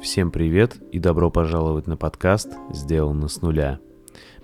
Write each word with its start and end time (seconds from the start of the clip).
Всем 0.00 0.30
привет 0.30 0.76
и 0.92 1.00
добро 1.00 1.28
пожаловать 1.28 1.88
на 1.88 1.96
подкаст 1.96 2.52
«Сделано 2.70 3.26
с 3.26 3.42
нуля». 3.42 3.80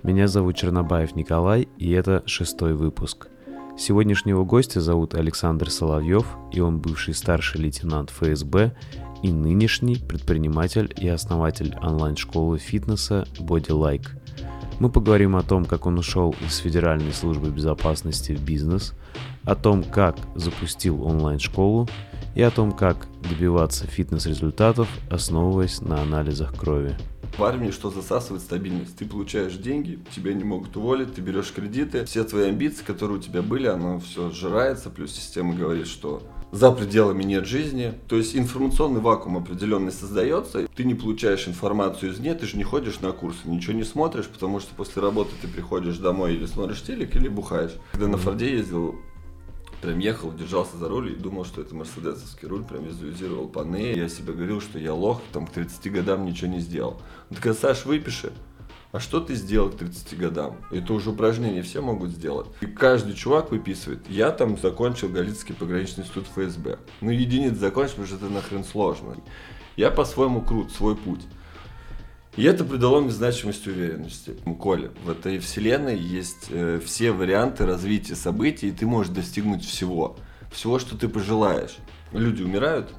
Меня 0.03 0.27
зовут 0.27 0.57
Чернобаев 0.57 1.15
Николай, 1.15 1.69
и 1.77 1.91
это 1.91 2.23
шестой 2.25 2.73
выпуск. 2.73 3.29
Сегодняшнего 3.77 4.43
гостя 4.43 4.81
зовут 4.81 5.15
Александр 5.15 5.69
Соловьев, 5.69 6.27
и 6.51 6.59
он 6.59 6.79
бывший 6.79 7.13
старший 7.13 7.61
лейтенант 7.61 8.09
ФСБ 8.09 8.75
и 9.23 9.31
нынешний 9.31 9.95
предприниматель 9.95 10.93
и 10.97 11.07
основатель 11.07 11.73
онлайн-школы 11.81 12.57
фитнеса 12.57 13.25
Body 13.39 13.69
Like. 13.69 14.09
Мы 14.81 14.89
поговорим 14.89 15.37
о 15.37 15.43
том, 15.43 15.63
как 15.63 15.85
он 15.85 15.97
ушел 15.97 16.35
из 16.45 16.57
Федеральной 16.57 17.13
службы 17.13 17.49
безопасности 17.49 18.33
в 18.33 18.43
бизнес, 18.43 18.93
о 19.45 19.55
том, 19.55 19.83
как 19.83 20.17
запустил 20.35 21.01
онлайн-школу 21.05 21.87
и 22.35 22.41
о 22.41 22.51
том, 22.51 22.71
как 22.71 23.07
добиваться 23.27 23.87
фитнес-результатов, 23.87 24.87
основываясь 25.09 25.81
на 25.81 26.01
анализах 26.01 26.55
крови. 26.55 26.95
В 27.37 27.43
армии 27.43 27.71
что 27.71 27.89
засасывает 27.89 28.43
стабильность? 28.43 28.95
Ты 28.97 29.05
получаешь 29.05 29.55
деньги, 29.55 29.99
тебя 30.15 30.33
не 30.33 30.43
могут 30.43 30.77
уволить, 30.77 31.15
ты 31.15 31.21
берешь 31.21 31.51
кредиты, 31.51 32.05
все 32.05 32.23
твои 32.23 32.49
амбиции, 32.49 32.83
которые 32.83 33.17
у 33.17 33.21
тебя 33.21 33.41
были, 33.41 33.67
оно 33.67 33.99
все 33.99 34.29
сжирается, 34.29 34.89
плюс 34.89 35.11
система 35.11 35.53
говорит, 35.53 35.87
что 35.87 36.21
за 36.53 36.71
пределами 36.71 37.23
нет 37.23 37.45
жизни. 37.45 37.93
То 38.07 38.15
есть 38.15 38.37
информационный 38.37 39.01
вакуум 39.01 39.35
определенный 39.35 39.91
создается. 39.91 40.65
Ты 40.73 40.85
не 40.85 40.93
получаешь 40.93 41.49
информацию 41.49 42.13
извне, 42.13 42.33
ты 42.35 42.45
же 42.45 42.55
не 42.55 42.63
ходишь 42.63 43.01
на 43.01 43.11
курсы, 43.11 43.39
ничего 43.45 43.73
не 43.73 43.83
смотришь, 43.83 44.27
потому 44.27 44.61
что 44.61 44.73
после 44.73 45.01
работы 45.01 45.31
ты 45.41 45.49
приходишь 45.49 45.97
домой 45.97 46.35
или 46.35 46.45
смотришь 46.45 46.81
телек, 46.83 47.13
или 47.17 47.27
бухаешь. 47.27 47.73
Когда 47.91 48.07
на 48.07 48.17
Форде 48.17 48.51
ездил, 48.51 48.95
прям 49.85 49.99
ехал, 49.99 50.33
держался 50.33 50.77
за 50.77 50.89
руль 50.89 51.11
и 51.11 51.15
думал, 51.15 51.45
что 51.45 51.61
это 51.61 51.75
мерседесовский 51.75 52.47
руль, 52.47 52.63
прям 52.63 52.83
визуализировал 52.83 53.47
панель. 53.47 53.99
Я 53.99 54.09
себе 54.09 54.33
говорил, 54.33 54.59
что 54.59 54.79
я 54.79 54.93
лох, 54.93 55.21
там 55.31 55.45
к 55.45 55.51
30 55.51 55.91
годам 55.91 56.25
ничего 56.25 56.49
не 56.49 56.59
сделал. 56.59 56.99
Он 57.29 57.37
такой, 57.37 57.53
Саш, 57.53 57.85
выпиши. 57.85 58.33
А 58.91 58.99
что 58.99 59.19
ты 59.19 59.35
сделал 59.35 59.69
к 59.69 59.77
30 59.77 60.17
годам? 60.17 60.57
Это 60.71 60.93
уже 60.93 61.11
упражнения 61.11 61.61
все 61.61 61.81
могут 61.81 62.11
сделать. 62.11 62.47
И 62.61 62.65
каждый 62.65 63.13
чувак 63.13 63.51
выписывает. 63.51 63.99
Я 64.09 64.31
там 64.31 64.57
закончил 64.57 65.09
Галицкий 65.09 65.53
пограничный 65.53 66.03
институт 66.03 66.25
ФСБ. 66.33 66.79
Ну, 67.01 67.11
единиц 67.11 67.57
закончил, 67.57 67.91
потому 67.91 68.07
что 68.07 68.15
это 68.15 68.29
нахрен 68.29 68.63
сложно. 68.63 69.17
Я 69.75 69.91
по-своему 69.91 70.41
крут, 70.41 70.71
свой 70.71 70.95
путь. 70.95 71.21
И 72.35 72.43
это 72.43 72.65
придало 72.65 72.99
мне 72.99 73.11
значимость 73.11 73.65
уверенности. 73.67 74.35
Коля, 74.59 74.91
в 75.05 75.09
этой 75.09 75.39
вселенной 75.39 75.97
есть 75.97 76.47
э, 76.49 76.79
все 76.83 77.11
варианты 77.11 77.65
развития 77.65 78.15
событий, 78.15 78.69
и 78.69 78.71
ты 78.71 78.85
можешь 78.85 79.13
достигнуть 79.13 79.63
всего. 79.63 80.17
Всего, 80.51 80.79
что 80.79 80.97
ты 80.97 81.07
пожелаешь. 81.07 81.77
Люди 82.11 82.43
умирают, 82.43 82.93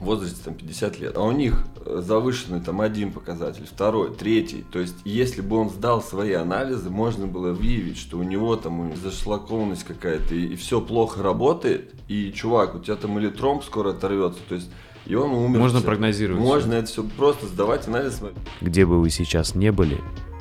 в 0.00 0.04
возрасте 0.04 0.40
там 0.44 0.54
50 0.54 1.00
лет, 1.00 1.16
а 1.16 1.22
у 1.22 1.32
них 1.32 1.64
э, 1.84 2.00
завышенный 2.04 2.60
там 2.60 2.80
один 2.80 3.12
показатель, 3.12 3.66
второй, 3.66 4.14
третий. 4.14 4.64
То 4.70 4.78
есть, 4.78 4.96
если 5.04 5.40
бы 5.40 5.56
он 5.56 5.70
сдал 5.70 6.02
свои 6.02 6.32
анализы, 6.32 6.88
можно 6.88 7.26
было 7.26 7.52
выявить, 7.52 7.98
что 7.98 8.18
у 8.18 8.22
него 8.22 8.56
там 8.56 8.94
зашлакованность 8.96 9.84
какая-то, 9.84 10.34
и, 10.34 10.52
и 10.52 10.56
все 10.56 10.80
плохо 10.80 11.22
работает, 11.22 11.94
и 12.06 12.32
чувак, 12.32 12.76
у 12.76 12.78
тебя 12.78 12.96
там 12.96 13.18
или 13.18 13.28
тромб 13.28 13.64
скоро 13.64 13.90
оторвется, 13.90 14.40
то 14.48 14.54
есть 14.54 14.70
и 15.08 15.14
он 15.14 15.32
умер. 15.32 15.58
Можно 15.58 15.80
прогнозировать. 15.80 16.40
Можно 16.40 16.74
это 16.74 16.86
все 16.86 17.02
просто 17.02 17.46
сдавать 17.46 17.88
анализ. 17.88 18.20
Где 18.60 18.84
бы 18.84 19.00
вы 19.00 19.10
сейчас 19.10 19.54
не 19.54 19.72
были, 19.72 19.98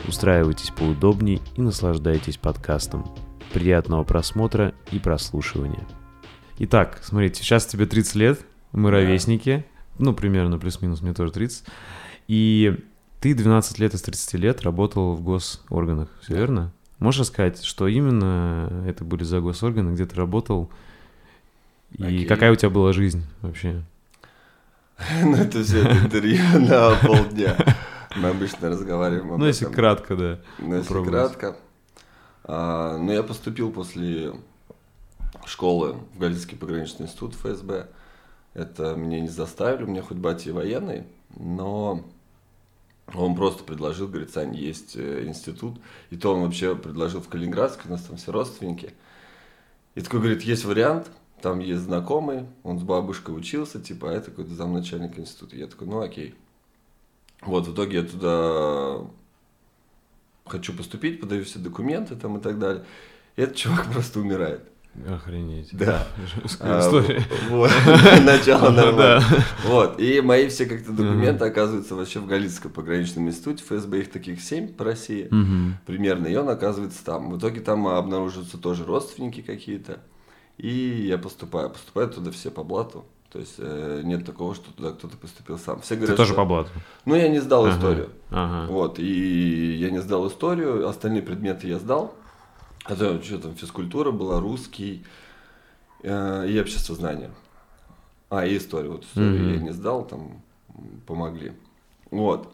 устраивайтесь 0.07 0.71
поудобнее 0.71 1.39
и 1.55 1.61
наслаждайтесь 1.61 2.37
подкастом. 2.37 3.09
Приятного 3.53 4.03
просмотра 4.03 4.73
и 4.91 4.99
прослушивания. 4.99 5.87
Итак, 6.59 6.99
смотрите, 7.01 7.41
сейчас 7.41 7.65
тебе 7.65 7.85
30 7.85 8.15
лет, 8.15 8.45
мы 8.73 8.91
ровесники, 8.91 9.65
ну, 9.99 10.13
примерно 10.13 10.59
плюс-минус, 10.59 11.01
мне 11.01 11.13
тоже 11.13 11.31
30. 11.31 11.63
И 12.27 12.77
ты 13.21 13.33
12 13.33 13.79
лет 13.79 13.93
из 13.93 14.01
30 14.01 14.33
лет 14.33 14.61
работал 14.63 15.13
в 15.13 15.23
госорганах, 15.23 16.09
все 16.21 16.35
верно? 16.35 16.73
Можешь 16.99 17.21
рассказать, 17.21 17.63
что 17.63 17.87
именно 17.87 18.83
это 18.87 19.05
были 19.05 19.23
за 19.23 19.39
госорганы, 19.39 19.93
где 19.93 20.05
ты 20.05 20.15
работал, 20.15 20.69
и 21.91 22.03
okay. 22.03 22.25
какая 22.25 22.51
у 22.51 22.55
тебя 22.55 22.69
была 22.69 22.91
жизнь 22.91 23.23
вообще? 23.41 23.83
Ну, 25.23 25.35
это 25.35 25.63
все 25.63 25.81
это 25.81 26.05
интервью 26.05 26.43
на 26.59 26.95
полдня. 26.95 27.55
Мы 28.15 28.29
обычно 28.29 28.69
разговариваем 28.69 29.37
Ну, 29.39 29.45
если 29.45 29.65
кратко, 29.65 30.15
да. 30.15 30.39
Ну, 30.59 30.75
если 30.75 31.03
кратко. 31.03 31.55
А, 32.43 32.97
ну, 32.97 33.11
я 33.11 33.23
поступил 33.23 33.71
после 33.71 34.33
школы 35.45 35.97
в 36.13 36.19
Галицкий 36.19 36.57
пограничный 36.57 37.05
институт 37.05 37.35
ФСБ. 37.35 37.87
Это 38.53 38.95
меня 38.95 39.19
не 39.21 39.27
заставили, 39.27 39.83
у 39.83 39.87
меня 39.87 40.01
хоть 40.01 40.17
батя 40.17 40.49
и 40.49 40.53
военный, 40.53 41.03
но 41.37 42.03
он 43.13 43.35
просто 43.35 43.63
предложил, 43.63 44.07
говорит, 44.07 44.31
Сань, 44.31 44.55
есть 44.55 44.95
э, 44.95 45.25
институт. 45.25 45.79
И 46.09 46.17
то 46.17 46.33
он 46.33 46.41
вообще 46.41 46.75
предложил 46.75 47.21
в 47.21 47.29
Калининградске, 47.29 47.83
у 47.85 47.91
нас 47.91 48.01
там 48.01 48.17
все 48.17 48.31
родственники. 48.31 48.93
И 49.95 50.01
такой 50.01 50.19
говорит, 50.19 50.41
есть 50.41 50.65
вариант, 50.65 51.11
там 51.41 51.59
есть 51.59 51.81
знакомый, 51.81 52.45
он 52.63 52.79
с 52.79 52.83
бабушкой 52.83 53.37
учился, 53.37 53.79
типа, 53.79 54.09
а 54.09 54.13
это 54.13 54.31
какой-то 54.31 54.53
замначальник 54.53 55.19
института. 55.19 55.55
Я 55.55 55.67
такой, 55.67 55.87
ну 55.87 56.01
окей. 56.01 56.35
Вот, 57.41 57.67
в 57.67 57.73
итоге 57.73 57.99
я 57.99 58.03
туда 58.03 59.07
хочу 60.45 60.73
поступить, 60.73 61.19
подаю 61.19 61.43
все 61.43 61.59
документы 61.59 62.15
там 62.15 62.37
и 62.37 62.41
так 62.41 62.57
далее. 62.57 62.85
И 63.35 63.41
этот 63.41 63.55
чувак 63.55 63.85
просто 63.93 64.19
умирает. 64.19 64.61
Охренеть. 65.07 65.69
Да. 65.73 66.07
А, 66.59 66.79
история. 66.79 67.23
Вот. 67.49 67.69
Начало 68.25 68.71
нормально. 68.71 69.23
Вот. 69.65 69.99
И 69.99 70.21
мои 70.21 70.47
все 70.47 70.65
как-то 70.65 70.91
документы 70.91 71.45
оказываются 71.45 71.93
вообще 71.93 72.19
в 72.19 72.25
Галицком 72.25 72.71
пограничном 72.71 73.27
институте. 73.27 73.63
ФСБ 73.63 73.99
их 73.99 74.11
таких 74.11 74.41
семь 74.41 74.67
по 74.69 74.83
России 74.83 75.29
примерно. 75.85 76.25
И 76.25 76.35
он 76.35 76.49
оказывается 76.49 77.05
там. 77.05 77.29
В 77.29 77.37
итоге 77.37 77.61
там 77.61 77.87
обнаруживаются 77.87 78.57
тоже 78.57 78.85
родственники 78.85 79.41
какие-то. 79.41 79.99
И 80.57 81.05
я 81.07 81.17
поступаю. 81.17 81.69
Поступают 81.69 82.15
туда 82.15 82.31
все 82.31 82.51
по 82.51 82.63
блату. 82.63 83.05
То 83.31 83.39
есть 83.39 83.55
э, 83.57 84.01
нет 84.03 84.25
такого, 84.25 84.55
что 84.55 84.71
туда 84.71 84.91
кто-то 84.91 85.17
поступил 85.17 85.59
сам. 85.59 85.81
Все 85.81 85.95
говорят, 85.95 86.15
Ты 86.15 86.17
тоже 86.17 86.33
что... 86.33 86.41
по 86.41 86.45
блату? 86.45 86.69
Ну, 87.05 87.15
я 87.15 87.27
не 87.27 87.39
сдал 87.39 87.65
ага. 87.65 87.75
историю. 87.75 88.09
Ага. 88.31 88.71
Вот. 88.71 88.99
И 88.99 89.75
я 89.75 89.89
не 89.89 90.01
сдал 90.01 90.27
историю. 90.27 90.87
Остальные 90.87 91.21
предметы 91.21 91.67
я 91.67 91.77
сдал. 91.77 92.15
Это 92.87 93.21
что 93.21 93.37
там, 93.39 93.55
физкультура 93.55 94.11
была, 94.11 94.39
русский 94.39 95.05
э, 96.03 96.47
и 96.49 96.59
общество 96.59 96.95
знания. 96.95 97.31
А, 98.29 98.45
и 98.45 98.57
историю. 98.57 98.93
Вот 98.93 99.03
историю 99.03 99.41
mm-hmm. 99.41 99.53
я 99.55 99.61
не 99.61 99.73
сдал, 99.73 100.05
там 100.05 100.41
помогли. 101.05 101.53
Вот. 102.11 102.51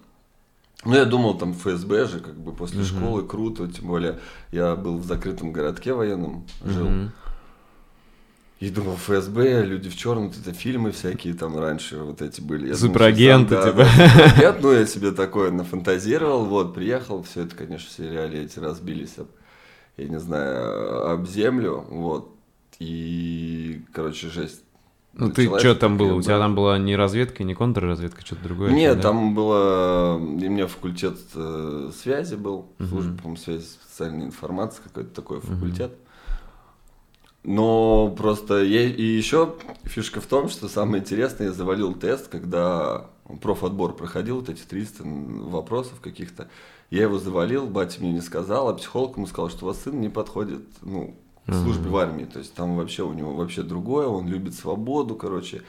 Ну, 0.85 0.95
я 0.95 1.05
думал, 1.05 1.37
там 1.37 1.53
ФСБ 1.53 2.07
же, 2.07 2.19
как 2.19 2.35
бы 2.35 2.51
после 2.51 2.81
mm-hmm. 2.81 2.99
школы 2.99 3.23
круто, 3.23 3.67
тем 3.67 3.87
более 3.87 4.19
я 4.51 4.75
был 4.75 4.97
в 4.97 5.05
закрытом 5.05 5.53
городке 5.53 5.93
военном, 5.93 6.45
жил. 6.63 6.87
Mm-hmm. 6.87 7.09
И 8.63 8.69
думал, 8.69 8.95
ФСБ, 8.95 9.65
люди 9.65 9.89
в 9.89 9.95
черном, 9.97 10.27
это 10.27 10.53
фильмы 10.53 10.91
всякие 10.91 11.33
там 11.33 11.57
раньше 11.57 11.97
вот 11.97 12.21
эти 12.21 12.39
были. 12.39 12.73
Суперагенты, 12.73 13.55
типа. 13.55 13.85
Да, 14.39 14.55
ну, 14.61 14.71
я 14.71 14.85
себе 14.85 15.11
такое 15.11 15.51
нафантазировал, 15.51 16.45
вот, 16.45 16.73
приехал, 16.73 17.23
все 17.23 17.41
это, 17.41 17.55
конечно, 17.55 17.89
все 17.89 18.09
реалии 18.09 18.43
эти 18.43 18.59
разбились 18.59 19.17
об 19.17 19.27
я 19.97 20.07
не 20.07 20.19
знаю, 20.19 21.11
об 21.11 21.27
землю, 21.27 21.85
вот, 21.89 22.35
и, 22.79 23.81
короче, 23.93 24.29
жесть. 24.29 24.63
Ну 25.13 25.29
ты 25.29 25.45
что 25.59 25.75
там 25.75 25.97
было? 25.97 26.15
У 26.15 26.21
тебя 26.23 26.39
там 26.39 26.55
была 26.55 26.79
не 26.79 26.95
разведка, 26.95 27.43
не 27.43 27.53
контрразведка, 27.53 28.25
что-то 28.25 28.45
другое? 28.45 28.71
Нет, 28.71 28.95
да? 28.95 29.03
там 29.03 29.35
было... 29.35 30.15
У 30.15 30.19
меня 30.19 30.65
факультет 30.65 31.19
э, 31.35 31.91
связи 32.01 32.33
был, 32.33 32.65
служба, 32.79 33.15
по-моему, 33.17 33.37
связи 33.37 33.63
специальной 33.63 34.25
информации, 34.25 34.81
какой-то 34.83 35.13
такой 35.13 35.39
факультет. 35.41 35.91
Но 37.43 38.09
просто 38.17 38.63
я... 38.63 38.83
И 38.83 39.03
еще 39.03 39.55
фишка 39.83 40.21
в 40.21 40.25
том, 40.25 40.49
что 40.49 40.67
самое 40.67 41.01
интересное, 41.01 41.47
я 41.47 41.53
завалил 41.53 41.93
тест, 41.93 42.29
когда 42.29 43.07
профотбор 43.41 43.93
проходил, 43.93 44.37
вот 44.37 44.49
эти 44.49 44.61
300 44.61 45.03
вопросов 45.03 45.99
каких-то. 46.01 46.47
Я 46.89 47.03
его 47.03 47.17
завалил, 47.17 47.67
батя 47.67 48.01
мне 48.01 48.13
не 48.13 48.21
сказал, 48.21 48.69
а 48.69 48.73
психолог 48.73 49.17
ему 49.17 49.27
сказал, 49.27 49.49
что 49.49 49.65
у 49.65 49.67
вас 49.67 49.81
сын 49.81 49.99
не 49.99 50.09
подходит, 50.09 50.61
ну, 50.81 51.15
к 51.47 51.53
службе 51.53 51.89
в 51.89 51.97
армии. 51.97 52.25
То 52.25 52.39
есть 52.39 52.53
там 52.53 52.77
вообще 52.77 53.03
у 53.03 53.13
него 53.13 53.33
вообще 53.33 53.63
другое, 53.63 54.07
он 54.07 54.27
любит 54.27 54.53
свободу, 54.53 55.15
короче, 55.15 55.63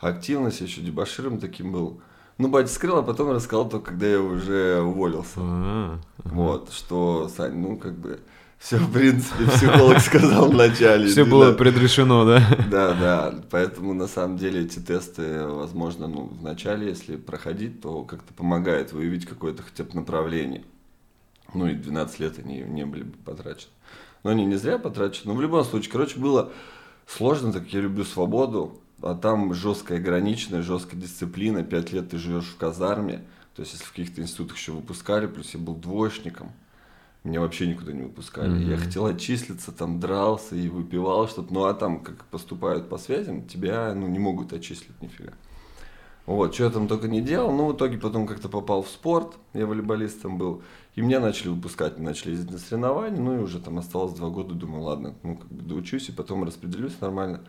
активность, 0.00 0.60
еще 0.60 0.80
дебаширом 0.80 1.38
таким 1.38 1.72
был. 1.72 2.00
Ну, 2.38 2.48
батя 2.48 2.72
скрыл, 2.72 2.96
а 2.96 3.02
потом 3.02 3.30
рассказал 3.30 3.68
только, 3.68 3.90
когда 3.90 4.06
я 4.06 4.20
уже 4.20 4.80
уволился. 4.80 6.00
Вот, 6.24 6.72
что, 6.72 7.28
Сань, 7.28 7.58
ну, 7.58 7.76
как 7.76 7.98
бы, 7.98 8.18
все, 8.60 8.76
в 8.76 8.92
принципе, 8.92 9.46
психолог 9.46 9.98
сказал 10.00 10.50
вначале. 10.50 11.08
Все 11.08 11.24
было 11.24 11.52
предрешено, 11.52 12.26
да? 12.26 12.42
Да, 12.70 12.92
да. 12.92 13.34
Поэтому, 13.50 13.94
на 13.94 14.06
самом 14.06 14.36
деле, 14.36 14.64
эти 14.64 14.78
тесты, 14.78 15.46
возможно, 15.46 16.06
ну, 16.06 16.26
вначале, 16.26 16.88
если 16.88 17.16
проходить, 17.16 17.80
то 17.80 18.04
как-то 18.04 18.34
помогает 18.34 18.92
выявить 18.92 19.24
какое-то 19.24 19.62
хотя 19.62 19.84
бы 19.84 19.94
направление. 19.94 20.62
Ну, 21.54 21.68
и 21.68 21.74
12 21.74 22.20
лет 22.20 22.38
они 22.38 22.58
не 22.58 22.84
были 22.84 23.04
бы 23.04 23.16
потрачены. 23.24 23.72
Но 24.22 24.30
они 24.30 24.44
не 24.44 24.56
зря 24.56 24.76
потрачены. 24.76 25.32
Но 25.32 25.34
в 25.34 25.40
любом 25.40 25.64
случае, 25.64 25.90
короче, 25.90 26.20
было 26.20 26.52
сложно, 27.06 27.54
так 27.54 27.62
как 27.64 27.72
я 27.72 27.80
люблю 27.80 28.04
свободу. 28.04 28.78
а 29.02 29.14
там 29.14 29.54
жесткая 29.54 29.98
ограниченная, 29.98 30.60
жесткая 30.60 31.00
дисциплина, 31.00 31.62
пять 31.62 31.92
лет 31.92 32.10
ты 32.10 32.18
живешь 32.18 32.44
в 32.44 32.58
казарме, 32.58 33.24
то 33.56 33.62
есть 33.62 33.72
если 33.72 33.86
в 33.86 33.90
каких-то 33.90 34.20
институтах 34.20 34.58
еще 34.58 34.72
выпускали, 34.72 35.26
плюс 35.26 35.54
я 35.54 35.60
был 35.60 35.74
двоечником, 35.74 36.52
меня 37.24 37.40
вообще 37.40 37.66
никуда 37.66 37.92
не 37.92 38.02
выпускали. 38.02 38.52
Mm-hmm. 38.52 38.70
Я 38.70 38.76
хотел 38.78 39.06
отчислиться, 39.06 39.72
там 39.72 40.00
дрался 40.00 40.56
и 40.56 40.68
выпивал 40.68 41.28
что-то. 41.28 41.52
Ну 41.52 41.64
а 41.64 41.74
там, 41.74 42.00
как 42.00 42.24
поступают 42.26 42.88
по 42.88 42.96
связям, 42.96 43.46
тебя 43.46 43.94
ну, 43.94 44.06
не 44.08 44.18
могут 44.18 44.52
отчислить 44.52 45.00
нифига. 45.02 45.32
Вот, 46.26 46.54
что 46.54 46.64
я 46.64 46.70
там 46.70 46.86
только 46.86 47.08
не 47.08 47.20
делал, 47.20 47.50
но 47.52 47.66
в 47.66 47.74
итоге 47.74 47.98
потом 47.98 48.26
как-то 48.26 48.48
попал 48.48 48.82
в 48.82 48.88
спорт, 48.88 49.36
я 49.52 49.66
волейболистом 49.66 50.38
был, 50.38 50.62
и 50.94 51.00
меня 51.00 51.18
начали 51.18 51.48
выпускать, 51.48 51.98
начали 51.98 52.32
ездить 52.32 52.52
на 52.52 52.58
соревнования, 52.58 53.20
ну 53.20 53.36
и 53.36 53.42
уже 53.42 53.58
там 53.58 53.78
осталось 53.78 54.12
два 54.12 54.30
дода, 54.30 54.54
думаю, 54.54 54.82
ладно, 54.82 55.14
ну 55.22 55.36
как 55.36 55.50
бы 55.50 55.62
доучусь 55.62 56.08
и 56.08 56.12
потом 56.12 56.44
распределюсь 56.44 57.00
нормально, 57.00 57.40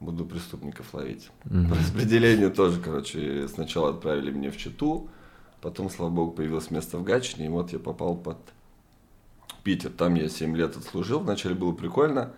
буду 0.00 0.26
преступников 0.26 0.92
ловить. 0.92 1.30
Mm-hmm. 1.44 1.68
По 1.70 1.76
распределению 1.76 2.50
тоже, 2.50 2.78
короче, 2.80 3.48
сначала 3.48 3.90
отправили 3.90 4.30
меня 4.32 4.50
в 4.50 4.56
Читу, 4.58 5.08
потом, 5.62 5.88
слава 5.88 6.10
богу, 6.10 6.32
появилось 6.32 6.70
место 6.70 6.98
в 6.98 7.04
Гатчине, 7.04 7.46
и 7.46 7.48
вот 7.48 7.72
я 7.72 7.78
попал 7.78 8.16
под 8.16 8.38
Питер. 9.60 9.90
Там 9.90 10.14
я 10.14 10.28
7 10.28 10.56
лет 10.56 10.76
отслужил, 10.76 11.20
вначале 11.20 11.54
было 11.54 11.72
прикольно. 11.72 12.32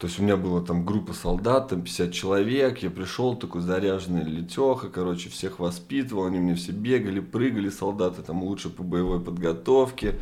То 0.00 0.06
есть 0.06 0.18
у 0.18 0.22
меня 0.22 0.38
была 0.38 0.62
там 0.62 0.86
группа 0.86 1.12
солдат, 1.12 1.68
там 1.68 1.82
50 1.82 2.10
человек, 2.10 2.78
я 2.78 2.88
пришел 2.88 3.36
такой 3.36 3.60
заряженный 3.60 4.24
летеха, 4.24 4.88
короче, 4.88 5.28
всех 5.28 5.58
воспитывал, 5.58 6.24
они 6.24 6.38
мне 6.38 6.54
все 6.54 6.72
бегали, 6.72 7.20
прыгали, 7.20 7.68
солдаты 7.68 8.22
там 8.22 8.42
лучше 8.42 8.70
по 8.70 8.82
боевой 8.82 9.20
подготовке, 9.20 10.18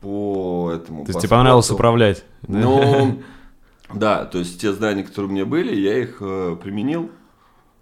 по 0.00 0.72
этому... 0.74 1.04
То 1.04 1.10
есть 1.10 1.20
тебе 1.20 1.28
понравилось 1.28 1.70
управлять? 1.70 2.24
Ну, 2.48 3.22
да, 3.94 4.24
то 4.24 4.38
есть 4.38 4.58
те 4.58 4.72
знания, 4.72 5.02
которые 5.02 5.28
у 5.28 5.32
меня 5.34 5.44
были, 5.44 5.74
я 5.78 5.98
их 5.98 6.16
э, 6.20 6.56
применил. 6.62 7.10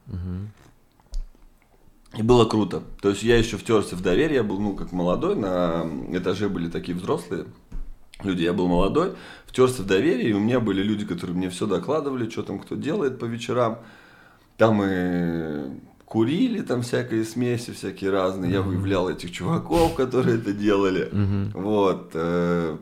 Угу. 0.08 0.16
И 2.17 2.23
было 2.23 2.44
круто. 2.44 2.82
То 3.00 3.11
есть 3.11 3.23
я 3.23 3.38
еще 3.38 3.56
втерся 3.56 3.97
в 3.97 4.03
доверие, 4.03 4.37
я 4.37 4.43
был, 4.43 4.61
ну, 4.61 4.75
как 4.75 4.93
молодой, 4.93 5.35
на 5.35 5.87
этаже 6.12 6.49
были 6.49 6.69
такие 6.69 6.97
взрослые 6.97 7.47
люди, 8.25 8.43
я 8.43 8.53
был 8.53 8.69
молодой, 8.69 9.12
втерся 9.47 9.82
в 9.82 9.87
доверие, 9.87 10.31
и 10.31 10.32
у 10.32 10.41
меня 10.41 10.61
были 10.61 10.82
люди, 10.82 11.05
которые 11.05 11.37
мне 11.37 11.50
все 11.50 11.67
докладывали, 11.67 12.29
что 12.29 12.43
там 12.43 12.59
кто 12.59 12.75
делает 12.75 13.19
по 13.19 13.25
вечерам. 13.25 13.79
Там 14.56 14.82
и 14.82 15.81
курили, 16.05 16.61
там 16.61 16.82
всякие 16.82 17.25
смеси, 17.25 17.73
всякие 17.73 18.11
разные. 18.11 18.50
Mm-hmm. 18.50 18.55
Я 18.55 18.62
выявлял 18.62 19.09
этих 19.09 19.32
чуваков, 19.32 19.94
которые 19.97 20.38
это 20.38 20.53
делали. 20.53 21.09
Mm-hmm. 21.11 21.50
Вот. 21.55 22.11
Э, 22.14 22.76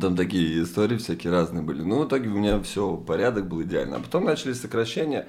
там 0.00 0.16
такие 0.16 0.62
истории 0.62 0.98
всякие 0.98 1.32
разные 1.32 1.62
были. 1.62 1.82
Ну, 1.82 2.02
в 2.02 2.06
итоге 2.06 2.28
у 2.28 2.34
меня 2.34 2.60
все, 2.60 2.96
порядок 2.96 3.48
был 3.48 3.62
идеально. 3.62 3.96
А 3.96 4.00
потом 4.00 4.24
начались 4.24 4.60
сокращения. 4.60 5.26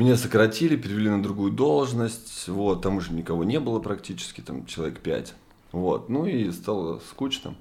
Меня 0.00 0.16
сократили, 0.16 0.76
перевели 0.76 1.10
на 1.10 1.22
другую 1.22 1.52
должность, 1.52 2.48
вот, 2.48 2.80
там 2.80 2.96
уже 2.96 3.12
никого 3.12 3.44
не 3.44 3.60
было 3.60 3.80
практически, 3.80 4.40
там 4.40 4.64
человек 4.64 5.00
пять, 5.00 5.34
вот, 5.72 6.08
ну 6.08 6.24
и 6.24 6.50
стало 6.52 7.02
скучно. 7.10 7.54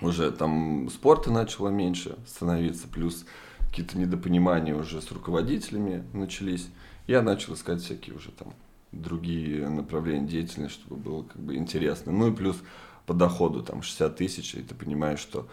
Уже 0.00 0.30
там 0.30 0.88
спорта 0.88 1.32
начало 1.32 1.68
меньше 1.68 2.16
становиться, 2.28 2.86
плюс 2.86 3.26
какие-то 3.58 3.98
недопонимания 3.98 4.72
уже 4.72 5.02
с 5.02 5.10
руководителями 5.10 6.04
начались. 6.12 6.68
Я 7.08 7.22
начал 7.22 7.54
искать 7.54 7.82
всякие 7.82 8.14
уже 8.14 8.30
там 8.30 8.54
другие 8.92 9.68
направления 9.68 10.28
деятельности, 10.28 10.78
чтобы 10.78 10.94
было 10.94 11.22
как 11.24 11.42
бы 11.42 11.56
интересно. 11.56 12.12
Ну 12.12 12.28
и 12.28 12.36
плюс 12.36 12.56
по 13.04 13.14
доходу 13.14 13.64
там 13.64 13.82
60 13.82 14.14
тысяч, 14.14 14.54
и 14.54 14.62
ты 14.62 14.76
понимаешь, 14.76 15.18
что 15.18 15.48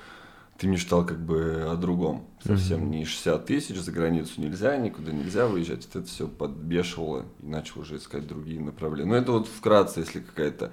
ты 0.63 0.69
мечтал 0.69 1.05
как 1.05 1.19
бы 1.19 1.67
о 1.69 1.75
другом. 1.75 2.25
Совсем 2.41 2.83
mm-hmm. 2.85 2.89
не 2.89 3.05
60 3.05 3.45
тысяч, 3.45 3.75
за 3.75 3.91
границу 3.91 4.39
нельзя, 4.39 4.77
никуда 4.77 5.11
нельзя 5.11 5.45
выезжать. 5.45 5.85
Это 5.85 6.05
все 6.05 6.25
подбешивало 6.25 7.25
и 7.41 7.45
начал 7.45 7.81
уже 7.81 7.97
искать 7.97 8.25
другие 8.25 8.61
направления. 8.61 9.09
Но 9.09 9.17
это 9.17 9.33
вот 9.33 9.47
вкратце, 9.47 9.99
если 9.99 10.21
какая-то 10.21 10.71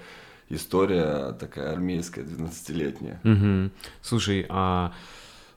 история 0.49 1.33
такая 1.33 1.73
армейская, 1.73 2.25
12-летняя. 2.25 3.21
Mm-hmm. 3.25 3.71
Слушай, 4.01 4.47
а 4.49 4.93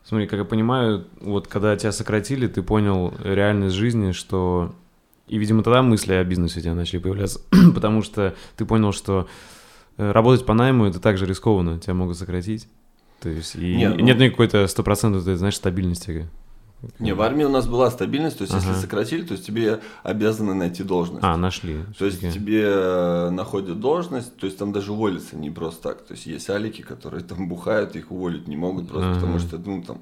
смотри, 0.03 0.25
как 0.25 0.39
я 0.39 0.45
понимаю, 0.45 1.05
вот 1.21 1.47
когда 1.47 1.75
тебя 1.77 1.91
сократили, 1.91 2.47
ты 2.47 2.63
понял 2.63 3.13
реальность 3.23 3.75
жизни, 3.75 4.13
что... 4.13 4.73
И, 5.27 5.37
видимо, 5.37 5.61
тогда 5.61 5.83
мысли 5.83 6.13
о 6.13 6.23
бизнесе 6.23 6.59
у 6.59 6.63
тебя 6.63 6.73
начали 6.73 6.99
появляться, 6.99 7.39
потому 7.75 8.01
что 8.01 8.33
ты 8.57 8.65
понял, 8.65 8.93
что 8.93 9.27
э, 9.97 10.11
работать 10.11 10.43
по 10.43 10.55
найму 10.55 10.85
это 10.85 10.99
также 10.99 11.27
рискованно, 11.27 11.79
тебя 11.79 11.93
могут 11.93 12.17
сократить. 12.17 12.67
То 13.23 13.29
есть 13.29 13.55
и 13.55 13.75
нет, 13.75 13.95
ну... 13.95 14.03
нет 14.03 14.19
никакой-то 14.19 14.67
стопроцентной, 14.67 15.35
знаешь, 15.35 15.55
стабильности. 15.55 16.27
Не, 16.99 17.13
в 17.13 17.21
армии 17.21 17.45
у 17.45 17.49
нас 17.49 17.65
была 17.65 17.89
стабильность, 17.89 18.39
то 18.39 18.41
есть 18.41 18.53
ага. 18.53 18.67
если 18.67 18.81
сократили, 18.81 19.23
то 19.23 19.31
есть 19.33 19.45
тебе 19.45 19.79
обязаны 20.03 20.53
найти 20.53 20.83
должность. 20.83 21.23
А, 21.23 21.37
нашли. 21.37 21.85
То 21.97 22.05
есть 22.05 22.19
тебе 22.19 22.63
э, 22.65 23.29
находят 23.29 23.79
должность, 23.79 24.35
то 24.35 24.45
есть 24.45 24.57
там 24.57 24.73
даже 24.73 24.91
уволиться 24.91 25.37
не 25.37 25.49
просто 25.49 25.81
так. 25.83 26.01
То 26.05 26.13
есть 26.13 26.25
есть 26.25 26.49
алики, 26.49 26.81
которые 26.81 27.23
там 27.23 27.47
бухают, 27.47 27.95
их 27.95 28.11
уволить 28.11 28.49
не 28.49 28.57
могут 28.57 28.89
просто 28.89 29.11
ага. 29.11 29.19
потому 29.19 29.39
что, 29.39 29.57
ну, 29.57 29.81
там, 29.81 30.01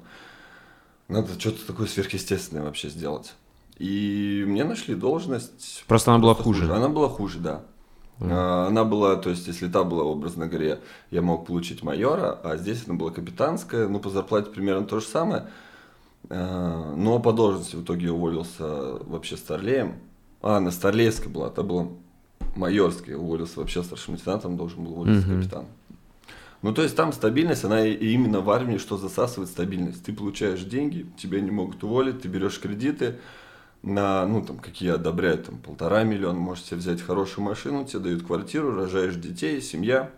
надо 1.06 1.38
что-то 1.38 1.64
такое 1.64 1.86
сверхъестественное 1.86 2.64
вообще 2.64 2.88
сделать. 2.88 3.34
И 3.78 4.44
мне 4.46 4.64
нашли 4.64 4.96
должность. 4.96 5.84
Просто 5.86 6.12
она 6.12 6.20
была 6.20 6.34
хуже. 6.34 6.62
хуже. 6.62 6.74
Она 6.74 6.88
была 6.88 7.08
хуже, 7.08 7.38
да. 7.38 7.62
Mm. 8.20 8.66
Она 8.68 8.84
была, 8.84 9.16
то 9.16 9.30
есть, 9.30 9.46
если 9.48 9.68
та 9.68 9.84
была, 9.84 10.04
образно 10.04 10.46
говоря, 10.46 10.78
я 11.10 11.22
мог 11.22 11.46
получить 11.46 11.82
майора, 11.82 12.38
а 12.44 12.56
здесь 12.56 12.84
она 12.86 12.96
была 12.96 13.10
капитанская, 13.10 13.88
ну, 13.88 13.98
по 13.98 14.10
зарплате 14.10 14.50
примерно 14.50 14.86
то 14.86 15.00
же 15.00 15.06
самое. 15.06 15.48
А, 16.30 16.94
но 16.94 17.18
по 17.18 17.32
должности 17.32 17.76
в 17.76 17.82
итоге 17.82 18.10
уволился 18.10 18.64
вообще 19.06 19.36
старлеем. 19.36 19.96
А, 20.40 20.60
на 20.60 20.70
старлейской 20.70 21.28
была, 21.28 21.48
это 21.48 21.62
была 21.62 21.88
майорская, 22.56 23.16
уволился 23.16 23.58
вообще 23.58 23.82
старшим 23.82 24.14
лейтенантом, 24.14 24.56
должен 24.56 24.84
был 24.84 24.92
уволиться 24.92 25.28
mm-hmm. 25.28 25.42
капитан. 25.42 25.66
Ну, 26.62 26.72
то 26.72 26.82
есть 26.82 26.94
там 26.94 27.12
стабильность, 27.12 27.64
она 27.64 27.84
и 27.84 28.12
именно 28.12 28.40
в 28.40 28.48
армии, 28.50 28.78
что 28.78 28.96
засасывает 28.96 29.50
стабильность. 29.50 30.04
Ты 30.04 30.12
получаешь 30.12 30.62
деньги, 30.62 31.06
тебя 31.16 31.40
не 31.40 31.50
могут 31.50 31.82
уволить, 31.82 32.22
ты 32.22 32.28
берешь 32.28 32.60
кредиты, 32.60 33.18
на, 33.82 34.26
ну, 34.26 34.42
там, 34.42 34.58
какие 34.58 34.90
одобряют, 34.90 35.46
там, 35.46 35.58
полтора 35.58 36.04
миллиона, 36.04 36.38
можешь 36.38 36.64
себе 36.64 36.78
взять 36.78 37.02
хорошую 37.02 37.44
машину, 37.44 37.84
тебе 37.84 38.00
дают 38.00 38.24
квартиру, 38.24 38.74
рожаешь 38.74 39.16
детей, 39.16 39.60
семья, 39.60 40.10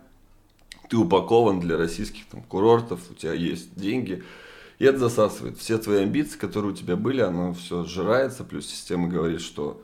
ты 0.89 0.97
упакован 0.97 1.59
для 1.59 1.77
российских 1.77 2.25
там 2.27 2.43
курортов, 2.43 3.01
у 3.09 3.13
тебя 3.13 3.33
есть 3.33 3.75
деньги, 3.75 4.23
и 4.77 4.85
это 4.85 4.99
засасывает. 4.99 5.57
Все 5.57 5.77
твои 5.77 6.03
амбиции, 6.03 6.37
которые 6.37 6.73
у 6.73 6.75
тебя 6.75 6.95
были, 6.95 7.21
оно 7.21 7.53
все 7.53 7.83
сжирается, 7.85 8.43
плюс 8.43 8.67
система 8.67 9.07
говорит, 9.07 9.41
что 9.41 9.81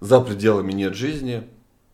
за 0.00 0.20
пределами 0.20 0.72
нет 0.72 0.94
жизни, 0.94 1.44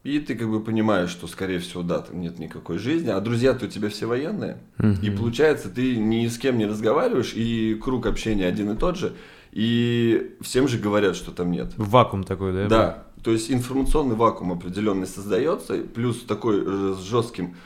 и 0.04 0.20
ты 0.20 0.36
как 0.36 0.48
бы 0.48 0.62
понимаешь, 0.62 1.10
что, 1.10 1.26
скорее 1.26 1.58
всего, 1.58 1.82
да, 1.82 1.98
там 1.98 2.20
нет 2.20 2.38
никакой 2.38 2.78
жизни, 2.78 3.10
а 3.10 3.18
друзья-то 3.20 3.64
у 3.64 3.68
тебя 3.68 3.88
все 3.88 4.06
военные. 4.06 4.58
Mm-hmm. 4.78 5.04
И 5.04 5.10
получается, 5.10 5.68
ты 5.68 5.96
ни 5.96 6.28
с 6.28 6.38
кем 6.38 6.58
не 6.58 6.66
разговариваешь, 6.66 7.32
и 7.34 7.74
круг 7.74 8.06
общения 8.06 8.46
один 8.46 8.70
и 8.70 8.76
тот 8.76 8.96
же. 8.96 9.16
И 9.56 10.36
всем 10.42 10.68
же 10.68 10.76
говорят, 10.76 11.16
что 11.16 11.30
там 11.30 11.50
нет. 11.50 11.72
Вакуум 11.78 12.24
такой, 12.24 12.52
да? 12.52 12.68
Да. 12.68 13.04
То 13.24 13.30
есть 13.30 13.50
информационный 13.50 14.14
вакуум 14.14 14.52
определенный 14.52 15.06
создается, 15.06 15.78
плюс 15.78 16.20
такой 16.24 16.94
с 16.94 16.98
жестким 16.98 17.56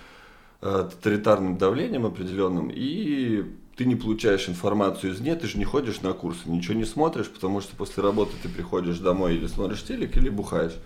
э, 0.62 0.88
тоталитарным 0.88 1.58
давлением 1.58 2.06
определенным, 2.06 2.70
и 2.72 3.44
ты 3.74 3.86
не 3.86 3.96
получаешь 3.96 4.48
информацию 4.48 5.14
из 5.14 5.20
нет, 5.20 5.40
ты 5.40 5.48
же 5.48 5.58
не 5.58 5.64
ходишь 5.64 6.00
на 6.02 6.12
курсы, 6.12 6.48
ничего 6.48 6.74
не 6.74 6.84
смотришь, 6.84 7.28
потому 7.28 7.60
что 7.60 7.74
после 7.74 8.04
работы 8.04 8.34
ты 8.40 8.48
приходишь 8.48 9.00
домой 9.00 9.34
или 9.34 9.48
смотришь 9.48 9.82
телек, 9.82 10.16
или 10.16 10.28
бухаешь. 10.28 10.78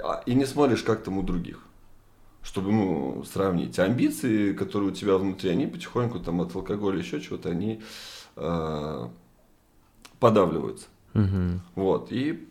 А, 0.00 0.22
и 0.26 0.34
не 0.34 0.44
смотришь, 0.44 0.84
как 0.84 1.02
там 1.02 1.18
у 1.18 1.24
других. 1.24 1.58
Чтобы, 2.44 2.70
ну, 2.70 3.24
сравнить. 3.24 3.80
Амбиции, 3.80 4.52
которые 4.52 4.90
у 4.90 4.94
тебя 4.94 5.18
внутри, 5.18 5.50
они 5.50 5.66
потихоньку 5.66 6.20
там 6.20 6.40
от 6.40 6.54
алкоголя, 6.54 6.98
еще 6.98 7.20
чего-то, 7.20 7.48
они 7.48 7.82
э, 8.36 9.08
подавливаются. 10.20 10.86
Угу. 11.14 11.60
Вот. 11.74 12.12
И 12.12 12.46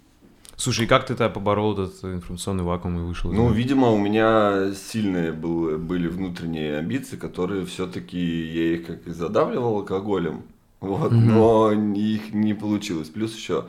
Слушай, 0.60 0.86
и 0.86 0.88
как 0.90 1.06
ты 1.06 1.16
тогда 1.16 1.30
поборол 1.30 1.72
этот 1.72 2.04
информационный 2.04 2.66
вакуум 2.66 3.00
и 3.00 3.04
вышел? 3.04 3.32
Ну, 3.32 3.50
видимо, 3.50 3.92
у 3.92 3.98
меня 3.98 4.74
сильные 4.74 5.32
был, 5.32 5.78
были 5.78 6.10
внутренние 6.10 6.80
амбиции, 6.80 7.16
которые 7.16 7.66
все-таки 7.66 8.20
я 8.20 8.74
их 8.74 8.86
как 8.86 9.08
и 9.08 9.12
задавливал 9.12 9.78
алкоголем, 9.78 10.42
вот, 10.82 11.14
mm 11.14 11.16
но 11.16 11.72
их 11.72 12.34
не 12.34 12.54
получилось. 12.54 13.08
Плюс 13.08 13.34
еще 13.38 13.68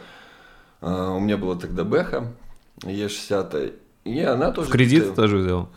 а, 0.80 1.12
у 1.12 1.20
меня 1.20 1.36
была 1.36 1.54
тогда 1.54 1.84
Бэха 1.84 2.32
Е60, 2.80 3.72
и 4.04 4.20
она 4.22 4.50
тоже... 4.50 4.68
В 4.68 4.72
кредит 4.72 5.14
тоже 5.14 5.36
взял? 5.36 5.68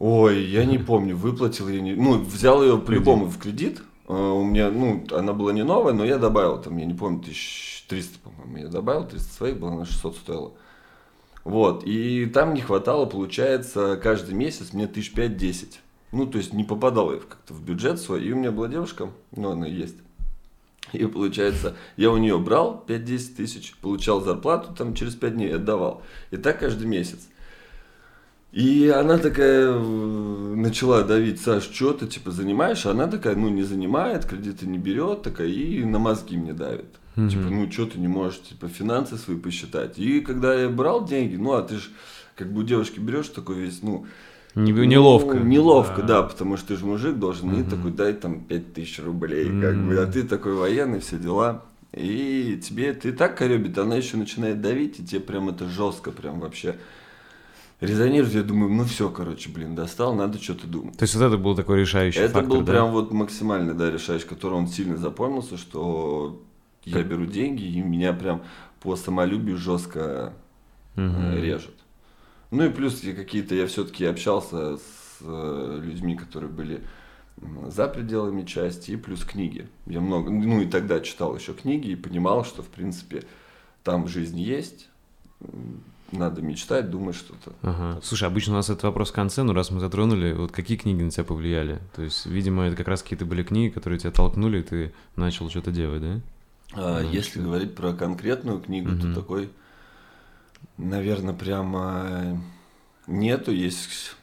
Ой, 0.00 0.42
я 0.46 0.64
не 0.64 0.78
помню, 0.78 1.16
выплатил 1.16 1.68
я 1.68 1.80
не... 1.80 1.94
Ну, 1.94 2.18
взял 2.18 2.60
ее 2.60 2.78
по-любому 2.78 3.26
в 3.26 3.38
кредит, 3.38 3.82
у 4.06 4.44
меня, 4.44 4.70
ну, 4.70 5.04
она 5.10 5.32
была 5.32 5.52
не 5.52 5.64
новая, 5.64 5.92
но 5.92 6.04
я 6.04 6.18
добавил 6.18 6.60
там, 6.60 6.76
я 6.76 6.86
не 6.86 6.94
помню, 6.94 7.18
1300, 7.18 8.18
по-моему, 8.20 8.56
я 8.58 8.68
добавил, 8.68 9.06
300 9.06 9.32
своих 9.32 9.58
было, 9.58 9.70
на 9.70 9.84
600 9.84 10.16
стоило. 10.16 10.52
Вот, 11.44 11.84
и 11.84 12.26
там 12.26 12.54
не 12.54 12.60
хватало, 12.60 13.06
получается, 13.06 13.98
каждый 14.02 14.34
месяц 14.34 14.72
мне 14.72 14.86
тысяч 14.86 15.12
пять-десять. 15.12 15.80
Ну, 16.12 16.26
то 16.26 16.38
есть 16.38 16.52
не 16.52 16.64
попадал 16.64 17.12
я 17.12 17.18
как-то 17.18 17.52
в 17.52 17.62
бюджет 17.62 18.00
свой. 18.00 18.24
И 18.24 18.32
у 18.32 18.36
меня 18.36 18.50
была 18.50 18.68
девушка, 18.68 19.10
ну, 19.32 19.50
она 19.50 19.66
есть. 19.66 19.96
И 20.92 21.04
получается, 21.06 21.74
я 21.96 22.10
у 22.10 22.16
нее 22.16 22.38
брал 22.38 22.84
5-10 22.86 23.36
тысяч, 23.36 23.74
получал 23.80 24.20
зарплату, 24.20 24.72
там 24.72 24.94
через 24.94 25.14
5 25.14 25.34
дней 25.34 25.54
отдавал. 25.54 26.02
И 26.30 26.36
так 26.36 26.60
каждый 26.60 26.86
месяц. 26.86 27.28
И 28.56 28.88
она 28.88 29.18
такая 29.18 29.68
э, 29.68 30.54
начала 30.56 31.02
давить, 31.02 31.42
Саш, 31.42 31.64
что 31.64 31.92
ты 31.92 32.06
типа 32.06 32.30
занимаешь? 32.30 32.86
А 32.86 32.92
она 32.92 33.06
такая, 33.06 33.36
ну 33.36 33.50
не 33.50 33.64
занимает, 33.64 34.24
кредиты 34.24 34.66
не 34.66 34.78
берет, 34.78 35.20
такая 35.20 35.46
и 35.46 35.84
на 35.84 35.98
мозги 35.98 36.38
мне 36.38 36.54
давит. 36.54 36.86
Mm-hmm. 37.16 37.28
Типа, 37.28 37.42
ну 37.50 37.70
что 37.70 37.84
ты 37.84 37.98
не 37.98 38.08
можешь, 38.08 38.40
типа, 38.40 38.68
финансы 38.68 39.18
свои 39.18 39.36
посчитать. 39.36 39.98
И 39.98 40.22
когда 40.22 40.54
я 40.54 40.70
брал 40.70 41.04
деньги, 41.04 41.36
ну 41.36 41.52
а 41.52 41.60
ты 41.60 41.76
же 41.76 41.90
как 42.34 42.50
бы 42.50 42.60
у 42.60 42.62
девушки 42.62 42.98
берешь 42.98 43.28
такой 43.28 43.56
весь, 43.56 43.82
ну, 43.82 44.06
не, 44.54 44.72
неловко. 44.72 45.34
Ну, 45.34 45.44
неловко, 45.44 46.00
да. 46.00 46.22
да, 46.22 46.22
потому 46.22 46.56
что 46.56 46.68
ты 46.68 46.76
же 46.76 46.86
мужик 46.86 47.16
должен, 47.16 47.50
mm-hmm. 47.50 47.66
и 47.66 47.70
такой, 47.70 47.90
дай 47.90 48.14
там 48.14 48.40
5000 48.40 49.00
рублей, 49.00 49.48
mm-hmm. 49.50 49.60
как 49.60 49.86
бы, 49.86 49.98
а 49.98 50.06
ты 50.06 50.22
такой 50.22 50.54
военный, 50.54 51.00
все 51.00 51.18
дела. 51.18 51.62
И 51.92 52.58
тебе 52.66 52.94
ты 52.94 53.12
так 53.12 53.36
коребит, 53.36 53.76
она 53.76 53.96
еще 53.96 54.16
начинает 54.16 54.62
давить, 54.62 54.98
и 54.98 55.04
тебе 55.04 55.20
прям 55.20 55.50
это 55.50 55.68
жестко, 55.68 56.10
прям 56.10 56.40
вообще 56.40 56.76
резонирует. 57.80 58.34
Я 58.34 58.42
думаю, 58.42 58.72
ну 58.72 58.84
все, 58.84 59.08
короче, 59.10 59.50
блин, 59.50 59.74
достал, 59.74 60.14
надо 60.14 60.42
что-то 60.42 60.66
думать. 60.66 60.96
То 60.96 61.04
есть 61.04 61.14
вот 61.14 61.24
это 61.24 61.36
был 61.36 61.54
такой 61.54 61.80
решающий 61.80 62.20
это 62.20 62.34
фактор, 62.34 62.50
был 62.50 62.60
да? 62.62 62.72
прям 62.72 62.92
вот 62.92 63.12
максимальный, 63.12 63.74
да, 63.74 63.90
решающий, 63.90 64.26
который 64.26 64.54
он 64.54 64.68
сильно 64.68 64.96
запомнился, 64.96 65.56
что 65.56 66.42
я 66.84 67.02
беру 67.02 67.26
деньги, 67.26 67.64
и 67.64 67.80
меня 67.80 68.12
прям 68.12 68.42
по 68.80 68.96
самолюбию 68.96 69.56
жестко 69.56 70.32
угу. 70.94 71.36
режет. 71.36 71.74
Ну 72.50 72.64
и 72.64 72.70
плюс 72.70 73.00
какие-то, 73.00 73.54
я 73.54 73.66
все-таки 73.66 74.04
общался 74.04 74.76
с 74.76 75.18
э, 75.20 75.80
людьми, 75.82 76.14
которые 76.14 76.50
были 76.50 76.82
за 77.68 77.88
пределами 77.88 78.44
части, 78.44 78.92
и 78.92 78.96
плюс 78.96 79.24
книги. 79.24 79.68
Я 79.86 80.00
много, 80.00 80.30
ну 80.30 80.60
и 80.60 80.66
тогда 80.66 81.00
читал 81.00 81.36
еще 81.36 81.52
книги 81.52 81.88
и 81.88 81.96
понимал, 81.96 82.44
что, 82.44 82.62
в 82.62 82.68
принципе, 82.68 83.24
там 83.82 84.08
жизнь 84.08 84.38
есть, 84.38 84.88
надо 86.12 86.42
мечтать, 86.42 86.90
думать 86.90 87.16
что-то. 87.16 87.52
Ага. 87.62 88.00
Слушай, 88.02 88.28
обычно 88.28 88.54
у 88.54 88.56
нас 88.56 88.70
этот 88.70 88.84
вопрос 88.84 89.10
в 89.10 89.14
конце, 89.14 89.42
но 89.42 89.52
раз 89.52 89.70
мы 89.70 89.80
затронули, 89.80 90.32
вот 90.32 90.52
какие 90.52 90.76
книги 90.76 91.02
на 91.02 91.10
тебя 91.10 91.24
повлияли? 91.24 91.80
То 91.94 92.02
есть, 92.02 92.26
видимо, 92.26 92.64
это 92.64 92.76
как 92.76 92.88
раз 92.88 93.02
какие-то 93.02 93.24
были 93.24 93.42
книги, 93.42 93.72
которые 93.72 93.98
тебя 93.98 94.12
толкнули, 94.12 94.60
и 94.60 94.62
ты 94.62 94.94
начал 95.16 95.50
что-то 95.50 95.70
делать, 95.70 96.02
да? 96.02 96.20
А, 96.74 97.02
если 97.02 97.40
говорить 97.40 97.74
про 97.74 97.92
конкретную 97.92 98.60
книгу, 98.60 98.92
угу. 98.92 99.00
то 99.00 99.14
такой 99.14 99.50
Наверное, 100.78 101.34
прямо 101.34 102.40
нету. 103.06 103.52
Есть 103.52 104.14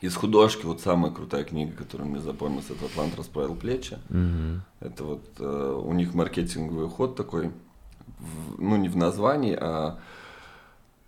из 0.00 0.14
художки 0.14 0.66
вот 0.66 0.80
самая 0.80 1.10
крутая 1.10 1.44
книга, 1.44 1.72
которую 1.72 2.10
мне 2.10 2.20
запомнилась, 2.20 2.70
это 2.70 2.86
«Атлант 2.86 3.16
расправил 3.16 3.54
плечи». 3.54 3.98
Угу. 4.10 4.60
Это 4.80 5.04
вот 5.04 5.24
э, 5.38 5.82
у 5.84 5.92
них 5.92 6.12
маркетинговый 6.14 6.88
ход 6.88 7.16
такой, 7.16 7.50
в, 8.18 8.60
ну 8.60 8.76
не 8.76 8.88
в 8.88 8.96
названии, 8.96 9.56
а 9.58 10.00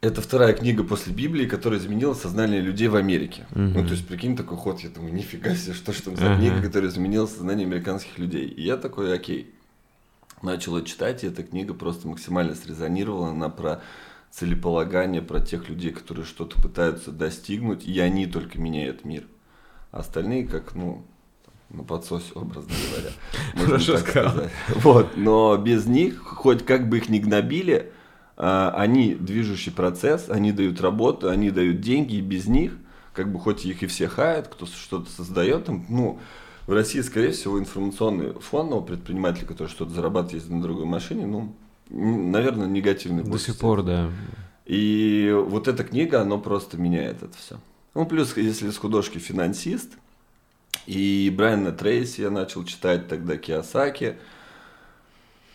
это 0.04 0.20
вторая 0.20 0.52
книга 0.52 0.84
после 0.84 1.14
Библии, 1.14 1.46
которая 1.46 1.80
изменила 1.80 2.12
сознание 2.12 2.61
людей 2.61 2.88
в 2.88 2.96
Америке. 2.96 3.46
Угу. 3.52 3.61
Ну, 3.61 3.84
то 3.87 3.92
есть, 3.92 4.06
прикинь, 4.06 4.37
такой 4.37 4.58
ход, 4.58 4.80
я 4.80 4.90
думаю, 4.90 5.14
нифига 5.14 5.54
себе, 5.54 5.73
что 5.73 5.92
ж 5.92 6.00
там 6.02 6.16
за 6.16 6.37
книга, 6.37 6.61
которая 6.61 6.90
изменила 6.90 7.26
сознание 7.26 7.66
американских 7.66 8.18
людей. 8.18 8.46
И 8.46 8.62
я 8.62 8.76
такой, 8.76 9.14
окей, 9.14 9.54
начал 10.42 10.82
читать, 10.84 11.25
и 11.25 11.28
эта 11.28 11.42
книга 11.42 11.73
просто 11.73 12.06
максимально 12.06 12.54
срезонировала 12.54 13.32
на 13.32 13.49
про 13.49 13.82
целеполагание, 14.30 15.23
про 15.23 15.40
тех 15.40 15.68
людей, 15.70 15.90
которые 15.90 16.26
что-то 16.26 16.61
пытаются 16.61 17.11
достигнуть, 17.11 17.87
и 17.87 17.99
они 18.00 18.26
только 18.26 18.61
меняют 18.61 19.04
мир. 19.04 19.25
А 19.90 20.00
остальные 20.00 20.46
как, 20.46 20.75
ну, 20.75 21.02
на 21.70 21.82
подсосе, 21.82 22.32
образно 22.34 22.73
говоря. 22.90 23.11
Хорошо 23.64 23.96
сказал. 23.96 24.50
Вот, 24.68 25.16
но 25.16 25.56
без 25.56 25.87
них, 25.87 26.20
хоть 26.20 26.64
как 26.64 26.90
бы 26.90 26.99
их 26.99 27.08
не 27.08 27.20
гнобили, 27.20 27.92
они 28.37 29.14
движущий 29.14 29.73
процесс, 29.73 30.29
они 30.29 30.53
дают 30.53 30.81
работу, 30.81 31.29
они 31.29 31.50
дают 31.50 31.81
деньги, 31.81 32.17
и 32.17 32.21
без 32.21 32.47
них, 32.47 32.76
как 33.12 33.33
бы 33.33 33.38
хоть 33.38 33.64
их 33.64 33.83
и 33.83 33.87
все 33.87 34.09
хают, 34.09 34.49
кто 34.49 34.67
что-то 34.67 35.11
создает, 35.11 35.67
там, 35.67 35.87
ну, 35.88 36.19
в 36.67 36.73
России, 36.73 37.00
скорее 37.00 37.33
всего, 37.33 37.59
информационный 37.59 38.33
фон 38.35 38.73
у 38.73 38.81
предпринимателя, 38.81 39.47
который 39.47 39.69
что-то 39.69 39.93
зарабатывает 39.93 40.35
ездит 40.35 40.50
на 40.50 40.62
другой 40.62 40.87
машине, 40.87 41.26
ну, 41.26 41.55
наверное, 41.91 42.67
негативный. 42.67 43.23
До 43.23 43.38
сих 43.38 43.59
пор, 43.59 43.83
да. 43.83 44.11
И 44.64 45.31
вот 45.47 45.69
эта 45.69 45.85
книга, 45.85 46.23
она 46.23 46.38
просто 46.38 46.79
меняет 46.79 47.23
это 47.23 47.37
все. 47.37 47.59
Ну, 47.95 48.07
плюс, 48.07 48.37
если 48.37 48.71
с 48.71 48.79
художки 48.79 49.19
финансист, 49.19 49.93
и 50.87 51.33
Брайана 51.35 51.73
Трейси 51.73 52.23
я 52.23 52.31
начал 52.31 52.64
читать 52.64 53.09
тогда 53.09 53.37
Киосаки. 53.37 54.17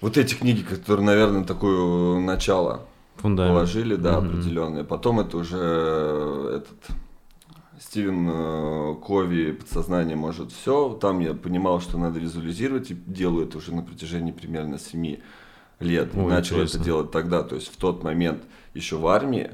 Вот 0.01 0.17
эти 0.17 0.33
книги, 0.33 0.61
которые, 0.61 1.05
наверное, 1.05 1.43
такое 1.43 2.19
начало 2.19 2.85
Фундамент. 3.17 3.53
положили, 3.53 3.95
да, 3.95 4.19
угу. 4.19 4.27
определенные. 4.27 4.83
Потом 4.83 5.19
это 5.19 5.37
уже 5.37 5.57
этот 6.57 6.97
Стивен 7.79 8.29
э, 8.29 8.95
Кови 9.01 9.51
«Подсознание 9.51 10.15
может 10.15 10.51
все». 10.51 10.97
Там 11.01 11.19
я 11.19 11.33
понимал, 11.33 11.81
что 11.81 11.97
надо 11.97 12.19
визуализировать, 12.19 12.91
и 12.91 12.93
делаю 12.93 13.47
это 13.47 13.57
уже 13.57 13.73
на 13.73 13.81
протяжении 13.81 14.31
примерно 14.31 14.79
7 14.79 15.17
лет. 15.79 16.09
Ой, 16.13 16.29
Начал 16.29 16.57
интересно. 16.57 16.77
это 16.77 16.85
делать 16.85 17.11
тогда, 17.11 17.43
то 17.43 17.55
есть 17.55 17.67
в 17.67 17.77
тот 17.77 18.03
момент 18.03 18.43
еще 18.73 18.97
в 18.97 19.07
армии, 19.07 19.51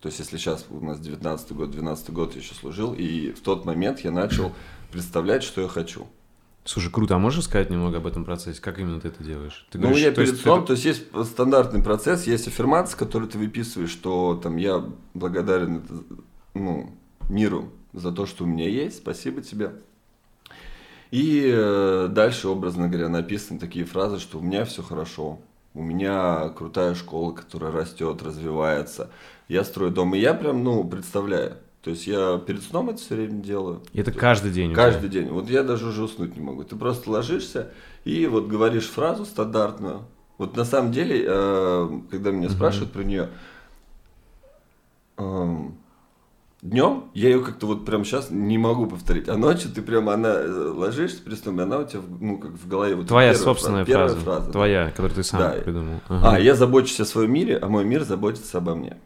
то 0.00 0.06
есть 0.08 0.18
если 0.20 0.36
сейчас 0.36 0.66
у 0.70 0.84
нас 0.84 1.00
19 1.00 1.52
год, 1.52 1.70
12 1.70 2.10
год 2.10 2.34
я 2.34 2.40
еще 2.40 2.54
служил, 2.54 2.94
и 2.94 3.32
в 3.32 3.40
тот 3.40 3.64
момент 3.64 4.00
я 4.00 4.12
начал 4.12 4.52
представлять, 4.92 5.42
что 5.42 5.60
я 5.60 5.68
хочу. 5.68 6.06
Слушай, 6.66 6.90
круто, 6.90 7.14
а 7.14 7.18
можешь 7.18 7.44
сказать 7.44 7.70
немного 7.70 7.98
об 7.98 8.06
этом 8.08 8.24
процессе? 8.24 8.60
Как 8.60 8.80
именно 8.80 9.00
ты 9.00 9.08
это 9.08 9.22
делаешь? 9.22 9.66
Ты 9.70 9.78
ну, 9.78 9.84
говоришь, 9.84 10.04
я 10.04 10.10
перед 10.10 10.36
сном, 10.36 10.58
это... 10.58 10.66
то 10.68 10.72
есть 10.72 10.84
есть 10.84 11.04
стандартный 11.24 11.82
процесс, 11.82 12.26
есть 12.26 12.48
аффирмация, 12.48 12.98
которую 12.98 13.30
ты 13.30 13.38
выписываешь, 13.38 13.90
что 13.90 14.38
там 14.42 14.56
я 14.56 14.84
благодарен 15.14 15.84
ну, 16.54 16.90
миру 17.28 17.70
за 17.92 18.10
то, 18.10 18.26
что 18.26 18.44
у 18.44 18.46
меня 18.48 18.68
есть, 18.68 18.96
спасибо 18.96 19.42
тебе. 19.42 19.74
И 21.12 21.48
э, 21.54 22.08
дальше, 22.10 22.48
образно 22.48 22.88
говоря, 22.88 23.08
написаны 23.08 23.60
такие 23.60 23.84
фразы, 23.84 24.18
что 24.18 24.38
у 24.38 24.42
меня 24.42 24.64
все 24.64 24.82
хорошо, 24.82 25.38
у 25.72 25.82
меня 25.82 26.48
крутая 26.48 26.96
школа, 26.96 27.32
которая 27.32 27.70
растет, 27.70 28.22
развивается, 28.22 29.10
я 29.46 29.62
строю 29.62 29.92
дом, 29.92 30.16
и 30.16 30.18
я 30.18 30.34
прям, 30.34 30.64
ну, 30.64 30.82
представляю. 30.82 31.58
То 31.86 31.90
есть 31.90 32.08
я 32.08 32.38
перед 32.38 32.64
сном 32.64 32.90
это 32.90 32.98
все 32.98 33.14
время 33.14 33.40
делаю. 33.40 33.80
И 33.92 34.00
это 34.00 34.10
каждый 34.10 34.50
день? 34.50 34.74
Каждый 34.74 35.08
день. 35.08 35.28
Вот 35.28 35.48
я 35.48 35.62
даже 35.62 35.86
уже 35.86 36.02
уснуть 36.02 36.36
не 36.36 36.42
могу. 36.42 36.64
Ты 36.64 36.74
просто 36.74 37.08
ложишься 37.08 37.68
и 38.04 38.26
вот 38.26 38.48
говоришь 38.48 38.88
фразу 38.88 39.24
стандартную. 39.24 40.00
Вот 40.36 40.56
на 40.56 40.64
самом 40.64 40.90
деле, 40.90 41.24
э, 41.24 42.00
когда 42.10 42.32
меня 42.32 42.48
спрашивают 42.48 42.90
про 42.90 43.04
нее, 43.04 43.28
эм, 45.16 45.78
днем 46.60 47.04
я 47.14 47.28
ее 47.28 47.40
как-то 47.40 47.68
вот 47.68 47.84
прям 47.84 48.04
сейчас 48.04 48.32
не 48.32 48.58
могу 48.58 48.86
повторить, 48.86 49.28
а 49.28 49.36
ночью 49.36 49.70
ты 49.70 49.80
прям 49.80 50.08
она 50.08 50.30
э, 50.40 50.72
ложишься 50.74 51.22
перед 51.22 51.38
сном, 51.38 51.60
и 51.60 51.62
она 51.62 51.78
у 51.78 51.84
тебя 51.84 52.02
ну 52.18 52.38
как 52.38 52.50
в 52.50 52.66
голове 52.66 52.96
вот 52.96 53.06
твоя 53.06 53.32
собственная 53.32 53.84
фраза, 53.84 54.16
фраза, 54.16 54.24
фраза 54.24 54.50
твоя, 54.50 54.86
да. 54.86 54.90
которую 54.90 55.14
ты 55.14 55.22
сам 55.22 55.38
да. 55.38 55.50
придумал. 55.50 56.00
Ага. 56.08 56.32
А 56.32 56.40
я 56.40 56.56
забочусь 56.56 56.98
о 56.98 57.04
своем 57.04 57.32
мире, 57.32 57.56
а 57.56 57.68
мой 57.68 57.84
мир 57.84 58.02
заботится 58.02 58.58
обо 58.58 58.74
мне. 58.74 58.96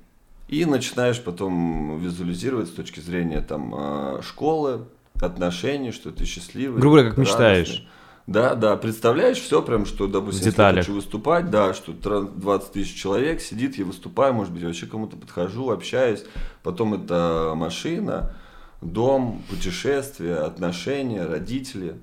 И 0.50 0.64
начинаешь 0.64 1.22
потом 1.22 2.00
визуализировать 2.00 2.66
с 2.66 2.72
точки 2.72 2.98
зрения 2.98 3.40
там 3.40 3.72
а, 3.72 4.20
школы, 4.20 4.80
отношений, 5.14 5.92
что 5.92 6.10
ты 6.10 6.24
счастливый. 6.24 6.80
Грубо 6.80 6.96
говоря, 6.96 7.10
как 7.10 7.18
радостный. 7.18 7.46
мечтаешь. 7.46 7.88
Да, 8.26 8.56
да, 8.56 8.76
представляешь 8.76 9.38
все 9.38 9.62
прям, 9.62 9.86
что, 9.86 10.08
допустим, 10.08 10.46
если 10.46 10.60
я 10.60 10.72
хочу 10.72 10.94
выступать, 10.94 11.50
да, 11.50 11.72
что 11.72 11.92
20 11.92 12.72
тысяч 12.72 13.00
человек 13.00 13.40
сидит, 13.40 13.78
я 13.78 13.84
выступаю, 13.84 14.34
может 14.34 14.52
быть, 14.52 14.62
я 14.62 14.68
вообще 14.68 14.86
кому-то 14.86 15.16
подхожу, 15.16 15.70
общаюсь, 15.70 16.24
потом 16.64 16.94
это 16.94 17.52
машина, 17.54 18.34
дом, 18.82 19.42
путешествия, 19.48 20.38
отношения, 20.38 21.26
родители. 21.26 21.94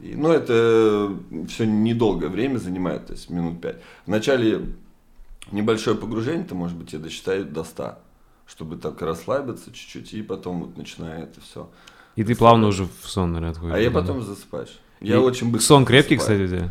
И, 0.00 0.16
ну, 0.16 0.32
это 0.32 1.16
все 1.48 1.66
недолгое 1.66 2.30
время 2.30 2.58
занимает, 2.58 3.06
то 3.06 3.12
есть 3.12 3.30
минут 3.30 3.60
пять. 3.60 3.76
Вначале 4.06 4.74
небольшое 5.50 5.96
погружение, 5.96 6.44
то, 6.44 6.54
может 6.54 6.76
быть, 6.76 6.92
я 6.92 6.98
досчитаю 6.98 7.44
до 7.44 7.64
100, 7.64 7.98
чтобы 8.46 8.76
так 8.76 9.00
расслабиться 9.02 9.72
чуть-чуть, 9.72 10.14
и 10.14 10.22
потом 10.22 10.60
вот 10.60 10.76
начинает 10.76 11.30
это 11.30 11.40
все. 11.40 11.68
И 12.16 12.24
ты 12.24 12.34
плавно 12.34 12.68
уже 12.68 12.84
в 12.84 13.08
сон, 13.08 13.32
наверное, 13.32 13.52
отходишь. 13.52 13.76
А 13.76 13.80
я 13.80 13.90
потом 13.90 14.22
засыпаешь. 14.22 14.78
Я 15.00 15.16
и 15.16 15.18
очень 15.18 15.50
быстро. 15.50 15.66
Сон 15.66 15.84
крепкий, 15.84 16.16
засыпаю. 16.16 16.46
кстати, 16.46 16.70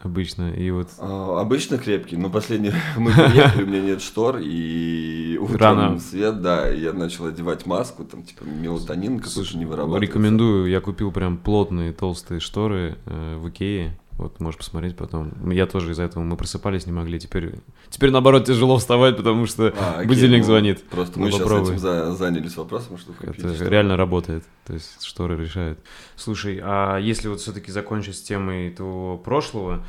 обычно. 0.00 0.52
И 0.52 0.70
вот... 0.70 0.88
А, 0.98 1.40
обычно 1.40 1.78
крепкий, 1.78 2.16
но 2.16 2.30
последний 2.30 2.72
мы 2.96 3.12
приехали, 3.12 3.64
у 3.64 3.66
меня 3.66 3.80
нет 3.80 4.02
штор, 4.02 4.38
и 4.42 5.38
утром 5.40 5.78
Рано. 5.78 5.98
свет, 5.98 6.42
да, 6.42 6.68
я 6.68 6.92
начал 6.92 7.26
одевать 7.26 7.66
маску, 7.66 8.04
там, 8.04 8.22
типа, 8.22 8.44
мелатонин 8.44 9.18
какой-то 9.18 9.56
не 9.56 9.64
вырабатывается. 9.64 10.06
Рекомендую, 10.06 10.68
я 10.68 10.80
купил 10.80 11.10
прям 11.10 11.38
плотные 11.38 11.92
толстые 11.92 12.40
шторы 12.40 12.98
э, 13.06 13.36
в 13.36 13.48
Икее, 13.48 13.98
Вот 14.18 14.40
можешь 14.40 14.56
посмотреть 14.56 14.96
потом. 14.96 15.50
Я 15.50 15.66
тоже 15.66 15.92
из-за 15.92 16.04
этого 16.04 16.22
мы 16.22 16.36
просыпались, 16.36 16.86
не 16.86 16.92
могли. 16.92 17.20
Теперь, 17.20 17.54
теперь 17.90 18.10
наоборот 18.10 18.46
тяжело 18.46 18.78
вставать, 18.78 19.16
потому 19.16 19.44
что 19.46 19.74
а, 19.78 19.96
окей, 19.96 20.08
будильник 20.08 20.40
ну, 20.40 20.44
звонит. 20.44 20.82
Просто 20.84 21.18
ну, 21.18 21.26
мы 21.26 21.32
попробуй. 21.32 21.66
сейчас 21.66 21.70
этим 21.70 21.78
за, 21.80 22.12
занялись 22.14 22.56
вопросом, 22.56 22.96
что 22.96 23.12
Это 23.20 23.54
что 23.54 23.68
реально 23.68 23.98
работает. 23.98 24.44
То 24.64 24.72
есть 24.72 25.04
шторы 25.04 25.36
решают. 25.36 25.78
Слушай, 26.16 26.60
а 26.62 26.96
если 26.98 27.28
вот 27.28 27.40
все-таки 27.40 27.70
закончить 27.70 28.16
с 28.16 28.22
темой 28.22 28.70
твоего 28.70 29.18
прошлого, 29.18 29.84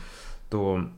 то 0.49 0.89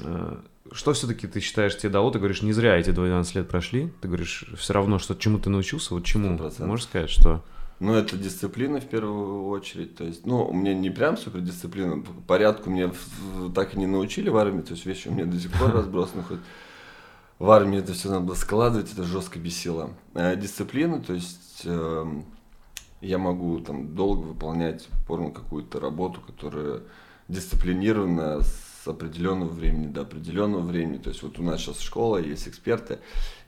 э, 0.00 0.36
что 0.72 0.92
все-таки 0.94 1.26
ты 1.26 1.40
считаешь 1.40 1.76
тебе 1.76 1.90
дало? 1.90 2.10
Ты 2.10 2.18
говоришь, 2.18 2.40
не 2.40 2.52
зря 2.52 2.78
эти 2.78 2.90
12 2.90 3.34
лет 3.34 3.48
прошли. 3.48 3.92
Ты 4.00 4.08
говоришь, 4.08 4.46
все 4.56 4.72
равно, 4.72 4.98
что 4.98 5.14
чему 5.14 5.38
ты 5.38 5.50
научился, 5.50 5.92
вот 5.92 6.04
чему? 6.04 6.38
100%. 6.38 6.64
Можешь 6.64 6.86
сказать, 6.86 7.10
что? 7.10 7.44
Ну, 7.80 7.94
это 7.94 8.16
дисциплина 8.16 8.80
в 8.80 8.86
первую 8.86 9.46
очередь. 9.46 9.94
То 9.96 10.04
есть, 10.04 10.26
ну, 10.26 10.44
у 10.44 10.52
меня 10.52 10.74
не 10.74 10.90
прям 10.90 11.16
супер 11.16 11.40
дисциплина. 11.40 12.02
Порядку 12.26 12.70
мне 12.70 12.92
так 13.54 13.74
и 13.74 13.78
не 13.78 13.86
научили 13.86 14.28
в 14.28 14.36
армии. 14.36 14.62
То 14.62 14.72
есть, 14.72 14.84
вещи 14.84 15.08
у 15.08 15.12
меня 15.12 15.26
до 15.26 15.38
сих 15.38 15.52
пор 15.52 15.72
разбросаны. 15.72 16.24
Хоть 16.24 16.40
в 17.38 17.50
армии 17.50 17.78
это 17.78 17.92
все 17.92 18.08
надо 18.10 18.24
было 18.24 18.34
складывать, 18.34 18.92
это 18.92 19.04
жестко 19.04 19.38
бесило. 19.38 19.90
А 20.14 20.34
дисциплина, 20.34 21.00
то 21.00 21.12
есть, 21.12 21.62
э, 21.64 22.04
я 23.00 23.18
могу 23.18 23.60
там 23.60 23.94
долго 23.94 24.22
выполнять 24.22 24.88
порно 25.06 25.30
какую-то 25.30 25.78
работу, 25.78 26.20
которая 26.20 26.80
дисциплинирована 27.28 28.40
с 28.40 28.67
определенного 28.92 29.48
времени 29.48 29.86
до 29.86 30.02
определенного 30.02 30.62
времени. 30.62 30.98
То 30.98 31.10
есть 31.10 31.22
вот 31.22 31.38
у 31.38 31.42
нас 31.42 31.60
сейчас 31.60 31.80
школа, 31.80 32.18
есть 32.18 32.48
эксперты, 32.48 32.98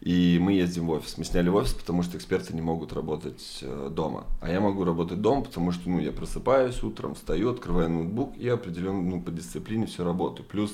и 0.00 0.38
мы 0.40 0.52
ездим 0.52 0.86
в 0.86 0.90
офис. 0.90 1.18
Мы 1.18 1.24
сняли 1.24 1.48
офис, 1.48 1.72
потому 1.74 2.02
что 2.02 2.16
эксперты 2.16 2.54
не 2.54 2.62
могут 2.62 2.92
работать 2.92 3.60
э, 3.62 3.88
дома. 3.90 4.26
А 4.40 4.50
я 4.50 4.60
могу 4.60 4.84
работать 4.84 5.20
дома, 5.20 5.42
потому 5.42 5.72
что 5.72 5.88
ну, 5.88 6.00
я 6.00 6.12
просыпаюсь 6.12 6.82
утром, 6.82 7.14
встаю, 7.14 7.50
открываю 7.50 7.90
ноутбук 7.90 8.36
и 8.36 8.48
определенно 8.48 9.02
ну, 9.02 9.22
по 9.22 9.30
дисциплине 9.30 9.86
все 9.86 10.04
работаю. 10.04 10.46
Плюс 10.46 10.72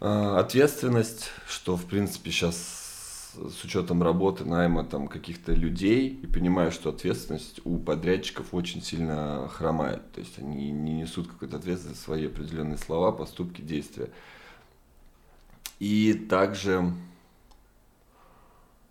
э, 0.00 0.36
ответственность, 0.36 1.30
что 1.46 1.76
в 1.76 1.84
принципе 1.84 2.30
сейчас 2.30 2.83
с 3.34 3.64
учетом 3.64 4.02
работы, 4.02 4.44
найма 4.44 4.84
там 4.84 5.08
каких-то 5.08 5.52
людей 5.52 6.08
и 6.08 6.26
понимаю, 6.26 6.72
что 6.72 6.90
ответственность 6.90 7.60
у 7.64 7.78
подрядчиков 7.78 8.52
очень 8.52 8.82
сильно 8.82 9.48
хромает. 9.48 10.10
То 10.12 10.20
есть 10.20 10.38
они 10.38 10.70
не 10.70 10.94
несут 10.94 11.28
какой-то 11.28 11.56
ответственность 11.56 11.98
за 11.98 12.04
свои 12.04 12.26
определенные 12.26 12.78
слова, 12.78 13.12
поступки, 13.12 13.60
действия. 13.60 14.10
И 15.80 16.14
также 16.14 16.92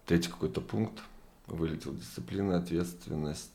третий 0.06 0.30
какой-то 0.30 0.62
пункт 0.62 1.02
вылетел 1.48 1.94
дисциплина, 1.94 2.58
ответственность. 2.58 3.50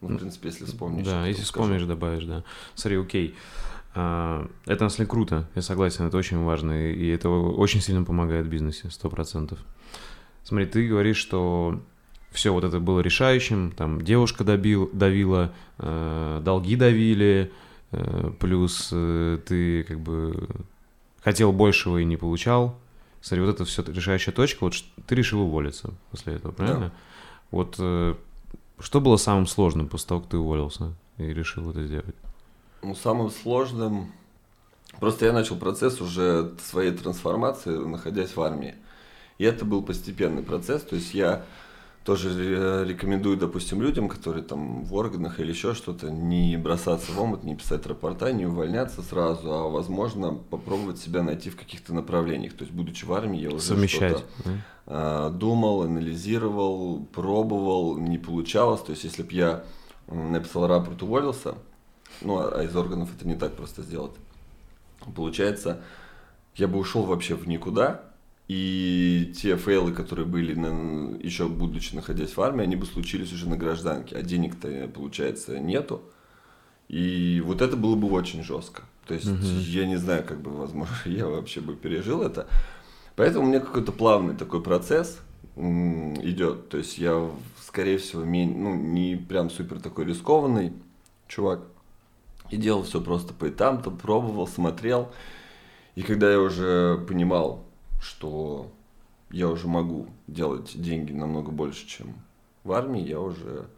Ну, 0.00 0.08
в 0.08 0.16
принципе, 0.16 0.48
если 0.48 0.64
вспомнишь. 0.64 1.04
Да, 1.06 1.26
если 1.26 1.42
вспомнишь, 1.42 1.82
добавишь, 1.82 2.24
да. 2.24 2.42
Смотри, 2.74 2.98
окей. 2.98 3.34
А, 3.34 3.69
это 3.92 4.48
на 4.66 4.76
самом 4.76 4.90
деле 4.96 5.06
круто, 5.08 5.48
я 5.54 5.62
согласен, 5.62 6.06
это 6.06 6.16
очень 6.16 6.38
важно, 6.44 6.90
и 6.92 7.08
это 7.08 7.28
очень 7.28 7.80
сильно 7.80 8.04
помогает 8.04 8.46
в 8.46 8.48
бизнесе, 8.48 8.88
сто 8.90 9.10
процентов. 9.10 9.58
Смотри, 10.44 10.66
ты 10.66 10.88
говоришь, 10.88 11.16
что 11.16 11.80
все 12.30 12.52
вот 12.52 12.64
это 12.64 12.80
было 12.80 13.00
решающим, 13.00 13.72
там 13.72 14.00
девушка 14.00 14.44
добил, 14.44 14.88
давила, 14.92 15.52
э, 15.78 16.40
долги 16.44 16.76
давили, 16.76 17.52
э, 17.90 18.32
плюс 18.38 18.90
э, 18.92 19.38
ты 19.44 19.82
как 19.84 20.00
бы 20.00 20.48
хотел 21.22 21.52
большего 21.52 21.98
и 21.98 22.04
не 22.04 22.16
получал. 22.16 22.78
Смотри, 23.20 23.44
вот 23.44 23.54
это 23.54 23.64
все 23.64 23.82
решающая 23.82 24.32
точка, 24.32 24.64
вот 24.64 24.74
ты 25.06 25.14
решил 25.14 25.42
уволиться 25.42 25.92
после 26.10 26.34
этого, 26.34 26.52
правильно? 26.52 26.86
Да. 26.86 26.92
Вот 27.50 27.74
что 28.78 29.00
было 29.00 29.16
самым 29.16 29.46
сложным 29.46 29.88
после 29.88 30.08
того, 30.08 30.20
как 30.20 30.30
ты 30.30 30.38
уволился 30.38 30.94
и 31.18 31.24
решил 31.24 31.68
это 31.70 31.84
сделать? 31.84 32.14
Ну, 32.82 32.94
самым 32.94 33.30
сложным... 33.30 34.12
Просто 34.98 35.26
я 35.26 35.32
начал 35.32 35.56
процесс 35.56 36.00
уже 36.00 36.52
своей 36.62 36.90
трансформации, 36.92 37.70
находясь 37.70 38.34
в 38.34 38.40
армии. 38.42 38.74
И 39.38 39.44
это 39.44 39.64
был 39.64 39.82
постепенный 39.82 40.42
процесс. 40.42 40.82
То 40.82 40.96
есть 40.96 41.14
я 41.14 41.44
тоже 42.04 42.84
рекомендую, 42.86 43.36
допустим, 43.36 43.80
людям, 43.80 44.08
которые 44.08 44.42
там 44.42 44.84
в 44.84 44.94
органах 44.94 45.38
или 45.38 45.50
еще 45.50 45.74
что-то, 45.74 46.10
не 46.10 46.56
бросаться 46.56 47.12
в 47.12 47.20
омут, 47.20 47.44
не 47.44 47.54
писать 47.54 47.86
рапорта, 47.86 48.32
не 48.32 48.46
увольняться 48.46 49.02
сразу, 49.02 49.52
а 49.52 49.68
возможно 49.68 50.32
попробовать 50.32 50.98
себя 50.98 51.22
найти 51.22 51.50
в 51.50 51.56
каких-то 51.56 51.94
направлениях. 51.94 52.54
То 52.54 52.64
есть, 52.64 52.74
будучи 52.74 53.04
в 53.04 53.12
армии, 53.12 53.40
я 53.40 53.50
уже 53.50 53.60
Совмещать, 53.60 54.18
что-то 54.18 54.26
да? 54.44 54.50
А, 54.86 55.30
думал, 55.30 55.82
анализировал, 55.82 57.06
пробовал, 57.12 57.96
не 57.96 58.18
получалось. 58.18 58.80
То 58.80 58.90
есть, 58.90 59.04
если 59.04 59.22
бы 59.22 59.32
я 59.32 59.64
написал 60.08 60.66
рапорт, 60.66 61.02
уволился, 61.02 61.54
ну, 62.20 62.38
а 62.38 62.62
из 62.62 62.74
органов 62.74 63.10
это 63.16 63.26
не 63.26 63.34
так 63.34 63.54
просто 63.54 63.82
сделать. 63.82 64.12
Получается, 65.14 65.82
я 66.56 66.68
бы 66.68 66.78
ушел 66.78 67.04
вообще 67.04 67.34
в 67.34 67.48
никуда, 67.48 68.02
и 68.48 69.32
те 69.36 69.56
фейлы, 69.56 69.92
которые 69.92 70.26
были 70.26 70.54
на, 70.54 71.16
еще 71.18 71.48
будучи 71.48 71.94
находясь 71.94 72.36
в 72.36 72.40
армии, 72.40 72.64
они 72.64 72.76
бы 72.76 72.84
случились 72.84 73.32
уже 73.32 73.48
на 73.48 73.56
гражданке, 73.56 74.16
а 74.16 74.22
денег-то, 74.22 74.90
получается, 74.92 75.58
нету. 75.60 76.02
И 76.88 77.40
вот 77.44 77.62
это 77.62 77.76
было 77.76 77.94
бы 77.94 78.08
очень 78.10 78.42
жестко. 78.42 78.82
То 79.06 79.14
есть 79.14 79.28
угу. 79.28 79.38
я 79.40 79.86
не 79.86 79.96
знаю, 79.96 80.24
как 80.24 80.40
бы, 80.40 80.50
возможно, 80.50 80.94
я 81.04 81.26
вообще 81.28 81.60
бы 81.60 81.76
пережил 81.76 82.22
это. 82.22 82.48
Поэтому 83.14 83.44
у 83.44 83.48
меня 83.48 83.60
какой-то 83.60 83.92
плавный 83.92 84.34
такой 84.34 84.62
процесс 84.62 85.20
идет. 85.56 86.68
То 86.68 86.78
есть 86.78 86.98
я, 86.98 87.30
скорее 87.64 87.98
всего, 87.98 88.24
ну, 88.24 88.74
не 88.74 89.14
прям 89.16 89.50
супер 89.50 89.80
такой 89.80 90.06
рискованный 90.06 90.72
чувак. 91.28 91.60
И 92.50 92.56
делал 92.56 92.82
все 92.82 93.00
просто 93.00 93.32
по 93.32 93.48
этапам, 93.48 93.96
пробовал, 93.96 94.46
смотрел. 94.46 95.10
И 95.94 96.02
когда 96.02 96.30
я 96.30 96.40
уже 96.40 96.98
понимал, 97.08 97.64
что 98.00 98.70
я 99.30 99.48
уже 99.48 99.68
могу 99.68 100.08
делать 100.26 100.72
деньги 100.74 101.12
намного 101.12 101.50
больше, 101.50 101.86
чем 101.86 102.14
в 102.64 102.72
армии, 102.72 103.06
я 103.06 103.20
уже, 103.20 103.68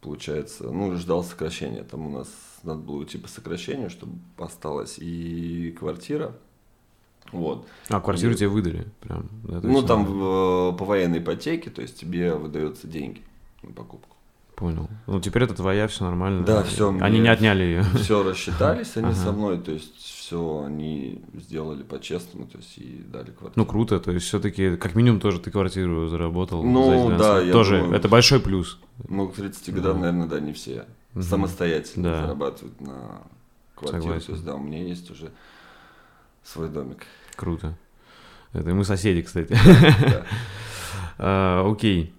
получается, 0.00 0.70
ну, 0.70 0.96
ждал 0.96 1.24
сокращения. 1.24 1.82
Там 1.82 2.06
у 2.06 2.10
нас 2.10 2.28
надо 2.62 2.80
было 2.80 2.96
уйти 2.96 3.18
по 3.18 3.28
сокращению, 3.28 3.90
чтобы 3.90 4.14
осталась 4.38 4.98
и 4.98 5.74
квартира. 5.78 6.36
Вот. 7.32 7.66
А, 7.88 8.00
квартиру 8.00 8.32
и... 8.32 8.36
тебе 8.36 8.48
выдали? 8.48 8.86
Прям, 9.00 9.28
да, 9.44 9.60
ну, 9.62 9.82
там 9.82 10.04
в, 10.04 10.76
по 10.76 10.84
военной 10.84 11.18
ипотеке, 11.18 11.70
то 11.70 11.82
есть 11.82 11.98
тебе 11.98 12.34
выдаются 12.34 12.86
деньги 12.86 13.22
на 13.62 13.72
покупку. 13.72 14.16
Понял. 14.56 14.88
Ну, 15.06 15.20
теперь 15.20 15.42
это 15.42 15.54
твоя, 15.54 15.88
все 15.88 16.04
нормально. 16.04 16.44
Да, 16.44 16.62
все. 16.62 16.96
Они 17.00 17.18
не 17.18 17.28
отняли 17.28 17.62
ее. 17.62 17.82
Все 17.96 18.22
рассчитались 18.22 18.96
они 18.96 19.08
ага. 19.08 19.16
со 19.16 19.32
мной, 19.32 19.58
то 19.58 19.72
есть 19.72 19.96
все 19.96 20.64
они 20.64 21.22
сделали 21.34 21.82
по-честному, 21.82 22.46
то 22.46 22.58
есть 22.58 22.78
и 22.78 23.04
дали 23.06 23.30
квартиру. 23.30 23.52
Ну, 23.56 23.66
круто, 23.66 23.98
то 23.98 24.12
есть 24.12 24.26
все-таки, 24.26 24.76
как 24.76 24.94
минимум, 24.94 25.20
тоже 25.20 25.40
ты 25.40 25.50
квартиру 25.50 26.08
заработал. 26.08 26.62
Ну, 26.62 27.16
да, 27.18 27.40
я 27.40 27.52
Тоже, 27.52 27.80
думаю, 27.80 27.96
это 27.96 28.08
большой 28.08 28.40
плюс. 28.40 28.78
Ну, 29.08 29.28
к 29.28 29.34
30 29.34 29.74
годам, 29.74 29.96
да. 29.96 30.00
наверное, 30.06 30.28
да, 30.28 30.40
не 30.40 30.52
все 30.52 30.86
угу. 31.14 31.22
самостоятельно 31.22 32.10
да. 32.10 32.22
зарабатывают 32.22 32.80
на 32.80 33.22
квартиру. 33.74 34.02
Согласен. 34.02 34.26
То 34.26 34.32
есть, 34.32 34.44
да, 34.44 34.54
у 34.54 34.60
меня 34.60 34.82
есть 34.82 35.10
уже 35.10 35.30
свой 36.42 36.68
домик. 36.68 37.04
Круто. 37.36 37.76
Это 38.52 38.72
мы 38.72 38.84
соседи, 38.84 39.22
кстати. 39.22 39.56
А, 41.16 41.70
окей. 41.70 42.12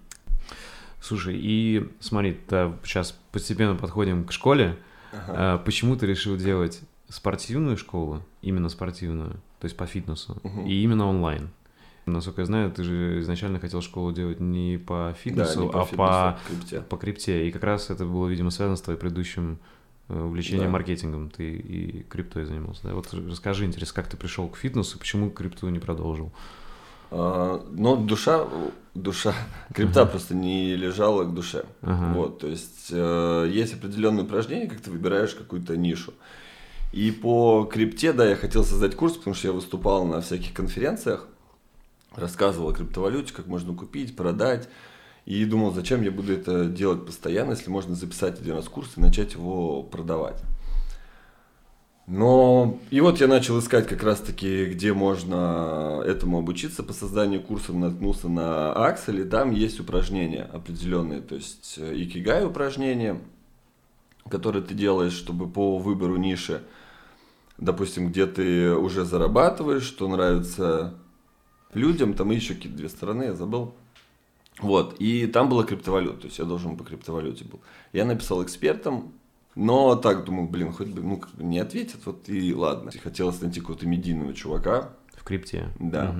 Слушай, 1.06 1.36
и 1.38 1.88
смотри, 2.00 2.36
сейчас 2.82 3.16
постепенно 3.30 3.76
подходим 3.76 4.24
к 4.24 4.32
школе. 4.32 4.76
Ага. 5.12 5.24
А, 5.28 5.58
почему 5.58 5.94
ты 5.94 6.04
решил 6.04 6.36
делать 6.36 6.80
спортивную 7.08 7.76
школу, 7.76 8.22
именно 8.42 8.68
спортивную, 8.68 9.34
то 9.60 9.66
есть 9.66 9.76
по 9.76 9.86
фитнесу, 9.86 10.36
угу. 10.42 10.66
и 10.66 10.82
именно 10.82 11.06
онлайн? 11.06 11.50
Насколько 12.06 12.40
я 12.40 12.46
знаю, 12.46 12.72
ты 12.72 12.82
же 12.82 13.20
изначально 13.20 13.60
хотел 13.60 13.82
школу 13.82 14.10
делать 14.10 14.40
не 14.40 14.78
по 14.78 15.14
фитнесу, 15.16 15.58
да, 15.60 15.64
не 15.66 15.70
по 15.70 15.80
а 15.80 15.84
фитнесу, 15.84 15.96
по, 15.96 16.28
а 16.28 16.38
крипте. 16.48 16.80
по 16.80 16.96
крипте. 16.96 17.48
И 17.48 17.52
как 17.52 17.62
раз 17.62 17.90
это 17.90 18.04
было, 18.04 18.26
видимо, 18.26 18.50
связано 18.50 18.76
с 18.76 18.80
твоим 18.80 18.98
предыдущим 18.98 19.58
э, 20.08 20.20
увлечением 20.20 20.66
да. 20.66 20.72
маркетингом. 20.72 21.30
Ты 21.30 21.52
и 21.56 22.02
криптой 22.02 22.46
занимался. 22.46 22.82
Да? 22.82 22.94
Вот 22.94 23.14
расскажи, 23.14 23.64
интересно, 23.64 23.94
как 23.94 24.10
ты 24.10 24.16
пришел 24.16 24.48
к 24.48 24.56
фитнесу, 24.56 24.98
почему 24.98 25.30
крипту 25.30 25.68
не 25.68 25.78
продолжил? 25.78 26.32
А, 27.12 27.64
но 27.70 27.94
душа, 27.94 28.46
душа 29.02 29.34
крипта 29.74 30.00
uh-huh. 30.00 30.10
просто 30.10 30.34
не 30.34 30.76
лежала 30.76 31.24
к 31.24 31.34
душе. 31.34 31.64
Uh-huh. 31.82 32.14
Вот, 32.14 32.40
то 32.40 32.46
есть 32.46 32.88
э, 32.90 33.50
есть 33.52 33.74
определенные 33.74 34.24
упражнения, 34.24 34.68
как 34.68 34.80
ты 34.80 34.90
выбираешь 34.90 35.34
какую-то 35.34 35.76
нишу. 35.76 36.12
И 36.92 37.10
по 37.10 37.68
крипте, 37.70 38.12
да, 38.12 38.26
я 38.26 38.36
хотел 38.36 38.64
создать 38.64 38.94
курс, 38.94 39.16
потому 39.16 39.34
что 39.34 39.48
я 39.48 39.52
выступал 39.52 40.06
на 40.06 40.20
всяких 40.20 40.54
конференциях, 40.54 41.26
рассказывал 42.14 42.70
о 42.70 42.72
криптовалюте, 42.72 43.34
как 43.34 43.46
можно 43.46 43.74
купить, 43.74 44.16
продать. 44.16 44.68
И 45.26 45.44
думал, 45.44 45.72
зачем 45.72 46.02
я 46.02 46.12
буду 46.12 46.32
это 46.32 46.66
делать 46.66 47.04
постоянно, 47.04 47.50
если 47.50 47.68
можно 47.68 47.94
записать 47.96 48.40
один 48.40 48.54
раз 48.54 48.68
курс 48.68 48.92
и 48.96 49.00
начать 49.00 49.32
его 49.32 49.82
продавать. 49.82 50.40
Но 52.06 52.78
и 52.90 53.00
вот 53.00 53.20
я 53.20 53.26
начал 53.26 53.58
искать 53.58 53.88
как 53.88 54.04
раз-таки, 54.04 54.66
где 54.66 54.92
можно 54.92 56.02
этому 56.06 56.38
обучиться 56.38 56.84
по 56.84 56.92
созданию 56.92 57.42
курсов, 57.42 57.74
наткнулся 57.74 58.28
на 58.28 58.72
Axel, 58.76 59.22
и 59.22 59.28
там 59.28 59.50
есть 59.50 59.80
упражнения 59.80 60.42
определенные, 60.44 61.20
то 61.20 61.34
есть 61.34 61.74
э, 61.78 61.92
икигай 61.96 62.46
упражнения, 62.46 63.20
которые 64.30 64.62
ты 64.62 64.72
делаешь, 64.74 65.14
чтобы 65.14 65.48
по 65.48 65.78
выбору 65.78 66.16
ниши, 66.16 66.62
допустим, 67.58 68.10
где 68.10 68.26
ты 68.26 68.72
уже 68.72 69.04
зарабатываешь, 69.04 69.82
что 69.82 70.06
нравится 70.06 70.94
людям, 71.74 72.14
там 72.14 72.30
еще 72.30 72.54
какие-то 72.54 72.78
две 72.78 72.88
стороны, 72.88 73.24
я 73.24 73.34
забыл. 73.34 73.74
Вот, 74.60 74.94
и 75.00 75.26
там 75.26 75.48
была 75.48 75.64
криптовалюта, 75.64 76.20
то 76.20 76.26
есть 76.28 76.38
я 76.38 76.44
должен 76.44 76.76
по 76.76 76.84
криптовалюте 76.84 77.44
был. 77.44 77.60
Я 77.92 78.04
написал 78.04 78.44
экспертам, 78.44 79.12
но 79.56 79.96
так 79.96 80.24
думал, 80.24 80.46
блин, 80.46 80.72
хоть 80.72 80.88
бы, 80.88 81.02
ну, 81.02 81.20
не 81.38 81.58
ответят, 81.58 82.00
вот 82.04 82.28
и 82.28 82.54
ладно. 82.54 82.92
Хотелось 83.02 83.40
найти 83.40 83.60
какого-то 83.60 83.86
медийного 83.86 84.34
чувака. 84.34 84.90
В 85.14 85.24
крипте? 85.24 85.68
Да. 85.80 86.14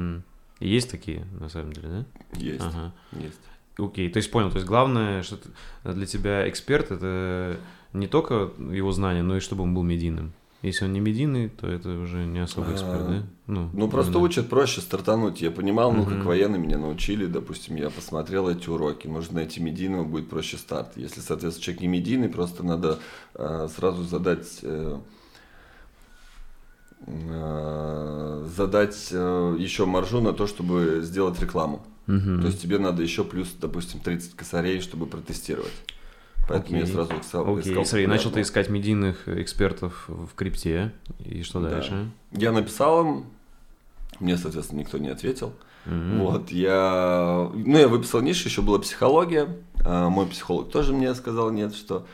И 0.59 0.69
есть 0.69 0.91
такие, 0.91 1.27
на 1.39 1.49
самом 1.51 1.73
деле, 1.75 1.89
да? 1.89 2.05
Есть, 2.39 2.65
Ага. 2.65 2.93
есть. 3.13 3.39
Окей, 3.79 4.09
то 4.09 4.17
есть 4.17 4.31
понял, 4.31 4.51
то 4.51 4.57
есть 4.57 4.67
главное, 4.67 5.23
что 5.23 5.37
для 5.85 6.07
тебя 6.07 6.49
эксперт 6.49 6.91
это 6.91 7.59
не 7.93 8.07
только 8.07 8.51
его 8.59 8.91
знание, 8.91 9.23
но 9.23 9.37
и 9.37 9.41
чтобы 9.41 9.65
он 9.65 9.75
был 9.75 9.83
медийным. 9.83 10.33
Если 10.67 10.85
он 10.85 10.93
не 10.93 11.01
медийный, 11.01 11.49
то 11.49 11.67
это 11.69 11.89
уже 11.91 12.27
не 12.27 12.41
особо 12.41 12.73
эксперт, 12.73 13.03
А, 13.03 13.09
да? 13.09 13.23
Ну, 13.47 13.71
Ну, 13.73 13.89
просто 13.89 14.13
именно. 14.13 14.25
учат 14.25 14.49
проще 14.49 14.81
стартануть. 14.81 15.41
Я 15.41 15.51
понимал, 15.53 15.93
ну, 15.93 16.05
как 16.05 16.25
военные 16.25 16.61
меня 16.61 16.77
научили, 16.79 17.27
допустим, 17.27 17.77
я 17.77 17.89
посмотрел 17.91 18.49
эти 18.49 18.69
уроки. 18.69 19.07
Нужно 19.07 19.37
найти 19.37 19.61
медийного, 19.63 20.05
будет 20.05 20.29
проще 20.29 20.57
старт. 20.57 20.93
Если, 20.97 21.21
соответственно, 21.21 21.63
человек 21.65 21.83
не 21.83 21.89
медийный, 21.89 22.29
просто 22.29 22.65
надо 22.65 22.99
э, 23.35 23.69
сразу 23.77 24.03
задать... 24.03 24.59
э, 24.63 24.99
э, 27.07 28.47
задать 28.57 29.09
э, 29.13 29.57
еще 29.59 29.87
маржу 29.87 30.21
на 30.21 30.33
то, 30.33 30.47
чтобы 30.47 31.01
сделать 31.03 31.41
рекламу. 31.41 31.87
Мгм. 32.07 32.41
То 32.41 32.47
есть 32.49 32.61
тебе 32.63 32.79
надо 32.79 33.03
еще 33.03 33.25
плюс, 33.25 33.55
допустим, 33.61 34.01
30 34.01 34.35
косарей, 34.35 34.81
чтобы 34.81 35.07
протестировать. 35.07 35.73
Поэтому 36.49 36.77
я 36.77 36.83
Окей. 36.85 36.95
сразу 36.95 37.13
искал. 37.21 37.43
Окей, 37.59 37.71
искал 37.73 37.85
смотри, 37.85 38.07
начал 38.07 38.31
ты 38.31 38.41
искать 38.43 38.69
медийных 38.69 39.27
экспертов 39.29 40.05
в 40.09 40.29
крипте, 40.37 40.93
и 41.25 41.43
что 41.43 41.61
Да. 41.61 41.71
дальше? 41.71 42.09
Я 42.33 42.53
написал 42.53 43.05
им, 43.05 43.25
мне, 44.21 44.37
соответственно, 44.37 44.81
никто 44.81 44.99
не 44.99 45.09
ответил. 45.09 45.53
Мгм. 45.87 46.21
Вот, 46.21 46.51
я... 46.51 47.51
Ну, 47.55 47.79
я 47.79 47.89
выписал 47.89 48.21
нишу, 48.21 48.49
еще 48.49 48.63
была 48.63 48.79
психология. 48.79 49.49
А, 49.85 50.09
мой 50.09 50.27
психолог 50.27 50.71
тоже 50.71 50.93
мне 50.93 51.15
сказал 51.15 51.51
нет, 51.51 51.75
что... 51.75 52.07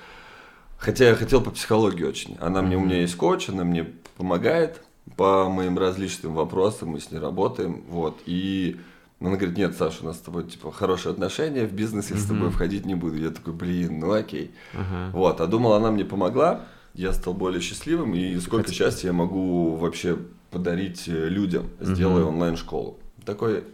Хотя 0.78 1.08
я 1.08 1.14
хотел 1.14 1.40
по 1.40 1.50
психологии 1.50 2.04
очень. 2.04 2.36
Она 2.40 2.60
мне, 2.60 2.76
у 2.76 2.80
меня 2.80 3.00
есть 3.00 3.14
коуч, 3.16 3.48
она 3.48 3.64
мне 3.64 3.84
помогает 4.16 4.82
по 5.16 5.48
моим 5.48 5.78
различным 5.78 6.34
вопросам, 6.34 6.90
мы 6.90 7.00
с 7.00 7.10
ней 7.10 7.18
работаем, 7.18 7.82
вот. 7.88 8.20
И 8.26 8.78
она 9.28 9.36
говорит, 9.36 9.56
нет, 9.56 9.76
Саша, 9.76 10.02
у 10.02 10.06
нас 10.06 10.16
с 10.16 10.20
тобой, 10.20 10.44
типа, 10.44 10.72
хорошие 10.72 11.12
отношения, 11.12 11.66
в 11.66 11.72
бизнес 11.72 12.10
я 12.10 12.16
с 12.16 12.24
тобой 12.26 12.50
входить 12.50 12.86
не 12.86 12.94
буду. 12.94 13.16
Я 13.16 13.30
такой, 13.30 13.52
блин, 13.52 14.00
ну 14.00 14.12
окей. 14.12 14.50
Ага. 14.74 15.10
Вот, 15.12 15.40
а 15.40 15.46
думал, 15.46 15.74
она 15.74 15.90
мне 15.90 16.04
помогла, 16.04 16.62
я 16.94 17.12
стал 17.12 17.34
более 17.34 17.60
счастливым, 17.60 18.14
и 18.14 18.38
сколько 18.40 18.64
Хотя- 18.68 18.76
счастья 18.76 19.08
я 19.08 19.12
могу 19.12 19.76
вообще 19.76 20.18
подарить 20.50 21.08
э, 21.08 21.28
людям, 21.28 21.68
сделая 21.80 22.24
Мгм. 22.24 22.34
онлайн-школу. 22.34 22.98
Такой, 23.24 23.64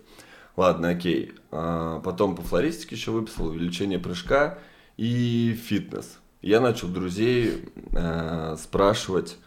ладно, 0.57 0.91
окей. 0.91 1.33
А, 1.51 2.01
потом 2.01 2.37
по 2.37 2.43
флористике 2.43 2.95
еще 2.95 3.11
выписал 3.11 3.47
увеличение 3.49 3.99
прыжка 3.99 4.59
и 4.97 5.59
фитнес. 5.61 6.19
Я 6.43 6.61
начал 6.61 6.87
друзей 6.89 7.65
э, 7.93 8.57
спрашивать, 8.61 9.39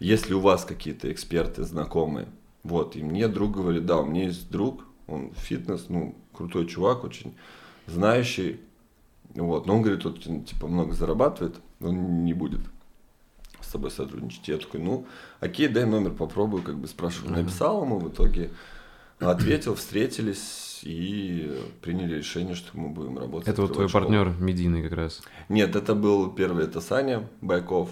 есть 0.00 0.28
ли 0.28 0.34
у 0.34 0.40
вас 0.40 0.64
какие-то 0.64 1.10
эксперты, 1.12 1.64
знакомые. 1.64 2.28
Вот, 2.62 2.96
и 2.96 3.02
мне 3.02 3.28
друг 3.28 3.52
говорит, 3.56 3.84
да, 3.84 3.98
у 3.98 4.06
меня 4.06 4.24
есть 4.24 4.50
друг, 4.50 4.83
он 5.06 5.32
фитнес, 5.34 5.86
ну, 5.88 6.14
крутой 6.32 6.66
чувак, 6.66 7.04
очень 7.04 7.34
знающий, 7.86 8.60
вот, 9.34 9.66
но 9.66 9.76
он 9.76 9.82
говорит, 9.82 10.04
вот, 10.04 10.22
типа, 10.22 10.66
много 10.66 10.92
зарабатывает, 10.92 11.56
он 11.80 12.24
не 12.24 12.34
будет 12.34 12.60
с 13.60 13.68
тобой 13.68 13.90
сотрудничать. 13.90 14.46
Я 14.48 14.58
такой, 14.58 14.80
ну, 14.80 15.06
окей, 15.40 15.68
дай 15.68 15.84
номер, 15.84 16.12
попробую, 16.12 16.62
как 16.62 16.76
бы 16.78 16.86
спрашиваю. 16.86 17.34
Написал 17.34 17.82
ему, 17.82 17.98
в 17.98 18.08
итоге 18.08 18.50
ответил, 19.18 19.74
встретились 19.74 20.80
и 20.82 21.52
приняли 21.80 22.16
решение, 22.16 22.54
что 22.54 22.78
мы 22.78 22.88
будем 22.90 23.18
работать. 23.18 23.48
Это 23.48 23.62
вот 23.62 23.72
твой 23.72 23.88
школу. 23.88 24.04
партнер 24.04 24.34
медийный 24.38 24.82
как 24.82 24.92
раз. 24.92 25.22
Нет, 25.48 25.76
это 25.76 25.94
был 25.94 26.30
первый, 26.30 26.64
это 26.64 26.80
Саня 26.80 27.28
Байков. 27.40 27.90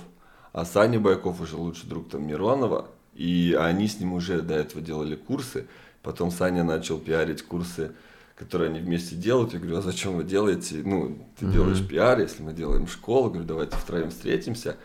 А 0.52 0.64
Саня 0.64 1.00
Байков 1.00 1.40
уже 1.40 1.56
лучший 1.56 1.88
друг 1.88 2.10
там 2.10 2.26
Миронова. 2.26 2.88
И 3.14 3.56
они 3.58 3.88
с 3.88 3.98
ним 3.98 4.12
уже 4.12 4.42
до 4.42 4.54
этого 4.54 4.82
делали 4.82 5.16
курсы. 5.16 5.66
Потом 6.02 6.30
Саня 6.30 6.64
начал 6.64 6.98
пиарить 6.98 7.42
курсы, 7.42 7.92
которые 8.36 8.70
они 8.70 8.80
вместе 8.80 9.14
делают. 9.16 9.52
Я 9.52 9.60
говорю, 9.60 9.78
а 9.78 9.82
зачем 9.82 10.14
вы 10.16 10.24
делаете? 10.24 10.82
Ну, 10.84 11.18
ты 11.38 11.44
Мгм. 11.46 11.52
делаешь 11.54 11.86
пиар, 11.86 12.18
если 12.20 12.42
мы 12.42 12.52
делаем 12.52 12.86
школу. 12.88 13.28
Говорю, 13.30 13.44
давайте 13.46 13.76
втроем 13.76 14.10
встретимся 14.10 14.76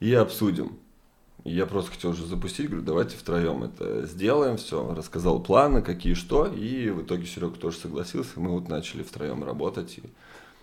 и 0.00 0.12
обсудим. 0.14 0.76
И 1.44 1.52
я 1.52 1.64
просто 1.66 1.92
хотел 1.92 2.10
уже 2.10 2.26
запустить, 2.26 2.66
говорю, 2.68 2.84
давайте 2.84 3.16
втроем 3.16 3.62
это 3.62 4.04
сделаем, 4.06 4.58
все, 4.58 4.92
рассказал 4.94 5.40
планы, 5.40 5.80
какие 5.80 6.12
что, 6.12 6.44
и 6.46 6.90
в 6.90 7.02
итоге 7.02 7.24
Серега 7.24 7.56
тоже 7.56 7.78
согласился, 7.78 8.38
мы 8.40 8.50
вот 8.50 8.68
начали 8.68 9.02
втроем 9.02 9.42
работать, 9.42 9.98
и 9.98 10.02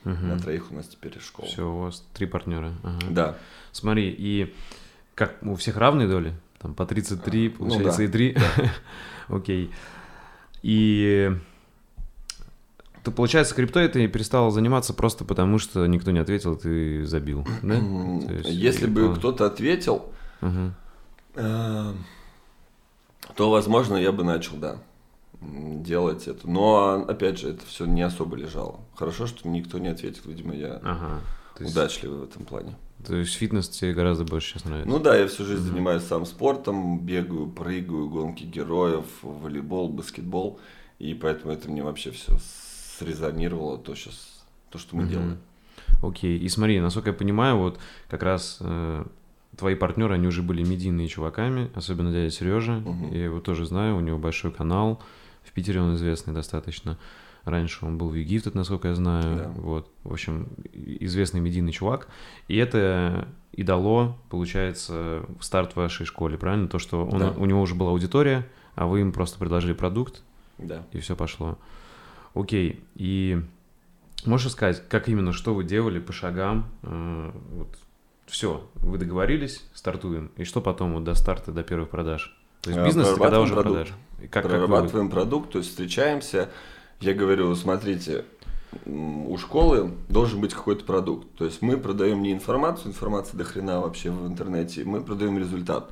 на 0.04 0.38
троих 0.38 0.69
у 0.71 0.76
нас 0.76 0.86
теперь 0.88 1.19
школа. 1.19 1.47
Все, 1.47 1.67
у 1.67 1.80
вас 1.80 2.06
три 2.13 2.28
партнера. 2.28 2.73
Ага. 2.84 3.00
Да. 3.10 3.38
Смотри, 3.71 4.13
и 4.15 4.54
как 5.15 5.38
у 5.41 5.56
всех 5.56 5.78
равные 5.78 6.08
доли? 6.08 6.36
Там 6.60 6.76
по 6.76 6.86
33, 6.86 7.56
Ну 7.58 7.69
получается, 7.69 7.97
да, 7.97 8.04
и 8.04 8.08
3. 8.34 8.38
Окей. 9.29 9.71
И 10.63 11.31
ты, 13.03 13.11
получается, 13.11 13.55
криптой 13.55 13.87
ты 13.87 14.07
перестал 14.07 14.51
заниматься 14.51 14.93
просто 14.93 15.23
потому, 15.23 15.59
что 15.59 15.85
никто 15.85 16.11
не 16.11 16.19
ответил, 16.19 16.55
ты 16.57 17.05
забил, 17.05 17.45
да? 17.61 17.75
То 18.27 18.33
есть, 18.33 18.49
Если 18.49 18.87
бы 18.87 19.07
то- 19.07 19.15
кто-то 19.15 19.45
ответил, 19.45 20.11
э, 21.35 21.93
то, 23.35 23.49
возможно, 23.51 23.95
я 23.95 24.11
бы 24.11 24.23
начал, 24.23 24.57
да, 24.57 24.77
делать 25.41 26.27
это. 26.27 26.49
Но, 26.49 27.05
опять 27.07 27.39
же, 27.39 27.49
это 27.51 27.65
все 27.65 27.85
не 27.85 28.01
особо 28.01 28.35
лежало. 28.35 28.79
Хорошо, 28.95 29.27
что 29.27 29.47
никто 29.47 29.77
не 29.77 29.89
ответил, 29.89 30.23
видимо, 30.25 30.55
я 30.55 30.79
Ага. 30.83 31.21
То 31.55 31.63
есть, 31.63 31.75
удачливый 31.75 32.19
в 32.19 32.23
этом 32.23 32.45
плане. 32.45 32.75
То 33.07 33.15
есть 33.15 33.33
фитнес 33.35 33.69
тебе 33.69 33.93
гораздо 33.93 34.25
больше 34.25 34.49
сейчас 34.51 34.65
нравится? 34.65 34.89
Ну 34.89 34.99
да, 34.99 35.15
я 35.15 35.27
всю 35.27 35.45
жизнь 35.45 35.63
Мгм. 35.63 35.71
занимаюсь 35.71 36.03
сам 36.03 36.25
спортом, 36.25 36.99
бегаю, 36.99 37.47
прыгаю, 37.47 38.09
гонки 38.09 38.43
героев, 38.43 39.05
волейбол, 39.21 39.87
баскетбол, 39.89 40.59
и 40.99 41.13
поэтому 41.13 41.53
это 41.53 41.69
мне 41.71 41.83
вообще 41.83 42.11
все 42.11 42.37
срезонировало, 42.99 43.77
то, 43.77 43.95
сейчас, 43.95 44.43
то 44.69 44.77
что 44.77 44.95
мы 44.95 45.03
Мгм. 45.03 45.11
делаем. 45.11 45.37
Окей. 46.01 46.37
И 46.37 46.49
смотри, 46.49 46.79
насколько 46.81 47.09
я 47.09 47.15
понимаю, 47.15 47.57
вот 47.57 47.79
как 48.09 48.23
раз 48.23 48.57
э, 48.59 49.05
твои 49.55 49.75
партнеры, 49.75 50.15
они 50.15 50.27
уже 50.27 50.41
были 50.41 50.63
медийными 50.63 51.07
чуваками, 51.07 51.71
особенно 51.75 52.11
дядя 52.11 52.29
Сережа. 52.29 52.73
Мгм. 52.73 53.13
Я 53.13 53.25
его 53.25 53.39
тоже 53.39 53.65
знаю, 53.65 53.95
у 53.95 54.01
него 54.01 54.17
большой 54.17 54.51
канал. 54.51 55.01
В 55.43 55.53
Питере 55.53 55.81
он 55.81 55.95
известный 55.95 56.33
достаточно. 56.33 56.97
Раньше 57.47 57.86
он 57.86 57.97
был 57.97 58.10
в 58.10 58.13
Египте, 58.15 58.51
насколько 58.53 58.89
я 58.89 58.95
знаю. 58.95 59.38
Да. 59.38 59.53
Вот, 59.55 59.89
в 60.03 60.12
общем, 60.12 60.49
известный 60.73 61.39
медийный 61.39 61.71
чувак. 61.71 62.10
И 62.49 62.57
это 62.57 63.27
и 63.53 63.63
дало, 63.63 64.17
получается, 64.29 65.25
старт 65.39 65.75
вашей 65.77 66.05
школе, 66.05 66.38
правильно? 66.38 66.67
То, 66.67 66.77
что 66.77 67.05
он, 67.05 67.17
Да. 67.19 67.31
у 67.38 67.45
него 67.45 67.62
уже 67.62 67.73
была 67.73 67.91
аудитория, 67.91 68.45
а 68.75 68.86
вы 68.86 68.99
им 68.99 69.13
просто 69.13 69.39
предложили 69.39 69.71
продукт, 69.73 70.23
Да. 70.57 70.83
и 70.91 70.99
все 70.99 71.15
пошло. 71.15 71.57
Окей, 72.33 72.83
и 72.95 73.41
можешь 74.25 74.51
сказать, 74.51 74.83
как 74.89 75.07
именно, 75.07 75.31
что 75.31 75.55
вы 75.55 75.63
делали 75.63 75.99
по 75.99 76.12
шагам? 76.12 76.67
Э, 76.83 77.31
вот, 77.53 77.69
все, 78.25 78.69
вы 78.75 78.97
договорились, 78.97 79.65
стартуем. 79.73 80.31
И 80.36 80.43
что 80.43 80.60
потом 80.60 80.93
вот 80.93 81.05
до 81.05 81.15
старта, 81.15 81.53
до 81.53 81.63
первых 81.63 81.89
продаж? 81.89 82.38
То 82.62 82.71
есть 82.71 82.81
Э, 82.81 82.86
бизнес, 82.86 83.07
когда 83.07 83.29
прорабатываем 83.29 83.45
уже 83.45 83.53
продукт. 83.53 83.75
продажи. 83.75 83.93
И 84.19 84.27
как, 84.27 84.43
как 84.43 84.43
вы- 84.43 84.49
прорабатываем 84.67 85.10
продукт, 85.10 85.51
то 85.53 85.60
есть 85.60 85.69
встречаемся. 85.69 86.49
Я 86.99 87.13
говорю, 87.13 87.53
смотрите, 87.55 88.25
у 88.86 89.38
школы 89.38 89.91
должен 90.10 90.41
быть 90.41 90.53
какой-то 90.53 90.83
продукт. 90.83 91.27
То 91.38 91.45
есть 91.45 91.62
мы 91.62 91.77
продаем 91.77 92.21
не 92.21 92.31
информацию, 92.33 92.88
информация 92.89 93.38
до 93.38 93.43
хрена 93.43 93.81
вообще 93.81 94.12
в 94.12 94.25
интернете, 94.27 94.83
мы 94.83 95.01
продаем 95.01 95.38
результат. 95.38 95.91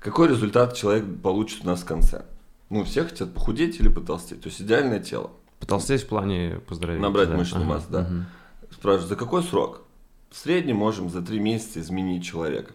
Какой 0.00 0.28
результат 0.28 0.74
человек 0.74 1.04
получит 1.22 1.64
у 1.64 1.66
нас 1.66 1.80
в 1.82 1.84
конце? 1.84 2.24
Ну, 2.70 2.84
все 2.84 3.04
хотят 3.04 3.34
похудеть 3.34 3.80
или 3.80 3.88
потолстеть, 3.88 4.40
то 4.42 4.48
есть 4.48 4.62
идеальное 4.62 5.00
тело. 5.00 5.30
Потолстеть 5.58 6.02
в 6.04 6.06
плане 6.08 6.60
поздравить. 6.66 7.02
Набрать 7.02 7.28
да. 7.28 7.36
мышечную 7.36 7.64
Ага, 7.66 7.74
массу, 7.74 7.86
да. 7.90 8.02
мгм. 8.02 8.26
Спрашивают, 8.70 9.08
за 9.08 9.16
какой 9.16 9.42
срок? 9.42 9.82
В 10.30 10.36
среднем 10.38 10.76
можем 10.76 11.10
за 11.10 11.20
три 11.22 11.40
месяца 11.40 11.80
изменить 11.80 12.24
человека. 12.24 12.74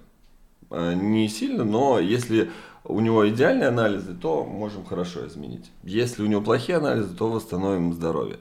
А, 0.70 0.94
Не 0.94 1.28
сильно, 1.30 1.64
но 1.64 2.00
если 2.00 2.52
у 2.86 3.00
него 3.00 3.28
идеальные 3.30 3.70
анализы, 3.70 4.14
то 4.14 4.46
можем 4.46 4.86
хорошо 4.86 5.28
изменить. 5.28 5.72
Если 5.84 6.24
у 6.24 6.28
него 6.28 6.42
плохие 6.42 6.78
анализы, 6.78 7.16
то 7.16 7.30
восстановим 7.30 7.94
здоровье. 7.94 8.38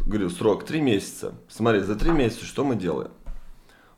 Говорю, 0.00 0.30
срок 0.30 0.64
три 0.64 0.80
месяца. 0.80 1.34
Смотри, 1.48 1.80
за 1.80 1.94
три 1.94 2.10
месяца 2.10 2.44
что 2.44 2.64
мы 2.64 2.76
делаем? 2.76 3.12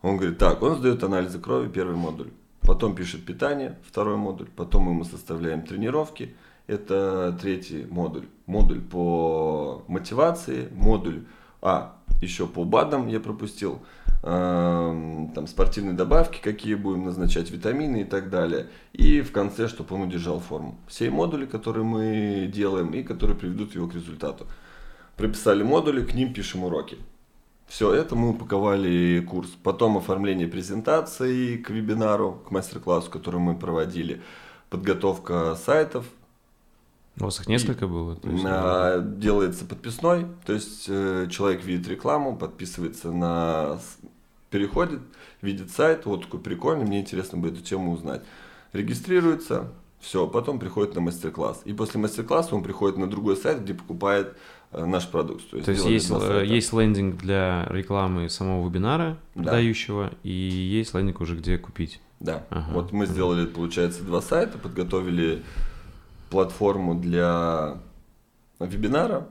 Он 0.03 0.19
говорит, 0.19 0.39
так, 0.39 0.63
он 0.63 0.77
сдает 0.77 1.03
анализы 1.03 1.39
крови, 1.39 1.69
первый 1.69 1.97
модуль. 1.97 2.29
Потом 2.61 2.95
пишет 2.95 3.25
питание, 3.25 3.79
второй 3.87 4.17
модуль. 4.17 4.49
Потом 4.55 4.83
мы 4.85 4.93
ему 4.93 5.05
составляем 5.05 5.63
тренировки. 5.63 6.35
Это 6.67 7.37
третий 7.41 7.87
модуль. 7.89 8.27
Модуль 8.47 8.81
по 8.81 9.83
мотивации, 9.89 10.69
модуль 10.73 11.25
А, 11.65 11.97
еще 12.21 12.47
по 12.47 12.65
БАДам 12.65 13.09
я 13.09 13.21
пропустил. 13.21 13.81
Эм, 14.23 15.33
там 15.35 15.47
спортивные 15.47 15.95
добавки, 15.95 16.39
какие 16.43 16.75
будем 16.75 17.05
назначать, 17.05 17.51
витамины 17.51 18.03
и 18.03 18.05
так 18.05 18.29
далее. 18.29 18.69
И 18.93 19.23
в 19.23 19.33
конце, 19.33 19.67
чтобы 19.67 19.95
он 19.95 20.03
удержал 20.03 20.41
форму. 20.41 20.79
Все 20.87 21.09
модули, 21.09 21.47
которые 21.47 21.85
мы 21.85 22.51
делаем 22.53 22.91
и 22.91 23.03
которые 23.03 23.37
приведут 23.37 23.75
его 23.75 23.89
к 23.89 23.95
результату. 23.95 24.47
Прописали 25.17 25.63
модули, 25.63 26.05
к 26.05 26.13
ним 26.13 26.35
пишем 26.35 26.65
уроки. 26.65 26.99
Все 27.67 27.95
это 27.95 28.15
мы 28.15 28.31
упаковали 28.31 29.21
курс. 29.21 29.49
Потом 29.63 29.97
оформление 29.97 30.49
презентации 30.49 31.57
к 31.57 31.71
вебинару, 31.71 32.43
к 32.47 32.51
мастер-классу, 32.51 33.11
который 33.11 33.41
мы 33.41 33.57
проводили. 33.57 34.21
Подготовка 34.69 35.55
сайтов, 35.55 36.05
у 37.21 37.25
вас 37.25 37.41
их 37.41 37.47
несколько 37.47 37.85
и, 37.85 37.89
было? 37.89 38.19
есть... 38.23 38.45
на, 38.45 38.99
делается 38.99 39.65
подписной, 39.65 40.27
то 40.45 40.53
есть 40.53 40.87
э, 40.89 41.29
человек 41.31 41.65
видит 41.65 41.89
рекламу, 41.89 42.37
подписывается 42.37 43.13
на... 43.13 43.79
переходит, 44.51 45.01
видит 45.41 45.71
сайт, 45.71 46.07
вот 46.07 46.25
такой 46.25 46.41
прикольный, 46.41 46.85
мне 46.85 47.01
интересно 47.01 47.39
бы 47.39 47.49
эту 47.49 47.61
тему 47.61 47.93
узнать. 47.93 48.23
Регистрируется, 48.73 49.71
все, 50.01 50.27
потом 50.27 50.59
приходит 50.59 50.95
на 50.95 51.01
мастер-класс. 51.01 51.63
И 51.65 51.73
после 51.73 52.01
мастер-класса 52.01 52.55
он 52.55 52.63
приходит 52.63 52.99
на 52.99 53.09
другой 53.09 53.37
сайт, 53.37 53.63
где 53.63 53.75
покупает 53.75 54.37
э, 54.73 54.85
наш 54.85 55.09
продукт. 55.09 55.49
То 55.49 55.57
есть, 55.57 55.67
то 55.67 55.73
есть 55.73 55.85
есть, 55.87 56.11
э, 56.11 56.45
есть 56.45 56.73
лендинг 56.73 57.17
для 57.17 57.67
рекламы 57.71 58.29
самого 58.29 58.69
вебинара, 58.69 59.17
да. 59.35 59.45
продающего, 59.45 60.13
и 60.25 60.31
есть 60.31 60.95
лендинг 60.95 61.21
уже, 61.21 61.37
где 61.37 61.59
купить. 61.59 62.01
Да. 62.21 62.45
Ага. 62.51 62.73
Вот 62.73 62.93
мы 62.93 63.07
сделали, 63.07 63.47
получается, 63.47 64.03
два 64.03 64.21
сайта, 64.21 64.59
подготовили 64.59 65.43
платформу 66.35 66.97
для 66.97 67.79
вебинара, 68.59 69.29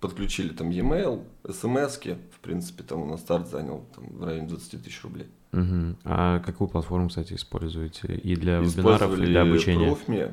подключили 0.00 0.48
там 0.48 0.70
e-mail, 0.70 1.22
смс 1.48 1.96
в 1.96 2.40
принципе, 2.40 2.82
там 2.82 3.02
у 3.02 3.06
нас 3.06 3.20
старт 3.20 3.48
занял 3.48 3.84
там, 3.94 4.04
в 4.18 4.24
районе 4.24 4.48
20 4.48 4.82
тысяч 4.82 5.00
рублей. 5.04 5.28
Угу. 5.52 5.96
А 6.02 6.40
какую 6.40 6.66
платформу, 6.66 7.08
кстати, 7.08 7.34
используете? 7.34 8.16
И 8.16 8.34
для 8.34 8.58
вебинаров, 8.58 9.16
и 9.16 9.26
для 9.26 9.42
обучения? 9.42 9.88
Proofme, 9.88 10.32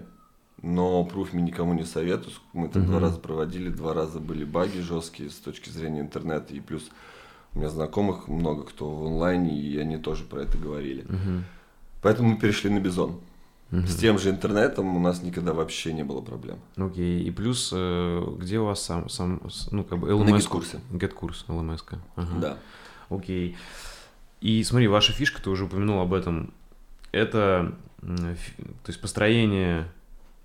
но 0.64 1.08
Proofme 1.08 1.40
никому 1.40 1.76
не 1.76 1.84
советую. 1.84 2.34
Мы 2.54 2.68
там 2.68 2.82
угу. 2.82 2.94
два 2.94 3.00
раза 3.02 3.20
проводили, 3.20 3.70
два 3.70 3.94
раза 3.94 4.20
были 4.20 4.44
баги 4.44 4.80
жесткие 4.80 5.30
с 5.30 5.36
точки 5.36 5.70
зрения 5.70 6.02
интернета. 6.02 6.56
И 6.56 6.62
плюс 6.62 6.90
у 7.54 7.60
меня 7.60 7.70
знакомых 7.70 8.28
много 8.28 8.64
кто 8.64 8.90
в 8.90 9.06
онлайне, 9.06 9.56
и 9.56 9.78
они 9.78 9.98
тоже 9.98 10.24
про 10.24 10.42
это 10.42 10.58
говорили. 10.58 11.04
Угу. 11.04 11.44
Поэтому 12.02 12.30
мы 12.30 12.38
перешли 12.40 12.72
на 12.72 12.80
Бизон. 12.80 13.20
Угу. 13.72 13.88
С 13.88 13.96
тем 13.96 14.20
же 14.20 14.30
интернетом 14.30 14.98
у 14.98 15.00
нас 15.00 15.24
никогда 15.24 15.54
вообще 15.54 15.94
не 15.94 16.04
было 16.04 16.22
проблем. 16.22 16.60
Окей, 16.76 17.24
и 17.24 17.32
плюс, 17.32 17.72
э, 17.74 18.24
где 18.38 18.60
у 18.60 18.66
вас 18.66 18.84
сам, 18.84 19.08
сам 19.08 19.42
ну, 19.72 19.84
как 19.86 20.00
бы 20.00 20.10
LMS? 20.10 20.30
На 20.30 20.36
GetCourse. 20.36 20.80
GetCourse, 20.92 21.46
LMS. 21.48 22.00
Ага. 22.16 22.40
Да. 22.40 22.58
Окей. 23.10 23.56
И 24.42 24.64
смотри, 24.64 24.88
ваша 24.88 25.14
фишка, 25.14 25.42
ты 25.42 25.50
уже 25.50 25.66
упомянул 25.66 26.02
об 26.02 26.14
этом, 26.14 26.54
это 27.12 27.74
то 28.02 28.88
есть 28.88 29.00
построение 29.00 29.88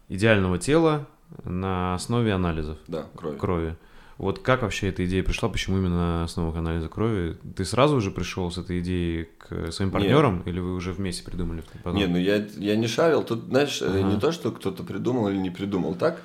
идеального 0.09 0.59
тела 0.59 1.07
на 1.45 1.95
основе 1.95 2.33
анализов. 2.33 2.79
Да, 2.87 3.07
крови. 3.17 3.39
крови. 3.39 3.77
Вот 4.19 4.39
как 4.39 4.63
вообще 4.63 4.89
эта 4.89 5.05
идея 5.05 5.23
пришла, 5.23 5.51
почему 5.51 5.77
именно 5.77 5.97
на 5.97 6.25
основах 6.25 6.57
анализа 6.57 6.89
крови? 6.89 7.37
Ты 7.55 7.65
сразу 7.67 7.97
уже 7.97 8.11
пришел 8.11 8.51
с 8.51 8.57
этой 8.57 8.81
идеей 8.81 9.29
к 9.39 9.71
своим 9.73 9.91
партнерам, 9.91 10.39
Нет. 10.39 10.49
или 10.49 10.61
вы 10.61 10.75
уже 10.75 10.93
вместе 10.93 11.23
придумали? 11.23 11.63
Потом? 11.85 11.99
Нет, 11.99 12.09
ну 12.09 12.17
я, 12.17 12.47
я 12.57 12.77
не 12.77 12.87
шарил. 12.87 13.23
Тут, 13.23 13.45
знаешь, 13.49 13.83
ага. 13.83 14.01
не 14.01 14.19
то, 14.19 14.33
что 14.33 14.53
кто-то 14.53 14.85
придумал 14.85 15.29
или 15.29 15.37
не 15.37 15.51
придумал. 15.51 15.95
Так, 15.95 16.23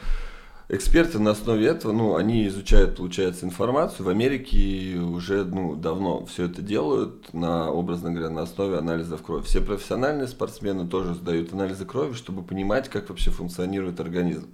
эксперты 0.69 1.19
на 1.19 1.31
основе 1.31 1.67
этого, 1.67 1.91
ну, 1.91 2.15
они 2.15 2.47
изучают, 2.47 2.95
получается, 2.95 3.45
информацию. 3.45 4.05
В 4.05 4.09
Америке 4.09 4.97
уже, 4.97 5.43
ну, 5.43 5.75
давно 5.75 6.25
все 6.27 6.45
это 6.45 6.61
делают, 6.61 7.33
на, 7.33 7.69
образно 7.71 8.11
говоря, 8.11 8.29
на 8.29 8.43
основе 8.43 8.77
анализов 8.77 9.21
крови. 9.21 9.43
Все 9.43 9.59
профессиональные 9.59 10.27
спортсмены 10.27 10.87
тоже 10.87 11.13
сдают 11.13 11.51
анализы 11.51 11.85
крови, 11.85 12.13
чтобы 12.13 12.41
понимать, 12.41 12.87
как 12.87 13.09
вообще 13.09 13.31
функционирует 13.31 13.99
организм. 13.99 14.47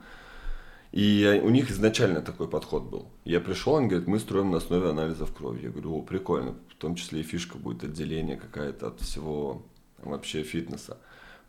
И 0.98 1.42
у 1.44 1.50
них 1.50 1.70
изначально 1.70 2.24
такой 2.24 2.48
подход 2.48 2.86
был. 2.86 3.06
Я 3.24 3.40
пришел, 3.40 3.74
он 3.74 3.88
говорит, 3.88 4.08
мы 4.08 4.18
строим 4.18 4.50
на 4.50 4.58
основе 4.58 4.90
анализов 4.90 5.32
крови. 5.32 5.66
Я 5.66 5.70
говорю, 5.70 5.96
о, 5.96 6.02
прикольно. 6.02 6.56
В 6.70 6.76
том 6.76 6.96
числе 6.96 7.20
и 7.20 7.24
фишка 7.24 7.60
будет 7.60 7.84
отделение 7.84 8.36
какая-то 8.36 8.88
от 8.88 9.02
всего 9.02 9.62
вообще 10.00 10.42
фитнеса. 10.42 10.98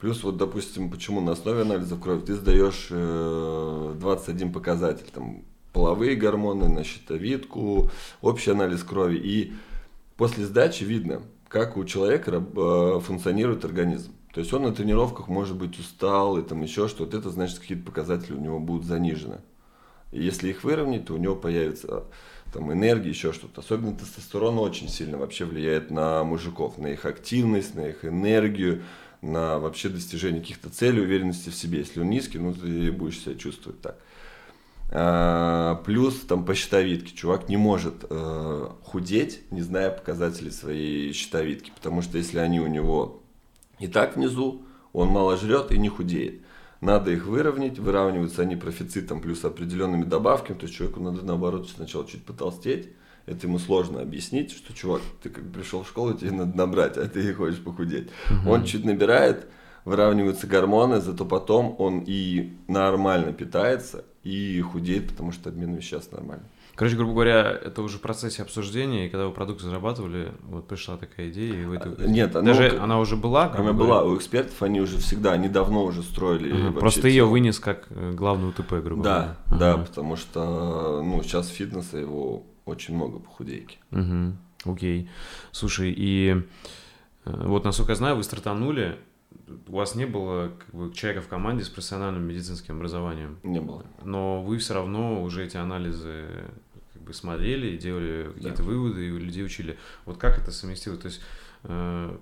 Плюс 0.01 0.23
вот, 0.23 0.37
допустим, 0.37 0.91
почему 0.91 1.23
на 1.23 1.33
основе 1.33 1.63
анализов 1.63 1.99
крови 1.99 2.27
ты 2.27 2.35
сдаешь 2.35 2.89
э, 2.91 3.95
21 3.99 4.53
показатель, 4.53 5.07
там, 5.11 5.45
половые 5.73 6.15
гормоны, 6.15 6.69
на 6.69 6.85
щитовидку, 6.85 7.91
общий 8.21 8.51
анализ 8.51 8.83
крови. 8.83 9.17
И 9.17 9.55
после 10.19 10.45
сдачи 10.45 10.85
видно, 10.85 11.23
как 11.49 11.79
у 11.79 11.87
человека 11.87 12.33
э, 12.33 13.01
функционирует 13.03 13.65
организм. 13.65 14.13
То 14.33 14.41
есть 14.41 14.53
он 14.53 14.62
на 14.62 14.73
тренировках 14.73 15.29
может 15.29 15.57
быть 15.57 15.79
устал 15.79 16.38
и 16.38 16.43
там 16.43 16.62
еще 16.62 16.88
что-то. 16.88 17.17
Это 17.17 17.31
значит, 17.31 17.59
какие-то 17.59 17.85
показатели 17.85 18.35
у 18.35 18.41
него 18.41 18.61
будут 18.61 18.85
занижены. 18.85 19.41
И 20.12 20.23
если 20.23 20.49
их 20.51 20.64
выровнять, 20.64 21.07
то 21.07 21.14
у 21.14 21.19
него 21.19 21.35
появится 21.35 22.05
там 22.53 22.73
энергия, 22.73 23.11
еще 23.11 23.33
что-то. 23.33 23.61
Особенно 23.61 23.97
тестостерон 23.97 24.59
очень 24.59 24.88
сильно 24.88 25.19
вообще 25.19 25.45
влияет 25.45 25.91
на 25.91 26.25
мужиков, 26.25 26.79
на 26.79 26.88
их 26.88 27.05
активность, 27.05 27.75
на 27.75 27.88
их 27.88 28.05
энергию, 28.05 28.83
на 29.21 29.59
вообще 29.59 29.88
достижение 29.88 30.41
каких-то 30.41 30.71
целей, 30.71 31.03
уверенности 31.03 31.51
в 31.51 31.55
себе. 31.55 31.81
Если 31.81 32.01
он 32.01 32.11
низкий, 32.11 32.38
ну 32.38 32.55
ты 32.55 32.93
будешь 32.93 33.21
себя 33.21 33.35
чувствовать 33.35 33.81
так. 33.81 33.99
А, 34.91 35.83
плюс 35.85 36.21
там 36.21 36.45
по 36.45 36.55
щитовидке. 36.55 37.14
Чувак 37.14 37.49
не 37.49 37.57
может 37.57 38.07
э, 38.09 38.69
худеть, 38.85 39.43
не 39.51 39.61
зная 39.61 39.91
показателей 39.91 40.51
своей 40.51 41.12
щитовидки. 41.12 41.73
Потому 41.75 42.01
что 42.01 42.17
если 42.17 42.38
они 42.38 42.61
у 42.61 42.67
него 42.67 43.18
и 43.79 43.87
так 43.87 44.17
внизу 44.17 44.62
он 44.93 45.09
мало 45.09 45.37
жрет 45.37 45.73
и 45.73 45.79
не 45.79 45.88
худеет. 45.88 46.41
Надо 46.81 47.11
их 47.11 47.27
выровнять, 47.27 47.79
выравниваются 47.79 48.43
они 48.43 48.55
профицитом 48.55 49.21
плюс 49.21 49.45
определенными 49.45 50.05
добавками, 50.05 50.57
то 50.57 50.67
есть 50.67 50.77
человеку 50.77 51.01
надо 51.01 51.25
наоборот 51.25 51.69
сначала 51.69 52.07
чуть 52.07 52.25
потолстеть, 52.25 52.91
это 53.27 53.47
ему 53.47 53.59
сложно 53.59 54.01
объяснить, 54.01 54.53
что, 54.53 54.73
чувак, 54.73 55.03
ты 55.23 55.29
как 55.29 55.53
пришел 55.53 55.83
в 55.83 55.88
школу, 55.88 56.14
тебе 56.14 56.31
надо 56.31 56.57
набрать, 56.57 56.97
а 56.97 57.07
ты 57.07 57.35
хочешь 57.35 57.62
похудеть. 57.62 58.09
Угу. 58.31 58.51
Он 58.51 58.64
чуть 58.64 58.85
набирает, 58.85 59.49
выравниваются 59.85 60.47
гормоны, 60.47 61.01
зато 61.01 61.25
потом 61.25 61.75
он 61.79 62.05
и 62.07 62.55
нормально 62.69 63.33
питается, 63.33 64.05
и 64.23 64.61
худеет, 64.61 65.09
потому 65.09 65.33
что 65.33 65.51
обмен 65.51 65.75
веществ 65.75 66.12
нормальный. 66.12 66.47
Короче, 66.79 66.95
грубо 66.95 67.12
говоря, 67.12 67.51
это 67.51 67.83
уже 67.83 67.99
в 67.99 68.01
процессе 68.01 68.41
обсуждения, 68.41 69.07
и 69.07 69.09
когда 69.09 69.27
вы 69.27 69.33
продукт 69.33 69.64
разрабатывали, 69.64 70.33
вот 70.43 70.69
пришла 70.69 70.97
такая 70.97 71.29
идея, 71.29 71.55
и 71.55 71.64
вы 71.64 71.75
это... 71.75 71.88
Нет, 72.07 72.31
даже 72.31 72.75
ну, 72.77 72.85
она 72.85 73.01
уже 73.01 73.17
была? 73.17 73.53
Она 73.53 73.73
была, 73.73 74.05
у 74.05 74.17
экспертов 74.17 74.62
они 74.62 74.81
уже 74.81 74.99
всегда, 74.99 75.33
они 75.33 75.49
давно 75.49 75.83
уже 75.83 76.05
строили. 76.05 76.69
Угу, 76.69 76.79
просто 76.79 77.09
ее 77.09 77.25
вынес 77.25 77.59
как 77.59 77.88
э, 77.91 78.12
главную 78.12 78.53
ТП, 78.53 78.75
грубо 78.75 79.03
да, 79.03 79.14
говоря. 79.14 79.37
Да, 79.51 79.77
да, 79.77 79.85
потому 79.85 80.14
что, 80.14 81.03
ну, 81.05 81.21
сейчас 81.25 81.49
фитнеса 81.49 81.99
его 81.99 82.45
очень 82.64 82.95
много 82.95 83.19
по 83.19 83.29
худейке. 83.29 83.79
Угу, 83.91 84.73
окей. 84.73 85.11
Слушай, 85.51 85.93
и 85.97 86.45
э, 87.25 87.45
вот, 87.45 87.64
насколько 87.64 87.91
я 87.91 87.97
знаю, 87.97 88.14
вы 88.14 88.23
стартанули 88.23 88.99
у 89.69 89.77
вас 89.77 89.95
не 89.95 90.07
было 90.07 90.51
как 90.59 90.75
бы, 90.75 90.93
человека 90.93 91.23
в 91.23 91.29
команде 91.29 91.64
с 91.64 91.69
профессиональным 91.69 92.23
медицинским 92.25 92.77
образованием. 92.77 93.38
Не 93.43 93.61
было. 93.61 93.85
Но 94.03 94.43
вы 94.43 94.59
все 94.59 94.75
равно 94.75 95.23
уже 95.23 95.45
эти 95.45 95.57
анализы 95.57 96.27
бы 97.09 97.14
смотрели, 97.14 97.77
делали 97.77 98.31
какие-то 98.35 98.62
да. 98.62 98.64
выводы 98.64 99.07
и 99.07 99.11
людей 99.11 99.44
учили. 99.44 99.77
Вот 100.05 100.18
как 100.18 100.38
это 100.38 100.53
совместилось? 100.53 101.01
То 101.01 101.09
есть 101.09 101.21
э, 101.64 102.16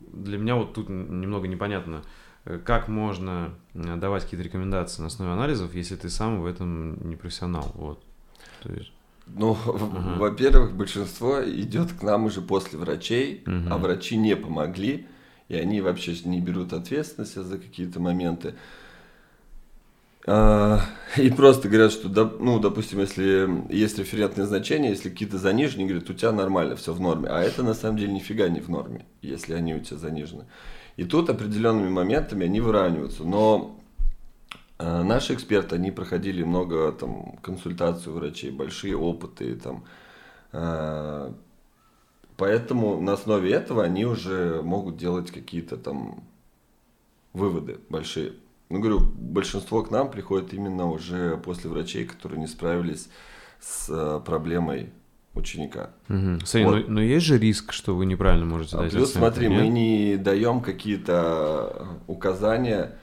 для 0.00 0.38
меня 0.38 0.56
вот 0.56 0.74
тут 0.74 0.88
немного 0.88 1.48
непонятно, 1.48 2.02
э, 2.44 2.58
как 2.64 2.88
можно 2.88 3.54
э, 3.74 3.96
давать 3.96 4.24
какие-то 4.24 4.44
рекомендации 4.44 5.02
на 5.02 5.08
основе 5.08 5.32
анализов, 5.32 5.74
если 5.74 5.96
ты 5.96 6.08
сам 6.08 6.40
в 6.40 6.46
этом 6.46 7.08
не 7.08 7.16
профессионал. 7.16 7.72
Вот. 7.74 8.02
То 8.62 8.72
есть... 8.72 8.92
Ну, 9.26 9.56
ага. 9.66 10.18
во-первых, 10.18 10.74
большинство 10.74 11.42
идет 11.44 11.92
к 11.92 12.02
нам 12.02 12.24
уже 12.24 12.40
после 12.40 12.78
врачей, 12.78 13.42
угу. 13.46 13.68
а 13.70 13.78
врачи 13.78 14.16
не 14.16 14.34
помогли, 14.34 15.06
и 15.48 15.54
они 15.54 15.80
вообще 15.80 16.16
не 16.24 16.40
берут 16.40 16.72
ответственность 16.72 17.34
за 17.34 17.58
какие-то 17.58 18.00
моменты. 18.00 18.50
А, 18.50 18.81
и 20.26 21.30
просто 21.36 21.68
говорят, 21.68 21.90
что, 21.90 22.08
ну, 22.38 22.60
допустим, 22.60 23.00
если 23.00 23.64
есть 23.74 23.98
референтное 23.98 24.46
значение, 24.46 24.90
если 24.90 25.10
какие-то 25.10 25.38
занижены, 25.38 25.84
говорят, 25.84 26.08
у 26.08 26.14
тебя 26.14 26.30
нормально, 26.30 26.76
все 26.76 26.92
в 26.92 27.00
норме. 27.00 27.28
А 27.28 27.40
это 27.40 27.62
на 27.64 27.74
самом 27.74 27.98
деле 27.98 28.12
нифига 28.12 28.48
не 28.48 28.60
в 28.60 28.68
норме, 28.68 29.04
если 29.20 29.54
они 29.54 29.74
у 29.74 29.80
тебя 29.80 29.98
занижены. 29.98 30.46
И 30.96 31.04
тут 31.04 31.28
определенными 31.28 31.88
моментами 31.88 32.44
они 32.44 32.60
выравниваются. 32.60 33.24
Но 33.24 33.80
э, 34.78 35.02
наши 35.02 35.34
эксперты, 35.34 35.74
они 35.74 35.90
проходили 35.90 36.44
много 36.44 36.92
там 36.92 37.38
консультаций 37.42 38.12
у 38.12 38.14
врачей, 38.14 38.52
большие 38.52 38.96
опыты 38.96 39.56
там. 39.56 39.84
Э, 40.52 41.32
поэтому 42.36 43.00
на 43.00 43.14
основе 43.14 43.50
этого 43.50 43.82
они 43.82 44.04
уже 44.04 44.60
могут 44.62 44.98
делать 44.98 45.32
какие-то 45.32 45.76
там 45.76 46.22
выводы 47.32 47.80
большие. 47.88 48.34
Ну, 48.72 48.80
говорю, 48.80 49.00
большинство 49.00 49.82
к 49.82 49.90
нам 49.90 50.10
приходит 50.10 50.54
именно 50.54 50.90
уже 50.90 51.36
после 51.36 51.68
врачей, 51.68 52.06
которые 52.06 52.40
не 52.40 52.46
справились 52.46 53.10
с 53.60 53.86
э, 53.90 54.20
проблемой 54.24 54.94
ученика. 55.34 55.90
Угу. 56.08 56.46
Смотри, 56.46 56.64
Вот. 56.64 56.88
но, 56.88 56.94
но 56.94 57.02
есть 57.02 57.26
же 57.26 57.36
риск, 57.38 57.72
что 57.74 57.94
вы 57.94 58.06
неправильно 58.06 58.46
можете 58.46 58.78
А 58.78 58.80
дать 58.80 58.92
плюс, 58.92 59.10
оценку, 59.10 59.26
смотри, 59.26 59.48
нет? 59.48 59.60
мы 59.60 59.68
не 59.68 60.16
даем 60.16 60.62
какие-то 60.62 61.98
указания 62.06 62.96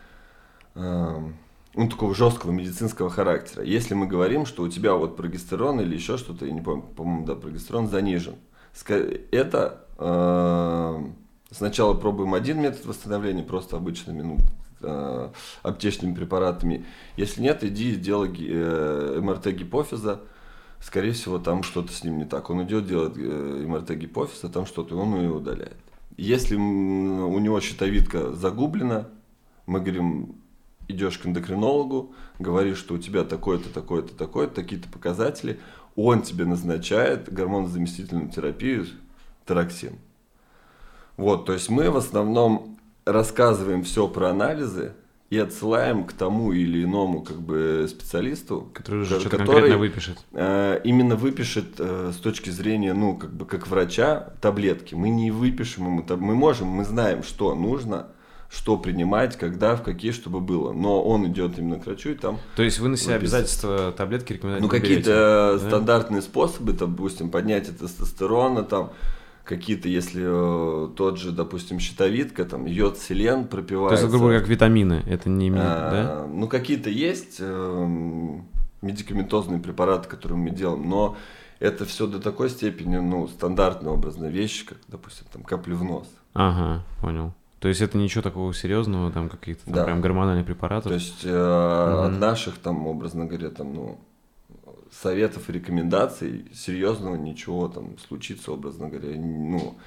эм, 0.74 1.36
ну, 1.76 1.88
такого 1.88 2.16
жесткого 2.16 2.50
медицинского 2.50 3.12
характера. 3.12 3.64
Если 3.64 3.94
мы 3.94 4.08
говорим, 4.08 4.48
что 4.48 4.64
у 4.64 4.70
тебя 4.70 4.96
вот 4.96 5.16
прогестерон 5.16 5.82
или 5.82 5.94
еще 5.94 6.18
что-то, 6.18 6.48
я 6.48 6.52
не 6.52 6.62
помню, 6.62 6.82
по-моему, 6.96 7.28
да, 7.28 7.36
прогестерон 7.36 7.88
занижен, 7.90 8.38
это 8.88 9.86
эм, 10.00 11.16
сначала 11.52 11.94
пробуем 11.94 12.34
один 12.34 12.60
метод 12.60 12.88
восстановления, 12.88 13.44
просто 13.44 13.78
обычными 13.78 14.24
ну, 14.24 14.38
э, 14.82 15.30
аптечными 15.64 16.14
препаратами. 16.14 16.86
Если 17.18 17.42
нет, 17.42 17.64
иди 17.64 17.96
делай 17.96 18.30
ги- 18.30 18.50
э, 18.50 19.20
МРТ 19.22 19.48
гипофиза, 19.48 20.22
скорее 20.80 21.12
всего, 21.12 21.40
там 21.40 21.64
что-то 21.64 21.92
с 21.92 22.04
ним 22.04 22.18
не 22.18 22.26
так. 22.26 22.50
Он 22.50 22.64
идет 22.64 22.88
делать 22.88 23.14
э, 23.18 23.66
МРТ 23.68 23.92
гипофиза, 23.92 24.50
там 24.50 24.66
что-то, 24.66 24.98
он 24.98 25.16
ее 25.16 25.32
удаляет. 25.32 25.78
Если 26.18 26.56
у 26.56 27.40
него 27.40 27.62
щитовидка 27.62 28.34
загублена, 28.34 29.08
мы 29.66 29.80
говорим, 29.80 30.36
идешь 30.90 31.18
к 31.18 31.26
эндокринологу, 31.26 32.14
говоришь, 32.40 32.78
что 32.78 32.96
у 32.96 32.98
тебя 32.98 33.24
такое-то, 33.24 33.70
такое-то, 33.70 34.14
такое-то, 34.16 34.56
такие-то 34.56 34.90
показатели, 34.90 35.60
он 35.96 36.22
тебе 36.22 36.46
назначает 36.46 37.32
гормонозаместительную 37.32 38.30
терапию 38.30 38.88
тероксин. 39.48 39.98
Вот, 41.16 41.46
то 41.46 41.54
есть 41.54 41.70
мы 41.70 41.90
в 41.92 41.98
основном 41.98 42.79
рассказываем 43.12 43.84
все 43.84 44.08
про 44.08 44.30
анализы 44.30 44.94
и 45.30 45.38
отсылаем 45.38 46.06
к 46.06 46.14
тому 46.14 46.54
или 46.54 46.84
иному 46.84 47.22
как 47.22 47.40
бы 47.40 47.86
специалисту, 47.88 48.70
Который 48.74 49.02
уже 49.02 49.20
что-то 49.20 49.38
конкретно 49.38 49.78
выпишет. 49.78 50.18
э, 50.34 50.82
именно 50.84 51.16
выпишет 51.16 51.76
э, 51.78 52.12
с 52.14 52.18
точки 52.18 52.50
зрения, 52.50 52.94
ну, 52.94 53.16
как 53.16 53.32
бы 53.32 53.46
как 53.46 53.68
врача 53.68 54.34
таблетки. 54.42 54.96
Мы 54.96 55.10
не 55.10 55.30
выпишем 55.30 55.86
ему, 55.86 56.04
мы 56.18 56.36
можем, 56.36 56.68
мы 56.68 56.84
знаем, 56.84 57.22
что 57.22 57.54
нужно, 57.54 58.08
что 58.50 58.78
принимать, 58.78 59.38
когда, 59.38 59.76
в 59.76 59.84
какие, 59.84 60.12
чтобы 60.12 60.40
было. 60.40 60.74
Но 60.74 61.04
он 61.04 61.28
идет 61.28 61.60
именно 61.60 61.80
к 61.80 61.86
врачу 61.86 62.10
и 62.10 62.16
там, 62.16 62.40
То 62.56 62.64
есть 62.64 62.80
вы 62.80 62.90
на 62.90 62.98
себя 62.98 63.16
выписывать. 63.16 63.44
обязательства 63.44 63.92
таблетки 63.92 64.34
рекомендовать 64.34 64.64
ну, 64.64 64.70
какие-то 64.70 65.60
да? 65.62 65.68
стандартные 65.68 66.24
способы, 66.24 66.74
допустим, 66.74 67.30
поднятие 67.30 67.76
тестостерона, 67.76 68.64
там, 68.64 68.94
какие-то, 69.50 69.90
если 69.90 70.24
э, 70.26 70.90
тот 70.96 71.18
же, 71.18 71.32
допустим, 71.32 71.80
щитовидка, 71.80 72.46
там, 72.46 72.66
йод, 72.68 72.98
селен 73.00 73.44
То 73.46 73.50
пропивается. 73.50 74.04
есть, 74.04 74.10
грубо 74.12 74.26
говоря, 74.28 74.40
как 74.40 74.48
витамины, 74.50 75.04
это 75.08 75.28
не 75.30 75.48
имеет, 75.48 75.66
да? 75.66 75.92
А, 76.24 76.28
Ну, 76.32 76.48
какие-то 76.48 76.90
есть 76.92 77.38
эм, 77.40 78.46
медикаментозные 78.84 79.60
препараты, 79.60 80.08
которые 80.08 80.38
мы 80.38 80.52
делаем, 80.52 80.88
но 80.88 81.18
это 81.60 81.86
все 81.86 82.06
до 82.06 82.20
такой 82.20 82.50
степени, 82.52 82.98
ну, 82.98 83.28
стандартная 83.28 83.92
образная 83.92 84.30
вещь, 84.30 84.66
как, 84.66 84.78
допустим, 84.88 85.26
там, 85.34 85.42
капли 85.44 85.74
в 85.74 85.84
нос. 85.84 86.08
Ага, 86.36 86.84
понял. 87.02 87.34
То 87.60 87.68
есть 87.68 87.82
это 87.82 87.98
ничего 87.98 88.22
такого 88.22 88.54
серьезного, 88.54 89.12
там 89.12 89.28
каких-то 89.30 89.66
там 89.66 89.74
Да. 89.74 89.84
прям 89.84 90.00
гормональных 90.00 90.46
препаратов? 90.46 90.90
То 90.90 90.94
есть 90.94 91.22
э, 91.26 91.30
Мгм. 92.06 92.06
от 92.16 92.20
наших, 92.20 92.58
там, 92.60 92.86
образно 92.88 93.26
говоря, 93.26 93.50
там, 93.50 93.74
ну, 93.74 94.00
советов 94.92 95.50
и 95.50 95.54
рекомендаций 95.54 96.46
серьезного 96.54 97.16
ничего 97.16 97.68
там 97.68 97.98
случиться, 98.00 98.52
образно 98.52 98.90
говоря, 98.90 99.16
ну, 99.18 99.78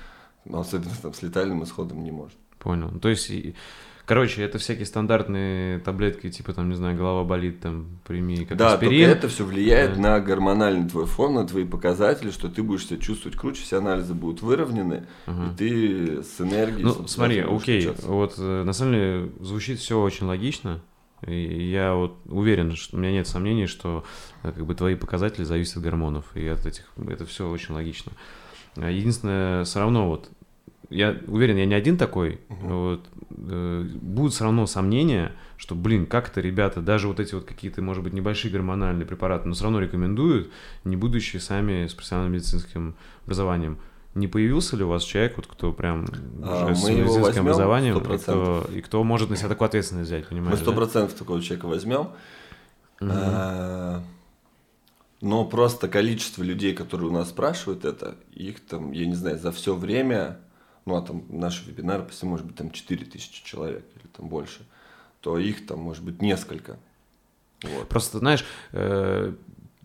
особенно 0.53 0.93
там 1.03 1.15
с 1.15 1.23
летальным 1.23 1.63
исходом 1.65 2.03
не 2.05 2.11
может. 2.11 2.37
Понял. 2.59 2.91
То 3.01 3.09
есть, 3.09 3.31
короче, 4.07 4.43
это 4.43 4.59
всякие 4.59 4.87
стандартные 4.87 5.81
таблетки, 5.81 6.31
типа 6.31 6.53
там, 6.53 6.69
не 6.71 6.77
знаю, 6.77 6.97
голова 6.97 7.25
болит, 7.25 7.61
там, 7.61 7.87
прими 8.07 8.45
как 8.45 8.57
да, 8.57 8.75
аспирин. 8.75 9.07
только 9.09 9.19
это 9.19 9.29
все 9.29 9.45
влияет 9.45 9.95
Да. 9.97 10.01
на 10.01 10.21
гормональный 10.21 10.89
твой 10.89 11.07
фон, 11.07 11.35
на 11.35 11.47
твои 11.47 11.65
показатели, 11.65 12.31
что 12.31 12.49
ты 12.49 12.63
будешь 12.63 12.87
себя 12.87 12.99
чувствовать 13.01 13.37
круче, 13.37 13.63
все 13.63 13.79
анализы 13.79 14.15
будут 14.15 14.43
выровнены, 14.43 15.07
Ага. 15.27 15.53
и 15.53 15.57
ты 15.57 16.23
с 16.23 16.41
энергией... 16.41 16.85
Ну, 16.85 17.09
смотри, 17.09 17.41
окей, 17.41 17.81
включаться. 17.83 18.07
вот 18.09 18.35
э, 18.39 18.63
на 18.65 18.73
самом 18.73 18.93
деле 18.93 19.31
звучит 19.41 19.79
все 19.81 20.01
очень 20.01 20.27
логично. 20.27 20.81
И 21.27 21.71
я 21.71 21.95
вот 21.95 22.17
уверен, 22.27 22.75
что 22.75 22.97
у 22.97 23.01
меня 23.01 23.13
нет 23.13 23.27
сомнений, 23.27 23.67
что 23.67 24.05
э, 24.43 24.53
как 24.53 24.67
бы 24.67 24.75
твои 24.75 24.97
показатели 24.97 25.45
зависят 25.45 25.79
от 25.79 25.85
гормонов, 25.85 26.25
и 26.35 26.47
от 26.47 26.67
этих 26.67 26.85
это 27.09 27.25
все 27.27 27.49
очень 27.49 27.75
логично. 27.75 28.13
А 28.77 28.91
Единственное, 28.91 29.65
все 29.65 29.79
равно 29.79 30.09
вот 30.09 30.31
я 30.93 31.17
уверен, 31.27 31.57
я 31.57 31.67
не 31.67 31.75
один 31.75 31.97
такой. 31.97 32.41
Мгм. 32.49 32.69
Вот, 32.69 33.07
э, 33.31 33.89
будут 34.01 34.35
все 34.35 34.45
равно 34.45 34.67
сомнения, 34.67 35.33
что, 35.57 35.75
блин, 35.75 36.07
как 36.07 36.29
это 36.29 36.41
ребята, 36.41 36.81
даже 36.81 37.09
вот 37.09 37.19
эти 37.21 37.35
вот 37.35 37.45
какие-то, 37.45 37.83
может 37.83 38.05
быть, 38.05 38.13
небольшие 38.13 38.53
гормональные 38.53 39.07
препараты, 39.07 39.49
но 39.49 39.55
все 39.55 39.65
равно 39.65 39.81
рекомендуют, 39.81 40.51
не 40.85 40.97
будучи 40.97 41.39
сами 41.39 41.87
с 41.87 41.95
профессиональным 41.95 42.35
медицинским 42.35 42.95
образованием. 43.25 43.79
Не 44.15 44.29
появился 44.29 44.77
ли 44.77 44.85
у 44.85 44.89
вас 44.89 45.03
человек, 45.05 45.37
вот, 45.37 45.47
кто 45.47 45.73
прям 45.73 46.07
А, 46.43 46.67
уже 46.67 46.77
с 46.77 46.83
мы 46.83 46.93
медицинским 46.93 47.43
образованием, 47.43 47.97
и 47.97 48.01
100%. 48.01 48.19
кто, 48.19 48.67
и 48.75 48.81
кто 48.83 49.03
может 49.05 49.31
на 49.31 49.37
себя 49.37 49.49
такую 49.49 49.67
ответственность 49.67 50.09
взять, 50.09 50.25
Мы 50.25 50.29
понимаешь? 50.29 50.59
сто 50.59 50.71
да? 50.71 50.77
процентов 50.77 51.15
такого 51.19 51.41
человека 51.41 51.67
возьмем. 51.67 52.11
Мгм. 53.01 53.11
А, 53.15 54.03
Но 55.23 55.45
просто 55.45 55.89
количество 55.89 56.43
людей, 56.43 56.75
которые 56.75 57.09
у 57.09 57.13
нас 57.13 57.29
спрашивают 57.31 57.85
это, 57.85 58.17
их 58.33 58.61
там, 58.61 58.93
я 58.93 59.07
не 59.07 59.15
знаю, 59.15 59.39
за 59.39 59.51
все 59.53 59.75
время, 59.75 60.39
ну 60.85 60.97
а 60.97 61.03
там 61.03 61.25
наши 61.29 61.65
вебинары, 61.65 62.05
если 62.11 62.27
может 62.27 62.45
быть 62.45 62.57
там 62.57 62.71
4000 62.71 63.45
человек 63.45 63.85
или 63.95 64.09
там 64.09 64.29
больше, 64.29 64.61
то 65.21 65.39
их 65.39 65.65
там 65.67 65.79
может 65.79 66.03
быть 66.05 66.21
несколько. 66.21 66.77
Вот. 67.63 67.89
Просто, 67.89 68.19
знаешь, 68.19 68.45
э, 68.73 69.33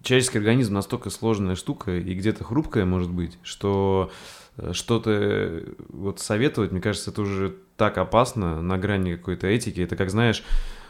человеческий 0.08 0.38
организм 0.38 0.74
настолько 0.74 1.10
сложная 1.10 1.56
штука 1.56 1.98
и 1.98 2.13
где-то 2.13 2.43
хрупкая 2.43 2.86
может 2.86 3.12
быть, 3.12 3.38
что 3.43 4.12
э, 4.56 4.72
что-то 4.74 5.12
э, 5.12 5.74
вот 5.89 6.20
советовать, 6.20 6.72
мне 6.72 6.82
кажется, 6.82 7.12
это 7.12 7.22
уже 7.22 7.56
так 7.76 7.98
опасно 7.98 8.62
на 8.62 8.78
грани 8.78 9.15
какой-то 9.15 9.48
этики. 9.48 9.82
Это 9.82 9.96
как, 9.96 10.10
знаешь, 10.10 10.43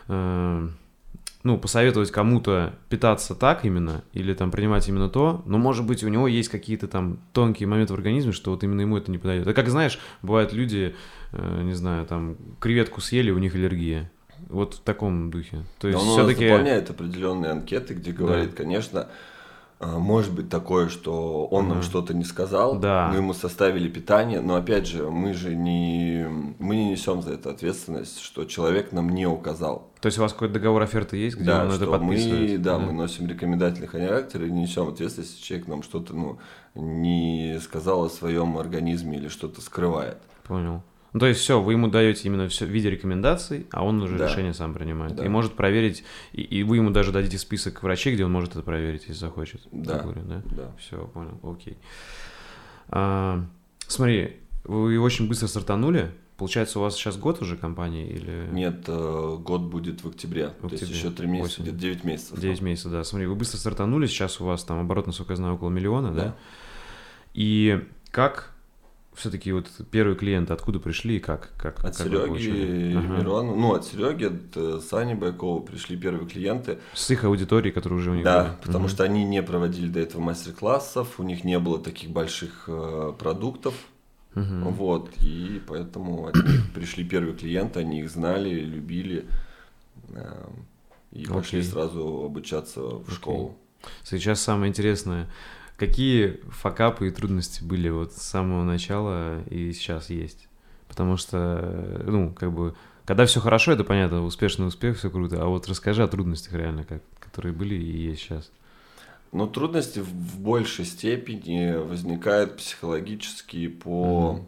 э, 0.08 0.70
ну, 1.44 1.58
посоветовать 1.58 2.12
кому-то 2.12 2.74
питаться 2.90 3.34
так 3.34 3.66
именно 3.66 4.04
или 4.14 4.34
там 4.34 4.52
принимать 4.52 4.88
именно 4.88 5.10
то, 5.10 5.42
но, 5.46 5.58
может 5.58 5.86
быть, 5.86 6.04
у 6.04 6.10
него 6.10 6.28
есть 6.28 6.50
какие-то 6.50 6.88
там 6.88 7.20
тонкие 7.34 7.68
моменты 7.68 7.94
в 7.94 7.96
организме, 7.96 8.34
что 8.34 8.52
вот 8.52 8.64
именно 8.64 8.82
ему 8.82 8.98
это 8.98 9.12
не 9.12 9.18
подойдет. 9.18 9.48
Это 9.48 9.54
как, 9.54 9.70
знаешь, 9.70 10.00
бывают 10.22 10.54
люди, 10.54 10.96
э, 11.32 11.62
не 11.64 11.74
знаю, 11.74 12.06
там, 12.06 12.38
креветку 12.60 13.02
съели, 13.02 13.32
у 13.32 13.40
них 13.40 13.56
аллергия. 13.56 14.12
Вот 14.50 14.76
в 14.76 14.80
таком 14.80 15.30
духе. 15.32 15.64
То 15.80 15.88
есть 15.88 16.00
все-таки... 16.00 16.48
заполняет 16.48 16.90
определенные 16.90 17.52
анкеты, 17.52 17.94
где 17.94 18.12
говорит, 18.12 18.54
конечно, 18.54 19.08
а, 19.80 20.00
может 20.00 20.34
быть 20.34 20.50
такое, 20.50 20.90
что 20.90 21.46
он 21.48 21.68
нам 21.68 21.78
Ага. 21.80 21.86
что-то 21.86 22.14
не 22.16 22.24
сказал, 22.24 22.80
Да. 22.80 23.10
мы 23.12 23.18
ему 23.18 23.34
составили 23.34 23.88
питание, 23.90 24.42
но 24.42 24.56
опять 24.56 24.88
же, 24.88 25.10
мы 25.12 25.34
же 25.34 25.54
не, 25.56 26.26
мы 26.58 26.76
не 26.78 26.90
несем 26.92 27.22
за 27.22 27.34
это 27.34 27.52
ответственность, 27.52 28.20
что 28.22 28.46
человек 28.46 28.92
нам 28.92 29.10
не 29.10 29.28
указал. 29.28 29.92
То 30.02 30.08
есть 30.08 30.18
у 30.18 30.22
вас 30.22 30.34
какой-то 30.34 30.56
договор 30.56 30.82
оферты 30.82 31.18
есть, 31.18 31.36
где 31.36 31.46
Да, 31.46 31.62
он 31.62 31.68
это 31.68 31.76
что 31.84 31.92
мы, 31.92 32.00
подписывает? 32.00 32.62
да, 32.64 32.80
мы 32.80 32.92
носим 32.92 33.28
рекомендательный 33.28 33.88
характер 33.88 34.46
и 34.46 34.52
не 34.52 34.62
несем 34.62 34.88
ответственность, 34.88 35.34
если 35.34 35.44
человек 35.46 35.68
нам 35.68 35.84
что-то 35.84 36.16
ну, 36.16 36.40
не 36.74 37.60
сказал 37.62 38.04
о 38.06 38.10
своем 38.10 38.58
организме 38.58 39.18
или 39.18 39.28
что-то 39.28 39.62
скрывает. 39.62 40.18
Понял. 40.44 40.82
Ну, 41.18 41.22
то 41.22 41.26
есть 41.26 41.40
все, 41.40 41.60
вы 41.60 41.72
ему 41.72 41.88
даете 41.88 42.28
именно 42.28 42.48
все 42.48 42.66
в 42.68 42.70
виде 42.70 42.92
рекомендаций, 42.92 43.66
а 43.72 43.84
он 43.84 44.00
уже 44.04 44.20
Да. 44.20 44.28
решение 44.28 44.54
сам 44.54 44.76
принимает. 44.76 45.16
Да. 45.16 45.26
И 45.26 45.28
может 45.30 45.54
проверить, 45.56 46.04
и, 46.32 46.44
и 46.44 46.62
вы 46.62 46.76
ему 46.76 46.92
даже 46.92 47.12
дадите 47.12 47.40
список 47.40 47.82
врачей, 47.82 48.14
где 48.14 48.24
он 48.24 48.32
может 48.32 48.52
это 48.52 48.62
проверить, 48.62 49.02
если 49.08 49.14
захочет. 49.22 49.62
Да. 49.72 49.98
Говорю, 49.98 50.22
да? 50.26 50.44
Да. 50.56 50.72
Все, 50.78 51.08
понял, 51.08 51.40
окей. 51.42 51.76
А, 52.90 53.44
смотри, 53.88 54.38
вы 54.64 55.00
очень 55.00 55.28
быстро 55.28 55.48
стартанули. 55.48 56.12
Получается, 56.38 56.78
у 56.78 56.84
вас 56.84 56.94
сейчас 56.96 57.18
год 57.18 57.42
уже 57.42 57.58
компании 57.58 58.08
или... 58.08 58.48
Нет, 58.52 58.84
э, 58.86 59.38
год 59.40 59.62
будет 59.62 60.04
в 60.04 60.10
октябре, 60.10 60.50
В 60.62 60.68
то 60.68 60.74
есть 60.74 60.84
октябре, 60.84 61.00
еще 61.00 61.10
три 61.10 61.26
месяца, 61.26 61.62
осенью. 61.64 61.72
где-то 61.74 61.82
9 61.96 62.04
месяцев. 62.04 62.40
9 62.40 62.62
месяцев, 62.62 62.92
да. 62.92 63.04
Смотри, 63.04 63.26
вы 63.26 63.34
быстро 63.34 63.58
стартанули, 63.58 64.06
сейчас 64.06 64.40
у 64.40 64.46
вас 64.46 64.64
там 64.64 64.80
оборот, 64.80 65.08
насколько 65.08 65.34
я 65.34 65.38
знаю, 65.38 65.56
около 65.56 65.72
миллиона, 65.72 66.14
да? 66.14 66.24
Да. 66.26 66.36
И 67.34 67.84
как 68.12 68.54
все-таки 69.18 69.52
вот 69.52 69.68
первые 69.92 70.16
клиенты 70.16 70.54
откуда 70.54 70.80
пришли 70.80 71.18
и 71.18 71.20
как? 71.20 71.50
как 71.58 71.80
От 71.84 71.98
как 71.98 72.08
Сереги 72.08 72.96
Ага. 72.96 73.18
Мирона, 73.18 73.56
ну, 73.56 73.74
от 73.74 73.86
Сереги, 73.86 74.26
от 74.26 74.56
э, 74.56 74.80
Сани 74.88 75.16
Байкова 75.16 75.62
пришли 75.62 75.98
первые 75.98 76.28
клиенты. 76.30 76.78
С 76.94 77.10
их 77.10 77.24
аудиторией, 77.24 77.74
которые 77.74 78.00
уже 78.00 78.12
у 78.12 78.16
них 78.16 78.24
Да, 78.24 78.44
были. 78.44 78.56
потому 78.64 78.86
Мгм. 78.86 78.90
что 78.90 79.04
они 79.04 79.26
не 79.26 79.42
проводили 79.44 79.88
до 79.90 80.00
этого 80.00 80.22
мастер-классов, 80.22 81.20
у 81.20 81.24
них 81.24 81.44
не 81.44 81.58
было 81.60 81.80
таких 81.80 82.12
больших 82.12 82.66
э, 82.68 83.14
продуктов, 83.18 83.74
Мгм. 84.36 84.70
вот, 84.72 85.10
и 85.22 85.62
поэтому 85.68 86.28
от 86.28 86.36
них 86.36 86.72
пришли 86.76 87.04
первые 87.04 87.36
клиенты, 87.36 87.80
они 87.80 88.02
их 88.02 88.10
знали, 88.12 88.50
любили, 88.54 89.26
э, 90.10 90.46
и 91.12 91.26
пошли 91.26 91.60
Окей. 91.60 91.64
сразу 91.72 92.24
обучаться 92.26 92.82
в 92.82 93.02
Окей. 93.04 93.16
школу. 93.16 93.58
Сейчас 94.04 94.42
самое 94.42 94.70
интересное. 94.70 95.28
Какие 95.78 96.40
факапы 96.50 97.08
и 97.08 97.12
трудности 97.12 97.64
были 97.64 97.90
вот 97.90 98.12
с 98.12 98.24
самого 98.24 98.64
начала 98.64 99.44
и 99.44 99.72
сейчас 99.74 100.10
есть? 100.10 100.48
Потому 100.88 101.18
что, 101.18 102.02
ну, 102.04 102.34
как 102.34 102.52
бы, 102.52 102.76
когда 103.06 103.28
все 103.28 103.40
хорошо, 103.40 103.74
это 103.74 103.84
понятно, 103.84 104.24
успешный 104.24 104.66
успех, 104.66 104.98
все 104.98 105.12
круто. 105.12 105.40
А 105.40 105.46
вот 105.46 105.68
расскажи 105.68 106.04
о 106.04 106.08
трудностях 106.08 106.54
реально, 106.54 106.84
как, 106.84 107.04
которые 107.20 107.54
были 107.54 107.76
и 107.76 107.98
есть 108.10 108.22
сейчас. 108.22 108.52
Но 109.32 109.46
трудности 109.46 110.00
в, 110.00 110.40
большей 110.40 110.84
степени 110.84 111.76
возникают 111.76 112.58
психологически 112.58 113.68
по 113.68 114.32
угу. 114.32 114.48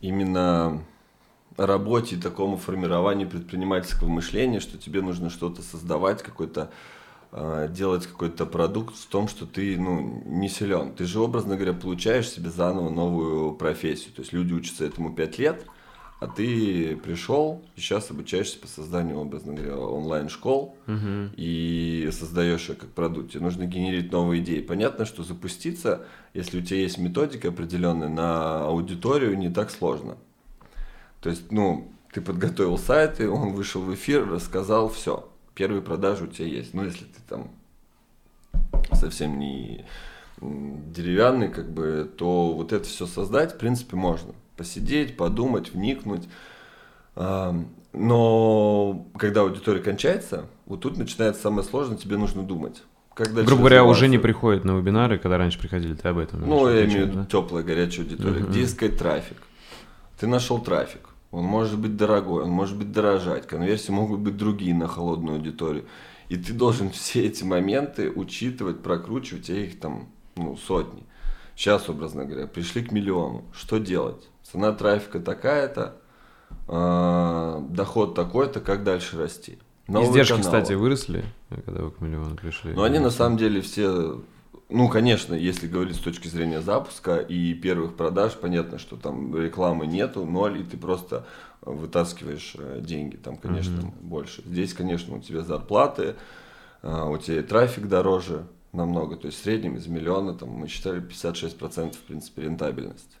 именно 0.00 0.82
работе 1.58 2.16
и 2.16 2.20
такому 2.20 2.56
формированию 2.56 3.28
предпринимательского 3.28 4.08
мышления, 4.08 4.60
что 4.60 4.78
тебе 4.78 5.02
нужно 5.02 5.28
что-то 5.28 5.60
создавать, 5.60 6.22
какой-то 6.22 6.70
э, 6.70 7.01
делать 7.32 8.06
какой-то 8.06 8.44
продукт 8.44 8.94
в 8.96 9.06
том, 9.06 9.26
что 9.26 9.46
ты 9.46 9.78
ну, 9.78 10.22
не 10.26 10.48
силен. 10.48 10.92
Ты 10.92 11.06
же, 11.06 11.18
образно 11.20 11.56
говоря, 11.56 11.72
получаешь 11.72 12.28
себе 12.28 12.50
заново 12.50 12.90
новую 12.90 13.54
профессию. 13.54 14.12
То 14.12 14.20
есть 14.20 14.32
люди 14.34 14.52
учатся 14.52 14.84
этому 14.84 15.14
5 15.14 15.38
лет, 15.38 15.64
а 16.20 16.28
ты 16.28 16.94
пришел 16.96 17.62
и 17.74 17.80
сейчас 17.80 18.10
обучаешься 18.10 18.58
по 18.58 18.68
созданию, 18.68 19.18
образно 19.18 19.54
говоря, 19.54 19.76
онлайн-школ 19.78 20.76
угу. 20.86 21.30
и 21.36 22.10
создаешь 22.12 22.68
ее 22.68 22.76
как 22.76 22.90
продукт. 22.90 23.32
Тебе 23.32 23.42
нужно 23.42 23.64
генерить 23.64 24.12
новые 24.12 24.42
идеи. 24.42 24.60
Понятно, 24.60 25.06
что 25.06 25.24
запуститься, 25.24 26.04
если 26.34 26.60
у 26.60 26.62
тебя 26.62 26.80
есть 26.80 26.98
методика 26.98 27.48
определенная 27.48 28.08
на 28.08 28.66
аудиторию, 28.66 29.36
не 29.38 29.48
так 29.48 29.70
сложно. 29.70 30.16
То 31.22 31.30
есть, 31.30 31.50
ну, 31.50 31.90
ты 32.12 32.20
подготовил 32.20 32.76
сайт, 32.76 33.20
и 33.20 33.24
он 33.24 33.54
вышел 33.54 33.80
в 33.80 33.92
эфир, 33.94 34.28
рассказал 34.28 34.90
все. 34.90 35.28
Первые 35.54 35.82
продажи 35.82 36.24
у 36.24 36.26
тебя 36.26 36.46
есть. 36.46 36.74
Ну, 36.74 36.84
если 36.84 37.04
ты 37.04 37.20
там 37.28 37.50
совсем 38.92 39.38
не 39.38 39.84
деревянный, 40.40 41.48
как 41.48 41.70
бы, 41.70 42.10
то 42.16 42.52
вот 42.52 42.72
это 42.72 42.84
все 42.84 43.06
создать, 43.06 43.54
в 43.54 43.58
принципе, 43.58 43.96
можно. 43.96 44.32
Посидеть, 44.56 45.16
подумать, 45.16 45.72
вникнуть. 45.72 46.28
Но 47.14 49.06
когда 49.18 49.42
аудитория 49.42 49.80
кончается, 49.80 50.46
вот 50.66 50.80
тут 50.80 50.96
начинается 50.96 51.42
самое 51.42 51.62
сложное, 51.66 51.98
тебе 51.98 52.16
нужно 52.16 52.42
думать. 52.42 52.82
Как 53.14 53.30
Грубо 53.32 53.58
говоря, 53.58 53.84
уже 53.84 54.08
не 54.08 54.16
приходят 54.16 54.64
на 54.64 54.72
вебинары, 54.78 55.18
когда 55.18 55.36
раньше 55.36 55.58
приходили, 55.58 55.92
ты 55.94 56.08
об 56.08 56.16
этом. 56.16 56.40
Ну, 56.48 56.66
я 56.70 56.86
имею 56.86 57.06
в 57.06 57.10
виду 57.10 57.18
да? 57.20 57.26
теплая, 57.26 57.62
горячая 57.62 58.06
аудитория. 58.06 58.40
Uh-huh. 58.40 58.48
Где 58.48 58.64
искать 58.64 58.96
трафик? 58.96 59.36
Ты 60.18 60.26
нашел 60.26 60.58
трафик 60.58 61.11
он 61.32 61.44
может 61.44 61.78
быть 61.80 61.96
дорогой, 61.96 62.44
он 62.44 62.50
может 62.50 62.76
быть 62.76 62.92
дорожать, 62.92 63.46
конверсии 63.46 63.90
могут 63.90 64.20
быть 64.20 64.36
другие 64.36 64.74
на 64.74 64.86
холодную 64.86 65.36
аудиторию. 65.36 65.86
И 66.28 66.36
ты 66.36 66.52
должен 66.52 66.90
все 66.90 67.26
эти 67.26 67.42
моменты 67.42 68.10
учитывать, 68.10 68.82
прокручивать, 68.82 69.50
а 69.50 69.54
их 69.54 69.80
там 69.80 70.08
ну, 70.36 70.56
сотни. 70.56 71.02
Сейчас, 71.56 71.88
образно 71.88 72.24
говоря, 72.26 72.46
пришли 72.46 72.82
к 72.82 72.92
миллиону. 72.92 73.44
Что 73.52 73.78
делать? 73.78 74.28
Цена 74.42 74.72
трафика 74.72 75.20
такая-то, 75.20 75.96
э, 76.68 77.62
доход 77.70 78.14
такой-то, 78.14 78.60
как 78.60 78.84
дальше 78.84 79.18
расти? 79.18 79.58
Новые 79.88 80.10
Издержки, 80.10 80.32
каналы. 80.32 80.44
кстати, 80.44 80.72
выросли, 80.74 81.24
когда 81.64 81.82
вы 81.82 81.90
к 81.90 82.00
миллиону 82.00 82.36
пришли. 82.36 82.72
Но 82.72 82.82
они 82.82 82.98
на 82.98 83.10
самом 83.10 83.38
деле 83.38 83.62
все 83.62 84.20
ну, 84.72 84.88
конечно, 84.88 85.34
если 85.34 85.66
говорить 85.66 85.96
с 85.96 86.00
точки 86.00 86.28
зрения 86.28 86.60
запуска 86.60 87.18
и 87.18 87.54
первых 87.54 87.94
продаж, 87.94 88.34
понятно, 88.34 88.78
что 88.78 88.96
там 88.96 89.36
рекламы 89.36 89.86
нету, 89.86 90.24
ноль, 90.24 90.60
и 90.60 90.64
ты 90.64 90.76
просто 90.76 91.26
вытаскиваешь 91.60 92.54
э, 92.58 92.80
деньги, 92.80 93.16
там, 93.16 93.36
конечно, 93.36 93.80
mm-hmm. 93.80 94.02
больше. 94.02 94.42
Здесь, 94.44 94.74
конечно, 94.74 95.16
у 95.16 95.20
тебя 95.20 95.42
зарплаты, 95.42 96.16
э, 96.82 97.08
у 97.08 97.16
тебя 97.18 97.40
и 97.40 97.42
трафик 97.42 97.86
дороже 97.88 98.46
намного, 98.72 99.16
то 99.16 99.26
есть 99.26 99.38
в 99.38 99.42
среднем 99.42 99.76
из 99.76 99.86
миллиона, 99.86 100.34
там, 100.34 100.48
мы 100.48 100.68
считали 100.68 101.02
56% 101.02 101.92
в 101.92 102.00
принципе 102.00 102.42
рентабельность. 102.42 103.18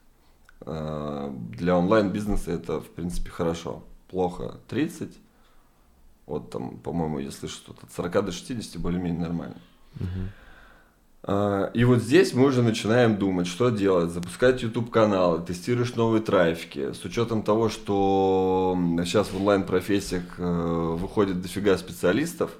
Э, 0.62 1.32
для 1.50 1.76
онлайн-бизнеса 1.76 2.50
это, 2.50 2.80
в 2.80 2.88
принципе, 2.88 3.30
хорошо. 3.30 3.84
Плохо 4.08 4.56
30, 4.68 5.10
вот 6.26 6.50
там, 6.50 6.78
по-моему, 6.78 7.18
я 7.18 7.30
слышу, 7.30 7.54
что 7.54 7.72
от 7.72 7.92
40 7.92 8.24
до 8.26 8.32
60 8.32 8.80
более-менее 8.80 9.20
нормально. 9.20 9.56
Mm-hmm. 9.96 10.41
А, 11.24 11.70
и 11.72 11.84
вот 11.84 12.00
здесь 12.00 12.34
мы 12.34 12.46
уже 12.46 12.62
начинаем 12.62 13.16
думать, 13.16 13.46
что 13.46 13.70
делать, 13.70 14.10
запускать 14.10 14.62
YouTube-каналы, 14.62 15.44
тестируешь 15.44 15.94
новые 15.94 16.22
трафики. 16.22 16.92
С 16.92 17.04
учетом 17.04 17.42
того, 17.42 17.68
что 17.68 18.76
сейчас 19.04 19.28
в 19.28 19.36
онлайн-профессиях 19.36 20.24
э, 20.38 20.42
выходит 20.42 21.40
дофига 21.40 21.76
специалистов, 21.78 22.50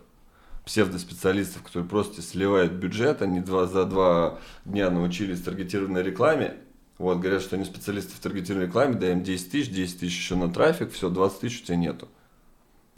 псевдоспециалистов, 0.64 1.62
которые 1.64 1.88
просто 1.88 2.22
сливают 2.22 2.72
бюджет, 2.72 3.20
они 3.20 3.40
два, 3.40 3.66
за 3.66 3.84
два 3.84 4.38
дня 4.64 4.90
научились 4.90 5.42
таргетированной 5.42 6.04
рекламе. 6.04 6.54
Вот, 6.98 7.18
говорят, 7.18 7.42
что 7.42 7.56
они 7.56 7.64
специалисты 7.64 8.14
в 8.14 8.20
таргетированной 8.20 8.68
рекламе, 8.68 8.94
даем 8.94 9.24
10 9.24 9.50
тысяч, 9.50 9.70
10 9.70 9.98
тысяч 9.98 10.16
еще 10.16 10.36
на 10.36 10.52
трафик, 10.52 10.92
все, 10.92 11.10
20 11.10 11.40
тысяч 11.40 11.62
у 11.62 11.64
тебя 11.64 11.76
нету. 11.76 12.06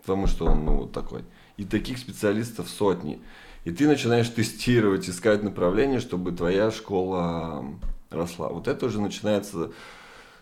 Потому 0.03 0.27
что 0.27 0.45
он, 0.45 0.67
ну, 0.67 0.77
вот 0.77 0.93
такой. 0.93 1.25
И 1.57 1.65
таких 1.65 1.97
специалистов 1.97 2.69
сотни. 2.69 3.23
И 3.65 3.73
ты 3.73 3.87
начинаешь 3.87 4.29
тестировать, 4.29 5.09
искать 5.09 5.43
направление, 5.43 6.01
чтобы 6.01 6.33
твоя 6.33 6.71
школа 6.71 7.65
росла. 8.11 8.49
Вот 8.49 8.69
это 8.69 8.87
уже 8.87 9.01
начинается 9.01 9.73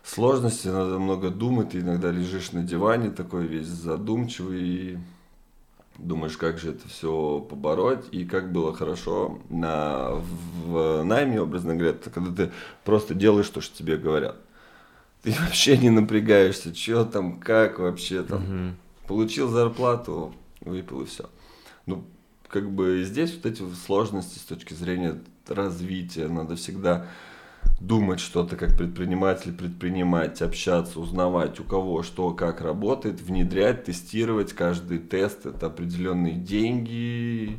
сложности, 0.03 0.67
надо 0.67 0.99
много 0.99 1.29
думать, 1.29 1.69
ты 1.69 1.79
иногда 1.79 2.11
лежишь 2.11 2.51
на 2.51 2.63
диване 2.63 3.09
такой 3.09 3.47
весь 3.47 3.67
задумчивый 3.67 4.61
и 4.61 4.97
думаешь, 5.97 6.37
как 6.37 6.57
же 6.57 6.71
это 6.71 6.87
все 6.89 7.39
побороть, 7.39 8.05
и 8.11 8.25
как 8.25 8.51
было 8.51 8.73
хорошо 8.73 9.39
на, 9.49 10.09
в 10.65 11.03
найме, 11.03 11.41
образно 11.41 11.75
говоря, 11.75 11.91
это 11.91 12.09
когда 12.09 12.45
ты 12.45 12.51
просто 12.83 13.13
делаешь 13.13 13.49
то, 13.49 13.61
что 13.61 13.77
тебе 13.77 13.97
говорят. 13.97 14.37
Ты 15.21 15.31
вообще 15.39 15.77
не 15.77 15.89
напрягаешься, 15.89 16.75
что 16.75 17.05
там, 17.05 17.39
как 17.39 17.79
вообще 17.79 18.23
там. 18.23 18.43
Угу. 18.43 18.75
Получил 19.07 19.49
зарплату, 19.49 20.33
выпил 20.61 21.01
и 21.01 21.05
все. 21.05 21.29
Ну, 21.85 22.05
как 22.53 22.69
бы 22.69 23.03
здесь 23.03 23.33
вот 23.33 23.47
эти 23.47 23.63
сложности 23.73 24.37
с 24.37 24.43
точки 24.43 24.75
зрения 24.75 25.19
развития, 25.47 26.27
надо 26.27 26.55
всегда 26.55 27.07
думать 27.79 28.19
что-то 28.19 28.55
как 28.57 28.77
предприниматель, 28.77 29.53
предпринимать, 29.53 30.39
общаться, 30.43 30.99
узнавать, 30.99 31.59
у 31.59 31.63
кого 31.63 32.03
что, 32.03 32.31
как 32.31 32.61
работает, 32.61 33.19
внедрять, 33.21 33.85
тестировать. 33.85 34.53
Каждый 34.53 34.99
тест– 34.99 35.45
это 35.47 35.65
определенные 35.65 36.35
деньги, 36.35 37.57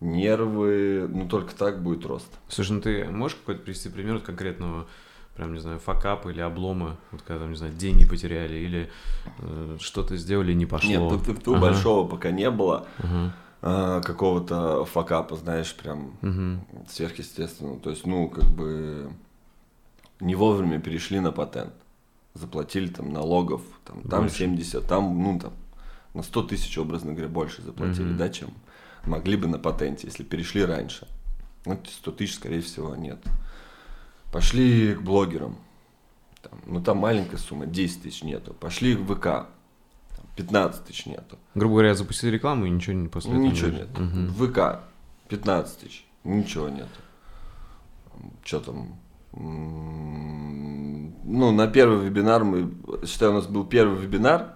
нервы, 0.00 1.08
ну 1.08 1.28
только 1.28 1.54
так 1.54 1.80
будет 1.80 2.04
рост. 2.04 2.28
Слушай, 2.48 2.72
ну 2.72 2.80
ты 2.80 3.04
можешь 3.04 3.38
какой-то 3.38 3.62
привести 3.62 3.90
пример 3.90 4.18
конкретного 4.18 4.88
прям, 5.36 5.52
не 5.52 5.60
знаю, 5.60 5.78
факапа 5.78 6.30
или 6.30 6.40
облома, 6.40 6.96
вот 7.12 7.22
когда 7.22 7.42
там, 7.42 7.50
не 7.50 7.56
знаю, 7.56 7.74
деньги 7.74 8.08
потеряли 8.08 8.56
или 8.56 8.90
э, 9.38 9.76
что-то 9.78 10.16
сделали 10.16 10.50
и 10.50 10.56
не 10.56 10.66
пошло? 10.66 10.90
Нет, 10.90 11.24
тут, 11.26 11.44
тут 11.44 11.56
ага. 11.56 11.66
большого 11.66 12.08
пока 12.08 12.32
не 12.32 12.50
было. 12.50 12.88
Ага. 12.98 13.32
А, 13.68 14.00
какого-то 14.00 14.84
факапа, 14.84 15.34
знаешь, 15.34 15.74
прям 15.74 16.16
угу. 16.22 16.84
сверхъестественного. 16.88 17.80
То 17.80 17.90
есть, 17.90 18.06
ну, 18.06 18.28
как 18.28 18.44
бы 18.44 19.10
не 20.20 20.36
вовремя 20.36 20.78
перешли 20.78 21.18
на 21.18 21.32
патент. 21.32 21.74
Заплатили 22.34 22.86
там 22.86 23.12
налогов, 23.12 23.62
там, 23.84 24.02
там 24.02 24.28
70, 24.30 24.86
там, 24.86 25.20
ну, 25.20 25.40
там, 25.40 25.52
на 26.14 26.22
100 26.22 26.42
тысяч, 26.44 26.78
образно 26.78 27.10
говоря, 27.12 27.28
больше 27.28 27.60
заплатили, 27.62 28.10
угу. 28.10 28.18
да, 28.18 28.28
чем 28.28 28.50
могли 29.04 29.36
бы 29.36 29.48
на 29.48 29.58
патенте, 29.58 30.06
если 30.06 30.22
перешли 30.22 30.64
раньше. 30.64 31.08
Ну, 31.64 31.76
100 31.84 32.12
тысяч, 32.12 32.36
скорее 32.36 32.60
всего, 32.60 32.94
нет. 32.94 33.18
Пошли 34.30 34.94
к 34.94 35.02
блогерам. 35.02 35.58
Там, 36.40 36.60
ну, 36.66 36.80
там 36.80 36.98
маленькая 36.98 37.38
сумма, 37.38 37.66
10 37.66 38.02
тысяч 38.02 38.22
нету. 38.22 38.54
Пошли 38.54 38.94
к 38.94 39.00
ВК. 39.00 39.48
15 40.36 40.84
тысяч 40.84 41.06
нету. 41.06 41.38
Грубо 41.54 41.76
говоря, 41.76 41.94
запустили 41.94 42.32
рекламу 42.32 42.66
и 42.66 42.70
ничего 42.70 42.94
не 42.94 43.08
после 43.08 43.32
этого 43.32 43.42
Ничего 43.42 43.70
нет. 43.70 43.88
Угу. 43.98 44.46
ВК 44.46 44.80
15 45.28 45.78
тысяч, 45.78 46.06
ничего 46.24 46.68
нет. 46.68 46.88
Что 48.44 48.60
там? 48.60 48.98
Ну, 49.32 51.52
на 51.52 51.66
первый 51.66 52.06
вебинар 52.06 52.44
мы, 52.44 52.72
считаю, 53.06 53.32
у 53.32 53.34
нас 53.34 53.46
был 53.46 53.64
первый 53.64 53.98
вебинар, 53.98 54.54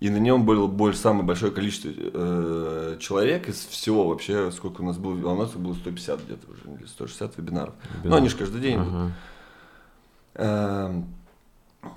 и 0.00 0.10
на 0.10 0.18
нем 0.18 0.44
было 0.44 0.66
больше, 0.66 0.98
самое 0.98 1.24
большое 1.24 1.52
количество 1.52 1.90
э, 1.94 2.96
человек 3.00 3.48
из 3.48 3.64
всего 3.64 4.08
вообще, 4.08 4.50
сколько 4.50 4.82
у 4.82 4.84
нас 4.84 4.98
было, 4.98 5.32
у 5.32 5.36
нас 5.36 5.52
было 5.52 5.74
150 5.74 6.24
где-то 6.24 6.50
уже, 6.50 6.78
или 6.78 6.86
160 6.86 7.38
вебинаров. 7.38 7.74
Вебинар. 7.84 8.10
Ну, 8.10 8.16
они 8.16 8.28
же 8.28 8.36
каждый 8.36 8.60
день. 8.60 8.78
Ага. 8.78 9.12
Э, 10.34 11.02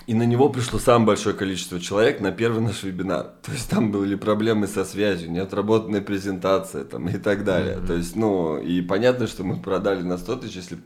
и 0.07 0.13
на 0.13 0.23
него 0.23 0.49
пришло 0.49 0.79
самое 0.79 1.07
большое 1.07 1.35
количество 1.35 1.79
человек 1.79 2.21
на 2.21 2.31
первый 2.31 2.61
наш 2.61 2.83
вебинар. 2.83 3.33
То 3.43 3.51
есть 3.51 3.69
там 3.69 3.91
были 3.91 4.15
проблемы 4.15 4.67
со 4.67 4.85
связью, 4.85 5.31
неотработанная 5.31 6.01
презентация 6.01 6.83
там, 6.83 7.07
и 7.09 7.17
так 7.17 7.43
далее. 7.43 7.75
Mm-hmm. 7.75 7.87
То 7.87 7.93
есть, 7.93 8.15
ну, 8.15 8.57
и 8.57 8.81
понятно, 8.81 9.27
что 9.27 9.43
мы 9.43 9.57
продали 9.57 10.01
на 10.01 10.17
100 10.17 10.35
тысяч, 10.37 10.55
если 10.55 10.77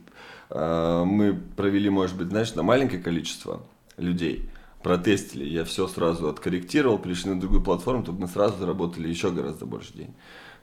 э, 0.50 1.04
мы 1.04 1.34
провели, 1.56 1.88
может 1.90 2.16
быть, 2.16 2.28
знаешь, 2.28 2.54
на 2.54 2.62
маленькое 2.62 3.02
количество 3.02 3.62
людей, 3.96 4.48
протестили, 4.82 5.44
я 5.44 5.64
все 5.64 5.86
сразу 5.86 6.28
откорректировал, 6.28 6.98
пришли 6.98 7.30
на 7.30 7.40
другую 7.40 7.62
платформу, 7.62 8.02
то 8.02 8.12
мы 8.12 8.26
сразу 8.26 8.58
заработали 8.58 9.08
еще 9.08 9.30
гораздо 9.30 9.64
больше 9.66 9.92
денег. 9.94 10.14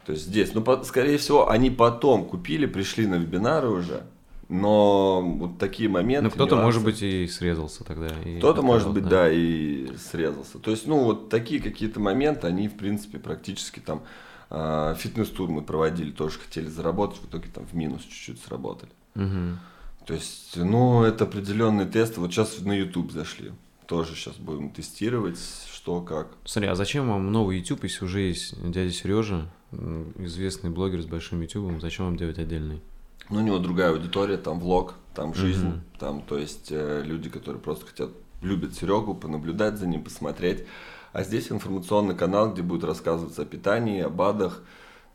То 0.06 0.14
есть 0.14 0.26
здесь, 0.26 0.54
ну, 0.54 0.62
по, 0.62 0.84
скорее 0.84 1.18
всего, 1.18 1.50
они 1.50 1.70
потом 1.70 2.26
купили, 2.26 2.66
пришли 2.66 3.08
на 3.08 3.16
вебинары 3.16 3.70
уже, 3.70 4.04
но 4.50 5.22
вот 5.22 5.58
такие 5.58 5.88
моменты. 5.88 6.26
Ну, 6.26 6.32
кто-то, 6.32 6.58
может 6.58 6.84
быть, 6.84 7.02
и 7.02 7.28
срезался 7.28 7.84
тогда. 7.84 8.10
Кто-то, 8.40 8.62
может 8.62 8.92
быть, 8.92 9.04
да. 9.04 9.10
да, 9.10 9.32
и 9.32 9.96
срезался. 9.96 10.60
То 10.60 10.72
есть, 10.72 10.88
ну, 10.88 11.04
вот 11.04 11.30
такие 11.30 11.62
какие-то 11.62 12.00
моменты, 12.00 12.48
они, 12.48 12.68
в 12.68 12.76
принципе, 12.76 13.20
практически 13.20 13.80
там 13.80 14.02
А, 14.50 14.96
Фитнес-тур 14.96 15.50
мы 15.50 15.62
проводили, 15.62 16.12
тоже 16.12 16.40
хотели 16.40 16.68
заработать, 16.68 17.22
в 17.22 17.26
итоге 17.28 17.50
там 17.54 17.66
в 17.66 17.74
минус 17.74 18.02
чуть-чуть 18.04 18.42
сработали. 18.42 18.92
Мгм. 19.16 19.60
То 20.06 20.14
есть, 20.14 20.54
ну, 20.56 21.04
это 21.04 21.26
определенные 21.26 21.88
тесты. 21.88 22.20
Вот 22.20 22.32
сейчас 22.32 22.60
на 22.62 22.74
YouTube 22.74 23.12
зашли. 23.12 23.52
Тоже 23.86 24.16
сейчас 24.16 24.38
будем 24.38 24.72
тестировать, 24.72 25.40
что 25.72 26.02
как. 26.02 26.30
Смотри, 26.46 26.70
а 26.70 26.76
зачем 26.76 27.10
вам 27.10 27.32
новый 27.32 27.60
YouTube, 27.60 27.84
если 27.84 28.06
уже 28.06 28.22
есть 28.22 28.56
дядя 28.72 28.92
Сережа, 28.92 29.52
известный 29.72 30.72
блогер 30.72 31.02
с 31.02 31.06
большим 31.06 31.42
YouTube, 31.42 31.80
зачем 31.80 32.06
вам 32.06 32.18
делать 32.18 32.40
отдельный? 32.40 32.82
Ну, 33.30 33.40
у 33.40 33.42
него 33.42 33.60
другая 33.60 33.92
аудитория, 33.92 34.38
там 34.38 34.60
влог, 34.60 34.96
там 35.14 35.34
жизнь, 35.34 35.68
Мгм. 35.68 35.82
там, 36.00 36.22
то 36.22 36.38
есть, 36.38 36.68
э, 36.72 37.02
люди, 37.06 37.30
которые 37.30 37.62
просто 37.62 37.86
хотят, 37.86 38.10
любят 38.42 38.74
Серегу, 38.74 39.14
понаблюдать 39.14 39.78
за 39.78 39.88
ним, 39.88 40.04
посмотреть. 40.04 40.66
А 41.14 41.24
здесь 41.24 41.52
информационный 41.52 42.16
канал, 42.16 42.54
где 42.54 42.62
будет 42.62 42.84
рассказываться 42.84 43.42
о 43.42 43.46
питании, 43.46 44.02
о 44.02 44.10
БАДах, 44.10 44.64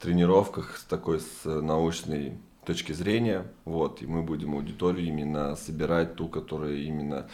тренировках 0.01 0.77
с 0.77 0.85
такой 0.85 1.21
с 1.21 1.45
научной 1.45 2.39
точки 2.67 2.93
зрения. 2.93 3.47
Вот, 3.65 4.03
и 4.03 4.07
мы 4.07 4.23
будем 4.23 4.55
аудиторию 4.55 5.07
именно 5.07 5.57
собирать 5.57 6.17
ту, 6.17 6.29
которая 6.29 6.75
именно... 6.77 7.27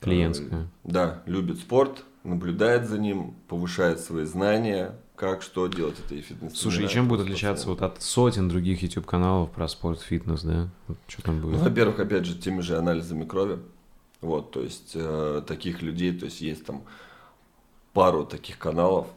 э, 0.00 0.04
Клиентская. 0.04 0.68
Да, 0.84 1.22
любит 1.26 1.58
спорт, 1.58 2.04
наблюдает 2.24 2.88
за 2.88 2.98
ним, 2.98 3.34
повышает 3.48 4.00
свои 4.00 4.24
знания, 4.24 4.96
как, 5.20 5.42
что 5.42 5.66
делать 5.66 5.96
это 6.02 6.14
и 6.14 6.22
фитнес. 6.22 6.56
Слушай, 6.56 6.86
и 6.86 6.88
чем 6.88 7.06
будет 7.06 7.20
отличаться 7.20 7.68
вот 7.68 7.82
от 7.82 8.00
сотен 8.00 8.48
других 8.48 8.80
YouTube 8.82 9.04
каналов 9.04 9.50
про 9.50 9.68
спорт, 9.68 10.00
фитнес, 10.00 10.42
да? 10.42 10.70
Вот 10.88 10.96
что 11.08 11.20
там 11.22 11.42
Ну, 11.42 11.48
будет? 11.48 11.60
во-первых, 11.60 12.00
опять 12.00 12.24
же, 12.24 12.34
теми 12.38 12.62
же 12.62 12.78
анализами 12.78 13.26
крови. 13.26 13.58
Вот, 14.22 14.50
то 14.50 14.62
есть 14.62 14.92
э, 14.94 15.42
таких 15.46 15.82
людей, 15.82 16.18
то 16.18 16.24
есть 16.24 16.40
есть 16.40 16.64
там 16.64 16.84
пару 17.92 18.24
таких 18.24 18.56
каналов, 18.56 19.08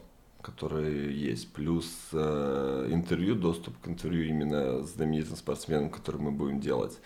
которые 0.42 1.18
есть, 1.18 1.50
плюс 1.54 1.86
э, 2.12 2.88
интервью, 2.92 3.34
доступ 3.34 3.74
к 3.80 3.88
интервью 3.88 4.26
именно 4.26 4.82
с 4.82 4.90
знаменитым 4.96 5.36
спортсменом, 5.36 5.88
который 5.88 6.20
мы 6.20 6.32
будем 6.32 6.60
делать, 6.60 6.98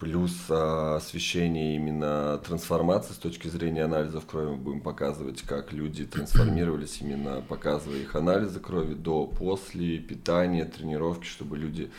плюс 0.00 0.46
э, 0.48 0.94
освещение 0.96 1.76
именно 1.76 2.38
трансформации 2.38 3.12
с 3.12 3.18
точки 3.18 3.48
зрения 3.48 3.84
анализов 3.84 4.26
крови 4.26 4.52
мы 4.52 4.56
будем 4.56 4.80
показывать, 4.80 5.42
как 5.42 5.72
люди 5.72 6.06
трансформировались, 6.06 7.02
именно 7.02 7.42
показывая 7.46 7.98
их 7.98 8.16
анализы 8.16 8.60
крови 8.60 8.94
до, 8.94 9.26
после, 9.26 9.98
питания, 9.98 10.64
тренировки, 10.64 11.26
чтобы 11.26 11.58
люди 11.58 11.90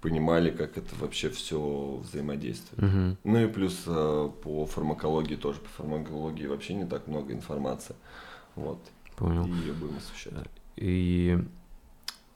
понимали, 0.00 0.50
как 0.50 0.78
это 0.78 0.94
вообще 0.98 1.28
все 1.28 2.00
взаимодействует. 2.02 2.82
Мгм. 2.82 3.18
Ну 3.24 3.44
и 3.44 3.46
плюс 3.46 3.82
э, 3.86 4.30
по 4.42 4.64
фармакологии 4.64 5.36
тоже, 5.36 5.60
по 5.60 5.82
фармакологии 5.82 6.46
вообще 6.46 6.72
не 6.72 6.86
так 6.86 7.06
много 7.06 7.34
информации. 7.34 7.94
Вот. 8.56 8.80
Понял. 9.16 9.44
И 9.44 9.50
ее 9.50 9.74
будем 9.74 9.98
освещать. 9.98 10.32
И 10.76 11.38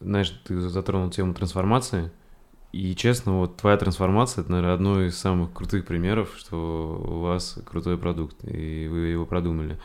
знаешь, 0.00 0.28
ты 0.44 0.60
затронул 0.68 1.08
тему 1.08 1.32
трансформации. 1.32 2.10
И 2.74 2.96
честно, 2.96 3.38
вот 3.38 3.56
твоя 3.56 3.76
трансформация 3.76 4.42
это, 4.42 4.50
наверное, 4.50 4.74
одно 4.74 5.00
из 5.02 5.16
самых 5.16 5.52
крутых 5.52 5.86
примеров, 5.86 6.34
что 6.36 7.00
у 7.06 7.20
вас 7.20 7.56
крутой 7.70 7.96
продукт, 7.98 8.36
и 8.42 8.88
вы 8.88 8.98
его 9.08 9.24
продумали. 9.26 9.78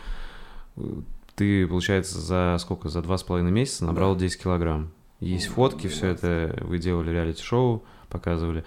Ты, 1.36 1.68
получается, 1.68 2.20
за 2.20 2.58
сколько? 2.60 2.90
За 2.90 3.04
два 3.04 3.20
с 3.20 3.24
половиной 3.24 3.52
месяца 3.52 3.86
набрал 3.86 4.16
10 4.16 4.42
килограмм. 4.42 4.90
Есть 5.20 5.50
Ну, 5.50 5.54
фотки, 5.54 5.86
все 5.88 6.16
12. 6.16 6.24
это 6.24 6.66
вы 6.66 6.80
делали 6.80 7.12
реалити-шоу, 7.12 7.84
показывали. 8.10 8.64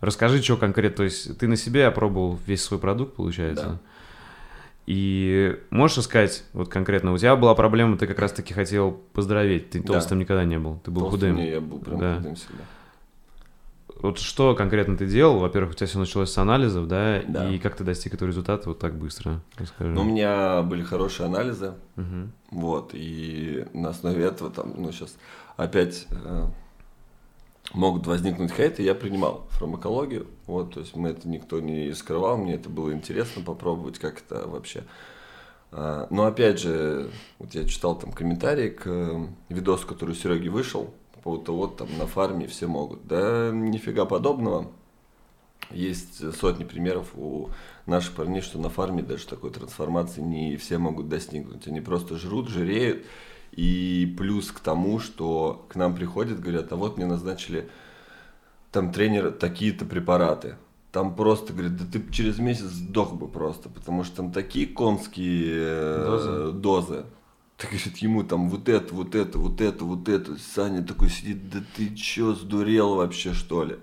Расскажи, 0.00 0.42
что 0.42 0.56
конкретно, 0.56 0.96
то 0.98 1.02
есть 1.02 1.36
ты 1.38 1.46
на 1.46 1.56
себе 1.56 1.86
опробовал 1.86 2.38
весь 2.46 2.62
свой 2.62 2.80
продукт, 2.80 3.16
получается? 3.16 3.64
Да. 3.66 3.80
И 4.86 5.58
можешь 5.68 6.02
сказать, 6.04 6.44
вот 6.54 6.70
конкретно, 6.70 7.12
у 7.12 7.18
тебя 7.18 7.36
была 7.36 7.54
проблема, 7.54 7.98
ты 7.98 8.06
как 8.06 8.18
раз-таки 8.18 8.54
хотел 8.54 8.92
поздороветь, 9.12 9.68
ты 9.68 9.80
Да. 9.82 9.92
толстым 9.92 10.20
никогда 10.20 10.44
не 10.46 10.58
был, 10.58 10.80
ты 10.82 10.90
был 10.90 11.02
Толстым 11.02 11.32
худым. 11.32 11.36
не, 11.36 11.50
я 11.50 11.60
был 11.60 11.78
прям 11.80 11.98
Да. 11.98 12.16
худым 12.16 12.34
всегда. 12.36 12.62
Вот 14.00 14.18
что 14.18 14.54
конкретно 14.54 14.96
ты 14.96 15.06
делал? 15.06 15.38
Во-первых, 15.40 15.72
у 15.72 15.74
тебя 15.74 15.86
все 15.86 15.98
началось 15.98 16.30
с 16.30 16.38
анализов, 16.38 16.86
да? 16.86 17.22
Да. 17.26 17.48
И 17.50 17.58
как 17.58 17.76
ты 17.76 17.84
достиг 17.84 18.14
этого 18.14 18.28
результата 18.28 18.68
вот 18.68 18.78
так 18.78 18.96
быстро? 18.96 19.40
Расскажи. 19.56 19.90
Но 19.90 20.02
у 20.02 20.04
меня 20.04 20.62
были 20.62 20.82
хорошие 20.82 21.26
анализы, 21.26 21.74
Мгм. 21.96 22.32
вот, 22.50 22.90
и 22.94 23.66
на 23.72 23.88
основе 23.90 24.24
этого 24.24 24.50
там, 24.50 24.74
ну, 24.76 24.92
сейчас 24.92 25.16
опять 25.56 26.06
э, 26.10 26.46
могут 27.74 28.06
возникнуть 28.06 28.52
хейты, 28.52 28.82
я 28.82 28.94
принимал 28.94 29.46
фармакологию, 29.50 30.26
вот, 30.46 30.74
то 30.74 30.80
есть 30.80 30.94
мы 30.94 31.08
это 31.10 31.28
никто 31.28 31.60
не 31.60 31.92
скрывал, 31.94 32.36
мне 32.38 32.54
это 32.54 32.68
было 32.68 32.92
интересно 32.92 33.42
попробовать, 33.42 33.98
как 33.98 34.20
это 34.20 34.46
вообще. 34.46 34.84
А, 35.70 36.06
Но 36.10 36.24
опять 36.24 36.60
же, 36.60 37.10
вот 37.38 37.54
я 37.54 37.64
читал 37.66 37.98
там 37.98 38.12
комментарии 38.12 38.70
к 38.70 38.82
э, 38.86 39.26
видосу, 39.50 39.86
который 39.86 40.12
у 40.12 40.14
Сереги 40.14 40.48
вышел, 40.48 40.94
поводу 41.20 41.44
того, 41.44 41.66
там 41.66 41.88
на 41.98 42.06
фарме 42.06 42.46
все 42.46 42.66
могут. 42.66 43.06
Да 43.06 43.50
нифига 43.52 44.04
подобного. 44.04 44.70
Есть 45.70 46.34
сотни 46.36 46.64
примеров 46.64 47.08
у 47.14 47.50
наших 47.86 48.14
парней, 48.14 48.40
что 48.40 48.58
на 48.58 48.70
фарме 48.70 49.02
даже 49.02 49.26
такой 49.26 49.50
трансформации 49.50 50.20
не 50.22 50.56
все 50.56 50.78
могут 50.78 51.08
достигнуть. 51.08 51.66
Они 51.66 51.80
просто 51.80 52.16
жрут, 52.16 52.48
жиреют. 52.48 53.04
И 53.52 54.14
плюс 54.18 54.50
к 54.50 54.60
тому, 54.60 54.98
что 54.98 55.66
к 55.68 55.74
нам 55.76 55.94
приходят, 55.94 56.40
говорят, 56.40 56.72
а 56.72 56.76
вот 56.76 56.96
мне 56.96 57.06
назначили 57.06 57.68
там 58.72 58.92
тренер 58.92 59.32
такие-то 59.32 59.84
препараты. 59.84 60.56
Там 60.92 61.14
просто, 61.14 61.52
говорит, 61.52 61.76
да 61.76 61.84
ты 61.90 62.02
через 62.10 62.38
месяц 62.38 62.64
сдох 62.70 63.12
бы 63.12 63.28
просто, 63.28 63.68
потому 63.68 64.04
что 64.04 64.16
там 64.16 64.32
такие 64.32 64.66
конские 64.66 65.52
э, 65.54 66.04
Дозы? 66.06 66.52
дозы. 66.52 67.04
Ты, 67.58 67.66
говорит, 67.66 67.96
ему 67.98 68.22
там 68.22 68.48
вот 68.48 68.68
это, 68.68 68.94
вот 68.94 69.16
это, 69.16 69.36
вот 69.36 69.60
это, 69.60 69.84
вот 69.84 70.08
это. 70.08 70.36
Саня 70.54 70.82
такой 70.84 71.10
сидит, 71.10 71.50
да 71.50 71.58
ты 71.76 71.92
чё, 71.94 72.32
сдурел 72.32 72.94
вообще, 72.94 73.34
что 73.34 73.64
ли? 73.64 73.76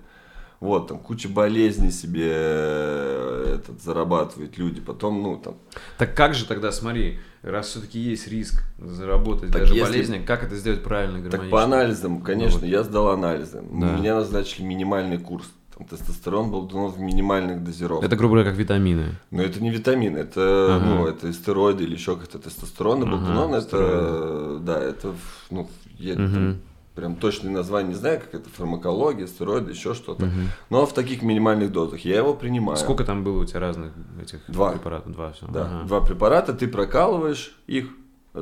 Вот, 0.60 0.88
там 0.88 0.98
куча 0.98 1.28
болезней 1.28 1.90
себе 1.90 2.30
э, 2.32 3.56
этот, 3.58 3.82
зарабатывают 3.82 4.56
люди. 4.56 4.80
Потом, 4.80 5.22
ну, 5.22 5.36
там, 5.36 5.56
Так 5.98 6.16
как 6.16 6.32
же 6.32 6.46
тогда, 6.46 6.72
смотри, 6.72 7.18
раз 7.42 7.66
все-таки 7.68 7.98
есть 7.98 8.26
риск 8.28 8.62
заработать 8.78 9.52
Так 9.52 9.60
даже 9.62 9.74
если- 9.74 9.92
болезни, 9.92 10.18
как 10.24 10.42
это 10.44 10.56
сделать 10.56 10.82
правильно, 10.82 11.20
Так 11.20 11.32
гармонично? 11.32 11.50
по 11.58 11.62
анализам, 11.62 12.20
конечно, 12.22 12.60
вот. 12.60 12.66
я 12.66 12.82
сдал 12.82 13.08
анализы. 13.10 13.62
Да. 13.70 13.92
Меня 13.98 14.14
назначили 14.14 14.64
минимальный 14.64 15.18
курс. 15.18 15.46
Там 15.76 15.86
тестостерон 15.86 16.50
был 16.50 16.62
дан 16.62 16.86
в 16.86 16.98
минимальных 17.00 17.62
дозировках. 17.62 18.06
Это, 18.06 18.16
грубо 18.16 18.34
говоря, 18.36 18.48
как 18.50 18.58
витамины. 18.58 19.14
Но 19.30 19.42
это 19.42 19.62
не 19.62 19.70
витамин, 19.70 20.16
это, 20.16 20.76
Ага. 20.76 20.84
ну, 20.84 21.06
это 21.06 21.30
стероиды 21.34 21.84
или 21.84 21.94
еще 21.94 22.16
как-то 22.16 22.38
тестостерон, 22.38 23.02
Ага, 23.02 23.10
болденон, 23.10 23.54
это, 23.54 23.66
стероиды. 23.66 24.58
да, 24.64 24.80
это, 24.82 25.14
ну, 25.50 25.68
я 25.98 26.14
Мгм. 26.14 26.32
там 26.34 26.56
прям 26.94 27.16
точное 27.16 27.50
название 27.52 27.90
не 27.90 27.94
знаю, 27.94 28.20
как 28.20 28.34
это 28.40 28.48
фармакология, 28.48 29.26
стероиды, 29.26 29.72
еще 29.72 29.92
что-то. 29.92 30.24
Мгм. 30.24 30.48
Но 30.70 30.86
в 30.86 30.94
таких 30.94 31.20
минимальных 31.22 31.70
дозах 31.72 32.00
я 32.06 32.16
его 32.16 32.32
принимаю. 32.32 32.78
Сколько 32.78 33.04
там 33.04 33.22
было 33.22 33.42
у 33.42 33.44
тебя 33.44 33.60
разных 33.60 33.92
этих 34.22 34.40
Два. 34.48 34.72
препаратов? 34.72 35.12
Два, 35.12 35.32
все. 35.32 35.46
Да, 35.46 35.82
два 35.86 36.00
препарата, 36.00 36.54
ты 36.54 36.68
прокалываешь 36.68 37.54
их, 37.66 37.90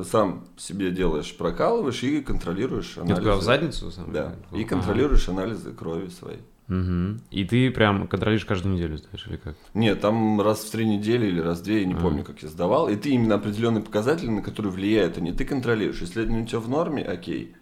сам 0.09 0.45
себе 0.55 0.89
делаешь, 0.91 1.35
прокалываешь 1.35 2.01
и 2.03 2.21
контролируешь 2.21 2.93
Ты 2.93 3.01
анализы. 3.01 3.21
туда 3.21 3.35
в 3.35 3.41
задницу? 3.41 3.91
сам? 3.91 4.13
Да, 4.13 4.35
и 4.53 4.61
Ага. 4.61 4.69
контролируешь 4.69 5.27
анализы 5.27 5.73
крови 5.73 6.07
своей. 6.07 6.39
Мгм. 6.67 7.21
И 7.29 7.45
ты 7.45 7.69
прям 7.69 8.07
контролируешь 8.07 8.45
каждую 8.45 8.73
неделю, 8.75 8.97
знаешь, 8.97 9.25
или 9.27 9.37
как? 9.37 9.55
Нет, 9.73 10.01
там 10.01 10.41
раз 10.41 10.63
в 10.63 10.71
три 10.71 10.85
недели 10.85 11.27
или 11.27 11.39
раз 11.39 11.59
в 11.59 11.63
две, 11.63 11.81
я 11.81 11.85
не 11.85 11.93
А. 11.93 11.97
помню, 11.97 12.23
как 12.23 12.41
я 12.41 12.49
сдавал. 12.49 12.89
И 12.89 12.95
ты 12.95 13.09
именно 13.11 13.35
определенные 13.35 13.83
показатели, 13.83 14.29
на 14.29 14.41
которые 14.41 14.71
влияют 14.71 15.17
они, 15.17 15.31
ты 15.31 15.45
контролируешь. 15.45 16.01
Если 16.01 16.23
это 16.23 16.33
у 16.33 16.45
тебя 16.45 16.59
в 16.59 16.67
норме, 16.69 17.03
окей. 17.03 17.53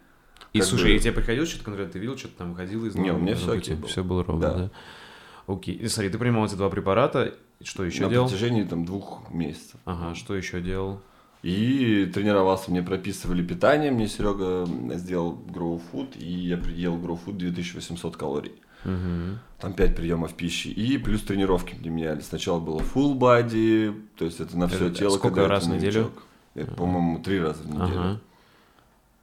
И 0.53 0.59
Как 0.59 0.67
слушай, 0.67 0.91
бы- 0.91 0.95
и 0.95 0.99
тебе 0.99 1.11
приходилось 1.11 1.49
что-то 1.49 1.65
контролировать? 1.65 1.93
Ты 1.93 1.99
видел, 1.99 2.17
что-то 2.17 2.37
там 2.37 2.51
выходило 2.51 2.85
из 2.85 2.95
Не, 2.95 3.09
у 3.09 3.13
нормы? 3.13 3.21
меня 3.31 3.37
Ну, 3.45 3.51
окей 3.53 3.75
было. 3.75 3.87
Все 3.89 4.03
было 4.03 4.23
ровно, 4.23 4.41
Да. 4.41 4.53
да? 4.53 4.71
Окей. 5.47 5.75
И 5.75 5.87
смотри, 5.89 6.09
ты 6.09 6.17
принимал 6.17 6.45
эти 6.45 6.55
два 6.55 6.69
препарата, 6.69 7.33
что 7.61 7.83
еще 7.83 8.03
на 8.03 8.09
делал? 8.09 8.27
протяжении 8.27 8.63
там 8.63 8.85
двух 8.85 9.29
месяцев. 9.31 9.75
Ага, 9.83 10.15
что 10.15 10.35
еще 10.35 10.61
делал? 10.61 11.01
И 11.41 12.09
тренировался, 12.13 12.71
мне 12.71 12.81
прописывали 12.81 13.43
питание, 13.45 13.91
мне 13.91 14.07
Серега 14.07 14.65
сделал 14.97 15.41
Grow 15.49 15.81
Food, 15.91 16.17
и 16.17 16.25
я 16.25 16.57
ел 16.73 16.95
Grow 16.97 17.19
Food 17.21 17.33
2800 17.33 18.15
калорий. 18.15 18.53
Мгм. 18.83 19.39
Там 19.59 19.73
5 19.73 19.95
приемов 19.95 20.33
пищи. 20.33 20.67
И 20.67 20.97
плюс 20.97 21.21
тренировки 21.21 21.75
мне 21.75 21.89
меняли. 21.89 22.21
Сначала 22.21 22.59
было 22.59 22.79
full 22.79 23.17
body, 23.17 23.97
то 24.17 24.25
есть 24.25 24.39
это 24.39 24.57
на 24.57 24.67
все 24.67 24.87
Это 24.87 24.95
тело. 24.95 25.17
сколько 25.17 25.47
раз 25.47 25.65
в 25.65 25.69
неделю? 25.69 26.11
Это, 26.55 26.71
по-моему, 26.71 27.19
три 27.19 27.39
раза 27.39 27.63
в 27.63 27.67
неделю. 27.69 27.99
Ага. 27.99 28.19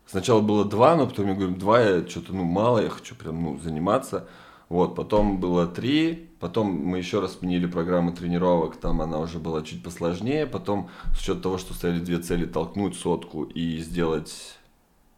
Сначала 0.07 0.41
было 0.41 0.65
два, 0.65 0.97
но 0.97 1.07
потом 1.07 1.29
я 1.29 1.35
говорю, 1.35 1.55
два, 1.55 1.81
я 1.81 2.09
что-то, 2.09 2.33
ну, 2.33 2.43
мало, 2.43 2.81
я 2.81 2.89
хочу 2.89 3.15
прям, 3.15 3.43
ну, 3.43 3.61
заниматься. 3.61 4.27
Вот, 4.69 4.95
потом 4.97 5.39
было 5.39 5.67
три, 5.67 6.29
потом 6.41 6.69
мы 6.71 6.99
еще 6.99 7.21
раз 7.21 7.35
сменили 7.39 7.67
программу 7.67 8.13
тренировок, 8.13 8.77
там 8.77 9.01
она 9.03 9.19
уже 9.19 9.39
была 9.39 9.63
чуть 9.63 9.83
посложнее, 9.83 10.47
потом 10.47 10.89
с 11.15 11.21
учетом 11.21 11.43
того, 11.43 11.59
что 11.59 11.75
стояли 11.75 12.01
две 12.01 12.19
цели, 12.19 12.45
толкнуть 12.45 12.97
сотку 12.97 13.45
и 13.45 13.79
сделать 13.79 14.59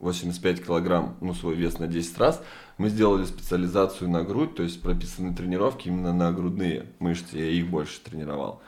85 0.01 0.67
килограмм, 0.67 1.17
ну, 1.21 1.33
свой 1.33 1.55
вес 1.55 1.79
на 1.79 1.87
10 1.87 2.19
раз, 2.19 2.43
мы 2.79 2.89
сделали 2.89 3.25
специализацию 3.25 4.11
на 4.11 4.23
грудь, 4.23 4.55
то 4.55 4.63
есть 4.63 4.83
прописаны 4.83 5.35
тренировки 5.35 5.89
именно 5.89 6.13
на 6.13 6.33
грудные 6.33 6.87
мышцы, 6.99 7.37
я 7.39 7.47
их 7.47 7.69
больше 7.69 8.01
тренировал. 8.01 8.63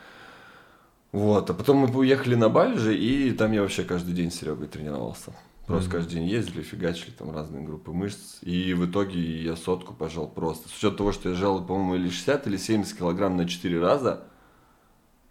Вот, 1.13 1.49
а 1.49 1.55
потом 1.55 1.79
мы 1.79 1.97
уехали 1.97 2.35
на 2.35 2.49
Бали 2.49 2.77
же, 2.77 2.97
и 2.97 3.31
там 3.33 3.53
я 3.53 3.63
вообще 3.63 3.85
каждый 3.85 4.15
день 4.15 4.31
с 4.31 4.35
Серегой 4.35 4.67
тренировался. 4.67 5.33
Просто 5.67 5.91
каждый 5.91 6.15
день 6.15 6.25
ездили, 6.25 6.63
фигачили 6.63 7.11
там 7.11 7.35
разные 7.35 7.63
группы 7.63 7.91
мышц. 7.91 8.39
И 8.43 8.75
в 8.75 8.85
итоге 8.85 9.43
я 9.43 9.57
сотку 9.57 9.95
пожал 9.95 10.29
просто. 10.29 10.69
С 10.69 10.77
учетом 10.77 10.99
того, 10.99 11.13
что 11.13 11.31
я 11.31 11.35
жал, 11.35 11.65
по-моему, 11.65 11.95
или 11.95 12.11
60, 12.11 12.47
или 12.49 12.57
70 12.59 12.99
килограмм 12.99 13.37
на 13.37 13.49
4 13.49 13.81
раза, 13.81 14.25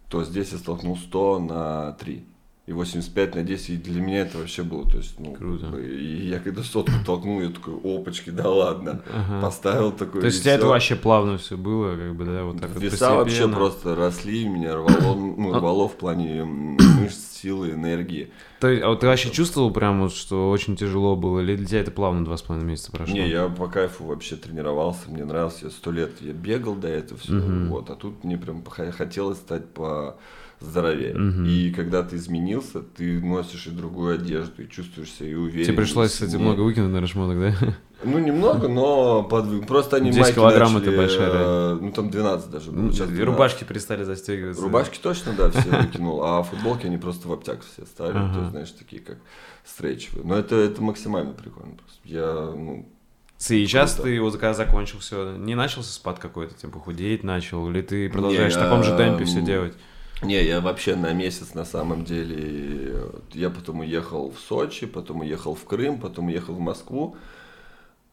то 0.10 0.24
здесь 0.24 0.52
я 0.52 0.58
столкнул 0.58 0.98
100 0.98 1.40
на 1.40 1.92
3 1.94 2.26
и 2.66 2.72
85 2.72 3.36
на 3.36 3.44
10, 3.44 3.70
и 3.72 3.76
для 3.78 4.02
меня 4.02 4.22
это 4.22 4.38
вообще 4.38 4.64
было, 4.64 4.90
то 4.90 4.96
есть, 4.98 5.20
ну, 5.20 5.34
Круто. 5.34 5.78
и 5.78 6.28
я 6.30 6.40
когда 6.40 6.64
сотку 6.64 6.94
толкнул, 7.06 7.42
я 7.42 7.50
такой, 7.50 7.74
опачки, 7.84 8.30
да 8.30 8.50
ладно, 8.50 9.02
Ага. 9.14 9.42
поставил 9.42 9.92
такой, 9.92 10.22
То 10.22 10.28
есть 10.28 10.40
у 10.40 10.44
тебя 10.44 10.54
это 10.54 10.68
вообще 10.68 10.96
плавно 10.96 11.38
все 11.38 11.58
было, 11.58 11.98
как 11.98 12.16
бы, 12.16 12.24
да, 12.24 12.46
вот 12.46 12.62
так 12.62 12.70
вот 12.70 12.82
Веса 12.82 13.16
вообще 13.16 13.32
постепенно. 13.34 13.56
просто 13.58 13.96
росли, 13.98 14.48
меня 14.48 14.76
рвало, 14.76 15.14
ну, 15.16 15.54
А- 15.54 15.60
рвало 15.60 15.90
в 15.90 15.98
плане 15.98 16.46
мышц, 16.46 17.34
силы, 17.42 17.72
энергии. 17.72 18.32
То 18.62 18.70
есть, 18.70 18.82
а 18.82 18.88
вот 18.88 19.02
ты 19.02 19.08
вообще 19.08 19.30
чувствовал 19.30 19.70
прям 19.72 20.00
вот, 20.00 20.14
что 20.14 20.50
очень 20.50 20.78
тяжело 20.78 21.18
было, 21.18 21.42
или 21.42 21.58
для 21.58 21.66
тебя 21.66 21.80
это 21.82 21.92
плавно 21.92 22.24
два 22.24 22.38
с 22.38 22.44
половиной 22.44 22.70
месяца 22.70 22.94
прошло? 22.94 23.14
Не, 23.14 23.30
я 23.30 23.50
по 23.50 23.68
кайфу 23.68 24.06
вообще 24.06 24.38
тренировался, 24.38 25.10
мне 25.12 25.26
нравилось, 25.26 25.60
я 25.64 25.70
сто 25.70 25.92
лет 25.92 26.22
я 26.22 26.32
бегал 26.32 26.76
до 26.76 26.88
этого 26.88 27.20
все, 27.20 27.34
Мгм. 27.34 27.68
вот, 27.68 27.90
а 27.90 27.96
тут 27.96 28.24
мне 28.24 28.38
прям 28.38 28.64
хотелось 28.66 29.40
стать 29.40 29.68
по 29.74 30.16
здоровее. 30.64 31.14
Мгм. 31.14 31.46
И 31.46 31.72
когда 31.72 32.04
ты 32.04 32.16
изменился, 32.16 32.82
ты 32.82 33.20
носишь 33.22 33.68
и 33.68 33.72
другую 33.72 34.16
одежду, 34.16 34.64
и 34.64 34.70
чувствуешь 34.70 35.12
себя 35.12 35.30
и 35.30 35.34
увереннее. 35.34 35.66
Тебе 35.66 35.78
пришлось, 35.78 36.12
и 36.12 36.14
кстати, 36.14 36.36
много 36.36 36.62
выкинуть, 36.62 36.88
наверное, 36.92 37.08
шмоток, 37.08 37.40
да? 37.40 37.76
Ну, 38.06 38.20
немного, 38.20 38.68
но 38.68 39.24
подвиг. 39.24 39.66
Просто 39.66 39.96
они 39.98 40.10
10 40.10 40.22
майки 40.22 40.36
килограмм 40.36 40.74
начали, 40.74 40.90
это 40.90 40.98
большая 40.98 41.32
э, 41.32 41.78
Ну, 41.80 41.92
там 41.92 42.10
12 42.10 42.50
даже 42.50 42.72
было. 42.72 42.92
сейчас 42.92 43.08
И 43.08 43.14
12. 43.14 43.26
рубашки 43.26 43.64
перестали 43.64 44.04
застегиваться. 44.04 44.62
Рубашки 44.62 45.00
точно, 45.02 45.34
да, 45.38 45.50
все 45.50 45.70
выкинул, 45.70 46.22
а 46.24 46.44
футболки 46.44 46.86
они 46.86 46.98
просто 46.98 47.28
в 47.30 47.32
обтяг 47.32 47.62
все 47.64 47.86
ставили, 47.86 48.18
Ага. 48.18 48.34
то 48.34 48.40
есть, 48.40 48.52
знаешь, 48.52 48.72
такие 48.72 49.02
как 49.02 49.20
стрейчевые. 49.64 50.26
Но 50.26 50.36
это, 50.36 50.56
это 50.56 50.82
максимально 50.82 51.32
прикольно 51.32 51.76
просто. 51.76 52.00
Я, 52.04 52.52
ну, 52.56 52.90
Сейчас 53.38 53.96
ты 53.96 54.22
вот 54.22 54.34
когда 54.34 54.54
закончил 54.54 55.00
все, 55.00 55.36
не 55.36 55.56
начался 55.56 55.92
спад 55.92 56.20
какой-то, 56.20 56.54
типа 56.56 56.80
худеть 56.80 57.24
начал, 57.24 57.70
или 57.70 57.82
ты 57.82 58.10
продолжаешь 58.10 58.54
Не, 58.54 58.60
в 58.60 58.64
таком 58.64 58.84
же 58.84 58.96
темпе 58.96 59.26
все 59.26 59.42
делать? 59.42 59.74
Не, 60.22 60.42
я 60.46 60.62
вообще 60.62 60.96
на 60.96 61.12
месяц 61.14 61.54
на 61.54 61.66
самом 61.66 62.06
деле. 62.06 63.10
Я 63.34 63.50
потом 63.50 63.82
уехал 63.82 64.32
в 64.32 64.40
Сочи, 64.40 64.86
потом 64.86 65.22
уехал 65.22 65.54
в 65.56 65.64
Крым, 65.66 66.00
потом 66.00 66.28
уехал 66.28 66.54
в 66.54 66.60
Москву. 66.60 67.16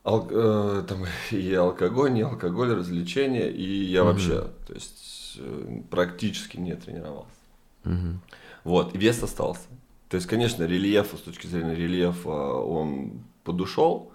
Ал- 0.04 0.28
э, 0.30 0.82
там 0.88 1.04
и 1.30 1.52
алкоголь, 1.54 2.12
не 2.12 2.22
алкоголь, 2.22 2.72
развлечения. 2.74 3.48
И 3.48 3.84
я 3.84 4.02
Мгм. 4.02 4.12
вообще, 4.12 4.46
то 4.66 4.74
есть, 4.74 5.36
э, 5.38 5.80
практически 5.90 6.56
не 6.56 6.74
тренировался. 6.74 7.30
Мгм. 7.84 8.20
Вот, 8.64 8.94
и 8.94 8.98
вес 8.98 9.22
остался. 9.22 9.68
То 10.08 10.16
есть, 10.16 10.26
конечно, 10.26 10.64
рельефа, 10.64 11.16
с 11.16 11.20
точки 11.20 11.46
зрения 11.46 11.74
рельефа, 11.74 12.28
он 12.28 13.22
подушел, 13.44 14.10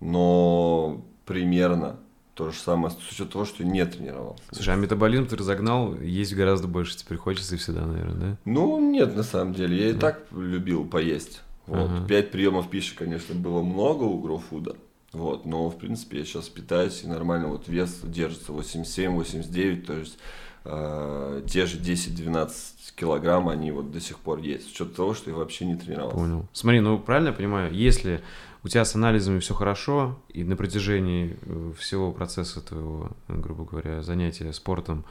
но 0.00 1.04
примерно 1.24 1.96
то 2.38 2.52
же 2.52 2.56
самое 2.56 2.94
с 2.94 3.10
учетом 3.10 3.32
того, 3.32 3.44
что 3.44 3.64
не 3.64 3.84
тренировался. 3.84 4.44
Слушай, 4.52 4.74
а 4.74 4.76
метаболизм 4.76 5.26
ты 5.26 5.34
разогнал, 5.34 5.96
есть 6.00 6.34
гораздо 6.34 6.68
больше 6.68 6.96
теперь 6.96 7.18
хочется 7.18 7.56
и 7.56 7.58
всегда, 7.58 7.84
наверное, 7.84 8.14
да? 8.14 8.36
Ну, 8.44 8.78
нет, 8.78 9.16
на 9.16 9.24
самом 9.24 9.54
деле. 9.54 9.76
Я 9.76 9.90
и 9.90 9.92
так 9.92 10.22
любил 10.30 10.84
поесть. 10.84 11.40
Вот. 11.66 11.90
Ага. 11.90 12.06
Пять 12.06 12.30
приемов 12.30 12.70
пищи, 12.70 12.94
конечно, 12.94 13.34
было 13.34 13.60
много 13.62 14.04
у 14.04 14.20
грофуда. 14.20 14.76
Вот, 15.12 15.46
но, 15.46 15.68
в 15.68 15.78
принципе, 15.78 16.18
я 16.18 16.24
сейчас 16.24 16.48
питаюсь, 16.48 17.02
и 17.02 17.08
нормально 17.08 17.48
вот 17.48 17.66
вес 17.66 17.98
держится 18.04 18.52
87-89, 18.52 19.82
то 19.82 19.94
есть 19.94 20.18
э, 20.64 21.42
те 21.50 21.66
же 21.66 21.78
10-12 21.78 22.50
килограмм, 22.94 23.48
они 23.48 23.72
вот 23.72 23.90
до 23.90 24.00
сих 24.00 24.20
пор 24.20 24.38
есть. 24.38 24.68
С 24.68 24.70
учетом 24.70 24.94
того, 24.94 25.14
что 25.14 25.30
я 25.30 25.36
вообще 25.36 25.64
не 25.64 25.74
тренировался. 25.74 26.16
Понял. 26.16 26.48
Смотри, 26.52 26.78
ну 26.80 27.00
правильно 27.00 27.28
я 27.28 27.34
понимаю, 27.34 27.74
если 27.74 28.20
у 28.64 28.68
тебя 28.68 28.84
с 28.84 28.94
анализами 28.94 29.38
все 29.38 29.54
хорошо, 29.54 30.18
и 30.28 30.44
на 30.44 30.56
протяжении 30.56 31.36
э, 31.42 31.72
всего 31.78 32.12
процесса 32.12 32.60
твоего, 32.60 33.10
э, 33.28 33.36
грубо 33.38 33.64
говоря, 33.64 34.02
занятия 34.02 34.52
спортом 34.52 35.04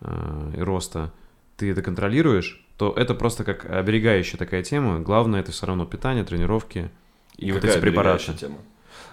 э, 0.00 0.52
и 0.56 0.60
роста 0.60 1.12
ты 1.56 1.70
это 1.70 1.82
контролируешь, 1.82 2.64
то 2.78 2.92
это 2.96 3.14
просто 3.14 3.44
как 3.44 3.64
оберегающая 3.66 4.38
такая 4.38 4.62
тема. 4.62 4.98
Главное 5.00 5.40
это 5.40 5.52
все 5.52 5.66
равно 5.66 5.86
питание, 5.86 6.24
тренировки 6.24 6.90
и 7.36 7.52
вот 7.52 7.60
Какая 7.60 7.76
эти 7.76 7.80
препараты. 7.82 8.34
тема? 8.34 8.56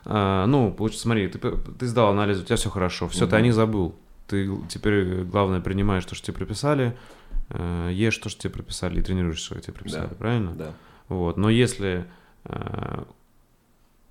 А, 0.05 0.45
ну, 0.47 0.71
получается, 0.71 1.03
смотри, 1.03 1.27
ты, 1.27 1.37
ты 1.39 1.85
сдал 1.85 2.09
анализ, 2.09 2.39
у 2.39 2.43
тебя 2.43 2.55
все 2.55 2.69
хорошо, 2.71 3.07
все, 3.07 3.21
ты 3.27 3.35
Мгм. 3.35 3.35
о 3.35 3.41
них 3.41 3.53
забыл. 3.53 3.95
Ты 4.27 4.49
теперь 4.69 5.23
главное 5.23 5.59
принимаешь 5.59 6.05
то, 6.05 6.15
что 6.15 6.27
тебе 6.27 6.37
прописали, 6.37 6.97
ешь 7.89 8.17
то, 8.17 8.29
что 8.29 8.41
тебе 8.41 8.53
прописали, 8.53 8.99
и 8.99 9.03
тренируешься, 9.03 9.45
что 9.45 9.59
тебе 9.59 9.73
прописали, 9.73 10.07
Да. 10.07 10.15
правильно? 10.15 10.51
Да. 10.53 10.73
Вот. 11.09 11.37
Но 11.37 11.49
если 11.49 12.05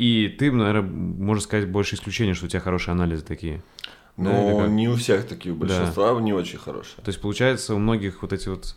и 0.01 0.29
ты, 0.29 0.51
наверное, 0.51 0.81
можно 0.81 1.43
сказать, 1.43 1.69
больше 1.69 1.95
исключение, 1.97 2.33
что 2.35 2.47
у 2.47 2.49
тебя 2.49 2.61
хорошие 2.61 2.93
анализы 2.93 3.23
такие. 3.23 3.63
Да, 4.17 4.43
или 4.43 4.53
Но 4.53 4.59
как? 4.61 4.71
не 4.71 4.89
у 4.89 4.97
всех 4.97 5.29
такие, 5.29 5.55
у 5.55 5.59
Да. 5.59 5.67
большинства 5.67 6.19
не 6.23 6.33
очень 6.33 6.59
хорошие. 6.59 7.05
То 7.05 7.11
есть, 7.11 7.21
получается, 7.21 7.75
у 7.75 7.79
многих 7.79 8.23
вот 8.23 8.33
эти 8.33 8.49
вот 8.49 8.77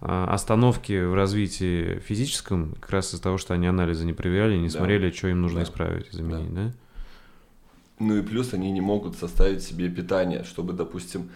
а, 0.00 0.26
остановки 0.32 1.04
в 1.04 1.12
развитии 1.14 1.98
физическом 1.98 2.76
как 2.80 2.90
раз 2.90 3.08
из-за 3.12 3.22
того, 3.22 3.36
что 3.36 3.52
они 3.52 3.66
анализы 3.66 4.06
не 4.06 4.14
проверяли, 4.14 4.56
не 4.56 4.68
Да. 4.68 4.78
смотрели, 4.78 5.10
что 5.10 5.28
им 5.28 5.42
нужно 5.42 5.58
Да. 5.60 5.64
исправить, 5.64 6.10
заменить, 6.12 6.54
да? 6.54 6.72
Ну 7.98 8.16
и 8.16 8.22
плюс 8.22 8.54
они 8.54 8.72
не 8.72 8.80
могут 8.80 9.18
составить 9.18 9.62
себе 9.62 9.90
питание, 9.90 10.44
чтобы, 10.44 10.72
допустим, 10.72 11.28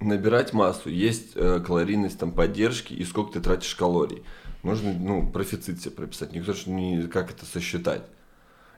набирать 0.00 0.52
массу, 0.52 0.90
есть 0.90 1.32
э, 1.36 1.60
калорийность 1.66 2.18
там 2.18 2.32
поддержки 2.32 2.92
и 2.92 3.02
сколько 3.04 3.32
ты 3.32 3.40
тратишь 3.40 3.74
калорий. 3.74 4.22
Нужно, 4.64 4.92
ну, 4.92 5.30
профицит 5.30 5.80
себе 5.80 5.92
прописать. 5.92 6.32
Никто 6.32 6.54
же 6.54 6.70
не 6.70 7.06
как 7.06 7.30
это 7.30 7.44
сосчитать. 7.44 8.02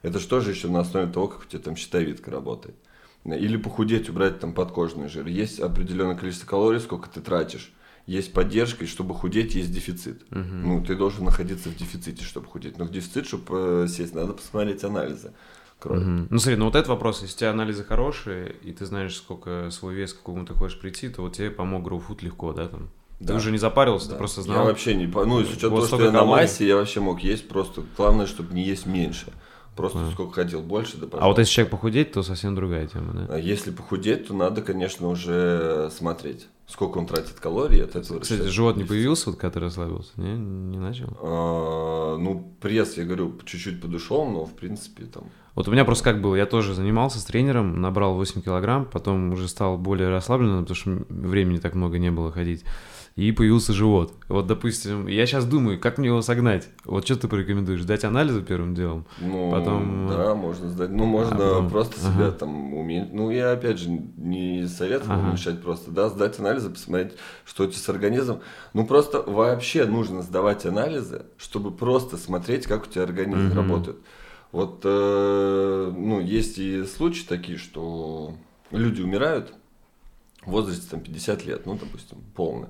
Это 0.03 0.19
же 0.19 0.27
тоже 0.29 0.51
еще 0.51 0.69
на 0.69 0.81
основе 0.81 1.11
того, 1.11 1.29
как 1.29 1.43
у 1.43 1.45
тебя 1.47 1.63
там 1.63 1.77
щитовидка 1.77 2.31
работает. 2.31 2.77
Или 3.25 3.57
похудеть, 3.57 4.09
убрать 4.09 4.39
там 4.39 4.53
подкожный 4.53 5.09
жир. 5.09 5.27
Есть 5.27 5.59
определенное 5.61 6.17
количество 6.17 6.47
калорий, 6.47 6.81
сколько 6.81 7.09
ты 7.09 7.21
тратишь. 7.21 7.73
Есть 8.07 8.33
поддержка, 8.33 8.85
и 8.85 8.87
чтобы 8.87 9.15
худеть, 9.15 9.57
есть 9.57 9.73
дефицит. 9.73 10.31
Мгм. 10.31 10.69
Ну, 10.69 10.85
ты 10.85 10.95
должен 10.95 11.25
находиться 11.25 11.71
в 11.71 11.77
дефиците, 11.77 12.23
чтобы 12.23 12.47
худеть. 12.47 12.79
Но 12.79 12.85
в 12.85 12.91
дефицит, 12.93 13.27
чтобы 13.27 13.85
э, 13.85 13.89
сесть, 13.89 14.15
надо 14.15 14.33
посмотреть 14.33 14.85
анализы 14.85 15.33
крови. 15.81 16.05
Мгм. 16.05 16.29
Ну 16.31 16.39
смотри, 16.39 16.57
ну 16.57 16.67
вот 16.67 16.77
этот 16.77 16.89
вопрос, 16.89 17.23
если 17.23 17.35
у 17.35 17.39
тебя 17.39 17.51
анализы 17.51 17.83
хорошие, 17.83 18.55
и 18.63 18.73
ты 18.73 18.87
знаешь, 18.87 19.17
сколько 19.17 19.71
свой 19.71 19.95
вес, 19.95 20.13
к 20.13 20.19
какому 20.19 20.47
ты 20.47 20.55
хочешь 20.55 20.79
прийти, 20.79 21.09
то 21.09 21.23
вот 21.23 21.35
тебе 21.35 21.51
помог 21.51 21.87
GrowFood 21.87 22.25
легко, 22.25 22.53
да, 22.53 22.69
там? 22.69 22.91
Ты 23.19 23.25
Да. 23.25 23.35
уже 23.37 23.51
не 23.51 23.59
запарился, 23.59 24.09
Да. 24.09 24.13
ты 24.15 24.19
просто 24.19 24.41
Я 24.43 24.45
знал. 24.45 24.65
вообще 24.67 24.95
не... 24.95 25.07
Ну, 25.07 25.43
с 25.45 25.51
учетом 25.51 25.71
того, 25.71 25.87
что 25.87 26.03
я 26.03 26.11
на 26.11 26.25
массе, 26.25 26.67
я 26.67 26.77
вообще 26.77 27.01
мог 27.01 27.21
есть 27.21 27.49
просто... 27.49 27.83
Главное, 27.97 28.27
чтобы 28.27 28.55
не 28.55 28.63
есть 28.63 28.87
меньше. 28.87 29.33
Просто 29.75 29.99
Понял. 29.99 30.13
сколько 30.13 30.33
хотел, 30.43 30.63
больше, 30.63 30.97
да, 30.97 31.03
А 31.03 31.05
вот 31.05 31.11
пожалуйста. 31.13 31.41
если 31.43 31.53
человек 31.53 31.71
похудеть, 31.71 32.13
то 32.13 32.23
совсем 32.23 32.55
другая 32.55 32.87
тема, 32.87 33.13
да? 33.13 33.35
А 33.35 33.39
если 33.39 33.71
похудеть, 33.71 34.27
то 34.29 34.35
надо, 34.35 34.63
конечно, 34.63 35.09
уже 35.09 35.91
смотреть, 35.93 36.47
сколько 36.67 36.97
он 36.97 37.07
тратит 37.07 37.35
калорий 37.39 37.85
от 37.85 37.95
этого. 37.95 38.21
Кстати, 38.21 38.39
решать. 38.41 38.53
живот 38.55 38.77
не 38.79 38.85
появился, 38.85 39.29
вот 39.31 39.39
когда 39.39 39.53
ты 39.53 39.61
расслабился? 39.61 40.13
Не, 40.17 40.33
не 40.35 40.79
начал? 40.79 41.15
А, 41.21 42.17
ну, 42.17 42.55
пресс, 42.61 42.97
я 42.97 43.05
говорю, 43.05 43.39
чуть-чуть 43.45 43.83
подушел, 43.83 44.25
но, 44.25 44.47
в 44.47 44.55
принципе, 44.55 45.05
там... 45.05 45.25
Вот 45.55 45.69
у 45.69 45.71
меня 45.73 45.85
просто 45.85 46.05
как 46.05 46.23
было, 46.23 46.35
я 46.37 46.47
тоже 46.47 46.73
занимался 46.75 47.19
с 47.19 47.25
тренером, 47.25 47.79
набрал 47.81 48.15
8 48.15 48.41
килограмм, 48.41 48.87
потом 48.87 49.33
уже 49.33 49.47
стал 49.47 49.77
более 49.77 50.09
расслабленным, 50.09 50.65
потому 50.65 50.75
что 50.77 51.05
времени 51.11 51.59
так 51.59 51.75
много 51.75 51.99
не 51.99 52.11
было 52.11 52.33
ходить. 52.33 52.65
И 53.17 53.33
появился 53.33 53.73
живот. 53.73 54.13
Вот, 54.29 54.47
допустим, 54.47 55.07
я 55.07 55.25
сейчас 55.25 55.47
думаю, 55.47 55.81
как 55.81 55.97
мне 55.97 56.09
его 56.09 56.21
согнать? 56.21 56.69
Вот 56.85 57.07
что 57.07 57.17
ты 57.17 57.29
порекомендуешь? 57.29 57.83
Дать 57.85 58.05
анализы 58.05 58.43
первым 58.43 58.75
делом? 58.75 59.07
Ну, 59.19 59.51
Потом, 59.51 60.07
да, 60.07 60.35
можно 60.35 60.69
сдать. 60.69 60.91
Ну, 60.91 61.07
можно 61.07 61.35
а, 61.37 61.39
потом- 61.55 61.71
просто 61.71 61.95
ага. 62.07 62.13
себя 62.15 62.31
там 62.33 62.75
уметь. 62.75 63.15
Ну, 63.15 63.31
я, 63.31 63.53
опять 63.53 63.79
же, 63.79 63.89
не 63.89 64.67
советую 64.67 65.13
Ага. 65.15 65.29
уменьшать 65.29 65.63
просто, 65.63 65.91
да, 65.93 66.11
сдать 66.11 66.39
анализы, 66.39 66.69
посмотреть, 66.69 67.13
что 67.47 67.65
у 67.65 67.67
тебя 67.69 67.79
с 67.79 67.89
организмом. 67.89 68.41
Ну, 68.75 68.87
просто 68.87 69.23
вообще 69.23 69.87
нужно 69.87 70.21
сдавать 70.21 70.67
анализы, 70.67 71.25
чтобы 71.39 71.71
просто 71.71 72.19
смотреть, 72.19 72.67
как 72.67 72.87
у 72.87 72.91
тебя 72.91 73.05
организм 73.05 73.47
Мгм. 73.47 73.55
работает. 73.57 73.97
Вот, 74.53 74.83
э, 74.85 75.93
ну, 75.97 76.21
есть 76.21 76.59
и 76.59 76.85
случаи 76.85 77.25
такие, 77.27 77.57
что 77.57 78.35
люди 78.71 79.01
умирают 79.01 79.55
в 80.45 80.51
возрасте 80.51 80.87
там 80.91 81.01
50 81.01 81.47
лет, 81.47 81.65
ну, 81.65 81.79
допустим, 81.81 82.19
полно. 82.35 82.69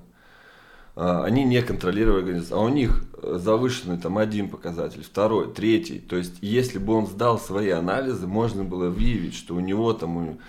А, 0.99 1.23
Они 1.25 1.43
не 1.43 1.61
контролировали 1.61 2.21
организм, 2.21 2.55
а 2.55 2.61
у 2.61 2.69
них 2.69 3.03
э, 3.21 3.37
завышенный 3.39 3.99
там 3.99 4.17
один 4.17 4.49
показатель, 4.49 5.03
второй, 5.03 5.53
третий. 5.53 5.99
То 5.99 6.15
есть, 6.15 6.37
если 6.41 6.79
бы 6.79 6.93
он 6.93 7.05
сдал 7.05 7.37
свои 7.37 7.69
анализы, 7.69 8.25
можно 8.25 8.63
было 8.63 8.89
выявить, 8.89 9.35
что 9.35 9.53
у 9.53 9.59
него 9.59 9.93
там 9.93 10.39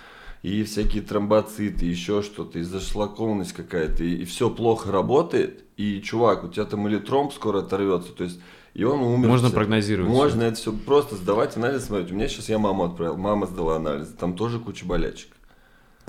и 0.41 0.63
всякие 0.63 1.03
тромбоциты, 1.03 1.85
еще 1.85 2.23
что-то, 2.23 2.57
и 2.57 2.63
зашлакованность 2.63 3.53
какая-то, 3.53 4.03
и, 4.03 4.25
все 4.25 4.49
плохо 4.49 4.91
работает, 4.91 5.65
и 5.77 6.01
чувак, 6.01 6.43
у 6.43 6.47
тебя 6.47 6.65
там 6.65 6.87
или 6.87 6.97
тромб 6.97 7.31
скоро 7.31 7.59
оторвется, 7.59 8.11
то 8.13 8.23
есть, 8.23 8.39
и 8.73 8.83
он 8.83 9.01
умер. 9.01 9.27
Можно 9.27 9.51
прогнозировать. 9.51 10.11
Можно 10.11 10.43
это 10.43 10.55
все 10.55 10.73
просто 10.73 11.15
сдавать 11.15 11.57
анализ, 11.57 11.85
смотреть. 11.85 12.11
У 12.11 12.15
меня 12.15 12.27
сейчас 12.27 12.49
я 12.49 12.57
маму 12.57 12.85
отправил, 12.85 13.17
мама 13.17 13.45
сдала 13.45 13.75
анализы, 13.75 14.13
там 14.13 14.35
тоже 14.35 14.57
куча 14.57 14.83
болячек. 14.83 15.29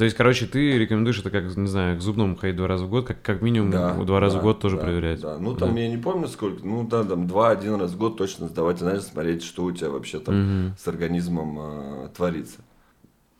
То 0.01 0.05
есть, 0.05 0.17
короче, 0.17 0.47
ты 0.47 0.79
рекомендуешь 0.79 1.19
это 1.19 1.29
как, 1.29 1.55
не 1.59 1.67
знаю, 1.67 1.99
к 1.99 2.01
зубному 2.01 2.35
ходить 2.35 2.57
два 2.57 2.69
раза 2.69 2.87
в 2.87 2.89
год, 2.89 3.07
как, 3.07 3.21
как 3.21 3.43
минимум 3.43 3.71
Да, 3.71 3.93
два 4.03 4.19
раза 4.19 4.37
да, 4.37 4.41
в 4.41 4.45
год 4.45 4.59
тоже 4.59 4.77
да, 4.77 4.83
проверять. 4.83 5.21
Да, 5.21 5.39
ну 5.39 5.55
там 5.55 5.75
Да. 5.75 5.81
я 5.83 5.91
не 5.91 5.99
помню 5.99 6.27
сколько, 6.27 6.67
ну 6.67 6.89
да, 6.89 7.05
там 7.05 7.27
два-один 7.27 7.75
раз 7.75 7.91
в 7.91 7.99
год 7.99 8.17
точно 8.17 8.49
сдавать 8.49 8.81
анализ, 8.81 9.09
смотреть, 9.09 9.43
что 9.43 9.63
у 9.63 9.73
тебя 9.73 9.91
вообще 9.91 10.19
там 10.19 10.37
Мгм. 10.69 10.75
с 10.79 10.89
организмом 10.89 11.59
э, 11.61 12.09
творится. 12.17 12.61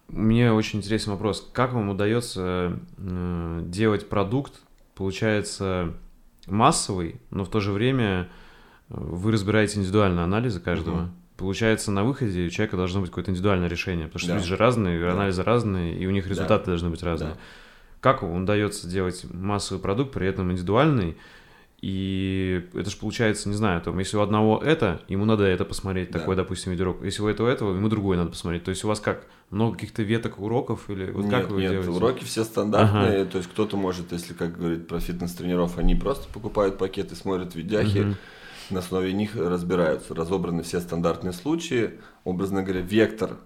Мне 0.09 0.53
очень 0.53 0.81
интересный 0.81 1.13
вопрос. 1.13 1.49
Как 1.55 1.73
вам 1.73 1.89
удается 1.89 2.79
э, 2.99 3.63
делать 3.65 4.11
продукт, 4.11 4.61
получается, 4.95 5.95
массовый, 6.47 7.23
но 7.31 7.47
в 7.47 7.49
то 7.49 7.61
же 7.61 7.73
время 7.73 8.29
вы 8.91 9.33
разбираете 9.33 9.79
индивидуально 9.79 10.25
анализы 10.25 10.61
каждого? 10.61 10.97
Мгм. 11.05 11.13
Получается, 11.41 11.91
на 11.91 12.05
выходе 12.05 12.45
у 12.47 12.51
человека 12.51 12.77
должно 12.77 13.01
быть 13.01 13.09
какое-то 13.09 13.31
индивидуальное 13.31 13.67
решение, 13.69 14.09
потому 14.09 14.19
что 14.21 14.29
Да. 14.29 14.35
люди 14.35 14.47
же 14.47 14.57
разные, 14.57 15.01
Да. 15.01 15.13
анализы 15.13 15.43
разные, 15.43 15.97
и 15.97 16.07
у 16.07 16.11
них 16.11 16.27
результаты 16.29 16.67
должны 16.67 16.91
быть 16.91 17.03
разные. 17.03 17.31
Да. 17.31 17.37
Как 18.01 18.23
вам 18.23 18.43
удается 18.43 18.87
делать 18.87 19.25
массовый 19.33 19.83
продукт, 19.83 20.13
при 20.13 20.27
этом 20.27 20.53
индивидуальный? 20.53 21.17
И 21.81 22.63
это 22.75 22.91
же 22.91 22.97
получается, 22.99 23.49
не 23.49 23.55
знаю, 23.55 23.81
там, 23.81 23.99
если 23.99 24.19
у 24.19 24.21
одного 24.21 24.59
это, 24.63 25.01
ему 25.09 25.25
надо 25.25 25.45
это 25.45 25.65
посмотреть, 25.65 26.11
Да. 26.11 26.19
такой, 26.19 26.37
допустим, 26.37 26.73
видеоурок. 26.73 27.03
Если 27.03 27.23
у 27.23 27.27
этого 27.27 27.49
этого, 27.49 27.75
ему 27.75 27.89
другой 27.89 28.19
надо 28.19 28.29
посмотреть. 28.31 28.65
То 28.65 28.69
есть 28.71 28.85
у 28.85 28.89
вас 28.89 29.01
как, 29.01 29.25
много 29.49 29.77
каких-то 29.77 30.03
веток 30.03 30.39
уроков 30.41 30.91
или 30.91 31.11
вот 31.11 31.25
нет, 31.25 31.31
как 31.31 31.51
вы 31.51 31.63
нет, 31.63 31.71
делаете? 31.71 31.91
уроки 31.91 32.23
все 32.25 32.45
стандартные, 32.45 33.25
то 33.25 33.39
есть 33.39 33.49
кто-то 33.51 33.79
может, 33.79 34.13
если, 34.13 34.35
как 34.35 34.59
говорит 34.59 34.89
про 34.89 35.01
фитнес-тренеров, 35.01 35.79
они 35.79 35.95
просто 35.95 36.29
покупают 36.31 36.77
пакеты, 36.77 37.17
смотрят 37.17 37.55
видяхи, 37.55 37.99
Мгм. 38.01 38.17
На 38.71 38.81
основе 38.81 39.13
них 39.13 39.37
разбираются. 39.37 40.15
Разобраны 40.15 40.63
все 40.63 40.81
стандартные 40.81 41.33
случаи, 41.33 41.93
образно 42.25 42.63
говоря, 42.63 42.81
вектор 42.81 43.37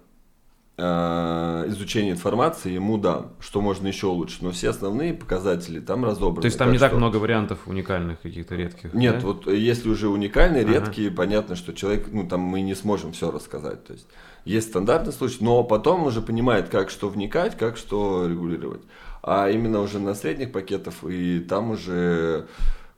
э, 0.77 1.63
изучения 1.67 2.11
информации 2.11 2.71
ему 2.73 2.97
дан, 2.97 3.27
что 3.39 3.61
можно 3.61 3.87
еще 3.87 4.07
лучше, 4.07 4.37
но 4.41 4.51
все 4.51 4.69
основные 4.69 5.13
показатели 5.13 5.79
там 5.79 6.03
разобраны. 6.05 6.41
То 6.41 6.45
есть 6.47 6.57
там 6.57 6.71
не 6.71 6.77
так 6.77 6.89
что- 6.91 6.97
много 6.97 7.17
вариантов 7.17 7.59
уникальных 7.65 8.21
каких-то 8.21 8.55
редких? 8.55 8.93
Нет, 8.93 9.19
да? 9.19 9.27
вот 9.27 9.47
э, 9.47 9.55
если 9.57 9.89
уже 9.89 10.09
уникальные, 10.09 10.63
Ага. 10.63 10.73
редкие, 10.73 11.11
понятно, 11.11 11.55
что 11.55 11.73
человек, 11.73 12.07
ну 12.11 12.27
там 12.27 12.41
мы 12.41 12.61
не 12.61 12.75
сможем 12.75 13.13
все 13.13 13.31
рассказать. 13.31 13.85
То 13.85 13.93
есть 13.93 14.07
есть 14.43 14.69
стандартный 14.69 15.13
случай, 15.13 15.37
но 15.41 15.63
потом 15.63 16.03
уже 16.05 16.21
понимает, 16.21 16.69
как 16.69 16.89
что 16.89 17.09
вникать, 17.09 17.57
как 17.57 17.77
что 17.77 18.27
регулировать. 18.27 18.81
А 19.23 19.49
именно 19.49 19.79
уже 19.81 19.97
на 19.99 20.13
средних 20.13 20.51
пакетах, 20.51 20.93
и 21.07 21.39
там 21.39 21.71
уже 21.71 22.45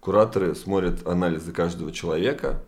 кураторы 0.07 0.55
смотрят 0.55 1.05
анализы 1.05 1.51
каждого 1.51 1.91
человека, 1.91 2.63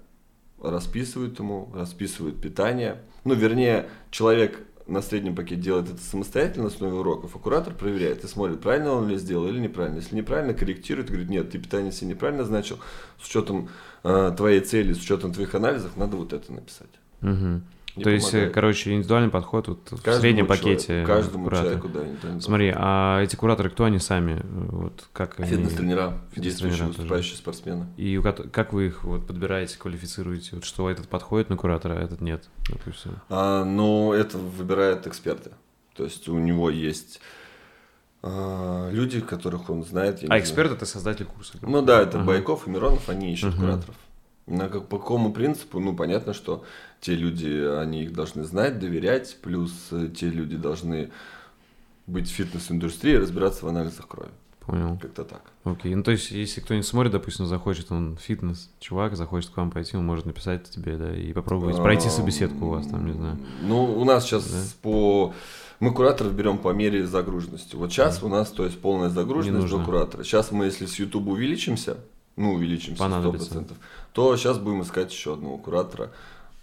расписывают 0.62 1.40
ему, 1.40 1.72
расписывают 1.74 2.42
питание. 2.42 2.98
Ну, 3.24 3.34
вернее, 3.34 3.88
человек 4.12 4.60
на 4.88 5.02
среднем 5.02 5.38
пакете 5.38 5.62
делает 5.62 5.90
это 5.90 6.02
самостоятельно 6.02 6.64
на 6.64 6.70
основе 6.70 6.96
уроков, 6.96 7.38
а 7.38 7.40
куратор 7.40 7.74
проверяет 7.74 8.26
и 8.26 8.28
смотрит, 8.28 8.60
правильно 8.60 8.92
он 8.92 9.08
ли 9.08 9.16
сделал 9.16 9.48
или 9.48 9.58
неправильно. 9.58 10.00
Если 10.00 10.18
неправильно, 10.18 10.54
корректирует, 10.54 11.08
говорит, 11.08 11.30
нет, 11.30 11.50
ты 11.50 11.60
питание 11.60 11.94
себе 11.94 12.10
неправильно 12.10 12.42
назначил, 12.42 12.78
с 13.22 13.26
учетом 13.26 13.70
э, 14.04 14.34
твоей 14.36 14.60
цели, 14.60 14.92
с 14.92 15.00
учетом 15.00 15.32
твоих 15.32 15.56
анализов, 15.56 15.96
надо 15.96 16.18
вот 16.18 16.34
это 16.34 16.52
написать. 16.52 16.90
Мгм. 17.22 17.64
Не 17.96 18.04
То 18.04 18.12
есть, 18.12 18.28
э, 18.30 18.32
помогает. 18.32 18.54
короче, 18.54 18.94
индивидуальный 18.94 19.30
подход 19.32 19.68
вот 19.68 19.92
в 19.92 19.98
среднем 20.20 20.46
человеку- 20.46 20.48
пакете. 20.48 21.04
каждому 21.06 21.44
куратора. 21.46 21.80
человеку, 21.80 21.90
да. 22.24 22.40
Смотри, 22.40 22.74
а 22.76 23.20
эти 23.22 23.36
кураторы, 23.36 23.70
кто 23.72 23.86
они 23.86 24.00
сами? 24.00 24.42
Вот 24.44 25.08
как 25.12 25.40
они... 25.40 25.50
Фитнес-тренера, 25.50 26.10
Фитнес-тренера 26.32 26.44
действующие 26.44 26.78
тоже. 26.80 26.88
выступающие 26.98 27.38
спортсмены. 27.38 27.88
И 27.98 28.22
как 28.52 28.74
вы 28.74 28.88
их 28.88 29.04
вот 29.04 29.26
подбираете, 29.28 29.78
квалифицируете? 29.78 30.52
Вот 30.54 30.66
что 30.66 30.90
этот 30.90 31.08
подходит 31.10 31.50
на 31.50 31.58
куратора, 31.58 31.96
а 32.00 32.04
этот 32.04 32.22
нет, 32.22 32.48
допустим. 32.70 33.18
А, 33.30 33.66
но 33.66 34.14
это 34.14 34.38
выбирают 34.38 35.08
эксперты. 35.08 35.52
То 35.96 36.04
есть 36.06 36.30
у 36.30 36.38
него 36.38 36.70
есть 36.70 37.20
а, 38.22 38.90
люди, 38.92 39.20
которых 39.22 39.70
он 39.70 39.84
знает. 39.84 40.24
А 40.30 40.38
эксперт 40.40 40.68
знаю. 40.68 40.78
это 40.78 40.86
создатель 40.86 41.26
курса? 41.26 41.58
Ну 41.62 41.82
да, 41.82 42.02
это 42.02 42.18
Ага. 42.20 42.28
Байков 42.28 42.68
и 42.68 42.70
Миронов, 42.70 43.10
они 43.10 43.34
ищут 43.34 43.54
Мгм. 43.56 43.62
кураторов. 43.62 43.96
На 44.50 44.68
как, 44.68 44.88
по 44.88 44.98
какому 44.98 45.32
принципу? 45.32 45.80
Ну, 45.80 45.96
понятно, 45.96 46.34
что 46.34 46.64
те 47.02 47.14
люди, 47.16 47.48
они 47.80 48.04
их 48.04 48.14
должны 48.14 48.44
знать, 48.44 48.80
доверять, 48.80 49.38
плюс 49.42 49.72
э, 49.92 50.10
те 50.16 50.30
люди 50.30 50.58
должны 50.58 51.12
быть 52.08 52.28
в 52.28 52.34
фитнес-индустрии, 52.34 53.14
разбираться 53.16 53.66
в 53.66 53.70
анализах 53.70 54.08
крови. 54.08 54.32
Понял. 54.66 54.98
Как-то 55.02 55.24
так. 55.24 55.42
Окей. 55.64 55.96
Ну, 55.96 56.04
то 56.04 56.12
есть, 56.12 56.32
если 56.32 56.62
кто-нибудь 56.62 56.88
смотрит, 56.88 57.12
допустим, 57.12 57.46
захочет, 57.46 57.92
он 57.92 58.18
фитнес, 58.18 58.70
чувак, 58.80 59.16
захочет 59.16 59.52
к 59.52 59.58
вам 59.58 59.72
пойти, 59.72 59.98
он 59.98 60.06
может 60.06 60.26
написать 60.26 60.70
тебе, 60.70 60.98
да, 60.98 61.16
и 61.16 61.32
попробовать 61.34 61.78
пройти 61.78 62.10
собеседку 62.10 62.66
у 62.66 62.70
вас 62.70 62.88
там, 62.88 63.06
не 63.06 63.14
знаю. 63.14 63.38
Ну, 63.62 63.84
у 64.00 64.04
нас 64.04 64.26
сейчас 64.26 64.46
Да. 64.46 64.64
по... 64.82 65.34
Мы 65.80 65.94
кураторов 65.94 66.34
берем 66.34 66.58
по 66.58 66.74
мере 66.74 67.08
загруженности. 67.08 67.76
Вот 67.78 67.92
сейчас 67.92 68.22
у 68.22 68.28
нас, 68.28 68.50
то 68.52 68.66
есть, 68.66 68.82
полная 68.82 69.10
загруженность 69.10 69.70
до 69.70 69.80
куратора. 69.80 70.24
Сейчас 70.24 70.52
мы, 70.52 70.66
если 70.66 70.86
с 70.86 71.00
YouTube 71.00 71.28
увеличимся, 71.28 71.98
ну, 72.40 72.54
увеличимся 72.54 72.98
Понадобится. 73.00 73.60
100%, 73.60 73.74
то 74.14 74.36
сейчас 74.38 74.58
будем 74.58 74.82
искать 74.82 75.12
еще 75.12 75.34
одного 75.34 75.58
куратора. 75.58 76.12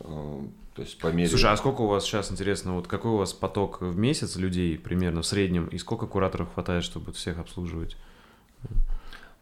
э, 0.01 0.41
То 0.75 0.83
есть, 0.83 0.99
по 0.99 1.09
мере... 1.09 1.29
Слушай, 1.29 1.53
а 1.53 1.57
сколько 1.57 1.83
у 1.83 1.87
вас 1.87 2.05
сейчас, 2.05 2.33
интересно, 2.33 2.75
вот 2.75 2.89
какой 2.89 3.11
у 3.13 3.17
вас 3.19 3.33
поток 3.35 3.83
в 3.83 3.97
месяц 3.97 4.37
людей 4.37 4.79
примерно 4.79 5.21
в 5.21 5.27
среднем, 5.27 5.67
и 5.67 5.79
сколько 5.79 6.07
кураторов 6.07 6.49
хватает, 6.55 6.83
чтобы 6.83 7.13
всех 7.13 7.39
обслуживать? 7.39 7.97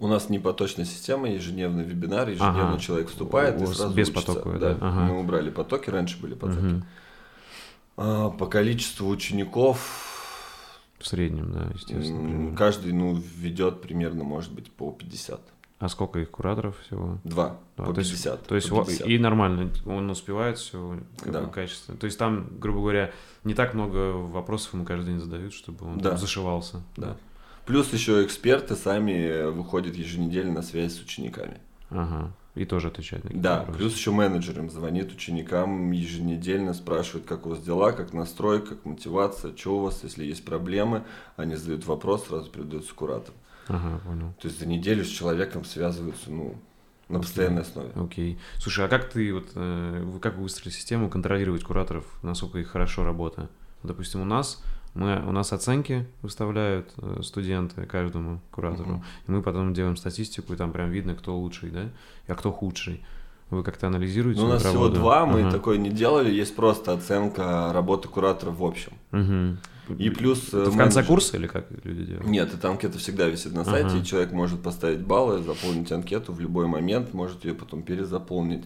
У 0.01 0.09
нас 0.09 0.29
не 0.29 0.41
поточная 0.41 0.85
система, 0.85 1.31
ежедневный 1.31 1.85
вебинар, 1.85 2.29
ежедневно 2.29 2.73
Ага. 2.73 2.79
человек 2.81 3.09
вступает 3.11 3.63
и 3.63 3.67
сразу 3.67 3.95
без 3.95 4.09
учится. 4.11 4.27
потока, 4.35 4.59
да. 4.59 4.75
да? 4.75 4.79
Ага. 4.89 5.01
Мы 5.03 5.21
убрали 5.21 5.51
потоки, 5.51 5.89
раньше 5.89 6.21
были 6.21 6.35
потоки. 6.35 6.61
Мгм. 6.61 6.85
А, 7.97 8.31
по 8.31 8.47
количеству 8.47 9.09
учеников 9.09 9.79
В 10.99 11.07
среднем, 11.07 11.53
да, 11.53 11.71
естественно. 11.73 12.23
примерно. 12.29 12.57
каждый 12.57 12.93
ну, 12.93 13.23
ведет 13.37 13.83
примерно, 13.83 14.25
может 14.25 14.53
быть, 14.53 14.71
по 14.73 14.91
50. 14.91 15.41
А 15.81 15.89
сколько 15.89 16.19
их 16.21 16.31
кураторов 16.31 16.79
всего? 16.87 17.19
Два, 17.25 17.57
Да, 17.77 17.85
по 17.85 17.93
то 17.93 17.99
есть- 18.01 18.13
50. 18.13 18.47
То 18.47 18.55
есть 18.55 18.69
по 18.69 18.75
у 18.75 18.77
вас- 18.79 18.89
50. 18.89 19.09
и 19.09 19.19
нормально, 19.19 19.71
он 19.87 20.09
успевает 20.09 20.59
все 20.59 21.01
как 21.21 21.33
Да. 21.33 21.41
бы 21.43 21.51
качественно. 21.51 21.99
То 21.99 22.07
есть 22.07 22.19
там, 22.19 22.49
грубо 22.59 22.81
говоря, 22.81 23.13
не 23.43 23.55
так 23.55 23.75
много 23.75 24.13
вопросов 24.13 24.73
ему 24.75 24.85
каждый 24.85 25.07
день 25.13 25.21
задают, 25.21 25.53
чтобы 25.53 25.87
он 25.87 25.99
Да. 25.99 26.17
зашивался. 26.17 26.83
Да. 26.97 27.17
Плюс 27.67 27.93
еще 27.93 28.25
эксперты 28.25 28.77
сами 28.77 29.51
выходят 29.51 29.95
еженедельно 29.97 30.53
на 30.53 30.63
связь 30.63 30.95
с 30.95 31.03
учениками. 31.03 31.59
Ага. 31.91 32.33
И 32.55 32.65
тоже 32.67 32.87
отвечать 32.89 33.25
на 33.25 33.31
какие-то 33.31 33.43
Да, 33.43 33.59
вопросы. 33.59 33.79
плюс 33.81 33.97
еще 33.97 34.11
менеджер 34.13 34.59
им 34.61 34.71
звонит 34.71 35.13
ученикам 35.13 35.91
еженедельно, 35.91 36.73
спрашивает, 36.73 37.27
как 37.27 37.47
у 37.47 37.51
вас 37.51 37.61
дела, 37.61 37.91
как 37.91 38.13
настрой, 38.13 38.63
как 38.65 38.85
мотивация, 38.85 39.57
что 39.57 39.79
у 39.79 39.81
вас, 39.81 40.05
если 40.05 40.25
есть 40.25 40.45
проблемы, 40.45 41.03
они 41.37 41.57
задают 41.57 41.85
вопрос, 41.87 42.27
сразу 42.29 42.49
передаются 42.51 42.95
куратору. 42.95 43.37
Ага, 43.69 43.99
понял. 44.05 44.35
То 44.41 44.49
есть 44.49 44.61
за 44.61 44.67
неделю 44.67 45.05
с 45.05 45.09
человеком 45.09 45.65
связываются, 45.65 46.31
ну, 46.31 46.57
на 47.09 47.21
постоянной 47.21 47.63
основе. 47.63 47.91
Окей. 47.95 48.39
Слушай, 48.59 48.87
а 48.87 48.89
как 48.89 49.11
ты 49.11 49.33
вот 49.33 49.49
э, 49.55 50.19
как 50.21 50.37
вы 50.37 50.45
выстроили 50.45 50.71
систему 50.73 51.09
контролировать 51.09 51.63
кураторов, 51.63 52.05
насколько 52.23 52.59
их 52.59 52.69
хорошо 52.69 53.05
работа? 53.05 53.49
Допустим, 53.83 54.23
у 54.23 54.25
нас 54.25 54.63
мы, 54.95 55.23
у 55.27 55.33
нас 55.33 55.53
оценки 55.53 56.07
выставляют 56.23 56.93
э, 56.99 57.21
студенты 57.23 57.85
каждому 57.85 58.41
куратору, 58.51 58.91
Мгм. 58.91 59.05
и 59.27 59.31
мы 59.31 59.43
потом 59.43 59.75
делаем 59.75 59.97
статистику, 59.97 60.55
и 60.55 60.57
там 60.57 60.73
прям 60.73 60.91
видно, 60.91 61.15
кто 61.15 61.37
лучший, 61.37 61.71
да, 61.71 61.91
а 62.29 62.35
кто 62.35 62.53
худший. 62.53 63.05
Вы 63.51 63.63
как-то 63.63 63.89
анализируете? 63.89 64.41
Ну, 64.41 64.47
у 64.47 64.49
нас 64.51 64.63
вот 64.63 64.69
всего 64.71 64.85
работу? 64.85 65.01
два, 65.01 65.27
мы 65.27 65.43
Ага. 65.43 65.51
такое 65.51 65.77
не 65.79 65.91
делали, 65.91 66.33
есть 66.33 66.57
просто 66.57 66.93
оценка 66.95 67.71
работы 67.73 68.09
куратора 68.09 68.51
в 68.51 68.63
общем. 68.65 68.93
Мгм. 69.11 69.59
И 69.99 70.11
плюс... 70.11 70.53
э, 70.53 70.61
Это 70.63 70.71
в 70.71 70.77
конце 70.77 71.03
курса 71.03 71.37
или 71.37 71.47
как 71.47 71.67
люди 71.85 72.05
делают? 72.05 72.27
Нет, 72.27 72.53
эта 72.55 72.71
анкета 72.71 72.99
всегда 72.99 73.27
висит 73.29 73.53
на 73.53 73.65
сайте, 73.65 73.89
Ага. 73.89 73.99
и 73.99 74.05
человек 74.05 74.33
может 74.33 74.63
поставить 74.63 75.01
баллы, 75.01 75.43
заполнить 75.43 75.91
анкету 75.93 76.33
в 76.33 76.41
любой 76.41 76.67
момент, 76.67 77.13
может 77.15 77.45
ее 77.45 77.55
потом 77.55 77.83
перезаполнить. 77.83 78.65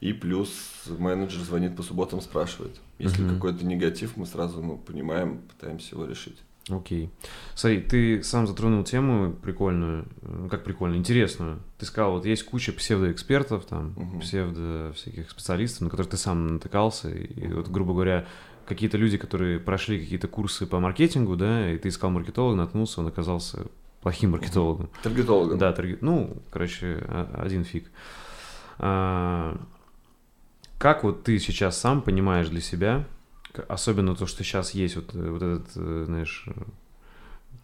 И 0.00 0.12
плюс 0.12 0.50
менеджер 0.86 1.40
звонит 1.42 1.76
по 1.76 1.82
субботам, 1.82 2.20
спрашивает. 2.20 2.80
Если 2.98 3.22
Мгм. 3.22 3.34
какой-то 3.34 3.64
негатив, 3.64 4.16
мы 4.16 4.26
сразу 4.26 4.60
ну, 4.62 4.76
понимаем, 4.76 5.38
пытаемся 5.48 5.94
его 5.94 6.06
решить. 6.06 6.38
Окей. 6.68 7.10
Смотри, 7.56 7.80
ты 7.80 8.22
сам 8.22 8.46
затронул 8.46 8.84
тему 8.84 9.32
прикольную, 9.32 10.06
ну, 10.22 10.48
как 10.48 10.62
прикольную, 10.62 10.98
интересную. 11.00 11.58
Ты 11.78 11.86
сказал, 11.86 12.12
вот 12.12 12.24
есть 12.26 12.44
куча 12.44 12.72
псевдоэкспертов, 12.72 13.64
там, 13.64 13.94
Мгм. 13.96 14.20
псевдо 14.20 14.92
всяких 14.94 15.30
специалистов, 15.30 15.80
на 15.82 15.90
которых 15.90 16.10
ты 16.10 16.16
сам 16.16 16.46
натыкался, 16.54 17.10
и 17.10 17.48
вот, 17.52 17.68
грубо 17.68 17.92
говоря, 17.94 18.26
какие-то 18.74 18.96
люди, 18.96 19.16
которые 19.16 19.58
прошли 19.60 19.98
какие-то 20.00 20.28
курсы 20.28 20.66
по 20.66 20.80
маркетингу, 20.80 21.36
да, 21.36 21.70
и 21.70 21.78
ты 21.78 21.88
искал 21.88 22.10
маркетолога, 22.10 22.56
наткнулся, 22.56 23.00
он 23.00 23.06
оказался 23.08 23.66
плохим 24.00 24.30
маркетологом. 24.32 24.90
Таргетологом. 25.02 25.58
Да, 25.58 25.72
таргет, 25.72 26.02
ну, 26.02 26.36
короче, 26.50 27.04
а- 27.08 27.42
один 27.44 27.64
фиг. 27.64 27.90
А, 28.78 29.56
Как 30.78 31.04
вот 31.04 31.22
ты 31.22 31.38
сейчас 31.38 31.78
сам 31.78 32.02
понимаешь 32.02 32.48
для 32.48 32.60
себя, 32.60 33.04
особенно 33.68 34.16
то, 34.16 34.26
что 34.26 34.42
сейчас 34.42 34.72
есть 34.74 34.96
вот, 34.96 35.14
э, 35.14 35.30
вот 35.30 35.40
этот, 35.42 35.68
э, 35.76 36.04
знаешь, 36.06 36.44
э, 36.48 36.62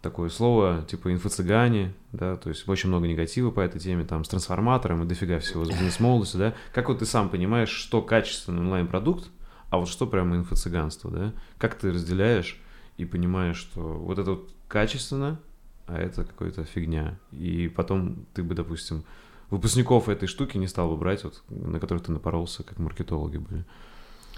такое 0.01 0.29
слово, 0.29 0.85
типа 0.87 1.11
инфо-цыгане, 1.11 1.91
да, 2.13 2.37
то 2.37 2.47
есть 2.47 2.69
очень 2.69 2.87
много 2.87 3.07
негатива 3.07 3.51
по 3.51 3.59
этой 3.59 3.81
теме, 3.81 4.05
там, 4.05 4.23
с 4.23 4.29
трансформатором 4.29 5.03
и 5.03 5.05
дофига 5.05 5.39
всего, 5.39 5.65
с 5.65 5.69
бизнес-молодостью, 5.69 6.39
да. 6.39 6.53
Как 6.73 6.87
вот 6.87 6.99
ты 6.99 7.05
сам 7.05 7.27
понимаешь, 7.27 7.69
что 7.69 8.01
качественный 8.01 8.61
онлайн-продукт, 8.61 9.29
а 9.69 9.77
вот 9.77 9.89
что 9.89 10.07
прямо 10.07 10.35
инфо-цыганство, 10.37 11.11
да? 11.11 11.33
Как 11.57 11.75
ты 11.75 11.91
разделяешь 11.91 12.59
и 12.97 13.05
понимаешь, 13.05 13.57
что 13.57 13.81
вот 13.81 14.19
это 14.19 14.31
вот 14.31 14.49
качественно, 14.67 15.39
а 15.87 15.97
это 15.97 16.23
какая-то 16.23 16.65
фигня. 16.65 17.19
И 17.31 17.67
потом 17.67 18.25
ты 18.33 18.43
бы, 18.43 18.55
допустим, 18.55 19.03
выпускников 19.49 20.09
этой 20.09 20.27
штуки 20.27 20.57
не 20.57 20.67
стал 20.67 20.89
бы 20.89 20.97
брать, 20.97 21.23
вот, 21.23 21.41
на 21.49 21.79
которых 21.79 22.03
ты 22.03 22.11
напоролся, 22.11 22.63
как 22.63 22.77
маркетологи 22.79 23.37
были, 23.37 23.65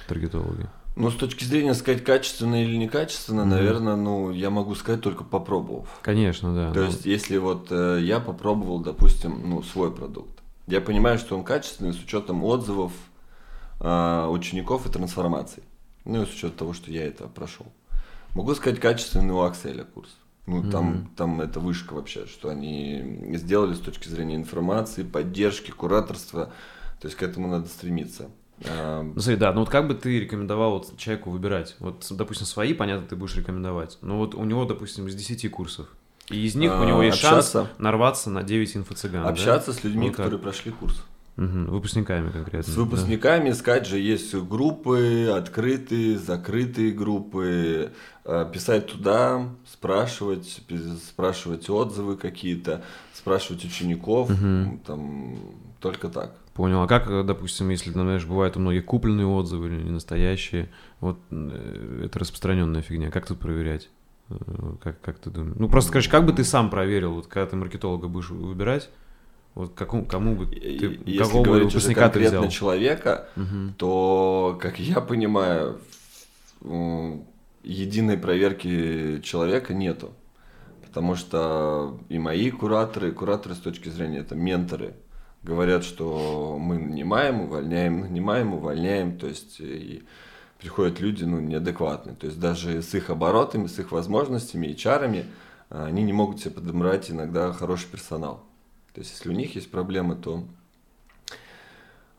таргетологи. 0.08 0.70
Ну, 0.98 1.10
с 1.10 1.16
точки 1.16 1.46
зрения 1.46 1.74
сказать 1.74 2.04
качественно 2.04 2.64
или 2.64 2.76
некачественно, 2.76 3.42
Мгм. 3.42 3.50
наверное, 3.50 3.96
ну, 3.96 4.32
я 4.32 4.50
могу 4.50 4.76
сказать 4.76 5.02
только 5.02 5.24
попробовав. 5.24 5.88
Конечно, 6.02 6.54
да. 6.54 6.74
То 6.74 6.82
ну, 6.82 6.86
есть, 6.88 7.06
если 7.06 7.38
вот 7.38 7.68
э, 7.70 8.00
я 8.02 8.20
попробовал, 8.20 8.80
допустим, 8.80 9.42
ну, 9.50 9.64
свой 9.64 9.94
продукт, 9.94 10.38
я 10.68 10.82
понимаю, 10.82 11.18
что 11.18 11.38
он 11.38 11.44
качественный 11.44 11.94
с 11.94 12.04
учетом 12.04 12.44
отзывов 12.44 12.92
э, 13.82 14.28
учеников 14.30 14.86
и 14.86 14.90
трансформаций. 14.90 15.64
Ну, 16.06 16.24
и 16.24 16.26
с 16.26 16.30
учетом 16.34 16.58
того, 16.58 16.74
что 16.74 16.90
я 16.92 17.06
это 17.06 17.28
прошел. 17.28 17.66
Могу 18.36 18.56
сказать 18.56 18.80
качественный 18.80 19.34
у 19.34 19.42
Акселя 19.42 19.84
курс. 19.84 20.16
Ну, 20.48 20.64
там, 20.72 20.86
Мгм. 20.90 21.10
там 21.16 21.42
это 21.42 21.60
вышка 21.60 21.94
вообще, 21.94 22.26
что 22.26 22.50
они 22.50 23.36
сделали 23.36 23.74
с 23.76 23.80
точки 23.80 24.08
зрения 24.08 24.36
информации, 24.36 25.04
поддержки, 25.04 25.70
кураторства. 25.72 26.52
То 27.00 27.08
есть 27.08 27.16
к 27.18 27.24
этому 27.24 27.48
надо 27.48 27.68
стремиться. 27.68 28.30
А, 28.68 29.02
Ну, 29.04 29.14
смотри, 29.20 29.36
да, 29.38 29.54
ну 29.54 29.62
вот 29.62 29.70
как 29.70 29.88
бы 29.88 29.94
ты 29.96 30.20
рекомендовал 30.20 30.72
вот 30.74 30.98
человеку 30.98 31.30
выбирать? 31.30 31.76
Вот, 31.80 32.06
допустим, 32.12 32.46
свои, 32.48 32.74
понятно, 32.74 33.08
ты 33.08 33.16
будешь 33.16 33.36
рекомендовать. 33.36 33.98
Но 34.02 34.18
вот 34.18 34.34
у 34.36 34.44
него, 34.44 34.66
допустим, 34.66 35.08
из 35.08 35.16
10 35.16 35.50
курсов. 35.50 35.88
И 36.30 36.46
из 36.46 36.56
них 36.56 36.72
у 36.72 36.82
А, 36.82 36.86
него 36.86 37.02
есть 37.04 37.18
шанс 37.18 37.56
общаться. 37.56 37.68
нарваться 37.78 38.30
на 38.30 38.44
9 38.44 38.76
инфо-цыган. 38.78 39.24
да? 39.24 39.30
общаться 39.30 39.74
с 39.74 39.84
людьми, 39.84 40.08
Вот 40.08 40.16
так. 40.18 40.26
которые 40.26 40.40
прошли 40.40 40.72
курс. 40.72 41.04
Мгм, 41.42 41.72
Выпускниками 41.72 42.30
конкретно. 42.30 42.72
С 42.72 42.76
да. 42.76 42.82
выпускниками 42.84 43.50
искать 43.50 43.88
же 43.88 43.98
есть 43.98 44.36
группы, 44.36 45.26
открытые, 45.36 46.20
закрытые 46.20 46.92
группы, 46.92 47.92
э, 48.26 48.50
писать 48.54 48.86
туда, 48.86 49.50
спрашивать, 49.66 50.62
спрашивать 51.04 51.68
отзывы 51.68 52.18
какие-то, 52.18 52.84
спрашивать 53.14 53.66
учеников, 53.66 54.30
Мгм. 54.30 54.82
там 54.86 55.36
только 55.80 56.10
так. 56.10 56.36
Понял. 56.54 56.84
А 56.84 56.88
как, 56.88 57.26
допустим, 57.26 57.70
если, 57.70 57.89
знаешь, 57.89 58.26
бывают 58.28 58.56
у 58.58 58.60
многих 58.60 58.86
купленные 58.86 59.26
отзывы 59.26 59.68
или 59.70 59.82
не 59.82 59.89
настоящие, 59.92 60.70
вот 61.00 61.18
э, 61.32 62.04
это 62.06 62.20
распространенная 62.20 62.84
фигня. 62.84 63.10
Как 63.10 63.26
тут 63.26 63.39
проверять? 63.39 63.89
Э, 64.30 64.36
Как, 64.80 65.02
как 65.02 65.18
ты 65.18 65.32
думаешь? 65.32 65.56
Ну, 65.58 65.70
просто 65.70 65.89
скажи, 65.89 66.08
как 66.08 66.24
бы 66.24 66.34
ты 66.34 66.44
сам 66.44 66.70
проверил, 66.70 67.14
вот 67.16 67.26
когда 67.26 67.48
ты 67.50 67.56
маркетолога 67.56 68.08
будешь 68.08 68.30
выбирать, 68.30 68.92
вот 69.56 69.74
какому, 69.74 70.06
кому 70.06 70.36
бы 70.36 70.45
И- 70.56 70.80
ты, 70.80 70.99
Если 71.06 71.24
какого 71.24 71.43
говорить 71.43 71.76
уже 71.76 71.93
конкретно 71.93 72.39
взял? 72.39 72.49
человека, 72.49 73.28
Мгм. 73.36 73.76
то, 73.78 74.58
как 74.62 74.80
я 74.80 75.02
понимаю, 75.02 75.80
единой 77.64 78.18
проверки 78.18 79.20
человека 79.22 79.74
нету. 79.74 80.14
Потому 80.86 81.16
что 81.16 81.99
и 82.10 82.20
мои 82.20 82.52
кураторы, 82.52 83.10
и 83.10 83.12
кураторы 83.12 83.56
с 83.56 83.60
точки 83.60 83.89
зрения, 83.89 84.20
это 84.20 84.36
менторы, 84.36 84.93
говорят, 85.41 85.84
что 85.84 86.58
мы 86.60 86.78
нанимаем, 86.78 87.41
увольняем, 87.41 88.02
нанимаем, 88.02 88.54
увольняем, 88.54 89.18
то 89.18 89.28
есть 89.28 89.60
и 89.60 90.04
приходят 90.60 90.99
люди 90.99 91.24
ну, 91.24 91.39
неадекватные. 91.39 92.16
То 92.16 92.28
есть 92.28 92.39
даже 92.39 92.82
с 92.82 92.93
их 92.93 93.10
оборотами, 93.10 93.68
с 93.68 93.80
их 93.80 93.91
возможностями, 93.91 94.68
HR, 94.68 95.26
они 95.70 96.04
не 96.04 96.14
могут 96.14 96.41
себе 96.41 96.52
подобрать 96.52 97.10
иногда 97.10 97.54
хороший 97.54 97.88
персонал. 97.89 98.43
То 98.94 99.00
есть 99.00 99.12
если 99.12 99.30
у 99.30 99.34
них 99.34 99.56
есть 99.56 99.72
проблемы, 99.72 100.16
то 100.16 100.44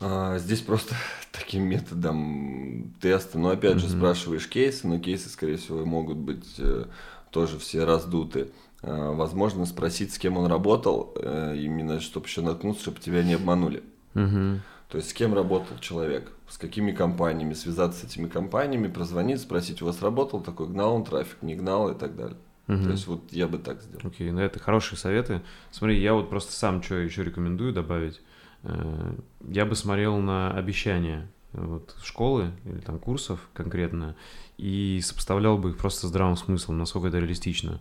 а, 0.01 0.39
здесь 0.39 0.61
просто 0.61 0.95
таким 1.33 1.64
методом 1.64 2.95
теста, 3.01 3.39
ну 3.39 3.51
опять 3.51 3.79
же 3.79 3.87
Мгм. 3.87 3.99
спрашиваешь 3.99 4.49
кейсы, 4.49 4.87
но 4.87 4.99
кейсы, 4.99 5.29
скорее 5.29 5.57
всего, 5.57 5.85
могут 5.85 6.16
быть 6.16 6.55
э, 6.59 6.87
тоже 7.31 7.59
все 7.59 7.85
раздуты. 7.85 8.51
А, 8.83 9.12
возможно, 9.12 9.64
спросить, 9.64 10.12
с 10.12 10.18
кем 10.18 10.39
он 10.39 10.47
работал, 10.47 11.12
э, 11.16 11.57
именно 11.57 12.01
чтобы 12.01 12.27
еще 12.27 12.41
наткнуться, 12.41 12.83
чтобы 12.83 13.01
тебя 13.01 13.23
не 13.23 13.35
обманули. 13.35 13.83
Мгм. 14.14 14.62
То 14.89 14.99
есть 14.99 15.11
с 15.11 15.14
кем 15.14 15.35
работал 15.35 15.79
человек, 15.79 16.33
с 16.49 16.59
какими 16.59 16.93
компаниями, 16.93 17.55
связаться 17.55 18.01
с 18.01 18.05
этими 18.05 18.29
компаниями, 18.29 18.89
прозвонить, 18.89 19.41
спросить, 19.41 19.81
у 19.83 19.87
вас 19.87 20.03
работал 20.03 20.41
такой, 20.41 20.66
гнал 20.66 20.95
он 20.95 21.05
трафик, 21.05 21.41
не 21.43 21.55
гнал 21.55 21.91
и 21.91 21.95
так 21.95 22.16
далее. 22.16 22.37
Мгм. 22.67 22.85
То 22.85 22.91
есть 22.93 23.07
вот 23.07 23.33
я 23.33 23.49
бы 23.49 23.59
так 23.59 23.83
сделал. 23.83 24.01
Окей, 24.07 24.31
ну 24.31 24.41
это 24.41 24.59
хорошие 24.59 24.99
советы. 24.99 25.43
Смотри, 25.71 26.01
я 26.01 26.15
вот 26.15 26.31
просто 26.31 26.53
сам 26.53 26.83
что 26.83 26.95
еще 26.97 27.25
рекомендую 27.25 27.73
добавить. 27.73 28.21
Э, 28.63 29.15
Я 29.49 29.67
бы 29.67 29.75
смотрел 29.75 30.19
на 30.19 30.51
обещания 30.53 31.29
вот, 31.53 31.97
школы 32.03 32.53
или 32.65 32.79
там 32.79 32.99
курсов 32.99 33.49
конкретно 33.53 34.15
и 34.57 35.01
сопоставлял 35.03 35.59
бы 35.59 35.71
их 35.71 35.77
просто 35.77 36.07
с 36.07 36.11
здравым 36.11 36.37
смыслом, 36.37 36.79
насколько 36.79 37.09
это 37.09 37.19
реалистично. 37.19 37.81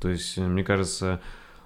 То 0.00 0.08
есть, 0.10 0.36
э, 0.38 0.46
мне 0.46 0.62
кажется, 0.62 1.20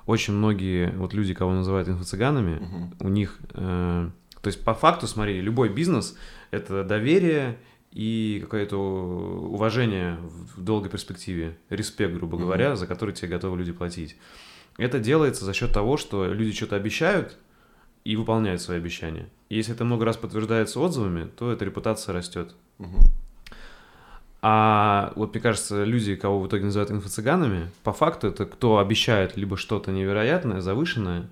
очень 0.07 0.33
многие 0.35 0.91
вот 0.93 1.13
люди, 1.15 1.35
кого 1.35 1.53
называют 1.53 1.89
инфо-цыганами, 1.89 2.61
Мгм. 2.61 2.95
у 3.01 3.09
них... 3.09 3.39
э, 3.55 4.11
то 4.41 4.49
есть, 4.49 4.65
по 4.65 4.75
факту, 4.75 5.07
смотри, 5.07 5.41
любой 5.41 5.69
бизнес— 5.69 6.17
это 6.51 6.83
доверие 6.85 7.59
и 7.93 8.41
какое-то 8.43 8.77
уважение 8.77 10.19
в 10.57 10.63
долгой 10.63 10.91
перспективе, 10.91 11.57
респект, 11.69 12.15
грубо 12.15 12.39
говоря, 12.39 12.75
за 12.75 12.87
который 12.87 13.15
тебе 13.15 13.29
готовы 13.29 13.59
люди 13.59 13.73
платить. 13.73 14.17
Это 14.79 14.99
делается 14.99 15.45
за 15.45 15.53
счет 15.53 15.73
того, 15.73 15.97
что 15.99 16.33
люди 16.33 16.53
что-то 16.53 16.77
обещают 16.77 17.37
и 18.05 18.17
выполняют 18.17 18.63
свои 18.63 18.79
обещания. 18.79 19.29
И 19.51 19.57
если 19.57 19.75
это 19.75 19.85
много 19.85 20.07
раз 20.07 20.17
подтверждается 20.17 20.81
отзывами, 20.81 21.29
то 21.37 21.53
эта 21.53 21.65
репутация 21.65 22.15
растет. 22.15 22.55
Мгм. 22.79 23.01
А 24.41 25.13
вот 25.15 25.35
мне 25.35 25.41
кажется, 25.41 25.85
люди, 25.85 26.17
кого 26.17 26.41
в 26.41 26.49
итоге 26.49 26.65
называют 26.65 26.91
инфо-цыганами, 26.91 27.69
по 27.85 27.93
факту 27.93 28.27
это 28.29 28.45
кто 28.45 28.79
обещает 28.79 29.37
либо 29.37 29.57
что-то 29.57 29.93
невероятное, 29.93 30.61
завышенное, 30.61 31.29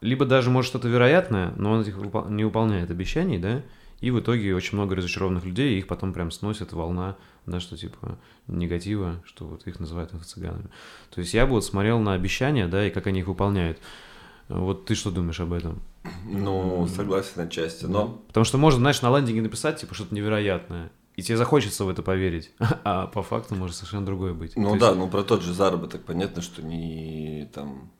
либо 0.00 0.24
даже 0.24 0.48
может 0.48 0.70
что-то 0.70 0.88
вероятное, 0.88 1.52
но 1.56 1.72
он 1.72 1.82
этих 1.82 1.96
не 2.30 2.44
выполняет 2.44 2.90
обещаний, 2.90 3.38
да, 3.38 3.62
и 4.00 4.10
в 4.10 4.20
итоге 4.20 4.54
очень 4.54 4.76
много 4.76 4.94
разочарованных 4.96 5.44
людей, 5.44 5.74
и 5.74 5.78
их 5.78 5.86
потом 5.86 6.12
прям 6.12 6.30
сносит 6.30 6.72
волна, 6.72 7.16
да, 7.46 7.60
что 7.60 7.76
типа 7.76 8.18
негатива, 8.46 9.22
что 9.24 9.46
вот 9.46 9.66
их 9.66 9.80
называют 9.80 10.12
инфо-цыганами. 10.12 10.68
То 11.14 11.20
есть 11.20 11.32
я 11.34 11.46
бы 11.46 11.52
вот 11.52 11.64
смотрел 11.64 11.98
на 12.00 12.12
обещания, 12.14 12.68
да, 12.68 12.86
и 12.86 12.90
как 12.90 13.06
они 13.06 13.20
их 13.20 13.26
выполняют. 13.28 13.78
Вот 14.48 14.84
ты 14.84 14.94
что 14.94 15.10
думаешь 15.10 15.40
об 15.40 15.52
этом? 15.52 15.82
Ну, 16.24 16.86
согласен 16.86 17.40
отчасти, 17.40 17.84
но 17.86 18.22
Потому 18.28 18.44
что 18.44 18.58
можно, 18.58 18.78
знаешь, 18.80 19.02
на 19.02 19.16
лендинге 19.16 19.42
написать, 19.42 19.80
типа, 19.80 19.94
что-то 19.94 20.14
невероятное, 20.14 20.92
и 21.16 21.22
тебе 21.22 21.36
захочется 21.36 21.84
в 21.84 21.88
это 21.88 22.02
поверить, 22.02 22.52
а 22.84 23.06
по 23.08 23.22
факту 23.22 23.54
может 23.56 23.74
совершенно 23.76 24.06
другое 24.06 24.34
быть. 24.34 24.52
Ну 24.56 24.74
То 24.74 24.78
да, 24.78 24.86
есть- 24.88 24.98
ну 24.98 25.08
про 25.08 25.24
тот 25.24 25.42
же 25.42 25.52
заработок 25.52 26.04
понятно, 26.04 26.42
что 26.42 26.62
не 26.62 27.50
там 27.54 27.90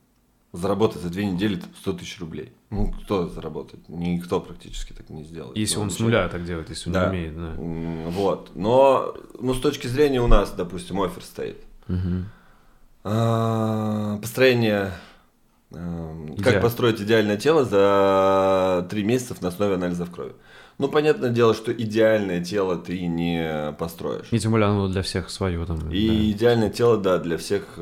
заработать 0.56 1.02
за 1.02 1.10
две 1.10 1.26
недели 1.26 1.56
там, 1.56 1.70
100 1.80 1.92
тысяч 1.94 2.18
рублей. 2.20 2.52
Ну, 2.70 2.92
кто 2.92 3.28
заработает? 3.28 3.88
Никто 3.88 4.40
практически 4.40 4.92
так 4.92 5.08
не 5.10 5.22
сделает. 5.24 5.56
Если 5.56 5.76
Ну, 5.76 5.82
он 5.82 5.90
с 5.90 5.98
нуля 6.00 6.28
так 6.28 6.44
делает, 6.44 6.68
если 6.70 6.88
он 6.88 6.94
Да. 6.94 7.04
не 7.04 7.10
умеет, 7.10 7.36
да. 7.36 8.10
Вот. 8.10 8.50
Но, 8.54 9.14
ну, 9.40 9.54
с 9.54 9.60
точки 9.60 9.86
зрения 9.86 10.20
у 10.20 10.26
нас, 10.26 10.52
допустим, 10.52 11.00
офер 11.00 11.22
стоит. 11.22 11.58
А, 13.04 14.18
Построение... 14.20 14.92
Идеаль- 15.70 16.42
Как 16.42 16.62
построить 16.62 17.00
идеальное 17.00 17.36
тело 17.36 17.64
за 17.64 18.86
три 18.88 19.02
месяца 19.02 19.34
на 19.40 19.48
основе 19.48 19.74
анализов 19.74 20.10
крови. 20.10 20.32
Ну, 20.78 20.88
понятное 20.88 21.30
дело, 21.30 21.54
что 21.54 21.72
идеальное 21.72 22.44
тело 22.44 22.76
ты 22.76 23.06
не 23.06 23.72
построишь. 23.78 24.26
И 24.30 24.38
тем 24.38 24.52
более 24.52 24.68
оно 24.68 24.88
для 24.88 25.02
всех 25.02 25.30
свое 25.30 25.64
там. 25.64 25.90
И 25.90 26.08
да. 26.08 26.30
идеальное 26.32 26.70
тело, 26.70 26.98
да, 26.98 27.18
для 27.18 27.38
всех 27.38 27.78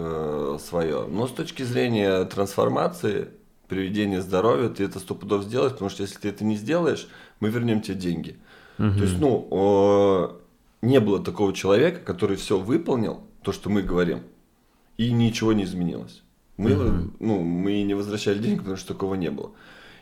свое. 0.61 1.07
Но 1.09 1.27
с 1.27 1.33
точки 1.33 1.65
зрения 1.65 2.25
трансформации, 2.25 3.29
приведения 3.69 4.21
здоровья, 4.21 4.69
ты 4.69 4.85
это 4.85 5.01
сто 5.01 5.15
пудов 5.15 5.43
сделаешь, 5.45 5.73
потому 5.73 5.91
что 5.91 6.03
если 6.03 6.19
ты 6.19 6.29
это 6.29 6.45
не 6.45 6.55
сделаешь, 6.57 7.09
мы 7.41 7.49
вернем 7.49 7.81
тебе 7.81 7.97
деньги. 7.97 8.37
Мгм. 8.79 8.97
То 8.97 9.03
есть, 9.03 9.19
ну, 9.19 9.49
о, 9.51 10.37
не 10.83 11.01
было 11.01 11.23
такого 11.23 11.53
человека, 11.53 12.01
который 12.01 12.37
все 12.37 12.59
выполнил, 12.59 13.23
то, 13.43 13.53
что 13.53 13.71
мы 13.71 13.83
говорим, 13.83 14.21
и 14.99 15.11
ничего 15.11 15.53
не 15.53 15.65
изменилось. 15.65 16.23
Мы, 16.57 16.75
Мгм. 16.75 17.15
ну, 17.19 17.41
мы 17.41 17.83
не 17.83 17.95
возвращали 17.95 18.39
деньги, 18.39 18.59
потому 18.59 18.77
что 18.77 18.95
такого 18.95 19.15
не 19.17 19.31
было. 19.31 19.51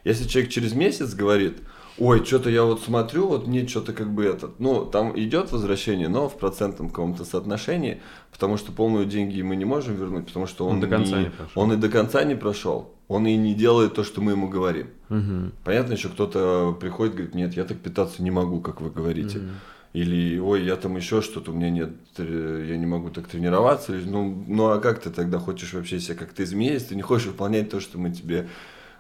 Если 0.05 0.29
человек 0.29 0.51
через 0.51 0.75
месяц 0.75 1.15
говорит, 1.15 1.59
ой, 1.99 2.25
что-то 2.25 2.51
я 2.51 2.65
вот 2.65 2.81
смотрю, 2.83 3.27
вот 3.29 3.47
мне 3.47 3.67
что-то 3.67 3.93
как 3.93 4.11
бы 4.13 4.25
этот, 4.25 4.59
ну, 4.61 4.85
там 4.85 5.19
идет 5.19 5.53
возвращение, 5.53 6.09
но 6.09 6.29
в 6.29 6.37
процентном 6.39 6.89
каком-то 6.89 7.25
соотношении, 7.25 8.01
потому 8.33 8.57
что 8.57 8.73
полную 8.73 9.07
деньги 9.07 9.43
мы 9.43 9.57
не 9.57 9.65
можем 9.65 9.95
вернуть, 9.97 10.27
потому 10.27 10.47
что 10.47 10.67
он, 10.67 10.75
Он 10.75 10.81
до 10.81 10.87
конца 10.89 11.19
не- 11.19 11.25
не 11.25 11.31
прошел. 11.31 11.63
он 11.63 11.73
и 11.73 11.77
до 11.77 11.89
конца 11.89 12.25
не 12.25 12.35
прошел, 12.35 12.95
он 13.09 13.27
и 13.27 13.37
не 13.37 13.55
делает 13.55 13.95
то, 13.95 14.05
что 14.05 14.21
мы 14.21 14.33
ему 14.33 14.49
говорим. 14.49 14.89
Мгм. 15.09 15.53
Понятно, 15.65 15.93
еще 15.93 16.09
кто-то 16.09 16.77
приходит, 16.81 17.15
говорит, 17.15 17.35
нет, 17.35 17.55
я 17.55 17.65
так 17.65 17.79
питаться 17.79 18.23
не 18.23 18.31
могу, 18.31 18.61
как 18.61 18.81
вы 18.81 18.91
говорите. 18.91 19.39
Мгм. 19.39 19.51
Или, 19.93 20.39
ой, 20.39 20.65
я 20.65 20.77
там 20.77 20.97
еще 20.97 21.21
что-то, 21.21 21.51
у 21.51 21.55
меня 21.55 21.69
нет, 21.69 21.91
э, 22.17 22.67
я 22.67 22.79
не 22.79 22.87
могу 22.87 23.11
так 23.11 23.27
тренироваться. 23.29 23.95
Или, 23.95 24.09
Ну, 24.09 24.43
ну 24.49 24.71
а 24.71 24.79
как 24.81 25.01
ты 25.03 25.11
тогда 25.11 25.39
хочешь 25.39 25.75
вообще 25.75 26.01
себя 26.01 26.15
как-то 26.17 26.43
изменить, 26.45 26.89
ты 26.89 26.95
не 26.97 27.03
хочешь 27.03 27.27
выполнять 27.27 27.69
то, 27.69 27.79
что 27.79 27.99
мы 27.99 28.11
тебе 28.11 28.49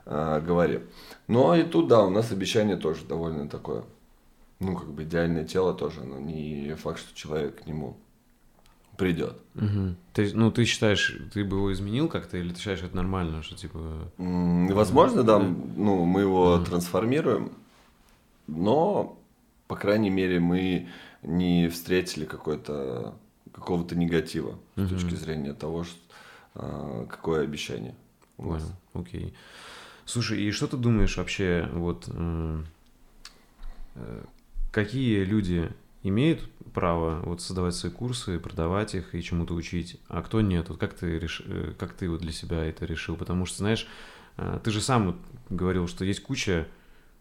а, 0.04 0.40
говорим. 0.40 0.82
Но 1.28 1.54
и 1.54 1.62
тут, 1.62 1.88
да, 1.88 2.02
у 2.04 2.10
нас 2.10 2.32
обещание 2.32 2.76
тоже 2.76 3.04
довольно 3.04 3.48
такое. 3.48 3.84
Ну, 4.60 4.76
как 4.76 4.88
бы 4.88 5.04
идеальное 5.04 5.44
тело 5.44 5.74
тоже, 5.74 6.04
но 6.04 6.18
не 6.18 6.74
факт, 6.76 7.00
что 7.00 7.16
человек 7.16 7.62
к 7.62 7.66
нему 7.66 7.96
придет. 8.96 9.36
Угу. 9.54 9.94
Ты, 10.12 10.30
ну, 10.34 10.50
ты 10.50 10.64
считаешь, 10.64 11.18
ты 11.32 11.44
бы 11.44 11.56
его 11.56 11.72
изменил 11.72 12.08
как-то, 12.08 12.36
или 12.36 12.52
ты 12.52 12.58
считаешь, 12.58 12.82
это 12.82 12.94
нормально, 12.94 13.42
что 13.42 13.56
типа... 13.56 14.12
Возможно, 14.18 15.22
да, 15.22 15.38
ну, 15.38 16.04
мы 16.04 16.20
его 16.20 16.54
угу. 16.54 16.64
трансформируем, 16.64 17.52
но, 18.46 19.18
по 19.66 19.76
крайней 19.76 20.10
мере, 20.10 20.40
мы 20.40 20.88
не 21.22 21.68
встретили 21.68 22.24
какой-то 22.24 23.14
какого-то 23.52 23.96
негатива 23.96 24.58
угу. 24.76 24.86
с 24.86 24.90
точки 24.90 25.14
зрения 25.14 25.52
того, 25.52 25.84
что, 25.84 25.98
а, 26.54 27.06
какое 27.06 27.42
обещание. 27.42 27.94
Понял, 28.36 28.72
окей. 28.94 29.34
Слушай, 30.04 30.42
и 30.42 30.50
что 30.50 30.66
ты 30.66 30.76
думаешь 30.76 31.16
вообще, 31.16 31.68
вот, 31.72 32.08
э, 32.08 32.62
э, 33.94 34.24
какие 34.72 35.24
люди 35.24 35.70
имеют 36.02 36.48
право 36.74 37.20
вот 37.24 37.40
создавать 37.40 37.74
свои 37.74 37.92
курсы, 37.92 38.40
продавать 38.40 38.94
их 38.94 39.14
и 39.14 39.22
чему-то 39.22 39.54
учить, 39.54 40.00
а 40.08 40.22
кто 40.22 40.40
нет? 40.40 40.68
Вот 40.68 40.78
как 40.78 40.94
ты, 40.94 41.18
реш... 41.18 41.42
Э, 41.46 41.74
как 41.78 41.92
ты 41.92 42.10
вот 42.10 42.20
для 42.20 42.32
себя 42.32 42.64
это 42.64 42.84
решил? 42.84 43.16
Потому 43.16 43.46
что, 43.46 43.58
знаешь, 43.58 43.86
ты 44.64 44.70
же 44.70 44.80
сам 44.80 45.20
говорил, 45.50 45.86
что 45.86 46.06
есть 46.06 46.22
куча 46.22 46.66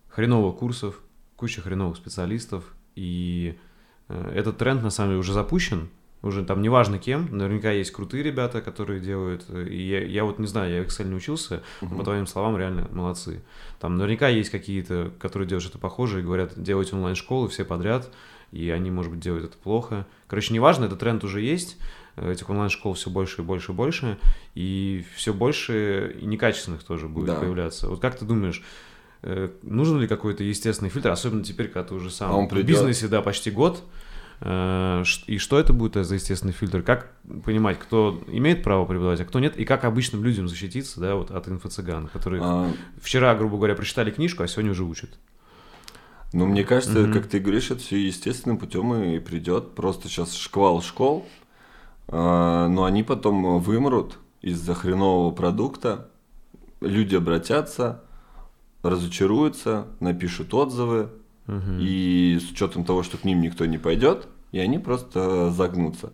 хреновых 0.08 0.58
курсов, 0.58 1.02
куча 1.36 1.62
хреновых 1.62 1.98
специалистов, 1.98 2.74
и 2.96 3.60
этот 4.08 4.58
тренд 4.58 4.82
на 4.82 4.90
самом 4.90 5.12
деле 5.12 5.20
уже 5.20 5.34
запущен, 5.34 5.90
уже 6.22 6.44
там 6.44 6.62
неважно 6.62 7.00
кем, 7.00 7.36
наверняка 7.36 7.72
есть 7.72 7.92
крутые 7.92 8.24
ребята, 8.24 8.62
которые 8.62 9.00
делают, 9.00 9.46
и 9.50 9.76
я, 9.76 10.04
я 10.04 10.24
вот 10.24 10.40
не 10.40 10.48
знаю, 10.48 10.72
я 10.72 10.84
Excel 10.84 11.06
не 11.06 11.16
учился, 11.16 11.64
но 11.82 11.98
по 11.98 12.04
твоим 12.04 12.28
словам 12.28 12.58
реально 12.58 12.88
молодцы. 12.92 13.42
Там 13.80 13.98
наверняка 13.98 14.28
есть 14.28 14.50
какие-то, 14.50 15.12
которые 15.20 15.48
делают 15.48 15.64
что-то 15.64 15.80
похожее 15.80 16.22
и 16.22 16.26
говорят, 16.26 16.62
делать 16.62 16.94
онлайн-школы 16.94 17.50
все 17.50 17.66
подряд, 17.66 18.12
и 18.52 18.70
они, 18.70 18.92
может 18.92 19.12
быть, 19.12 19.22
делают 19.22 19.46
это 19.46 19.58
плохо. 19.58 20.06
Короче, 20.28 20.54
неважно, 20.54 20.86
этот 20.86 21.00
тренд 21.00 21.24
уже 21.24 21.42
есть, 21.42 21.78
этих 22.18 22.50
онлайн-школ 22.50 22.94
все 22.94 23.10
больше 23.10 23.42
и 23.42 23.46
больше 23.46 23.72
и 23.72 23.76
больше, 23.76 24.18
и 24.54 25.06
все 25.16 25.34
больше 25.34 26.16
и 26.22 26.26
некачественных 26.26 26.84
тоже 26.84 27.08
будет 27.08 27.28
да. 27.28 27.36
появляться. 27.36 27.88
Вот 27.88 28.00
как 28.00 28.18
ты 28.18 28.26
думаешь, 28.26 28.62
э, 29.24 29.50
нужен 29.64 30.00
ли 30.00 30.08
какой-то 30.08 30.44
естественный 30.44 30.90
фильтр, 30.90 31.10
особенно 31.10 31.44
теперь, 31.44 31.68
когда 31.68 31.88
ты 31.88 31.96
уже 31.96 32.12
сам 32.12 32.32
а 32.32 32.48
в 32.48 32.64
бизнесе, 32.64 33.08
да, 33.08 33.22
почти 33.22 33.50
год, 33.50 33.82
э, 33.82 34.11
и 34.44 35.38
что 35.38 35.60
это 35.60 35.72
будет 35.72 36.04
за 36.04 36.16
естественный 36.16 36.54
фильтр? 36.54 36.82
Как 36.82 37.12
понимать, 37.46 37.78
кто 37.78 38.24
имеет 38.28 38.64
право 38.64 38.86
преподавать, 38.86 39.22
а 39.22 39.26
кто 39.26 39.40
нет? 39.40 39.56
И 39.56 39.66
как 39.66 39.86
обычным 39.86 40.24
людям 40.24 40.48
защититься 40.48 41.00
да, 41.00 41.16
вот 41.16 41.30
от 41.30 41.48
инфо-цыган, 41.48 42.08
которые 42.08 42.42
а... 42.44 42.72
вчера, 43.00 43.36
грубо 43.36 43.58
говоря, 43.58 43.76
прочитали 43.76 44.10
книжку, 44.10 44.42
а 44.42 44.48
сегодня 44.48 44.72
уже 44.72 44.84
учат? 44.84 45.20
Ну, 46.34 46.48
мне 46.48 46.64
кажется, 46.64 47.00
mm-hmm. 47.00 47.14
как 47.14 47.28
ты 47.28 47.40
говоришь, 47.40 47.70
это 47.70 47.82
все 47.82 48.04
естественным 48.04 48.58
путем 48.58 48.96
и 48.96 49.20
придет. 49.20 49.76
Просто 49.76 50.08
сейчас 50.08 50.34
шквал 50.34 50.82
школ, 50.82 51.28
э, 52.08 52.12
но 52.12 52.84
они 52.86 53.04
потом 53.04 53.60
вымрут 53.60 54.18
из-за 54.42 54.74
хренового 54.74 55.32
продукта. 55.36 56.10
Люди 56.80 57.16
обратятся, 57.16 58.04
разочаруются, 58.82 59.88
напишут 60.00 60.54
отзывы, 60.56 61.10
и 61.80 62.40
с 62.42 62.52
учетом 62.52 62.84
того, 62.84 63.04
что 63.04 63.18
к 63.18 63.24
ним 63.24 63.42
никто 63.42 63.66
не 63.66 63.78
пойдет, 63.78 64.28
и 64.52 64.60
они 64.60 64.80
просто 64.80 65.52
загнутся. 65.52 66.14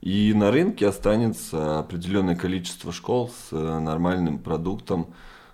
И 0.00 0.32
на 0.34 0.50
рынке 0.50 0.86
останется 0.86 1.80
определенное 1.80 2.36
количество 2.36 2.92
школ 2.92 3.30
с 3.30 3.52
нормальным 3.52 4.38
продуктом, 4.38 5.08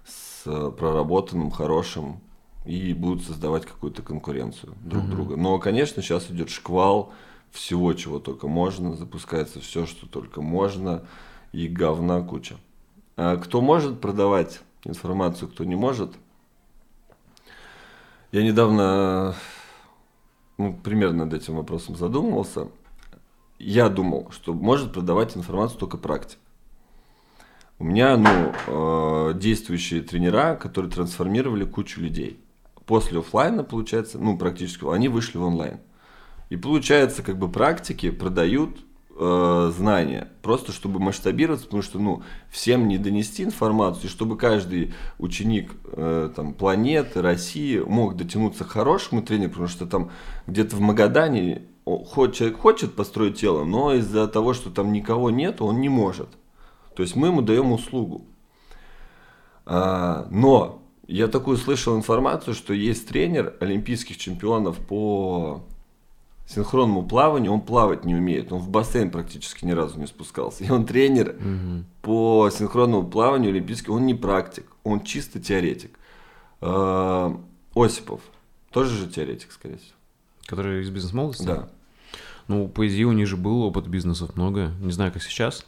с 0.05 0.45
проработанным, 0.72 1.51
хорошим 1.51 2.20
и 2.66 2.95
будут 2.95 3.24
создавать 3.24 3.66
какую-то 3.66 4.03
конкуренцию 4.03 4.74
друг 4.82 5.05
mm-hmm. 5.05 5.11
друга. 5.11 5.37
Но, 5.37 5.59
конечно, 5.59 6.03
сейчас 6.03 6.30
идет 6.30 6.51
шквал 6.51 7.12
всего, 7.51 7.93
чего 7.95 8.18
только 8.18 8.49
можно, 8.49 8.97
запускается 8.97 9.61
все, 9.61 9.87
что 9.87 10.07
только 10.07 10.43
можно, 10.43 11.05
и 11.53 11.68
говна 11.68 12.20
куча. 12.20 12.57
А 13.16 13.37
кто 13.37 13.61
может 13.61 14.01
продавать 14.01 14.61
информацию, 14.85 15.49
кто 15.49 15.64
не 15.64 15.76
может? 15.76 16.12
Я 18.35 18.43
недавно 18.43 19.37
ну, 20.59 20.76
примерно 20.82 21.24
над 21.24 21.35
этим 21.35 21.55
вопросом 21.55 21.95
задумывался. 21.95 22.66
Я 23.61 23.89
думал, 23.89 24.32
что 24.32 24.53
может 24.53 24.93
продавать 24.93 25.37
информацию 25.37 25.78
только 25.78 25.99
практик. 25.99 26.39
У 27.78 27.85
меня, 27.85 28.16
ну, 28.16 28.53
э, 28.66 29.35
действующие 29.39 30.03
тренера, 30.03 30.57
которые 30.57 30.91
трансформировали 30.91 31.64
кучу 31.64 32.01
людей 32.01 32.41
после 32.87 33.20
офлайна, 33.20 33.62
получается, 33.62 34.18
ну, 34.18 34.37
практически, 34.37 34.85
они 34.93 35.09
вышли 35.09 35.39
в 35.39 35.45
онлайн. 35.45 35.78
И 36.51 36.57
получается, 36.57 37.22
как 37.22 37.39
бы 37.39 37.49
практики 37.49 38.11
продают 38.11 38.80
э, 39.17 39.73
знания, 39.77 40.29
просто 40.43 40.73
чтобы 40.73 41.01
масштабироваться, 41.01 41.67
потому 41.67 41.83
что, 41.83 41.99
ну, 41.99 42.23
всем 42.51 42.89
не 42.89 42.99
донести 42.99 43.43
информацию, 43.45 44.11
чтобы 44.11 44.37
каждый 44.37 44.95
ученик 45.19 45.73
э, 45.93 46.31
там, 46.35 46.55
планеты, 46.55 47.23
России 47.23 47.79
мог 47.79 48.17
дотянуться 48.17 48.65
к 48.65 48.69
хорошему 48.69 49.23
тренеру, 49.23 49.51
потому 49.51 49.69
что 49.69 49.87
там 49.87 50.11
где-то 50.47 50.77
в 50.77 50.81
Магадане 50.81 51.62
хоть 51.85 52.35
человек 52.35 52.59
хочет 52.59 52.95
построить 52.95 53.39
тело, 53.39 53.65
но 53.65 53.93
из-за 53.95 54.27
того, 54.27 54.55
что 54.55 54.71
там 54.71 54.93
никого 54.93 55.31
нет, 55.31 55.61
он 55.61 55.81
не 55.81 55.89
может. 55.89 56.29
То 56.97 57.03
есть 57.03 57.15
мы 57.17 57.29
ему 57.29 57.43
даем 57.43 57.73
услугу. 57.73 58.25
А, 59.67 60.27
но 60.31 60.83
я 61.07 61.29
такую 61.29 61.57
слышал 61.57 61.97
информацию, 61.97 62.55
что 62.55 62.73
есть 62.73 63.09
тренер 63.09 63.55
олимпийских 63.61 64.17
чемпионов 64.17 64.79
по 64.79 65.65
синхронному 66.47 67.07
плаванию, 67.07 67.53
он 67.53 67.61
плавать 67.61 68.05
не 68.05 68.14
умеет, 68.14 68.53
он 68.53 68.61
в 68.61 68.68
бассейн 68.68 69.11
практически 69.11 69.64
ни 69.64 69.72
разу 69.72 69.99
не 69.99 70.07
спускался. 70.07 70.64
И 70.64 70.70
он 70.70 70.86
тренер 70.86 71.36
угу. 71.36 71.84
по 72.03 72.51
синхронному 72.51 73.09
плаванию 73.09 73.51
олимпийский, 73.51 73.90
он 73.90 74.07
не 74.07 74.14
практик, 74.14 74.66
он 74.82 75.03
чисто 75.03 75.40
теоретик. 75.40 75.99
А, 76.61 77.38
Осипов, 77.74 78.20
тоже 78.70 78.95
же 78.97 79.09
теоретик, 79.09 79.53
скорее 79.53 79.78
всего. 79.78 79.95
Который 80.47 80.82
из 80.82 80.90
бизнес-молодости? 80.90 81.45
Да. 81.45 81.68
Ну, 82.49 82.68
по 82.68 82.86
идее, 82.86 83.07
у 83.07 83.12
них 83.12 83.26
же 83.26 83.36
был 83.36 83.62
опыт 83.62 83.86
бизнесов 83.86 84.36
много. 84.36 84.72
Не 84.80 84.92
знаю, 84.92 85.12
как 85.12 85.22
сейчас. 85.22 85.64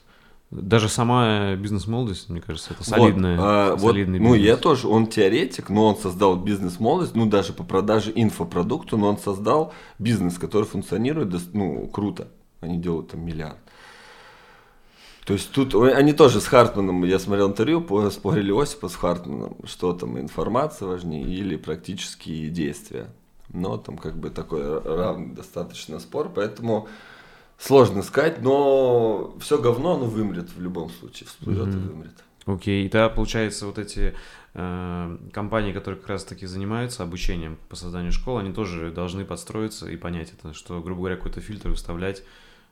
Даже 0.50 0.88
сама 0.88 1.56
бизнес-молодость, 1.56 2.28
мне 2.28 2.40
кажется, 2.40 2.72
это 2.72 2.84
солидная, 2.84 3.36
вот, 3.36 3.44
а, 3.44 3.78
солидный 3.78 4.20
вот, 4.20 4.26
бизнес. 4.26 4.42
Ну, 4.42 4.46
я 4.46 4.56
тоже, 4.56 4.86
он 4.86 5.08
теоретик, 5.08 5.70
но 5.70 5.86
он 5.86 5.96
создал 5.96 6.36
бизнес-молодость, 6.36 7.16
ну, 7.16 7.26
даже 7.26 7.52
по 7.52 7.64
продаже 7.64 8.12
инфопродукту, 8.14 8.96
но 8.96 9.08
он 9.08 9.18
создал 9.18 9.72
бизнес, 9.98 10.38
который 10.38 10.64
функционирует, 10.64 11.34
ну, 11.52 11.88
круто. 11.88 12.28
Они 12.60 12.78
делают 12.78 13.10
там 13.10 13.24
миллиард. 13.24 13.58
То 15.26 15.32
есть 15.32 15.50
тут 15.50 15.74
они 15.74 16.12
тоже 16.12 16.40
с 16.40 16.46
Хартманом, 16.46 17.02
я 17.02 17.18
смотрел 17.18 17.48
интервью, 17.48 17.84
спорили 18.10 18.52
Осипа 18.52 18.88
с 18.88 18.94
Хартманом, 18.94 19.56
что 19.64 19.92
там 19.92 20.20
информация 20.20 20.86
важнее 20.86 21.24
или 21.24 21.56
практические 21.56 22.48
действия. 22.50 23.08
Но 23.48 23.76
там 23.76 23.98
как 23.98 24.16
бы 24.16 24.30
такой 24.30 24.80
равный 24.80 25.34
достаточно 25.34 25.98
спор, 25.98 26.30
поэтому 26.32 26.86
Сложно 27.58 28.02
сказать, 28.02 28.42
но 28.42 29.34
все 29.40 29.58
говно, 29.58 29.94
оно 29.94 30.04
вымрет 30.04 30.50
в 30.50 30.60
любом 30.60 30.90
случае, 30.90 31.26
всплывет 31.26 31.68
mm-hmm. 31.68 31.84
и 31.84 31.88
вымрет. 31.88 32.24
Окей, 32.46 32.82
okay. 32.82 32.86
и 32.86 32.88
тогда, 32.88 33.08
получается, 33.08 33.66
вот 33.66 33.78
эти 33.78 34.14
э, 34.54 35.18
компании, 35.32 35.72
которые 35.72 35.98
как 35.98 36.10
раз-таки 36.10 36.46
занимаются 36.46 37.02
обучением 37.02 37.58
по 37.68 37.74
созданию 37.76 38.12
школ, 38.12 38.38
они 38.38 38.52
тоже 38.52 38.92
должны 38.92 39.24
подстроиться 39.24 39.88
и 39.88 39.96
понять 39.96 40.32
это, 40.32 40.52
что, 40.54 40.80
грубо 40.80 41.00
говоря, 41.00 41.16
какой-то 41.16 41.40
фильтр 41.40 41.70
выставлять, 41.70 42.22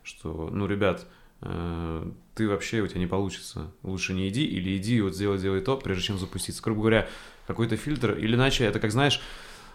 что, 0.05 0.49
ну, 0.53 0.67
ребят, 0.67 1.07
э, 1.41 2.11
ты 2.35 2.49
вообще, 2.49 2.83
у 2.83 2.87
тебя 2.87 3.01
не 3.01 3.09
получится, 3.09 3.73
лучше 3.83 4.13
не 4.13 4.29
иди, 4.29 4.45
или 4.45 4.77
иди, 4.77 5.01
вот 5.01 5.15
сделай, 5.15 5.39
сделай 5.39 5.61
то, 5.61 5.77
прежде 5.77 6.05
чем 6.05 6.19
запуститься. 6.19 6.63
Грубо 6.63 6.83
говоря, 6.83 7.09
какой-то 7.47 7.77
фильтр, 7.77 8.13
или 8.13 8.37
иначе 8.37 8.65
это, 8.65 8.79
как 8.79 8.93
знаешь, 8.93 9.21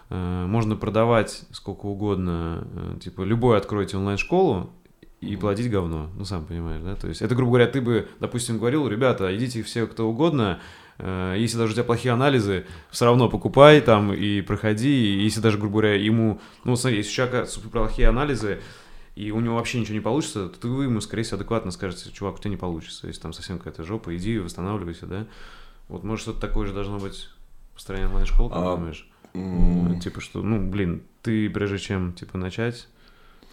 э, 0.08 0.46
можно 0.46 0.76
продавать 0.76 1.42
сколько 1.52 1.84
угодно, 1.86 2.66
э, 2.72 2.98
типа, 3.00 3.22
любой 3.22 3.58
откройте 3.58 3.98
онлайн-школу, 3.98 4.72
и 5.20 5.36
платить 5.36 5.70
говно, 5.70 6.10
ну 6.16 6.24
сам 6.24 6.46
понимаешь, 6.46 6.82
да, 6.82 6.96
то 6.96 7.08
есть 7.08 7.20
это, 7.20 7.34
грубо 7.34 7.52
говоря, 7.52 7.66
ты 7.66 7.80
бы, 7.80 8.08
допустим, 8.20 8.58
говорил, 8.58 8.88
ребята, 8.88 9.34
идите 9.36 9.62
все 9.62 9.86
кто 9.86 10.08
угодно, 10.08 10.60
э, 10.98 11.34
если 11.38 11.58
даже 11.58 11.72
у 11.72 11.74
тебя 11.74 11.84
плохие 11.84 12.12
анализы, 12.12 12.64
все 12.90 13.04
равно 13.04 13.28
покупай 13.28 13.80
там 13.82 14.14
и 14.14 14.40
проходи, 14.40 14.88
и 14.88 15.22
если 15.22 15.40
даже, 15.40 15.58
грубо 15.58 15.80
говоря, 15.80 15.94
ему, 15.94 16.40
ну 16.64 16.74
смотри, 16.74 16.98
если 16.98 17.10
у 17.10 17.14
человека 17.14 17.46
супер 17.46 17.68
плохие 17.68 18.08
анализы, 18.08 18.60
и 19.14 19.30
у 19.32 19.40
него 19.40 19.56
вообще 19.56 19.78
ничего 19.78 19.94
не 19.94 20.00
получится, 20.00 20.48
то 20.48 20.68
вы 20.68 20.84
ему, 20.84 21.02
скорее 21.02 21.24
всего, 21.24 21.36
адекватно 21.36 21.70
скажете, 21.70 22.10
чувак, 22.10 22.36
у 22.36 22.38
тебя 22.38 22.52
не 22.52 22.56
получится, 22.56 23.06
если 23.06 23.20
там 23.20 23.34
совсем 23.34 23.58
какая-то 23.58 23.84
жопа, 23.84 24.16
иди, 24.16 24.38
восстанавливайся, 24.38 25.06
да, 25.06 25.26
вот 25.88 26.02
может 26.02 26.22
что-то 26.22 26.40
такое 26.40 26.66
же 26.66 26.72
должно 26.72 26.98
быть 26.98 27.28
в 27.74 27.80
стороне 27.82 28.06
онлайн-школы, 28.06 28.52
а, 28.54 28.76
думаешь? 28.76 29.06
Mm. 29.34 30.00
Типа 30.00 30.20
что, 30.20 30.42
ну, 30.42 30.66
блин, 30.66 31.02
ты 31.22 31.50
прежде 31.50 31.78
чем, 31.78 32.14
типа, 32.14 32.38
начать, 32.38 32.88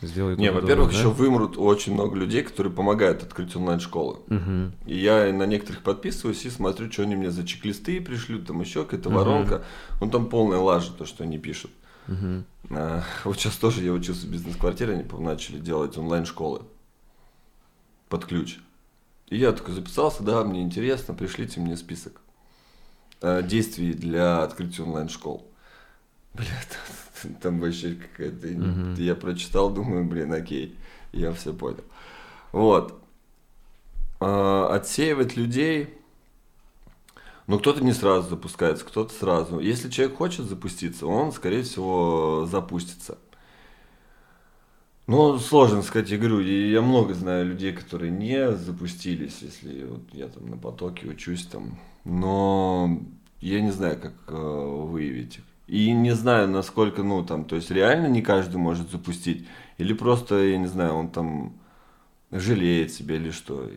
сделает. 0.01 0.39
Не, 0.39 0.51
во-первых, 0.51 0.91
да? 0.91 0.97
еще 0.97 1.09
вымрут 1.09 1.57
очень 1.57 1.93
много 1.93 2.15
людей, 2.15 2.43
которые 2.43 2.71
помогают 2.73 3.23
открыть 3.23 3.55
онлайн-школы. 3.55 4.19
Угу. 4.27 4.71
И 4.85 4.97
я 4.97 5.31
на 5.33 5.43
некоторых 5.43 5.81
подписываюсь 5.81 6.45
и 6.45 6.49
смотрю, 6.49 6.91
что 6.91 7.03
они 7.03 7.15
мне 7.15 7.31
за 7.31 7.45
чек-листы 7.45 8.01
пришлют, 8.01 8.45
там 8.45 8.61
еще 8.61 8.83
какая-то 8.83 9.09
угу. 9.09 9.17
воронка. 9.17 9.63
Ну 9.99 10.09
там 10.09 10.29
полная 10.29 10.59
лажа, 10.59 10.91
то, 10.93 11.05
что 11.05 11.23
они 11.23 11.37
пишут. 11.37 11.71
Угу. 12.07 12.43
А, 12.71 13.03
вот 13.23 13.37
сейчас 13.37 13.55
тоже 13.55 13.83
я 13.83 13.91
учился 13.91 14.27
в 14.27 14.29
бизнес-квартире, 14.29 14.93
они 14.93 15.23
начали 15.23 15.59
делать 15.59 15.97
онлайн-школы. 15.97 16.61
под 18.09 18.25
ключ. 18.25 18.57
И 19.29 19.37
я 19.37 19.51
такой 19.51 19.73
записался, 19.73 20.23
да, 20.23 20.43
мне 20.43 20.61
интересно, 20.61 21.13
пришлите 21.13 21.59
мне 21.59 21.75
список 21.75 22.21
э, 23.21 23.43
действий 23.43 23.93
для 23.93 24.41
открытия 24.43 24.83
онлайн-школ. 24.83 25.45
Бля, 26.33 26.45
там 27.41 27.59
вообще 27.59 27.95
какая-то... 27.95 28.47
Мгм. 28.47 28.95
Я 28.95 29.15
прочитал, 29.15 29.69
думаю, 29.69 30.05
блин, 30.05 30.33
окей, 30.33 30.75
я 31.11 31.31
все 31.33 31.53
понял. 31.53 31.83
Вот. 32.51 32.99
А, 34.19 34.73
отсеивать 34.73 35.35
людей... 35.35 35.93
Ну, 37.47 37.59
кто-то 37.59 37.81
не 37.81 37.93
сразу 37.93 38.29
запускается, 38.29 38.83
кто-то 38.83 39.13
сразу. 39.13 39.59
Если 39.59 39.89
человек 39.89 40.17
хочет 40.17 40.47
запуститься, 40.47 41.07
он, 41.07 41.31
скорее 41.31 41.63
всего, 41.63 42.45
запустится. 42.45 43.17
Ну, 45.07 45.39
сложно 45.39 45.81
сказать, 45.81 46.09
я 46.09 46.17
говорю, 46.17 46.41
я 46.41 46.81
много 46.81 47.13
знаю 47.13 47.45
людей, 47.45 47.71
которые 47.71 48.11
не 48.11 48.51
запустились, 48.51 49.37
если 49.41 49.85
вот 49.85 50.01
я 50.11 50.27
там 50.27 50.49
на 50.49 50.57
потоке 50.57 51.07
учусь 51.07 51.45
там, 51.45 51.79
но 52.03 52.99
я 53.39 53.61
не 53.61 53.71
знаю, 53.71 53.97
как 54.01 54.13
э, 54.27 54.33
выявить 54.35 55.37
их. 55.37 55.43
И 55.67 55.91
не 55.91 56.15
знаю, 56.15 56.47
насколько, 56.47 57.03
ну, 57.03 57.23
там, 57.23 57.43
то 57.43 57.55
есть 57.57 57.71
реально 57.71 58.07
не 58.07 58.21
каждый 58.21 58.55
может 58.55 58.89
запустить, 58.89 59.45
или 59.77 59.93
просто, 59.93 60.41
я 60.43 60.57
не 60.57 60.67
знаю, 60.67 60.93
он 60.93 61.09
там 61.09 61.53
жалеет 62.31 62.91
себя 62.91 63.15
или 63.15 63.31
что. 63.31 63.69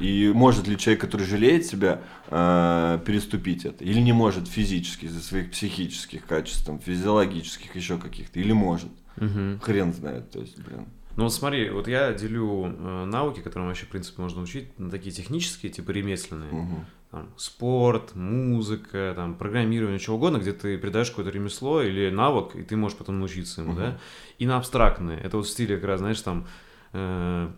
И 0.00 0.32
может 0.34 0.66
ли 0.66 0.76
человек, 0.76 1.00
который 1.00 1.24
жалеет 1.24 1.64
себя, 1.64 2.00
э, 2.28 2.98
переступить 3.06 3.64
это? 3.64 3.84
Или 3.84 4.00
не 4.00 4.12
может 4.12 4.48
физически, 4.48 5.06
из-за 5.06 5.20
своих 5.20 5.50
психических 5.52 6.26
качеств, 6.26 6.66
там, 6.66 6.78
физиологических, 6.78 7.74
еще 7.74 7.98
каких-то, 7.98 8.40
или 8.40 8.52
может? 8.52 8.90
Мгм. 9.16 9.60
Хрен 9.62 9.92
знает, 9.92 10.30
то 10.30 10.40
есть, 10.40 10.58
блин. 10.58 10.86
Ну 11.16 11.24
вот 11.24 11.32
смотри, 11.32 11.70
вот 11.70 11.86
я 11.86 12.12
делю 12.12 12.64
э, 12.66 13.04
навыки, 13.04 13.40
которым 13.40 13.68
вообще, 13.68 13.86
в 13.86 13.90
принципе, 13.90 14.20
можно 14.22 14.42
учить, 14.42 14.78
на 14.78 14.90
такие 14.90 15.12
технические, 15.14 15.70
типа 15.70 15.90
ремесленные. 15.92 16.52
Мгм. 16.52 16.86
Там, 17.10 17.28
спорт, 17.36 18.16
музыка, 18.16 19.12
там, 19.14 19.36
программирование, 19.36 20.00
чего 20.00 20.16
угодно, 20.16 20.38
где 20.38 20.52
ты 20.52 20.76
придаешь 20.76 21.10
какое-то 21.10 21.30
ремесло 21.30 21.80
или 21.82 22.10
навык, 22.10 22.56
и 22.56 22.62
ты 22.62 22.76
можешь 22.76 22.98
потом 22.98 23.20
научиться 23.20 23.60
ему, 23.60 23.72
Мгм. 23.72 23.80
да? 23.80 23.98
И 24.38 24.46
на 24.46 24.56
абстрактные. 24.56 25.20
Это 25.20 25.36
вот 25.36 25.46
в 25.46 25.50
стиле, 25.50 25.76
как 25.76 25.84
раз, 25.84 26.00
знаешь, 26.00 26.20
там, 26.20 26.48
э, 26.92 27.48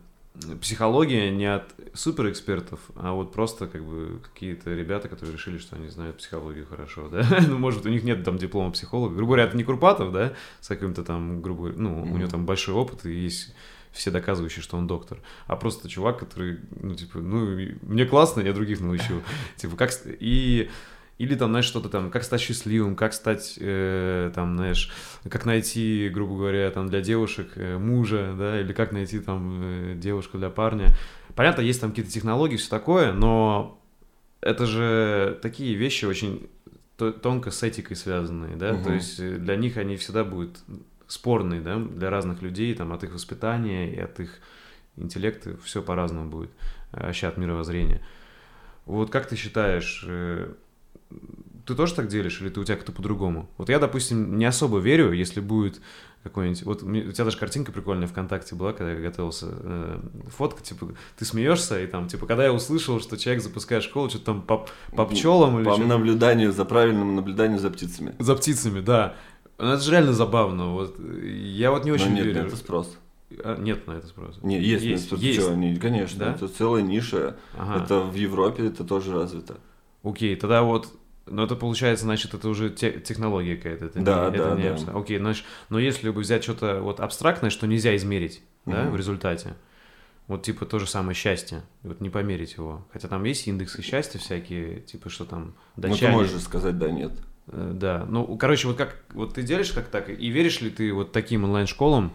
психология 0.61 1.30
не 1.30 1.47
от 1.47 1.74
суперэкспертов, 1.95 2.80
а 2.95 3.12
вот 3.12 3.32
просто 3.32 3.66
как 3.66 3.84
бы 3.84 4.20
какие-то 4.22 4.74
ребята, 4.74 5.09
которые 5.09 5.34
решили, 5.34 5.59
что 5.59 5.76
они 5.76 5.89
знают 5.89 6.18
психологию 6.18 6.66
хорошо, 6.66 7.09
да? 7.09 7.26
ну, 7.49 7.59
может, 7.59 7.87
у 7.87 7.89
них 7.89 8.05
нет 8.05 8.24
там 8.24 8.39
диплома 8.39 8.70
психолога. 8.72 9.14
Грубо 9.14 9.34
говоря, 9.34 9.45
это 9.45 9.57
не 9.57 9.64
Курпатов, 9.64 10.12
да, 10.12 10.34
с 10.61 10.68
каким-то 10.68 11.05
там, 11.05 11.43
грубо 11.43 11.64
говоря, 11.64 11.78
ну, 11.78 12.03
у 12.03 12.16
него 12.16 12.28
там 12.28 12.47
большой 12.47 12.74
опыт, 12.74 13.07
и 13.07 13.12
есть 13.12 13.55
все 13.93 14.11
доказывающие, 14.11 14.62
что 14.62 14.76
он 14.76 14.87
доктор, 14.87 15.18
а 15.47 15.57
просто 15.57 15.89
чувак, 15.89 16.18
который, 16.18 16.61
ну, 16.80 16.95
типа, 16.95 17.18
ну, 17.18 17.57
мне 17.82 18.05
классно, 18.05 18.43
я 18.43 18.53
других 18.53 18.80
научу. 18.80 19.22
Типа, 19.57 19.76
как... 19.76 19.91
И... 20.20 20.68
Или 21.18 21.34
там, 21.34 21.50
знаешь, 21.50 21.64
что-то 21.64 21.88
там, 21.88 22.10
как 22.10 22.24
стать 22.24 22.42
счастливым, 22.42 22.94
как 22.94 23.14
стать, 23.14 23.56
э, 23.58 24.30
там, 24.34 24.56
знаешь, 24.56 24.92
как 25.28 25.46
найти, 25.46 26.10
грубо 26.12 26.36
говоря, 26.36 26.70
там, 26.70 26.88
для 26.88 27.00
девушек 27.00 27.52
э, 27.56 27.78
мужа, 27.78 28.34
да, 28.38 28.60
или 28.60 28.72
как 28.74 28.92
найти 28.92 29.20
там 29.20 29.60
э, 29.62 29.94
девушку 29.96 30.36
для 30.36 30.50
парня. 30.50 30.88
Понятно, 31.34 31.62
есть 31.62 31.80
там 31.80 31.90
какие-то 31.90 32.10
технологии, 32.10 32.56
все 32.56 32.68
такое, 32.68 33.12
но 33.12 33.80
это 34.42 34.66
же 34.66 35.38
такие 35.40 35.74
вещи 35.74 36.04
очень 36.04 36.50
то- 36.98 37.12
тонко 37.12 37.50
с 37.50 37.62
этикой 37.62 37.96
связанные, 37.96 38.56
да, 38.56 38.72
то 38.72 38.88
Мгм. 38.90 38.94
есть 38.94 39.18
э, 39.18 39.38
для 39.38 39.56
них 39.56 39.78
они 39.78 39.96
всегда 39.96 40.22
будут 40.22 40.58
спорные, 41.06 41.62
да, 41.62 41.78
для 41.78 42.10
разных 42.10 42.42
людей, 42.42 42.74
там, 42.74 42.92
от 42.92 43.04
их 43.04 43.14
воспитания 43.14 43.90
и 43.90 43.98
от 43.98 44.20
их 44.20 44.38
интеллекта 44.96 45.56
все 45.64 45.80
по-разному 45.80 46.28
будет, 46.28 46.50
э, 46.92 47.06
вообще 47.06 47.26
от 47.28 47.38
мировоззрения. 47.38 48.02
Вот 48.84 49.10
как 49.10 49.26
ты 49.26 49.36
считаешь, 49.36 50.04
э, 50.06 50.52
ты 51.66 51.74
тоже 51.74 51.94
так 51.94 52.09
делишь, 52.09 52.40
или 52.40 52.48
ты 52.48 52.61
у 52.61 52.64
тебя 52.64 52.76
как-то 52.76 52.92
по-другому? 52.92 53.48
Вот 53.59 53.68
я, 53.68 53.78
допустим, 53.78 54.38
не 54.38 54.44
особо 54.44 54.78
верю, 54.78 55.12
если 55.12 55.40
будет 55.40 55.80
какой-нибудь... 56.22 56.62
Вот 56.64 56.82
у 56.82 56.86
тебя 57.12 57.24
даже 57.24 57.36
картинка 57.38 57.72
прикольная 57.72 58.07
ВКонтакте 58.09 58.54
была, 58.54 58.72
когда 58.72 58.92
я 58.92 59.00
готовился. 59.00 59.46
э, 59.50 60.00
фотка, 60.36 60.62
типа, 60.62 60.88
ты 61.16 61.24
смеешься, 61.24 61.80
и 61.80 61.86
там, 61.86 62.09
типа, 62.09 62.26
когда 62.26 62.44
я 62.44 62.52
услышал, 62.52 63.00
что 63.00 63.16
человек 63.16 63.42
запускает 63.42 63.82
школу, 63.84 64.09
что-то 64.09 64.24
там 64.26 64.42
по, 64.42 64.66
по 64.94 65.07
пчелам 65.07 65.59
или 65.59 65.64
По 65.64 65.72
что-то- 65.74 65.88
наблюданию, 65.88 66.52
за 66.52 66.64
правильным 66.64 67.14
наблюданием 67.16 67.59
за 67.61 67.70
птицами. 67.70 68.14
За 68.18 68.34
птицами, 68.36 68.80
да. 68.80 69.14
Ну, 69.59 69.68
это 69.72 69.82
же 69.82 69.90
реально 69.92 70.12
забавно. 70.12 70.72
Вот 70.72 70.96
я 71.22 71.70
вот 71.70 71.84
не 71.84 71.90
очень 71.92 72.11
Но 72.11 72.16
нет 72.16 72.26
верю. 72.26 72.42
на 72.42 72.46
это 72.48 72.57
спрос. 72.57 72.96
А, 73.42 73.57
нет 73.59 73.86
на 73.86 73.92
это 73.92 74.07
спроса. 74.07 74.38
Не, 74.42 74.61
есть, 74.61 74.84
на 74.84 74.88
это 74.90 75.16
есть, 75.24 75.38
есть. 75.38 75.50
Не- 75.50 75.76
конечно, 75.76 76.18
Да? 76.26 76.32
это 76.32 76.46
целая 76.48 76.82
ниша. 76.82 77.36
Ага. 77.57 77.82
Это 77.84 78.00
в 78.00 78.14
Европе 78.14 78.66
это 78.68 78.84
тоже 78.84 79.12
развито. 79.14 79.57
Окей, 80.09 80.36
тогда 80.36 80.62
вот, 80.62 80.88
ну 81.26 81.42
это 81.44 81.57
получается, 81.57 82.04
значит, 82.04 82.34
это 82.34 82.48
уже 82.48 82.70
те- 82.70 83.00
технология 83.00 83.57
какая-то. 83.57 83.86
Это 83.86 84.00
Да, 84.00 84.30
не, 84.30 84.38
да, 84.38 84.46
это 84.48 84.57
не 84.57 84.62
да. 84.62 84.74
абстрак- 84.74 84.96
Окей, 85.00 85.18
значит, 85.18 85.44
но 85.68 85.78
если 85.78 86.11
бы 86.11 86.20
взять 86.20 86.44
что-то 86.44 86.80
вот 86.80 87.00
абстрактное, 87.00 87.50
что 87.50 87.66
нельзя 87.66 87.94
измерить, 87.96 88.42
да, 88.66 88.84
Мгм. 88.84 88.92
в 88.92 88.96
результате, 88.96 89.54
вот 90.28 90.42
типа 90.42 90.64
то 90.66 90.78
же 90.78 90.86
самое 90.86 91.14
счастье, 91.14 91.62
вот 91.82 92.00
не 92.00 92.11
померить 92.11 92.54
его. 92.54 92.86
Хотя 92.92 93.09
там 93.09 93.24
есть 93.24 93.46
индексы 93.48 93.82
счастья 93.82 94.18
всякие, 94.18 94.80
типа 94.80 95.09
что 95.11 95.24
там 95.24 95.54
Ну, 95.76 95.94
ты 95.96 96.09
можешь 96.09 96.40
сказать 96.42 96.78
да, 96.78 96.90
нет. 96.90 97.12
Э, 97.48 97.72
Да, 97.74 98.07
ну, 98.09 98.36
короче, 98.36 98.66
вот 98.68 98.76
как, 98.76 99.02
вот 99.14 99.34
ты 99.34 99.42
делишь 99.42 99.70
как 99.72 99.86
так, 99.86 100.09
и 100.09 100.28
веришь 100.28 100.61
ли 100.61 100.70
ты 100.70 100.92
вот 100.92 101.12
таким 101.12 101.44
онлайн-школам, 101.44 102.07
э, 102.07 102.11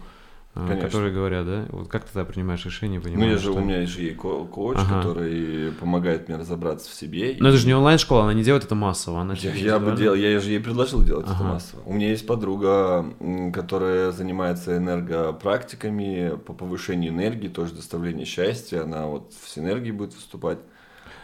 Конечно. 0.54 0.82
которые 0.82 1.12
говорят, 1.14 1.46
да? 1.46 1.64
Вот 1.70 1.88
как 1.88 2.04
ты 2.04 2.12
тогда 2.12 2.30
принимаешь 2.30 2.62
решение, 2.66 2.98
Ну, 3.00 3.04
понимаешь, 3.04 3.30
я 3.32 3.38
же, 3.38 3.42
что- 3.52 3.54
у 3.54 3.64
меня 3.64 3.86
же 3.86 4.02
есть 4.02 4.18
ко- 4.18 4.44
коуч, 4.44 4.76
Ага. 4.78 4.98
который 5.02 5.72
помогает 5.72 6.28
мне 6.28 6.36
разобраться 6.36 6.90
в 6.90 6.92
себе. 6.92 7.34
Но 7.40 7.46
и- 7.46 7.50
это 7.50 7.56
же 7.58 7.66
не 7.66 7.74
онлайн-школа, 7.74 8.24
она 8.24 8.34
не 8.34 8.42
делает 8.44 8.64
это 8.64 8.74
массово, 8.74 9.22
она 9.22 9.32
Я, 9.34 9.54
я 9.54 9.78
бы 9.78 9.96
делал, 9.96 10.14
я 10.14 10.38
же 10.40 10.50
ей 10.50 10.60
предложил 10.60 11.02
делать 11.02 11.24
это 11.24 11.36
Ага. 11.36 11.44
массово. 11.54 11.80
У 11.86 11.94
меня 11.94 12.10
есть 12.10 12.26
подруга, 12.26 13.06
которая 13.54 14.12
занимается 14.12 14.76
энергопрактиками 14.76 16.36
по 16.36 16.52
повышению 16.52 17.12
энергии, 17.12 17.48
тоже 17.48 17.74
доставлению 17.74 18.26
счастья. 18.26 18.82
Она 18.82 19.06
вот 19.06 19.32
в 19.32 19.48
синергии 19.48 19.90
будет 19.90 20.14
выступать. 20.14 20.58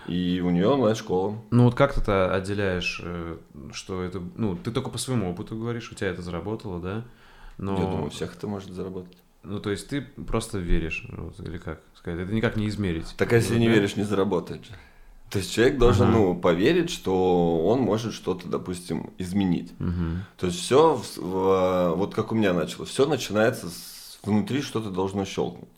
И 0.06 0.40
у 0.42 0.48
нее 0.48 0.68
онлайн-школа. 0.68 1.34
Ну 1.50 1.64
вот 1.64 1.74
как 1.74 1.92
ты 1.92 2.00
-то 2.00 2.32
отделяешь, 2.34 3.02
э, 3.04 3.36
что 3.72 4.02
это, 4.02 4.22
ну, 4.36 4.56
ты 4.56 4.70
только 4.70 4.88
по 4.88 4.96
своему 4.96 5.30
опыту 5.30 5.54
говоришь, 5.54 5.92
у 5.92 5.94
тебя 5.94 6.08
это 6.08 6.22
заработало, 6.22 6.80
да? 6.80 7.04
Но, 7.58 7.72
Я 7.78 7.84
думаю, 7.86 8.10
всех 8.10 8.34
это 8.36 8.46
может 8.46 8.70
заработать. 8.72 9.16
ну, 9.42 9.58
то 9.60 9.70
есть 9.70 9.88
ты 9.88 10.00
просто 10.02 10.58
веришь, 10.58 11.06
или 11.44 11.58
как 11.58 11.80
сказать, 11.96 12.20
это 12.20 12.32
никак 12.32 12.56
не 12.56 12.68
измерить. 12.68 13.14
Так 13.16 13.32
а 13.32 13.36
если 13.36 13.58
не 13.58 13.68
веришь, 13.68 13.96
не 13.96 14.04
заработает 14.04 14.64
же. 14.64 14.70
То 15.30 15.38
есть 15.40 15.52
человек 15.52 15.76
должен, 15.78 16.08
Ага. 16.08 16.16
ну, 16.16 16.34
поверить, 16.34 16.88
что 16.90 17.66
он 17.66 17.80
может 17.80 18.14
что-то, 18.14 18.48
допустим, 18.48 19.10
изменить. 19.18 19.72
Мгм. 19.78 20.24
То 20.38 20.46
есть 20.46 20.58
все, 20.58 21.02
вот 21.18 22.14
как 22.14 22.32
у 22.32 22.34
меня 22.34 22.54
началось, 22.54 22.88
все 22.88 23.06
начинается 23.06 23.68
с 23.68 24.18
внутри 24.22 24.62
что-то 24.62 24.90
должно 24.90 25.24
щелкнуть. 25.24 25.68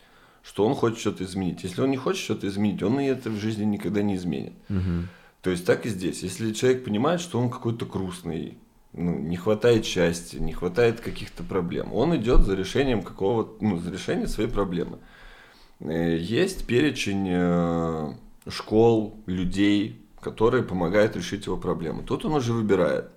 Что 0.42 0.64
он 0.66 0.74
хочет 0.74 0.98
что-то 1.00 1.24
изменить. 1.24 1.62
Если 1.64 1.82
он 1.82 1.90
не 1.90 1.96
хочет 1.98 2.22
что-то 2.24 2.46
изменить, 2.48 2.82
он 2.82 2.98
и 3.00 3.06
это 3.06 3.28
в 3.28 3.36
жизни 3.38 3.64
никогда 3.64 4.02
не 4.02 4.14
изменит. 4.16 4.52
Мгм. 4.68 5.08
То 5.42 5.50
есть 5.50 5.66
так 5.66 5.84
и 5.84 5.88
здесь. 5.88 6.22
Если 6.22 6.52
человек 6.52 6.84
понимает, 6.84 7.20
что 7.20 7.38
он 7.40 7.50
какой-то 7.50 7.84
грустный, 7.86 8.56
ну, 8.92 9.18
не 9.18 9.36
хватает 9.36 9.84
счастья, 9.84 10.40
не 10.40 10.52
хватает 10.52 11.00
каких-то 11.00 11.42
проблем, 11.42 11.92
он 11.92 12.16
идет 12.16 12.42
за 12.42 12.54
решением 12.54 13.02
какого 13.02 13.48
ну, 13.60 13.78
за 13.78 13.90
решением 13.90 14.28
своей 14.28 14.50
проблемы. 14.50 14.98
Э, 15.80 16.16
Есть 16.18 16.66
перечень 16.66 17.26
э, 17.30 18.12
школ, 18.48 19.16
людей, 19.26 20.00
которые 20.20 20.62
помогают 20.62 21.16
решить 21.16 21.46
его 21.46 21.56
проблему. 21.56 22.02
Тут 22.02 22.24
он 22.24 22.34
уже 22.34 22.52
выбирает. 22.52 23.10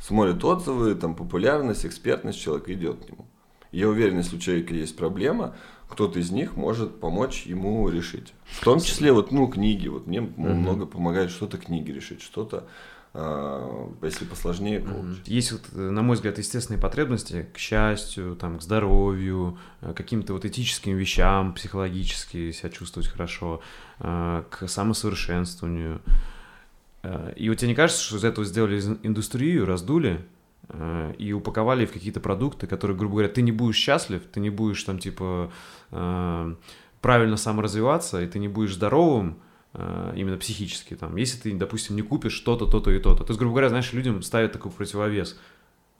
Смотрит 0.00 0.42
отзывы, 0.44 0.94
там, 0.94 1.14
популярность, 1.14 1.84
экспертность 1.84 2.40
человека 2.40 2.72
идет 2.72 3.04
к 3.04 3.10
нему. 3.10 3.26
Я 3.70 3.88
уверен, 3.88 4.18
если 4.18 4.36
у 4.36 4.40
человека 4.40 4.74
есть 4.74 4.96
проблема, 4.96 5.54
кто-то 5.88 6.18
из 6.18 6.30
них 6.30 6.56
может 6.56 7.00
помочь 7.00 7.46
ему 7.46 7.88
решить. 7.88 8.32
В 8.46 8.64
том 8.64 8.80
числе 8.80 9.12
вот, 9.12 9.30
ну, 9.30 9.46
книги. 9.48 9.88
Вот 9.88 10.06
мне 10.06 10.20
Мгм. 10.20 10.60
много 10.60 10.86
помогает 10.86 11.30
что-то 11.30 11.58
книги 11.58 11.90
решить, 11.90 12.22
что-то, 12.22 12.66
если 13.12 14.24
посложнее, 14.24 14.80
коуч. 14.80 15.16
Есть, 15.26 15.50
вот, 15.52 15.62
э, 15.72 15.78
на 15.78 16.02
мой 16.02 16.14
взгляд, 16.14 16.38
естественные 16.38 16.80
потребности 16.80 17.48
к 17.52 17.58
счастью, 17.58 18.36
там, 18.36 18.58
к 18.58 18.62
здоровью, 18.62 19.58
э, 19.80 19.92
каким-то 19.94 20.32
вот 20.32 20.44
этическим 20.44 20.96
вещам, 20.96 21.52
психологически 21.52 22.52
себя 22.52 22.70
чувствовать 22.70 23.08
хорошо, 23.08 23.62
э, 23.98 24.44
к 24.48 24.68
самосовершенствованию. 24.68 26.00
И 27.34 27.48
у 27.48 27.54
тебя 27.54 27.68
не 27.68 27.74
кажется, 27.74 28.02
что 28.02 28.18
из 28.18 28.24
этого 28.24 28.44
сделали 28.44 28.78
индустрию, 29.02 29.64
раздули 29.64 30.20
и 31.16 31.32
упаковали 31.32 31.86
в 31.86 31.92
какие-то 31.92 32.20
продукты, 32.20 32.66
которые, 32.66 32.94
грубо 32.94 33.14
говоря, 33.14 33.30
ты 33.30 33.40
не 33.40 33.52
будешь 33.52 33.76
счастлив, 33.76 34.22
ты 34.30 34.38
не 34.38 34.50
будешь 34.50 34.84
там 34.84 34.98
типа 34.98 35.50
правильно 37.00 37.38
саморазвиваться, 37.38 38.20
и 38.20 38.26
ты 38.26 38.38
не 38.38 38.48
будешь 38.48 38.74
здоровым, 38.74 39.38
именно 39.72 40.36
психически, 40.36 40.96
там, 40.96 41.14
если 41.16 41.38
ты, 41.38 41.56
допустим, 41.56 41.94
не 41.94 42.02
купишь 42.02 42.32
что-то, 42.32 42.66
то-то 42.66 42.90
и 42.90 42.98
то-то. 42.98 43.22
То 43.22 43.30
есть, 43.30 43.38
грубо 43.38 43.52
говоря, 43.52 43.68
знаешь, 43.68 43.92
людям 43.92 44.22
ставят 44.22 44.52
такой 44.52 44.72
противовес. 44.72 45.38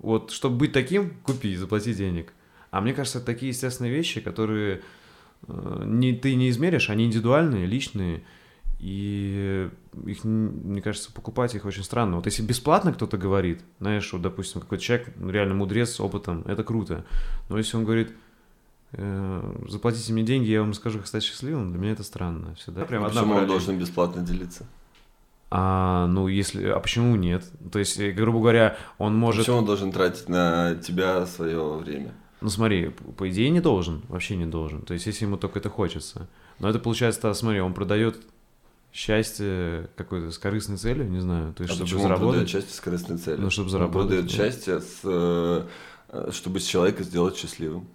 Вот, 0.01 0.33
чтобы 0.33 0.57
быть 0.57 0.73
таким, 0.73 1.15
купи, 1.23 1.55
заплати 1.55 1.95
денег. 1.95 2.33
А 2.71 2.81
мне 2.81 2.95
кажется, 2.95 3.19
это 3.19 3.27
такие 3.27 3.51
естественные 3.51 3.93
вещи, 3.93 4.21
которые, 4.21 4.81
э, 5.47 5.83
не, 5.85 6.15
ты 6.15 6.35
не 6.35 6.49
измеришь, 6.51 6.91
они 6.91 7.05
индивидуальные, 7.05 7.67
личные, 7.67 8.25
и 8.79 9.69
их, 10.07 10.25
мне 10.25 10.81
кажется, 10.81 11.13
покупать 11.13 11.55
их 11.55 11.67
очень 11.67 11.85
странно. 11.85 12.17
Вот 12.17 12.27
если 12.27 12.43
бесплатно 12.43 12.95
кто-то 12.95 13.19
говорит, 13.19 13.61
знаешь, 13.79 14.11
вот, 14.13 14.23
допустим, 14.23 14.63
какой-то 14.63 14.83
человек, 14.83 15.13
реально 15.21 15.55
мудрец 15.55 15.91
с 15.91 16.01
опытом, 16.01 16.43
это 16.47 16.65
круто. 16.65 17.05
Но 17.51 17.59
если 17.59 17.77
он 17.77 17.85
говорит, 17.85 18.11
э, 18.11 18.15
заплатите 18.93 20.13
мне 20.13 20.23
деньги, 20.23 20.49
я 20.49 20.61
вам 20.61 20.75
скажу, 20.75 20.99
как 20.99 21.07
стать 21.07 21.23
счастливым, 21.23 21.71
для 21.71 21.81
меня 21.81 21.93
это 21.93 22.03
странно. 22.03 22.55
Всегда 22.57 22.85
прям 22.85 23.05
одна 23.05 23.21
Почему 23.21 23.37
он 23.37 23.47
должен 23.47 23.79
бесплатно 23.79 24.23
делиться? 24.23 24.67
А, 25.51 26.07
ну, 26.07 26.29
если... 26.29 26.67
А 26.67 26.79
почему 26.79 27.17
нет? 27.17 27.45
То 27.73 27.81
есть, 27.81 27.99
э, 27.99 28.13
грубо 28.13 28.39
говоря, 28.39 28.77
он 28.99 29.17
может... 29.17 29.41
Почему 29.41 29.59
он 29.59 29.67
должен 29.67 29.91
тратить 29.91 30.29
на 30.29 30.77
тебя 30.77 31.27
свое 31.27 31.75
время? 31.75 32.15
Ну, 32.41 32.49
смотри, 32.49 32.91
по 32.91 33.29
идее 33.29 33.51
не 33.51 33.61
должен, 33.61 34.03
вообще 34.09 34.37
не 34.37 34.47
должен. 34.47 34.83
То 34.83 34.95
есть, 34.95 35.07
если 35.07 35.25
ему 35.25 35.37
только 35.37 35.59
это 35.59 35.69
хочется. 35.69 36.29
Но 36.61 36.69
это 36.69 36.79
получается, 36.79 37.35
смотри, 37.35 37.61
он 37.61 37.75
продает 37.75 38.21
счастье 38.93 39.91
какой-то 39.97 40.31
с 40.31 40.39
корыстной 40.39 40.77
целью, 40.77 41.11
не 41.11 41.21
знаю, 41.21 41.53
то 41.53 41.63
есть, 41.63 41.73
а 41.73 41.75
чтобы 41.75 41.87
почему 41.87 42.03
заработать. 42.03 42.23
Он 42.23 42.31
продает 42.31 42.49
счастье 42.49 42.75
с 42.75 42.81
корыстной 42.81 43.19
целью? 43.19 43.41
Ну, 43.43 43.51
чтобы 43.51 43.71
заработать. 43.71 44.01
Он 44.01 44.09
продает 44.09 44.31
счастье, 44.31 44.81
с, 44.81 45.01
э, 45.05 46.31
чтобы 46.33 46.61
с 46.61 46.65
человека 46.65 47.03
сделать 47.03 47.37
счастливым. 47.37 47.89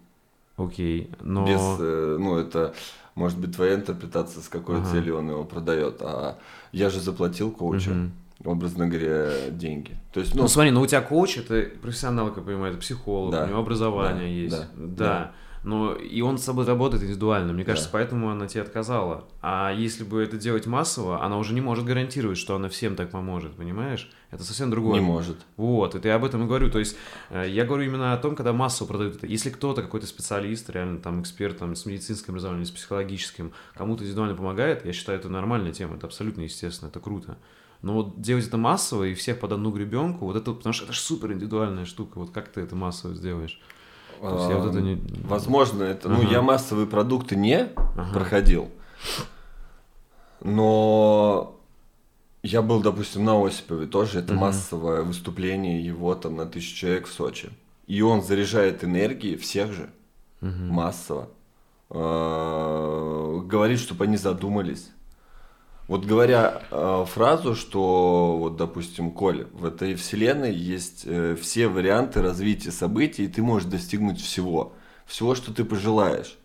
Окей, 0.57 1.11
но... 1.21 1.45
Без, 1.45 1.61
э, 1.79 2.17
ну, 2.19 2.37
это 2.37 2.73
может 3.13 3.37
быть 3.39 3.55
твоя 3.55 3.75
интерпретация, 3.75 4.41
с 4.41 4.47
какой 4.47 4.77
ага. 4.77 4.89
целью 4.89 5.17
он 5.17 5.29
его 5.29 5.43
продает. 5.43 5.97
А 6.01 6.37
я 6.71 6.89
же 6.89 6.99
заплатил 6.99 7.51
коучу. 7.51 7.91
Угу 7.91 8.09
образно 8.43 8.87
говоря, 8.87 9.49
деньги. 9.49 9.97
То 10.13 10.19
есть, 10.19 10.35
ну, 10.35 10.43
ну 10.43 10.47
смотри, 10.47 10.71
ну 10.71 10.81
у 10.81 10.85
тебя 10.85 11.01
коуч 11.01 11.37
это 11.37 11.69
профессионал, 11.81 12.27
как 12.29 12.37
я 12.37 12.43
понимаю, 12.43 12.73
это 12.73 12.81
психолог, 12.81 13.31
да, 13.31 13.45
у 13.45 13.47
него 13.47 13.59
образование 13.59 14.27
да, 14.27 14.57
есть. 14.57 14.57
Да, 14.57 14.67
да. 14.75 14.95
да. 14.95 15.31
Но 15.65 15.95
и 15.95 16.21
он 16.21 16.37
с 16.37 16.43
собой 16.43 16.63
работает 16.63 17.01
индивидуально. 17.01 17.51
Мне 17.51 17.65
кажется, 17.65 17.89
да. 17.89 17.93
поэтому 17.93 18.29
она 18.29 18.47
тебе 18.47 18.61
отказала. 18.61 19.25
А 19.41 19.73
если 19.73 20.03
бы 20.03 20.21
это 20.21 20.37
делать 20.37 20.67
массово, 20.67 21.23
она 21.23 21.39
уже 21.39 21.55
не 21.55 21.61
может 21.61 21.85
гарантировать, 21.85 22.37
что 22.37 22.55
она 22.55 22.69
всем 22.69 22.95
так 22.95 23.09
поможет, 23.09 23.55
понимаешь? 23.55 24.11
Это 24.29 24.43
совсем 24.43 24.69
другое. 24.69 24.99
Не 24.99 25.05
может. 25.05 25.37
Вот, 25.57 25.95
это 25.95 26.07
я 26.07 26.15
об 26.15 26.23
этом 26.23 26.43
и 26.43 26.47
говорю. 26.47 26.69
То 26.69 26.77
есть 26.77 26.95
э, 27.31 27.47
я 27.49 27.65
говорю 27.65 27.85
именно 27.85 28.13
о 28.13 28.17
том, 28.17 28.35
когда 28.35 28.53
массово 28.53 28.87
продают 28.87 29.15
это. 29.15 29.25
Если 29.25 29.49
кто-то, 29.49 29.81
какой-то 29.81 30.05
специалист, 30.05 30.69
реально 30.69 30.99
там 30.99 31.23
эксперт 31.23 31.57
там, 31.57 31.75
с 31.75 31.87
медицинским 31.87 32.33
образованием, 32.33 32.67
с 32.67 32.71
психологическим, 32.71 33.51
кому-то 33.73 34.03
индивидуально 34.03 34.35
помогает, 34.35 34.85
я 34.85 34.93
считаю, 34.93 35.17
это 35.17 35.29
нормальная 35.29 35.73
тема, 35.73 35.95
это 35.95 36.05
абсолютно 36.05 36.41
естественно, 36.41 36.89
это 36.89 36.99
круто. 36.99 37.39
Но 37.81 37.93
вот 37.93 38.21
делать 38.21 38.45
это 38.45 38.57
массово 38.57 39.05
и 39.05 39.15
всех 39.15 39.39
под 39.39 39.53
одну 39.53 39.71
гребенку, 39.71 40.25
вот 40.25 40.35
это, 40.35 40.53
потому 40.53 40.73
что 40.73 40.83
это 40.83 40.93
же 40.93 40.99
супер 40.99 41.33
индивидуальная 41.33 41.85
штука, 41.85 42.19
вот 42.19 42.29
как 42.29 42.49
ты 42.49 42.61
это 42.61 42.75
массово 42.75 43.15
сделаешь? 43.15 43.59
То 44.21 44.35
есть 44.35 44.49
я 44.49 44.57
вот 44.57 44.69
это 44.71 44.81
не... 44.81 45.01
Возможно, 45.23 45.83
это, 45.83 46.09
ага. 46.09 46.21
ну, 46.21 46.29
я 46.29 46.41
массовые 46.41 46.87
продукты 46.87 47.35
не 47.35 47.69
ага. 47.75 48.13
проходил, 48.13 48.69
но 50.41 51.59
я 52.43 52.61
был, 52.61 52.81
допустим, 52.81 53.25
на 53.25 53.43
Осипове 53.43 53.87
тоже, 53.87 54.19
это 54.19 54.33
угу. 54.33 54.41
массовое 54.41 55.01
выступление 55.01 55.83
его 55.83 56.13
там 56.13 56.35
на 56.35 56.45
тысячу 56.45 56.75
человек 56.75 57.07
в 57.07 57.11
Сочи. 57.11 57.49
И 57.87 58.01
он 58.01 58.21
заряжает 58.21 58.83
энергией 58.83 59.35
всех 59.35 59.71
же, 59.71 59.89
массово. 60.41 61.29
А, 61.89 63.39
говорит, 63.41 63.79
чтобы 63.79 64.05
они 64.05 64.17
задумались. 64.17 64.91
Вот 65.87 66.05
говоря 66.05 66.63
э, 66.71 67.05
фразу, 67.07 67.55
что, 67.55 68.37
вот, 68.39 68.55
допустим, 68.55 69.11
Коль, 69.11 69.45
в 69.53 69.65
этой 69.65 69.93
вселенной 69.95 70.53
есть 70.53 71.03
э, 71.05 71.35
все 71.39 71.67
варианты 71.67 72.23
развития 72.23 72.71
событий, 72.71 73.25
и 73.25 73.27
ты 73.27 73.43
можешь 73.43 73.69
достигнуть 73.69 74.19
всего, 74.19 74.73
всего, 75.05 75.35
что 75.35 75.53
ты 75.53 75.63
пожелаешь. 75.63 76.37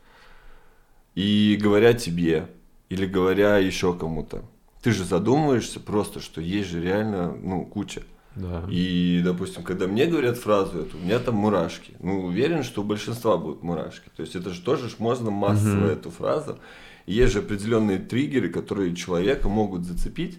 И 1.14 1.58
говоря 1.60 1.94
тебе, 1.94 2.48
или 2.90 3.06
говоря 3.06 3.56
еще 3.56 3.94
кому-то, 3.94 4.44
ты 4.82 4.92
же 4.92 5.04
задумываешься 5.04 5.80
просто, 5.80 6.20
что 6.20 6.42
есть 6.42 6.68
же 6.68 6.82
реально, 6.82 7.32
ну, 7.32 7.64
куча. 7.64 8.02
Да. 8.36 8.64
И, 8.70 9.22
допустим, 9.24 9.62
когда 9.62 9.86
мне 9.86 10.06
говорят 10.06 10.38
фразу 10.38 10.80
эту, 10.80 10.96
у 10.96 11.00
меня 11.00 11.18
там 11.18 11.34
мурашки. 11.34 11.94
Ну, 12.00 12.26
уверен, 12.26 12.62
что 12.62 12.82
у 12.82 12.84
большинства 12.84 13.36
будут 13.36 13.62
мурашки. 13.62 14.08
То 14.16 14.22
есть 14.22 14.36
это 14.36 14.50
же 14.50 14.60
тоже 14.62 14.88
ж 14.88 14.96
можно 14.98 15.30
массово 15.30 15.86
угу. 15.86 15.92
эту 15.92 16.10
фразу. 16.10 16.58
Есть 17.10 17.32
же 17.32 17.40
определенные 17.40 17.98
триггеры, 17.98 18.50
которые 18.50 18.94
человека 18.94 19.48
могут 19.48 19.84
зацепить, 19.84 20.38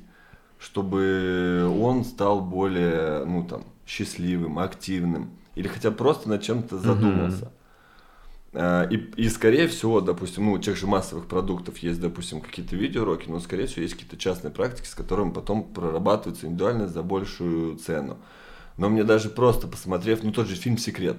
чтобы 0.57 1.69
он 1.81 2.05
стал 2.05 2.39
более, 2.39 3.25
ну 3.25 3.43
там, 3.43 3.65
счастливым, 3.85 4.57
активным. 4.57 5.31
Или 5.55 5.67
хотя 5.67 5.91
бы 5.91 5.97
просто 5.97 6.29
над 6.29 6.41
чем-то 6.43 6.77
задумался. 6.77 7.51
Угу. 8.53 8.93
И, 8.93 9.11
и 9.17 9.29
скорее 9.29 9.67
всего, 9.67 9.99
допустим, 9.99 10.45
ну, 10.45 10.53
у 10.53 10.59
тех 10.59 10.77
же 10.77 10.87
массовых 10.87 11.25
продуктов 11.25 11.77
есть, 11.79 11.99
допустим, 11.99 12.39
какие-то 12.39 12.77
видеоуроки, 12.77 13.29
но, 13.29 13.39
скорее 13.41 13.65
всего, 13.65 13.81
есть 13.81 13.95
какие-то 13.95 14.17
частные 14.17 14.51
практики, 14.51 14.85
с 14.85 14.95
которыми 14.95 15.31
потом 15.31 15.63
прорабатываются 15.63 16.47
индивидуально 16.47 16.87
за 16.87 17.03
большую 17.03 17.77
цену. 17.77 18.17
Но 18.77 18.87
мне 18.87 19.03
даже 19.03 19.29
просто 19.29 19.67
посмотрев, 19.67 20.23
ну, 20.23 20.31
тот 20.31 20.47
же 20.47 20.55
фильм 20.55 20.77
«Секрет», 20.77 21.17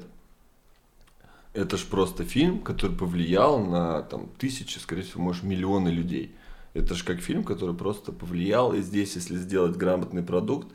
это 1.55 1.77
ж 1.77 1.85
просто 1.85 2.25
фильм, 2.25 2.61
который 2.61 2.97
повлиял 2.97 3.59
на 3.65 4.03
там, 4.03 4.29
тысячи, 4.39 4.79
скорее 4.79 5.03
всего, 5.03 5.23
может, 5.23 5.43
миллионы 5.43 5.89
людей. 5.89 6.35
Это 6.75 6.95
же 6.95 7.05
как 7.05 7.21
фильм, 7.21 7.45
который 7.45 7.75
просто 7.75 8.13
повлиял. 8.13 8.73
И 8.73 8.81
здесь, 8.81 9.15
если 9.15 9.37
сделать 9.37 9.77
грамотный 9.77 10.23
продукт, 10.23 10.69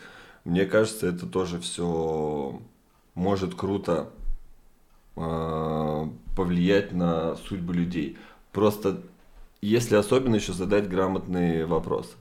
мне 0.46 0.66
кажется, 0.66 1.08
это 1.08 1.26
тоже 1.26 1.60
все 1.60 2.62
может 3.16 3.56
круто 3.56 4.10
э, 5.16 6.10
повлиять 6.36 6.92
на 6.92 7.36
судьбу 7.36 7.74
людей. 7.74 8.18
Просто 8.52 9.02
если 9.62 9.96
особенно 9.96 10.36
еще 10.36 10.54
задать 10.54 10.88
грамотные 10.88 11.66
вопросы. 11.66 12.12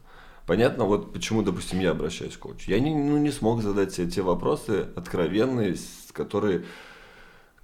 Понятно, 0.46 0.84
вот 0.84 1.12
почему, 1.12 1.42
допустим, 1.42 1.80
я 1.80 1.90
обращаюсь 1.90 2.36
к 2.36 2.40
коучу. 2.40 2.70
Я 2.70 2.80
не, 2.80 2.94
ну, 2.94 3.18
не 3.18 3.30
смог 3.30 3.62
задать 3.62 3.92
себе 3.92 4.10
те 4.10 4.22
вопросы 4.22 4.88
откровенные, 4.94 5.76
которые 6.12 6.64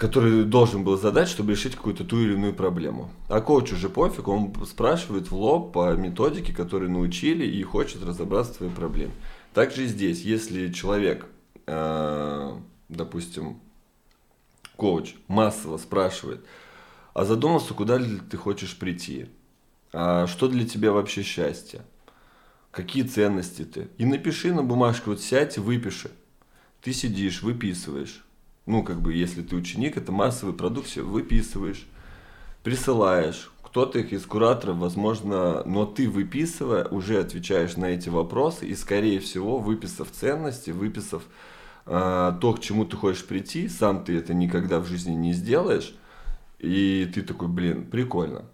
который 0.02 0.42
должен 0.42 0.82
был 0.82 0.98
задать, 0.98 1.28
чтобы 1.28 1.52
решить 1.52 1.76
какую-то 1.76 2.02
ту 2.02 2.18
или 2.18 2.32
иную 2.32 2.54
проблему. 2.54 3.08
А 3.28 3.40
коуч 3.40 3.72
уже 3.72 3.88
пофиг, 3.88 4.26
он 4.26 4.52
спрашивает 4.66 5.30
в 5.30 5.36
лоб 5.36 5.72
по 5.72 5.94
методике, 5.94 6.52
которую 6.52 6.90
научили, 6.90 7.46
и 7.46 7.62
хочет 7.62 8.02
разобраться 8.02 8.52
в 8.52 8.56
твоей 8.56 8.72
проблеме. 8.72 9.12
Также 9.54 9.84
и 9.84 9.86
здесь, 9.86 10.22
если 10.22 10.72
человек, 10.72 11.26
э, 11.68 12.56
допустим, 12.88 13.60
коуч 14.74 15.14
массово 15.28 15.78
спрашивает, 15.78 16.44
а 17.14 17.24
задумался, 17.24 17.72
куда 17.72 17.96
ли 17.96 18.18
ты 18.28 18.36
хочешь 18.36 18.76
прийти? 18.76 19.28
А 19.92 20.26
что 20.26 20.48
для 20.48 20.66
тебя 20.66 20.90
вообще 20.90 21.22
счастье? 21.22 21.82
Какие 22.72 23.04
ценности 23.04 23.64
ты? 23.64 23.86
И 23.98 24.04
напиши 24.04 24.52
на 24.52 24.64
бумажку, 24.64 25.10
вот 25.10 25.20
сядь 25.20 25.58
и 25.58 25.60
выпиши. 25.60 26.10
Ты 26.80 26.92
сидишь, 26.92 27.42
выписываешь 27.42 28.24
ну, 28.66 28.82
как 28.82 29.00
бы, 29.00 29.12
если 29.12 29.42
ты 29.42 29.56
ученик, 29.56 29.96
это 29.96 30.12
массовый 30.12 30.54
продукт, 30.54 30.86
все 30.86 31.02
выписываешь, 31.02 31.86
присылаешь. 32.62 33.50
Кто-то 33.62 33.98
их 33.98 34.12
из 34.12 34.26
кураторов, 34.26 34.76
возможно, 34.76 35.62
но 35.64 35.86
ты 35.86 36.08
выписывая, 36.08 36.86
уже 36.88 37.18
отвечаешь 37.18 37.76
на 37.76 37.86
эти 37.86 38.10
вопросы 38.10 38.66
и, 38.66 38.74
скорее 38.74 39.18
всего, 39.18 39.58
выписав 39.58 40.10
ценности, 40.10 40.70
выписав 40.70 41.22
э, 41.86 42.32
то, 42.40 42.52
к 42.52 42.60
чему 42.60 42.84
ты 42.84 42.96
хочешь 42.96 43.24
прийти, 43.24 43.68
сам 43.68 44.04
ты 44.04 44.18
это 44.18 44.34
никогда 44.34 44.78
в 44.78 44.86
жизни 44.86 45.12
не 45.12 45.32
сделаешь, 45.32 45.94
и 46.58 47.10
ты 47.14 47.22
такой, 47.22 47.48
блин, 47.48 47.86
прикольно. 47.86 48.44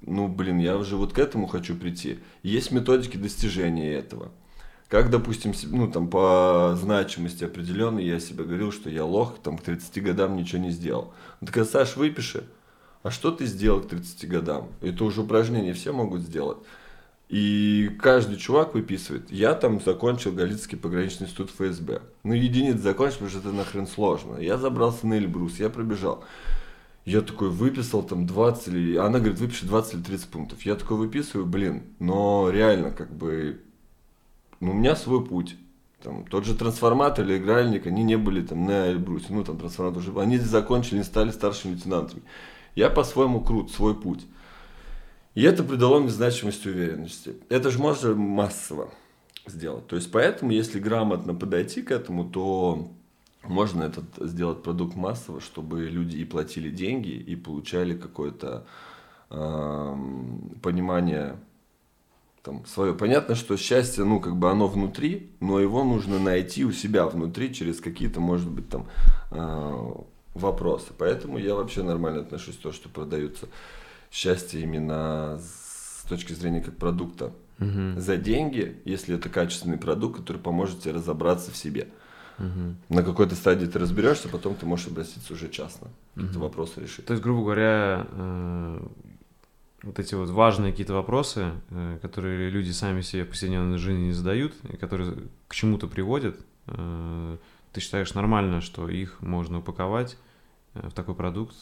Ну, 0.00 0.28
блин, 0.28 0.58
я 0.58 0.76
уже 0.76 0.96
вот 0.96 1.12
к 1.12 1.18
этому 1.18 1.48
хочу 1.48 1.74
прийти. 1.74 2.20
Есть 2.44 2.70
методики 2.70 3.16
достижения 3.16 3.92
этого. 3.94 4.30
Как, 4.88 5.10
допустим, 5.10 5.52
ну, 5.70 5.90
там, 5.90 6.08
по 6.08 6.74
значимости 6.80 7.44
определенной 7.44 8.06
я 8.06 8.18
себе 8.20 8.44
говорил, 8.44 8.72
что 8.72 8.88
я 8.88 9.04
лох, 9.04 9.38
там, 9.42 9.58
к 9.58 9.62
30 9.62 10.02
годам 10.02 10.36
ничего 10.36 10.62
не 10.62 10.70
сделал. 10.70 11.12
Он 11.42 11.46
такой, 11.46 11.66
Саш, 11.66 11.96
выпиши, 11.96 12.44
а 13.02 13.10
что 13.10 13.30
ты 13.30 13.44
сделал 13.44 13.82
к 13.82 13.88
30 13.88 14.28
годам? 14.28 14.68
Это 14.80 15.04
уже 15.04 15.20
упражнение 15.20 15.74
все 15.74 15.92
могут 15.92 16.22
сделать. 16.22 16.58
И 17.28 17.90
каждый 18.00 18.38
чувак 18.38 18.72
выписывает. 18.72 19.30
Я 19.30 19.52
там 19.54 19.82
закончил 19.82 20.32
Галицкий 20.32 20.78
пограничный 20.78 21.26
институт 21.26 21.50
ФСБ. 21.50 22.00
Ну, 22.24 22.32
единиц 22.32 22.80
закончил, 22.80 23.16
потому 23.16 23.30
что 23.30 23.40
это 23.40 23.52
нахрен 23.52 23.86
сложно. 23.86 24.38
Я 24.38 24.56
забрался 24.56 25.06
на 25.06 25.18
Эльбрус, 25.18 25.58
я 25.58 25.68
пробежал. 25.68 26.24
Я 27.04 27.20
такой 27.20 27.50
выписал 27.50 28.02
там 28.02 28.26
20 28.26 28.68
или... 28.68 28.96
Она 28.96 29.18
говорит, 29.18 29.38
выпиши 29.38 29.66
20 29.66 29.94
или 29.94 30.02
30 30.02 30.28
пунктов. 30.28 30.62
Я 30.62 30.74
такой 30.74 30.96
выписываю, 30.96 31.44
блин, 31.44 31.82
но 31.98 32.48
реально 32.50 32.90
как 32.90 33.14
бы 33.14 33.60
ну, 34.60 34.72
у 34.72 34.74
меня 34.74 34.96
свой 34.96 35.24
путь. 35.24 35.56
Там, 36.02 36.24
тот 36.24 36.44
же 36.44 36.54
трансформатор 36.54 37.24
или 37.24 37.38
игральник, 37.38 37.86
они 37.86 38.04
не 38.04 38.16
были 38.16 38.42
там 38.42 38.64
на 38.64 38.88
Эльбрусе, 38.88 39.26
ну 39.30 39.42
там 39.42 39.58
трансформатор 39.58 40.00
уже, 40.00 40.20
они 40.20 40.38
закончили, 40.38 40.98
не 40.98 41.04
стали 41.04 41.30
старшими 41.30 41.72
лейтенантами. 41.72 42.22
Я 42.76 42.88
по-своему 42.88 43.40
крут, 43.40 43.72
свой 43.72 44.00
путь. 44.00 44.24
И 45.34 45.42
это 45.42 45.64
придало 45.64 45.98
мне 45.98 46.10
значимость 46.10 46.64
и 46.66 46.70
уверенности. 46.70 47.34
Это 47.48 47.70
же 47.70 47.78
можно 47.78 48.14
массово 48.14 48.90
сделать. 49.46 49.86
То 49.88 49.96
есть 49.96 50.10
поэтому, 50.12 50.52
если 50.52 50.78
грамотно 50.78 51.34
подойти 51.34 51.82
к 51.82 51.90
этому, 51.90 52.28
то 52.28 52.88
можно 53.44 53.84
этот 53.84 54.04
сделать 54.18 54.62
продукт 54.62 54.94
массово, 54.94 55.40
чтобы 55.40 55.84
люди 55.84 56.16
и 56.16 56.24
платили 56.24 56.70
деньги, 56.70 57.10
и 57.10 57.34
получали 57.36 57.96
какое-то 57.96 58.66
э, 59.30 59.96
понимание 60.62 61.36
там, 62.48 62.64
свое. 62.64 62.94
Понятно, 62.94 63.34
что 63.34 63.58
счастье, 63.58 64.04
ну, 64.04 64.20
как 64.20 64.36
бы 64.36 64.50
оно 64.50 64.68
внутри, 64.68 65.30
но 65.40 65.60
его 65.60 65.84
нужно 65.84 66.18
найти 66.18 66.64
у 66.64 66.72
себя 66.72 67.06
внутри 67.06 67.52
через 67.52 67.78
какие-то, 67.78 68.20
может 68.20 68.48
быть, 68.48 68.70
там 68.70 68.86
э, 69.30 69.92
вопросы. 70.32 70.86
Поэтому 70.96 71.36
я 71.36 71.54
вообще 71.54 71.82
нормально 71.82 72.20
отношусь 72.20 72.56
к 72.56 72.62
тому, 72.62 72.72
что 72.72 72.88
продаются 72.88 73.48
счастье 74.10 74.62
именно 74.62 75.38
с 75.42 76.08
точки 76.08 76.32
зрения 76.32 76.62
как 76.62 76.76
продукта. 76.76 77.32
Угу. 77.60 78.00
За 78.00 78.16
деньги, 78.16 78.80
если 78.86 79.14
это 79.16 79.28
качественный 79.28 79.76
продукт, 79.76 80.20
который 80.20 80.38
поможет 80.38 80.80
тебе 80.80 80.94
разобраться 80.94 81.50
в 81.50 81.56
себе. 81.56 81.88
Угу. 82.38 82.94
На 82.94 83.02
какой-то 83.02 83.34
стадии 83.34 83.66
ты 83.66 83.78
разберешься, 83.78 84.28
потом 84.30 84.54
ты 84.54 84.64
можешь 84.64 84.86
обратиться 84.86 85.34
уже 85.34 85.50
частно. 85.50 85.88
Какие-то 86.14 86.38
Мгм. 86.38 86.44
вопросы 86.44 86.80
решить. 86.80 87.04
То 87.04 87.12
есть, 87.12 87.22
грубо 87.22 87.42
говоря, 87.42 88.06
э, 88.10 88.80
вот 89.82 89.98
эти 89.98 90.14
вот 90.14 90.30
важные 90.30 90.72
какие-то 90.72 90.94
вопросы, 90.94 91.52
э, 91.70 91.98
которые 92.02 92.50
люди 92.50 92.70
сами 92.70 93.00
себе 93.00 93.24
в 93.24 93.28
повседневной 93.28 93.78
жизни 93.78 94.06
не 94.06 94.12
задают, 94.12 94.52
и 94.72 94.76
которые 94.76 95.14
к 95.46 95.54
чему-то 95.54 95.86
приводят, 95.86 96.40
э, 96.66 97.36
ты 97.72 97.80
считаешь 97.80 98.14
нормально, 98.14 98.60
что 98.60 98.88
их 98.88 99.20
можно 99.20 99.58
упаковать 99.58 100.16
э, 100.74 100.88
в 100.88 100.92
такой 100.92 101.14
продукт, 101.14 101.54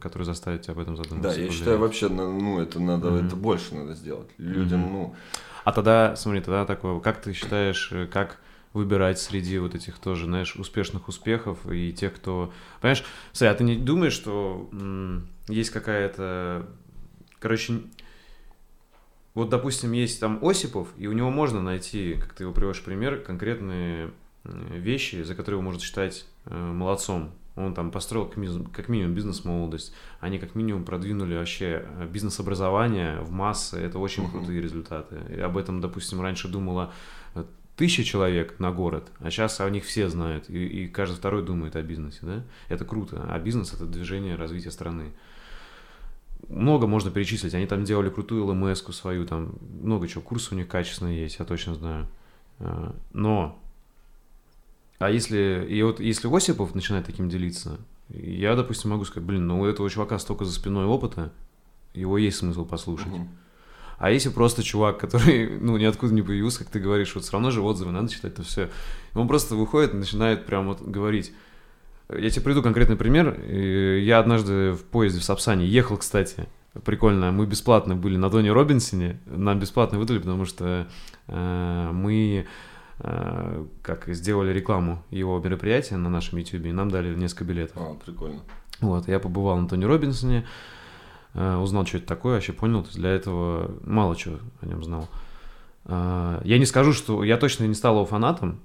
который 0.00 0.22
заставит 0.24 0.62
тебя 0.62 0.72
об 0.74 0.80
этом 0.80 0.96
задуматься? 0.96 1.28
Да, 1.28 1.34
я 1.34 1.34
повлиять? 1.46 1.52
считаю, 1.58 1.78
вообще, 1.78 2.08
на- 2.08 2.30
ну, 2.30 2.60
это 2.60 2.80
надо, 2.80 3.10
Мгм. 3.10 3.26
это 3.26 3.36
больше 3.36 3.74
надо 3.74 3.94
сделать. 3.94 4.28
Людям, 4.38 4.80
Мгм. 4.80 4.92
ну, 4.92 5.14
А 5.64 5.72
тогда, 5.72 6.16
смотри, 6.16 6.40
тогда 6.40 6.64
такое, 6.64 6.98
как 7.00 7.20
ты 7.20 7.34
считаешь, 7.34 7.92
как 8.10 8.38
выбирать 8.72 9.18
среди 9.18 9.58
вот 9.58 9.74
этих 9.74 9.98
тоже, 9.98 10.24
знаешь, 10.24 10.56
успешных 10.56 11.08
успехов 11.08 11.58
и 11.70 11.92
тех, 11.92 12.14
кто... 12.14 12.52
Понимаешь, 12.80 13.04
смотри, 13.32 13.54
а 13.54 13.58
ты 13.58 13.64
не 13.64 13.76
думаешь, 13.76 14.14
что 14.14 14.70
есть 15.48 15.70
какая-то... 15.70 16.66
Короче, 17.40 17.80
вот, 19.34 19.48
допустим, 19.48 19.92
есть 19.92 20.20
там 20.20 20.38
Осипов, 20.42 20.88
и 20.96 21.06
у 21.06 21.12
него 21.12 21.30
можно 21.30 21.62
найти, 21.62 22.14
как 22.14 22.34
ты 22.34 22.44
его 22.44 22.52
приводишь 22.52 22.82
пример, 22.82 23.20
конкретные 23.20 24.10
э, 24.44 24.76
вещи, 24.76 25.22
за 25.22 25.34
которые 25.34 25.56
его 25.58 25.62
можно 25.62 25.80
считать 25.80 26.26
э, 26.46 26.54
молодцом. 26.54 27.32
Он 27.56 27.74
там 27.74 27.90
построил 27.90 28.26
как 28.26 28.36
ми- 28.36 28.66
как 28.72 28.88
минимум 28.88 29.14
бизнес-молодость, 29.14 29.92
они 30.20 30.38
как 30.38 30.54
минимум 30.54 30.84
продвинули 30.84 31.36
вообще 31.36 31.84
э, 31.86 32.08
бизнес-образование 32.12 33.20
в 33.20 33.30
массы, 33.30 33.78
это 33.78 33.98
очень 33.98 34.24
Мгм. 34.24 34.32
крутые 34.32 34.60
результаты. 34.60 35.16
И 35.34 35.40
об 35.40 35.56
этом, 35.56 35.80
допустим, 35.80 36.20
раньше 36.20 36.48
думала 36.48 36.92
э, 37.34 37.44
тысяча 37.76 38.02
человек 38.04 38.58
на 38.58 38.72
город, 38.72 39.10
а 39.20 39.30
сейчас 39.30 39.60
о 39.60 39.70
них 39.70 39.84
все 39.84 40.08
знают, 40.08 40.50
и, 40.50 40.66
и 40.66 40.88
каждый 40.88 41.14
второй 41.14 41.44
думает 41.44 41.76
о 41.76 41.82
бизнесе, 41.82 42.18
да? 42.22 42.42
Это 42.68 42.84
круто, 42.84 43.24
а 43.28 43.38
бизнес— 43.38 43.72
это 43.74 43.86
движение 43.86 44.34
развития 44.34 44.70
страны. 44.72 45.12
Много 46.50 46.86
можно 46.88 47.10
перечислить, 47.10 47.54
они 47.54 47.66
там 47.66 47.84
делали 47.84 48.10
крутую 48.10 48.44
лмс 48.44 48.82
свою, 48.82 49.24
там 49.24 49.54
много 49.82 50.08
чего, 50.08 50.20
курсы 50.20 50.52
у 50.52 50.58
них 50.58 50.66
качественные 50.68 51.22
есть, 51.22 51.38
я 51.38 51.44
точно 51.44 51.74
знаю. 51.76 52.08
А, 52.58 52.94
Но, 53.12 53.58
а 54.98 55.10
если, 55.10 55.66
и 55.68 55.80
вот 55.82 56.00
если 56.00 56.28
Осипов 56.34 56.74
начинает 56.74 57.06
таким 57.06 57.28
делиться, 57.28 57.78
я, 58.08 58.56
допустим, 58.56 58.90
могу 58.90 59.04
сказать, 59.04 59.26
блин, 59.26 59.46
ну 59.46 59.60
у 59.60 59.64
этого 59.64 59.88
чувака 59.88 60.18
столько 60.18 60.44
за 60.44 60.52
спиной 60.52 60.86
опыта, 60.86 61.32
его 61.94 62.18
есть 62.18 62.38
смысл 62.38 62.64
послушать. 62.64 63.12
мгм. 63.12 63.28
А 63.98 64.10
если 64.10 64.30
просто 64.30 64.62
чувак, 64.62 64.98
который, 64.98 65.58
ну, 65.60 65.76
ниоткуда 65.76 66.12
не 66.14 66.22
появился, 66.22 66.60
как 66.60 66.68
ты 66.68 66.80
говоришь, 66.80 67.14
вот 67.14 67.22
все 67.22 67.32
равно 67.32 67.50
же 67.50 67.60
отзывы 67.60 67.92
надо 67.92 68.08
читать, 68.08 68.34
то 68.34 68.42
все. 68.42 68.70
Он 69.14 69.28
просто 69.28 69.54
выходит 69.54 69.94
и 69.94 69.98
начинает 69.98 70.46
прям 70.46 70.66
вот 70.66 70.80
говорить. 70.82 71.32
Я 72.18 72.30
тебе 72.30 72.42
приведу 72.44 72.62
конкретный 72.62 72.96
пример. 72.96 73.36
Э, 73.38 73.98
Я 74.00 74.18
однажды 74.18 74.72
в 74.72 74.84
поезде 74.84 75.20
в 75.20 75.24
Сапсане 75.24 75.66
ехал, 75.66 75.96
кстати, 75.96 76.46
прикольно, 76.84 77.30
мы 77.32 77.46
бесплатно 77.46 77.94
были 77.96 78.16
на 78.16 78.30
Доне 78.30 78.52
Робинсоне, 78.52 79.20
нам 79.26 79.58
бесплатно 79.58 79.98
выдали, 79.98 80.18
потому 80.18 80.44
что 80.44 80.86
э, 81.28 81.90
мы 81.92 82.46
э, 82.98 83.64
как 83.82 84.08
сделали 84.08 84.52
рекламу 84.52 85.04
его 85.10 85.38
мероприятия 85.38 85.96
на 85.96 86.08
нашем 86.10 86.38
YouTube, 86.38 86.66
и 86.66 86.72
нам 86.72 86.90
дали 86.90 87.14
несколько 87.14 87.44
билетов. 87.44 87.76
А, 87.76 87.94
прикольно. 87.94 88.40
Вот, 88.80 89.08
я 89.08 89.18
побывал 89.18 89.58
на 89.58 89.68
Тони 89.68 89.84
Робинсоне, 89.84 90.46
э, 91.34 91.56
узнал, 91.56 91.86
что 91.86 91.98
это 91.98 92.06
такое, 92.06 92.34
вообще 92.34 92.52
понял, 92.52 92.82
то 92.82 92.88
есть 92.88 92.98
для 92.98 93.10
этого 93.10 93.74
мало 93.84 94.16
чего 94.16 94.36
о 94.60 94.66
нем 94.66 94.82
знал. 94.82 95.08
А, 95.84 96.40
Я 96.44 96.58
не 96.58 96.66
скажу, 96.66 96.92
что 96.92 97.24
я 97.24 97.36
точно 97.36 97.64
не 97.64 97.74
стал 97.74 97.96
его 97.96 98.06
фанатом, 98.06 98.60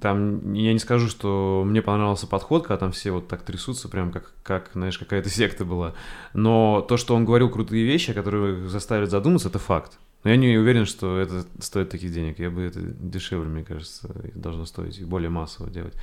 там 0.00 0.52
я 0.52 0.72
не 0.72 0.78
скажу, 0.78 1.08
что 1.08 1.62
мне 1.66 1.82
понравился 1.82 2.26
подход, 2.26 2.66
когда 2.66 2.78
там 2.78 2.92
все 2.92 3.10
вот 3.10 3.28
так 3.28 3.42
трясутся, 3.42 3.88
прям 3.88 4.12
как, 4.12 4.32
как 4.42 4.70
знаешь, 4.74 4.98
какая-то 4.98 5.28
секта 5.28 5.64
была. 5.64 5.94
Но 6.34 6.80
то, 6.88 6.96
что 6.96 7.14
он 7.14 7.24
говорил 7.24 7.50
крутые 7.50 7.84
вещи, 7.84 8.12
которые 8.12 8.68
заставят 8.68 9.10
задуматься, 9.10 9.48
это 9.48 9.58
факт. 9.58 9.98
Но 10.22 10.30
я 10.30 10.36
не 10.36 10.58
уверен, 10.58 10.84
что 10.84 11.18
это 11.18 11.46
стоит 11.60 11.88
таких 11.88 12.12
денег. 12.12 12.38
Я 12.38 12.50
бы 12.50 12.62
это 12.62 12.80
дешевле, 12.80 13.48
мне 13.48 13.64
кажется, 13.64 14.14
должно 14.34 14.66
стоить 14.66 14.98
и 14.98 15.04
более 15.04 15.30
массово 15.30 15.70
делать. 15.70 15.94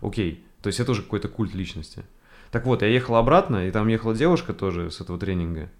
Окей, 0.00 0.44
то 0.60 0.66
есть 0.66 0.80
это 0.80 0.92
уже 0.92 1.02
какой-то 1.02 1.28
культ 1.28 1.54
личности. 1.54 2.04
Так 2.50 2.66
вот, 2.66 2.82
я 2.82 2.88
ехал 2.88 3.16
обратно, 3.16 3.66
и 3.66 3.70
там 3.70 3.88
ехала 3.88 4.14
девушка 4.14 4.52
тоже 4.52 4.90
с 4.90 5.00
этого 5.00 5.18
тренинга. 5.18 5.70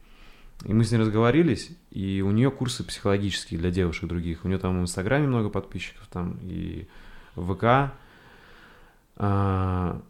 И 0.64 0.72
мы 0.72 0.84
с 0.84 0.92
ней 0.92 0.98
разговорились, 0.98 1.70
и 1.90 2.22
у 2.22 2.30
нее 2.30 2.50
курсы 2.50 2.84
психологические 2.84 3.58
для 3.58 3.70
девушек 3.70 4.08
других. 4.08 4.44
У 4.44 4.48
нее 4.48 4.58
там 4.58 4.78
в 4.78 4.82
Инстаграме 4.82 5.26
много 5.26 5.48
подписчиков, 5.48 6.06
там 6.10 6.38
и 6.42 6.86
в 7.34 7.54
ВК. 7.54 7.94
А, 9.16 10.00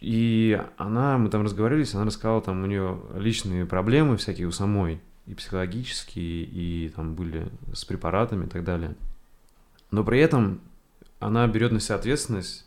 И 0.00 0.60
она, 0.78 1.16
мы 1.16 1.28
там 1.28 1.44
разговаривались, 1.44 1.94
она 1.94 2.04
рассказала, 2.06 2.42
там 2.42 2.64
у 2.64 2.66
нее 2.66 3.00
личные 3.14 3.66
проблемы 3.66 4.16
всякие 4.16 4.48
у 4.48 4.50
самой, 4.50 5.00
и 5.26 5.34
психологические, 5.34 6.42
и 6.42 6.88
там 6.88 7.14
были 7.14 7.48
с 7.72 7.84
препаратами 7.84 8.46
и 8.46 8.48
так 8.48 8.64
далее. 8.64 8.96
Но 9.92 10.02
при 10.02 10.18
этом 10.18 10.60
она 11.20 11.46
берет 11.46 11.70
на 11.70 11.78
себя 11.78 11.94
ответственность, 11.94 12.66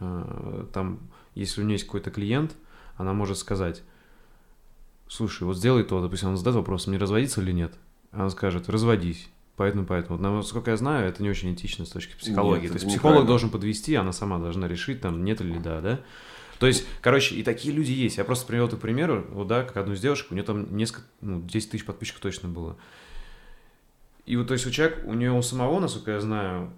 э, 0.00 0.66
там, 0.74 1.00
если 1.34 1.62
у 1.62 1.64
нее 1.64 1.76
есть 1.76 1.86
какой-то 1.86 2.10
клиент, 2.10 2.54
она 2.98 3.14
может 3.14 3.38
сказать, 3.38 3.82
слушай, 5.08 5.44
вот 5.44 5.56
сделай 5.56 5.84
то, 5.84 6.02
допустим, 6.02 6.28
он 6.28 6.36
задаст 6.36 6.56
вопрос, 6.56 6.86
мне 6.86 6.98
разводиться 6.98 7.40
или 7.40 7.52
нет? 7.52 7.72
Она 8.12 8.28
скажет, 8.28 8.68
разводись. 8.68 9.30
Поэтому, 9.58 9.86
поэтому. 9.86 10.18
Насколько 10.18 10.70
я 10.70 10.76
знаю, 10.76 11.08
это 11.08 11.20
не 11.20 11.28
очень 11.28 11.52
этично 11.52 11.84
с 11.84 11.88
точки 11.88 12.16
психологии. 12.16 12.62
Нет, 12.62 12.70
То 12.70 12.74
есть 12.74 12.84
это 12.84 12.92
психолог 12.92 13.14
неправильно. 13.14 13.26
должен 13.26 13.50
подвести, 13.50 13.96
она 13.96 14.12
сама 14.12 14.38
должна 14.38 14.68
решить, 14.68 15.00
там, 15.00 15.24
нет 15.24 15.40
или 15.40 15.58
да, 15.58 15.80
да? 15.80 16.00
То 16.60 16.68
есть, 16.68 16.86
короче, 17.02 17.34
и 17.34 17.42
такие 17.42 17.74
люди 17.74 17.90
есть. 17.90 18.18
Я 18.18 18.24
просто 18.24 18.46
привел 18.46 18.68
эту 18.68 18.76
примеру, 18.76 19.26
вот, 19.30 19.48
да, 19.48 19.64
как 19.64 19.76
одну 19.76 19.94
из 19.94 20.00
девушек, 20.00 20.28
у 20.30 20.34
нее 20.34 20.44
там 20.44 20.76
несколько, 20.76 21.02
ну, 21.20 21.42
10 21.42 21.72
тысяч 21.72 21.84
подписчиков 21.84 22.20
точно 22.20 22.48
было. 22.48 22.76
И 24.26 24.36
вот, 24.36 24.46
то 24.46 24.54
есть, 24.54 24.64
у 24.64 24.70
человека, 24.70 25.00
у 25.04 25.14
нее 25.14 25.32
у 25.32 25.42
самого, 25.42 25.80
насколько 25.80 26.12
я 26.12 26.20
знаю, 26.20 26.70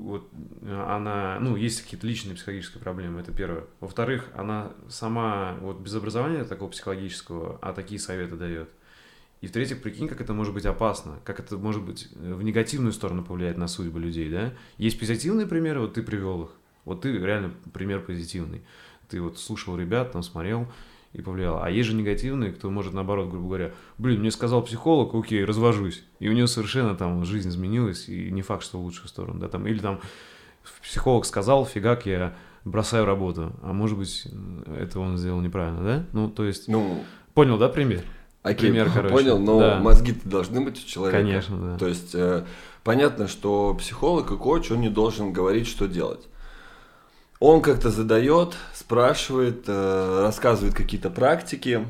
вот 0.00 0.28
она, 0.64 1.38
ну, 1.40 1.54
есть 1.54 1.82
какие-то 1.82 2.08
личные 2.08 2.34
психологические 2.34 2.82
проблемы, 2.82 3.20
это 3.20 3.30
первое. 3.32 3.66
Во-вторых, 3.78 4.28
она 4.34 4.72
сама 4.88 5.56
вот 5.60 5.78
без 5.78 5.94
образования 5.94 6.42
такого 6.42 6.70
психологического, 6.70 7.60
а 7.62 7.72
такие 7.72 8.00
советы 8.00 8.34
дает. 8.34 8.68
И 9.40 9.46
в-третьих, 9.46 9.80
прикинь, 9.80 10.06
как 10.06 10.20
это 10.20 10.34
может 10.34 10.52
быть 10.52 10.66
опасно, 10.66 11.18
как 11.24 11.40
это 11.40 11.56
может 11.56 11.82
быть 11.82 12.08
э, 12.14 12.34
в 12.34 12.42
негативную 12.42 12.92
сторону 12.92 13.24
повлиять 13.24 13.56
на 13.56 13.68
судьбы 13.68 13.98
людей, 13.98 14.28
да? 14.28 14.52
Есть 14.76 14.98
позитивные 14.98 15.46
примеры, 15.46 15.80
вот 15.80 15.94
ты 15.94 16.02
привел 16.02 16.44
их. 16.44 16.50
Вот 16.84 17.02
ты 17.02 17.16
реально 17.16 17.52
пример 17.72 18.00
позитивный. 18.00 18.62
Ты 19.08 19.20
вот 19.20 19.38
слушал 19.38 19.78
ребят, 19.78 20.12
там 20.12 20.22
смотрел 20.22 20.70
и 21.12 21.22
повлиял. 21.22 21.62
А 21.62 21.70
есть 21.70 21.88
же 21.88 21.94
негативные, 21.94 22.52
кто 22.52 22.70
может 22.70 22.92
наоборот, 22.92 23.30
грубо 23.30 23.46
говоря, 23.46 23.72
блин, 23.98 24.20
мне 24.20 24.30
сказал 24.30 24.62
психолог, 24.62 25.14
окей, 25.14 25.44
развожусь. 25.44 26.04
И 26.20 26.28
у 26.28 26.32
него 26.32 26.46
совершенно 26.46 26.94
там 26.94 27.24
жизнь 27.24 27.48
изменилась, 27.48 28.08
и 28.08 28.30
не 28.30 28.42
факт, 28.42 28.62
что 28.62 28.78
в 28.78 28.84
лучшую 28.84 29.08
сторону, 29.08 29.40
да, 29.40 29.48
там, 29.48 29.66
или 29.66 29.78
там 29.78 30.00
психолог 30.82 31.24
сказал, 31.24 31.64
фигак, 31.64 32.06
я 32.06 32.36
бросаю 32.64 33.06
работу. 33.06 33.52
А 33.62 33.72
может 33.72 33.98
быть, 33.98 34.26
это 34.66 35.00
он 35.00 35.16
сделал 35.16 35.40
неправильно, 35.40 35.82
да? 35.82 36.06
Ну, 36.12 36.30
то 36.30 36.44
есть, 36.44 36.68
Ну, 36.68 37.02
понял, 37.34 37.58
да, 37.58 37.68
пример? 37.68 38.04
Окей, 38.42 38.70
Пример, 38.70 38.90
короче. 38.94 39.14
понял, 39.14 39.38
но 39.38 39.60
Да. 39.60 39.78
мозги-то 39.80 40.28
должны 40.28 40.60
быть 40.60 40.82
у 40.82 40.86
человека. 40.86 41.18
Конечно, 41.18 41.56
да. 41.72 41.78
То 41.78 41.86
есть, 41.86 42.14
э, 42.14 42.44
понятно, 42.84 43.28
что 43.28 43.74
психолог 43.74 44.30
и 44.30 44.36
коуч, 44.36 44.70
он 44.70 44.80
не 44.80 44.88
должен 44.88 45.32
говорить, 45.32 45.66
что 45.66 45.86
делать. 45.86 46.26
Он 47.38 47.62
как-то 47.62 47.90
задает, 47.90 48.54
спрашивает, 48.74 49.64
э, 49.66 50.20
рассказывает 50.22 50.74
какие-то 50.74 51.08
практики 51.10 51.86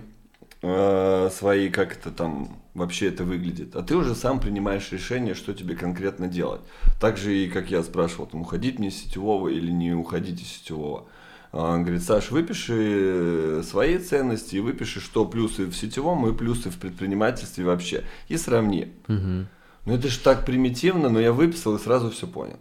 э, 0.63 1.31
свои, 1.33 1.71
как 1.71 1.97
это 1.97 2.11
там 2.11 2.61
вообще 2.75 3.09
это 3.09 3.25
выглядит. 3.25 3.75
А 3.75 3.83
ты 3.83 3.97
уже 3.97 4.15
сам 4.15 4.39
принимаешь 4.41 4.93
решение, 4.93 5.35
что 5.35 5.55
тебе 5.55 5.75
конкретно 5.75 6.29
делать. 6.29 6.61
Так 7.01 7.17
же 7.17 7.35
и, 7.37 7.49
как 7.49 7.71
я 7.71 7.83
спрашивал, 7.83 8.27
там, 8.27 8.43
уходить 8.43 8.79
мне 8.79 8.89
из 8.89 8.97
сетевого 9.03 9.49
или 9.49 9.71
не 9.73 9.93
уходить 9.93 10.41
из 10.43 10.49
сетевого. 10.49 11.07
Он 11.53 11.83
говорит, 11.83 12.03
Саш, 12.03 12.31
выпиши 12.31 13.63
свои 13.65 13.99
ценности 13.99 14.57
и 14.57 14.61
выпиши, 14.61 15.01
что 15.01 15.25
плюсы 15.25 15.67
в 15.67 15.75
сетевом 15.75 16.29
и 16.29 16.37
плюсы 16.37 16.71
в 16.71 16.79
предпринимательстве 16.79 17.65
вообще. 17.65 18.05
И 18.29 18.37
сравни. 18.37 18.93
Мгм. 19.09 19.49
Ну 19.87 19.95
это 19.95 20.09
же 20.09 20.21
так 20.21 20.45
примитивно, 20.47 21.09
но 21.09 21.21
я 21.21 21.33
выписал 21.33 21.75
и 21.75 21.79
сразу 21.79 22.11
все 22.11 22.27
понял. 22.27 22.59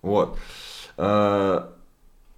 Вот. 0.00 0.38
А, 0.96 1.74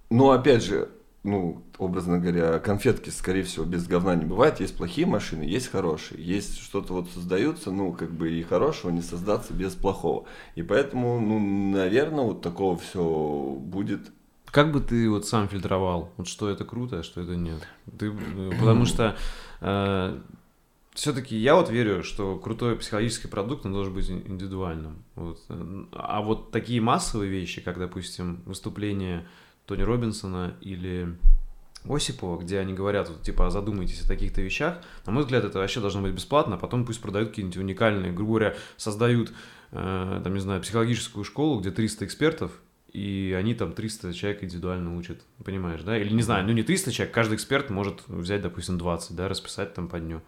Но 0.09 0.31
опять 0.31 0.63
же, 0.63 0.89
ну, 1.23 1.63
образно 1.77 2.19
говоря, 2.19 2.59
конфетки, 2.59 3.09
скорее 3.09 3.43
всего, 3.43 3.65
без 3.65 3.87
говна 3.87 4.15
не 4.15 4.25
бывает. 4.25 4.59
Есть 4.59 4.77
плохие 4.77 5.07
машины, 5.07 5.43
есть 5.43 5.69
хорошие. 5.71 6.23
Есть 6.23 6.59
что-то 6.59 6.93
вот 6.93 7.09
создаются, 7.09 7.71
ну, 7.71 7.93
как 7.93 8.11
бы 8.11 8.31
и 8.31 8.43
хорошего 8.43 8.91
не 8.91 9.01
создаться 9.01 9.53
без 9.53 9.73
плохого. 9.73 10.25
И 10.55 10.63
поэтому, 10.63 11.19
ну, 11.19 11.39
наверное, 11.71 12.25
вот 12.25 12.41
такого 12.41 12.77
все 12.77 13.57
будет. 13.59 14.11
Как 14.55 14.71
бы 14.71 14.79
ты 14.79 15.09
вот 15.09 15.27
сам 15.27 15.49
фильтровал, 15.49 16.13
вот 16.15 16.29
что 16.29 16.49
это 16.49 16.63
круто, 16.63 16.99
а 16.99 17.03
что 17.03 17.19
это 17.19 17.35
нет? 17.35 17.67
Ты, 17.99 18.13
э, 18.13 18.51
потому 18.57 18.85
что 18.85 19.17
э, 19.59 20.21
все-таки 20.93 21.35
я 21.35 21.55
вот 21.55 21.69
верю, 21.69 22.05
что 22.05 22.37
крутой 22.37 22.77
психологический 22.77 23.27
продукт, 23.27 23.65
он 23.65 23.73
должен 23.73 23.93
быть 23.93 24.09
индивидуальным. 24.09 25.03
Вот. 25.15 25.41
А 25.91 26.21
вот 26.21 26.51
такие 26.51 26.79
массовые 26.79 27.29
вещи, 27.29 27.59
как, 27.59 27.77
допустим, 27.77 28.43
выступление 28.45 29.27
Тони 29.65 29.81
Робинсона 29.81 30.55
или 30.61 31.17
Осипова, 31.83 32.41
где 32.41 32.59
они 32.59 32.71
говорят, 32.71 33.09
вот, 33.09 33.23
типа, 33.23 33.49
задумайтесь 33.49 34.03
о 34.03 34.07
таких-то 34.07 34.39
вещах, 34.39 34.77
на 35.05 35.11
мой 35.11 35.23
взгляд, 35.23 35.43
это 35.43 35.59
вообще 35.59 35.81
должно 35.81 36.01
быть 36.01 36.13
бесплатно, 36.13 36.55
а 36.55 36.57
потом 36.57 36.85
пусть 36.85 37.01
продают 37.01 37.31
какие-нибудь 37.31 37.57
уникальные, 37.57 38.13
грубо 38.13 38.29
говоря, 38.29 38.55
создают, 38.77 39.33
э, 39.73 40.21
там, 40.23 40.33
не 40.33 40.39
знаю, 40.39 40.61
психологическую 40.61 41.25
школу, 41.25 41.59
где 41.59 41.71
300 41.71 42.05
экспертов, 42.05 42.61
и 42.95 43.33
они 43.33 43.53
там 43.53 43.73
300 43.73 44.13
человек 44.13 44.41
индивидуально 44.41 44.95
учат, 44.95 45.19
понимаешь, 45.43 45.81
да? 45.81 45.97
Или, 45.97 46.13
не 46.13 46.21
знаю, 46.21 46.45
ну 46.45 46.53
не 46.53 46.63
300 46.63 46.93
человек, 46.93 47.13
каждый 47.13 47.35
эксперт 47.35 47.69
может 47.69 48.07
взять, 48.07 48.41
допустим, 48.41 48.77
20, 48.77 49.17
да, 49.17 49.27
расписать 49.27 49.73
там 49.73 49.89
по 49.89 49.99
дню. 49.99 50.21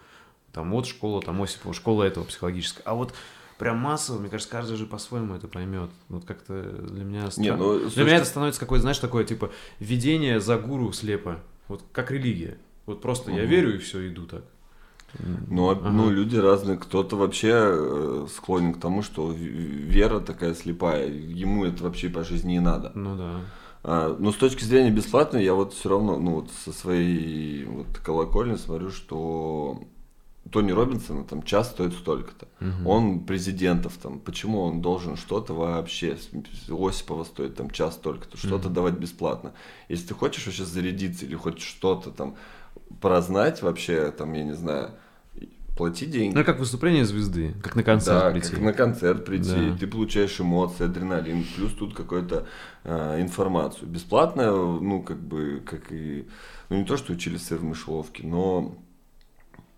Там 0.52 0.72
вот 0.72 0.86
школа, 0.86 1.22
там 1.22 1.42
Осипова, 1.42 1.74
школа 1.74 2.04
этого 2.04 2.26
психологическая. 2.26 2.84
А 2.86 2.94
вот 2.94 3.14
прям 3.58 3.78
массово, 3.78 4.20
мне 4.20 4.28
кажется, 4.28 4.52
каждый 4.52 4.76
же 4.76 4.86
по-своему 4.86 5.36
это 5.36 5.48
поймет. 5.48 5.90
Вот 6.10 6.26
как-то 6.26 6.62
для 6.62 7.06
меня... 7.06 7.30
Не, 7.38 7.56
ну, 7.56 7.90
для 7.90 8.04
меня 8.04 8.18
это 8.18 8.26
становится 8.26 8.60
какое-то, 8.60 8.82
знаешь, 8.82 9.00
такое, 9.00 9.24
типа, 9.24 9.50
видение 9.80 10.42
за 10.42 10.58
гуру 10.58 10.92
слепо. 10.92 11.40
Вот 11.70 11.84
как 11.94 12.12
религия. 12.12 12.58
Вот 12.86 13.02
просто 13.02 13.32
угу. 13.32 13.40
я 13.40 13.46
верю 13.46 13.76
и 13.76 13.78
все, 13.78 14.06
иду 14.10 14.26
так. 14.26 14.44
Ну, 15.48 15.70
ага. 15.70 15.90
ну, 15.90 16.10
люди 16.10 16.36
разные. 16.36 16.78
Кто-то 16.78 17.16
вообще 17.16 17.52
э, 17.54 18.28
склонен 18.34 18.74
к 18.74 18.80
тому, 18.80 19.02
что 19.02 19.32
вера 19.32 20.20
такая 20.20 20.54
слепая. 20.54 21.08
Ему 21.08 21.66
это 21.66 21.84
вообще 21.84 22.10
по 22.10 22.24
жизни 22.24 22.54
не 22.54 22.60
надо. 22.60 22.92
Ну 22.94 23.16
да. 23.16 23.42
А, 23.84 24.16
но 24.20 24.32
с 24.32 24.36
точки 24.36 24.64
зрения 24.64 24.92
бесплатной, 24.92 25.44
я 25.44 25.54
вот 25.54 25.74
все 25.74 25.90
равно, 25.90 26.18
ну 26.18 26.36
вот 26.36 26.52
со 26.66 26.74
своей 26.74 27.64
вот 27.66 27.88
колокольни 28.04 28.58
смотрю, 28.58 28.90
что 28.90 29.82
Тони 30.52 30.72
Робинсона 30.72 31.24
там 31.24 31.44
час 31.44 31.70
стоит 31.70 31.94
столько-то. 31.94 32.48
Угу. 32.60 32.90
Он 32.90 33.20
президентов 33.26 33.94
там. 34.02 34.20
Почему 34.20 34.62
он 34.62 34.82
должен 34.82 35.16
что-то 35.16 35.54
вообще? 35.54 36.18
Осипова 36.70 37.24
стоит 37.24 37.56
там 37.56 37.70
час 37.70 37.96
столько-то, 37.96 38.38
что-то 38.38 38.68
угу. 38.68 38.76
давать 38.76 38.96
бесплатно. 38.96 39.54
Если 39.90 40.08
ты 40.08 40.14
хочешь 40.14 40.46
вообще 40.46 40.66
зарядиться 40.66 41.26
или 41.26 41.36
хочешь 41.36 41.68
что-то 41.68 42.12
там 42.12 42.36
прознать 43.02 43.62
вообще, 43.62 44.12
там, 44.12 44.34
я 44.34 44.44
не 44.44 44.54
знаю, 44.54 44.92
плати 45.78 46.06
деньги. 46.06 46.36
Ну, 46.36 46.44
как 46.44 46.60
выступление 46.60 47.06
звезды, 47.06 47.54
как 47.64 47.76
на 47.76 47.84
концерт 47.84 48.20
да, 48.20 48.32
прийти. 48.32 48.50
как 48.50 48.60
на 48.60 48.74
концерт 48.74 49.26
прийти, 49.26 49.72
да. 49.72 49.78
ты 49.80 49.88
получаешь 49.88 50.40
эмоции, 50.42 50.86
адреналин, 50.86 51.46
плюс 51.56 51.74
тут 51.74 51.94
какую-то 51.94 52.48
э, 52.84 53.22
информацию. 53.22 53.88
Бесплатно, 53.88 54.52
ну, 54.52 55.02
как 55.04 55.20
бы, 55.20 55.62
как 55.66 55.92
и, 55.92 56.28
ну, 56.70 56.78
не 56.78 56.84
то, 56.84 56.98
что 56.98 57.14
учили 57.14 57.38
сыр 57.38 57.60
в 57.60 57.64
мышеловке, 57.64 58.26
но 58.26 58.76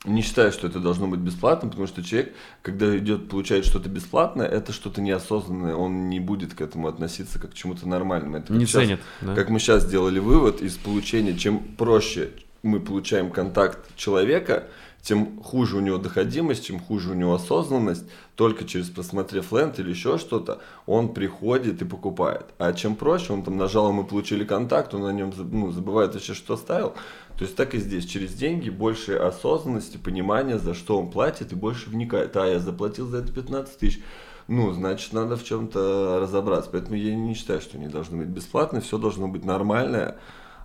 не 0.05 0.21
считаю, 0.21 0.53
что 0.53 0.67
это 0.67 0.79
должно 0.79 1.07
быть 1.07 1.19
бесплатно, 1.19 1.69
потому 1.69 1.85
что 1.85 2.01
человек, 2.01 2.33
когда 2.61 2.97
идет, 2.97 3.27
получает 3.27 3.65
что-то 3.65 3.89
бесплатное, 3.89 4.47
это 4.47 4.71
что-то 4.71 5.01
неосознанное, 5.01 5.75
он 5.75 6.07
не 6.07 6.21
будет 6.21 6.53
к 6.53 6.61
этому 6.61 6.87
относиться 6.87 7.37
как 7.37 7.51
к 7.51 7.53
чему-то 7.53 7.87
нормальному. 7.87 8.37
Это 8.37 8.53
не 8.53 8.65
сейчас, 8.65 8.83
ценит. 8.83 9.01
Да? 9.19 9.35
Как 9.35 9.49
мы 9.49 9.59
сейчас 9.59 9.83
сделали 9.83 10.19
вывод 10.19 10.61
из 10.61 10.77
получения, 10.77 11.35
чем 11.35 11.59
проще 11.59 12.31
мы 12.63 12.79
получаем 12.79 13.31
контакт 13.31 13.95
человека, 13.95 14.67
тем 15.01 15.41
хуже 15.41 15.77
у 15.77 15.79
него 15.79 15.97
доходимость, 15.97 16.65
чем 16.65 16.79
хуже 16.79 17.11
у 17.11 17.13
него 17.13 17.33
осознанность. 17.33 18.05
Только 18.35 18.65
через 18.65 18.89
просмотрев 18.89 19.51
ленд 19.51 19.79
или 19.79 19.89
еще 19.89 20.17
что-то, 20.17 20.59
он 20.85 21.13
приходит 21.13 21.81
и 21.81 21.85
покупает. 21.85 22.45
А 22.57 22.73
чем 22.73 22.95
проще, 22.95 23.33
он 23.33 23.43
там 23.43 23.57
нажал, 23.57 23.91
мы 23.91 24.03
получили 24.03 24.43
контакт, 24.43 24.93
он 24.93 25.03
на 25.03 25.11
нем 25.11 25.33
ну, 25.37 25.71
забывает 25.71 26.13
вообще, 26.13 26.33
что 26.33 26.57
ставил. 26.57 26.95
То 27.37 27.45
есть 27.45 27.55
так 27.55 27.73
и 27.73 27.77
здесь, 27.77 28.05
через 28.05 28.33
деньги 28.33 28.69
больше 28.69 29.13
осознанности, 29.13 29.97
понимания, 29.97 30.57
за 30.57 30.73
что 30.73 30.99
он 30.99 31.09
платит, 31.09 31.53
и 31.53 31.55
больше 31.55 31.89
вникает. 31.89 32.35
А, 32.35 32.45
я 32.45 32.59
заплатил 32.59 33.07
за 33.07 33.19
это 33.19 33.31
15 33.31 33.77
тысяч. 33.77 34.01
Ну, 34.49 34.73
значит, 34.73 35.13
надо 35.13 35.37
в 35.37 35.43
чем-то 35.43 36.19
разобраться. 36.21 36.69
Поэтому 36.71 36.95
я 36.97 37.15
не 37.15 37.35
считаю, 37.35 37.61
что 37.61 37.77
они 37.77 37.87
должны 37.87 38.17
быть 38.17 38.27
бесплатные, 38.27 38.81
все 38.81 38.97
должно 38.97 39.27
быть 39.27 39.45
нормальное. 39.45 40.17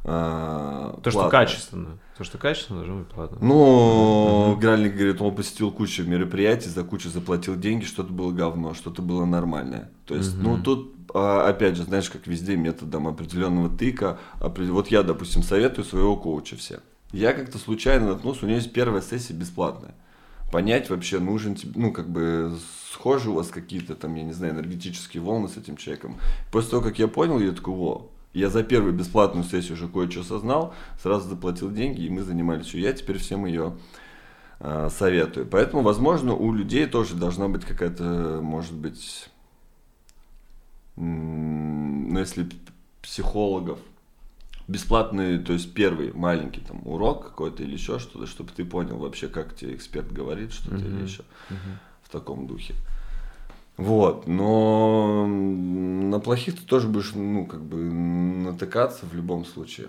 А, 0.07 1.01
то, 1.03 1.11
что 1.11 1.29
качественно. 1.31 1.99
То, 2.19 2.25
что 2.25 2.39
качественно, 2.39 2.81
должно 2.81 2.99
быть 3.01 3.09
платно. 3.09 3.39
Ну, 3.41 4.51
угу. 4.51 4.61
Гральник 4.61 4.95
говорит, 4.95 5.21
он 5.21 5.35
посетил 5.35 5.73
кучу 5.73 6.05
мероприятий, 6.05 6.69
за 6.69 6.85
кучу 6.85 7.09
заплатил 7.09 7.57
деньги, 7.57 7.85
что-то 7.85 8.13
было 8.13 8.31
говно, 8.31 8.75
что-то 8.75 9.03
было 9.03 9.25
нормальное. 9.25 9.91
То 10.07 10.15
есть, 10.15 10.37
угу. 10.37 10.43
ну, 10.43 10.63
тут 10.63 10.95
а, 11.15 11.49
опять 11.49 11.77
же, 11.77 11.85
знаешь, 11.85 12.11
как 12.11 12.27
везде 12.27 12.57
методом 12.57 13.09
определенного 13.09 13.71
тыка. 13.75 14.19
Вот 14.41 14.89
я, 14.89 15.03
допустим, 15.03 15.43
советую 15.43 15.85
своего 15.85 16.17
коуча 16.17 16.57
все. 16.57 16.81
Я 17.13 17.33
как-то 17.33 17.59
случайно 17.59 18.09
наткнулся, 18.09 18.45
у 18.45 18.49
него 18.49 18.59
есть 18.59 18.73
первая 18.73 19.01
сессия 19.01 19.33
бесплатная. 19.33 19.95
Понять 20.53 20.91
вообще, 20.91 21.19
нужен 21.19 21.55
тебе, 21.55 21.73
ну, 21.77 21.93
как 21.93 22.09
бы, 22.11 22.57
схожи 22.93 23.31
у 23.31 23.35
вас 23.35 23.49
какие-то 23.49 23.95
там, 23.95 24.15
я 24.15 24.23
не 24.23 24.33
знаю, 24.33 24.55
энергетические 24.55 25.23
волны 25.23 25.49
с 25.49 25.57
этим 25.57 25.77
человеком. 25.77 26.19
После 26.53 26.73
того, 26.73 26.83
как 26.83 26.99
я 26.99 27.09
понял, 27.09 27.41
я 27.41 27.53
такой, 27.53 27.75
во, 27.75 28.11
я 28.35 28.51
за 28.51 28.65
первую 28.65 28.93
бесплатную 28.93 29.45
сессию 29.45 29.75
уже 29.75 29.89
кое-что 29.89 30.21
осознал, 30.21 30.75
сразу 31.01 31.29
заплатил 31.29 31.71
деньги, 31.71 32.03
и 32.03 32.11
мы 32.11 32.23
занимались. 32.23 32.75
Я 32.75 32.93
теперь 32.93 33.19
всем 33.19 33.47
ее 33.47 33.77
э, 34.59 34.89
советую. 34.91 35.47
Поэтому, 35.47 35.83
возможно, 35.83 36.35
у 36.35 36.53
людей 36.53 36.87
тоже 36.87 37.15
должна 37.15 37.49
быть 37.49 37.65
какая-то, 37.65 38.41
может 38.43 38.75
быть, 38.75 39.31
ну, 40.97 42.19
если 42.19 42.49
психологов, 43.03 43.79
бесплатный, 44.67 45.39
то 45.39 45.53
есть 45.53 45.73
первый 45.73 46.13
маленький 46.13 46.61
там 46.61 46.81
урок 46.87 47.25
какой-то 47.25 47.63
или 47.63 47.75
еще 47.75 47.99
что-то, 47.99 48.27
чтобы 48.27 48.51
ты 48.51 48.65
понял 48.65 48.97
вообще, 48.97 49.29
как 49.29 49.55
тебе 49.55 49.75
эксперт 49.75 50.11
говорит 50.11 50.53
что-то 50.53 50.77
uh-huh. 50.77 50.97
или 50.97 51.03
еще 51.03 51.23
uh-huh. 51.51 51.79
в 52.03 52.09
таком 52.09 52.47
духе. 52.47 52.75
Вот, 53.77 54.29
но 54.29 55.27
на 55.27 56.21
плохих 56.21 56.61
ты 56.61 56.63
тоже 56.65 56.87
будешь, 56.87 57.13
ну, 57.15 57.45
как 57.45 57.63
бы 57.63 57.77
натыкаться 57.77 59.05
в 59.07 59.15
любом 59.15 59.45
случае. 59.45 59.89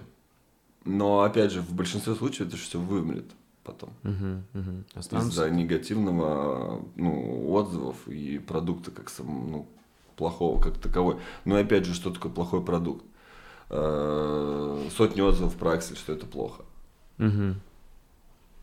Но, 0.85 1.21
опять 1.21 1.51
же, 1.51 1.61
в 1.61 1.73
большинстве 1.73 2.15
случаев 2.15 2.47
это 2.47 2.57
все 2.57 2.79
вымрет 2.79 3.25
потом. 3.63 3.89
Uh-huh, 4.03 4.41
uh-huh. 4.53 5.19
Из-за 5.19 5.49
негативного, 5.49 6.81
ну, 6.95 7.51
отзывов 7.51 8.07
и 8.07 8.39
продукта 8.39 8.91
как 8.91 9.09
сам, 9.09 9.51
ну, 9.51 9.67
плохого 10.15 10.61
как 10.61 10.77
таковой. 10.77 11.17
Но 11.43 11.55
опять 11.55 11.85
же, 11.85 11.93
что 11.93 12.11
такое 12.11 12.31
плохой 12.31 12.63
продукт? 12.63 13.03
Э, 13.69 14.87
сотни 14.95 15.21
отзывов 15.21 15.55
про 15.55 15.73
Аксель, 15.73 15.97
что 15.97 16.13
это 16.13 16.25
плохо. 16.25 16.63
Угу. 17.17 17.55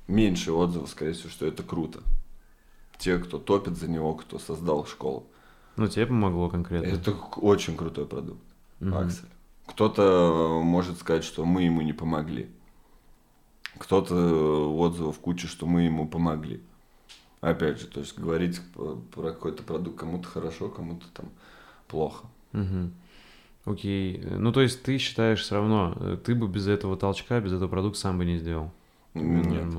Меньше 0.09 0.53
отзывов, 0.53 0.91
скорее 0.91 1.13
всего, 1.13 1.31
что 1.31 1.47
это 1.47 1.63
круто. 1.63 2.01
Те, 3.03 3.19
кто 3.19 3.39
топит 3.39 3.77
за 3.77 3.91
него, 3.91 4.15
кто 4.15 4.39
создал 4.39 4.87
школу. 4.87 5.27
Ну, 5.77 5.89
тебе 5.89 6.07
помогло 6.07 6.49
конкретно. 6.49 6.87
Это 6.87 7.11
очень 7.37 7.77
крутой 7.77 8.07
продукт, 8.07 8.45
угу. 8.81 8.95
Аксель. 8.95 9.29
Кто-то 9.67 10.61
может 10.63 11.01
сказать, 11.01 11.25
что 11.25 11.45
мы 11.45 11.63
ему 11.63 11.83
не 11.83 11.93
помогли. 11.93 12.49
Кто-то 13.79 14.15
отзывов 14.79 15.19
куча, 15.19 15.49
что 15.49 15.67
мы 15.67 15.83
ему 15.83 16.07
помогли. 16.07 16.61
Опять 17.41 17.81
же, 17.81 17.89
то 17.89 17.99
есть 17.99 18.17
говорить 18.17 18.61
про 19.13 19.33
какой-то 19.33 19.65
продукт 19.65 19.99
кому-то 19.99 20.29
хорошо, 20.29 20.69
кому-то 20.69 21.07
там 21.13 21.27
плохо. 21.89 22.27
Угу. 22.53 23.73
Окей. 23.73 24.25
Ну, 24.31 24.53
то 24.53 24.61
есть 24.61 24.85
ты 24.85 24.99
считаешь 24.99 25.41
все 25.41 25.57
равно, 25.57 25.97
э, 25.99 26.19
ты 26.25 26.37
бы 26.37 26.47
без 26.47 26.69
этого 26.69 26.97
толчка, 26.97 27.41
без 27.41 27.53
этого 27.53 27.69
продукта 27.69 27.99
сам 27.99 28.19
бы 28.19 28.25
не 28.25 28.39
сделал? 28.39 28.71
Нет. 29.15 29.75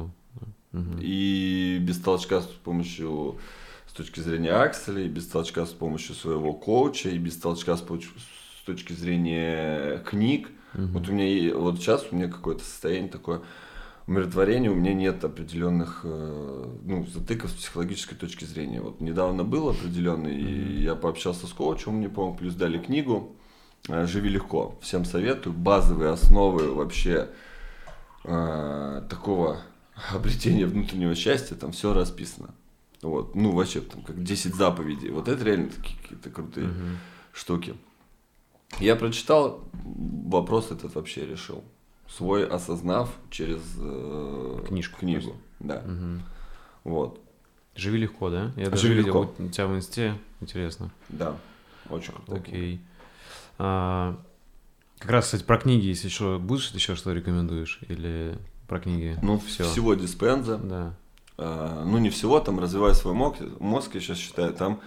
Угу. 0.73 0.99
И 0.99 1.77
без 1.81 1.99
толчка 1.99 2.41
с 2.41 2.45
помощью, 2.45 3.37
с 3.87 3.93
точки 3.93 4.19
зрения 4.19 4.51
Акселя, 4.51 5.01
и 5.01 5.07
без 5.07 5.27
толчка 5.27 5.65
с 5.65 5.71
помощью 5.71 6.15
своего 6.15 6.53
коуча, 6.53 7.09
и 7.09 7.17
без 7.17 7.37
толчка 7.37 7.77
с, 7.77 7.81
с 7.81 8.65
точки 8.65 8.93
зрения 8.93 9.99
книг. 9.99 10.49
Угу. 10.73 10.87
Вот 10.87 11.09
у 11.09 11.11
меня, 11.13 11.55
вот 11.55 11.77
сейчас 11.77 12.05
у 12.11 12.15
меня 12.15 12.27
какое-то 12.27 12.63
состояние 12.63 13.09
такое, 13.09 13.41
умиротворения 14.07 14.69
у 14.69 14.75
меня 14.75 14.93
нет 14.93 15.23
определенных 15.23 16.01
э, 16.03 16.65
ну, 16.83 17.05
затыков 17.05 17.51
с 17.51 17.53
психологической 17.53 18.17
точки 18.17 18.45
зрения. 18.45 18.81
Вот 18.81 18.99
недавно 18.99 19.43
был 19.43 19.69
определенный, 19.69 20.41
mm-hmm. 20.41 20.79
я 20.81 20.95
пообщался 20.95 21.47
с 21.47 21.51
коучем, 21.51 21.93
мне 21.93 22.09
помог, 22.09 22.39
плюс 22.39 22.55
дали 22.55 22.79
книгу 22.79 23.35
э, 23.87 24.05
«Живи 24.05 24.29
легко». 24.29 24.75
Всем 24.81 25.05
советую. 25.05 25.53
Базовые 25.53 26.11
основы 26.11 26.73
вообще 26.73 27.29
э, 28.25 29.03
такого 29.09 29.61
обретения 30.11 30.65
внутреннего 30.65 31.15
счастья, 31.15 31.55
там 31.55 31.71
все 31.71 31.93
расписано. 31.93 32.53
Вот, 33.01 33.35
ну, 33.35 33.51
вообще, 33.51 33.81
там, 33.81 34.01
как 34.01 34.23
10 34.23 34.55
заповедей. 34.55 35.09
Вот 35.09 35.27
это 35.27 35.43
реально 35.43 35.69
такие 35.69 35.99
какие-то 36.01 36.29
крутые 36.29 36.67
mm-hmm. 36.67 36.95
штуки. 37.33 37.75
Я 38.79 38.95
прочитал, 38.95 39.63
вопрос 39.73 40.71
этот 40.71 40.95
вообще 40.95 41.25
решил 41.25 41.63
свой 42.09 42.47
осознав 42.47 43.09
через 43.29 43.61
э, 43.77 44.63
Книжку 44.67 44.99
книгу. 44.99 45.21
просто. 45.21 45.41
Да. 45.59 45.81
Мгм. 45.81 46.21
Вот. 46.83 47.19
Живи 47.75 47.97
легко, 47.97 48.29
да? 48.29 48.51
Я 48.55 48.69
даже 48.69 48.83
Живи 48.83 48.95
видел 48.99 49.23
легко. 49.23 49.43
у 49.43 49.49
тебя 49.49 49.67
в 49.67 49.75
инсте. 49.75 50.19
Интересно. 50.41 50.91
Да. 51.09 51.37
Очень 51.89 52.13
круто. 52.13 52.35
Окей. 52.35 52.79
А, 53.57 54.19
как 54.99 55.11
раз, 55.11 55.25
кстати, 55.25 55.43
про 55.43 55.57
книги, 55.57 55.87
если 55.87 56.07
еще 56.07 56.37
будешь 56.37 56.71
еще 56.71 56.95
что 56.95 57.13
рекомендуешь? 57.13 57.79
Или 57.87 58.37
про 58.73 58.79
книги? 58.79 59.15
Ну, 59.21 59.37
все. 59.37 59.63
всего 59.65 59.93
диспенза. 59.93 60.57
Да. 60.57 60.93
А, 61.37 61.83
ну, 61.85 61.99
не 61.99 62.09
всего, 62.09 62.39
там 62.39 62.59
развивай 62.59 62.95
свой 62.95 63.13
мозг, 63.13 63.37
мозг, 63.59 63.93
я 63.93 64.01
сейчас 64.01 64.17
считаю, 64.17 64.51
там 64.53 64.79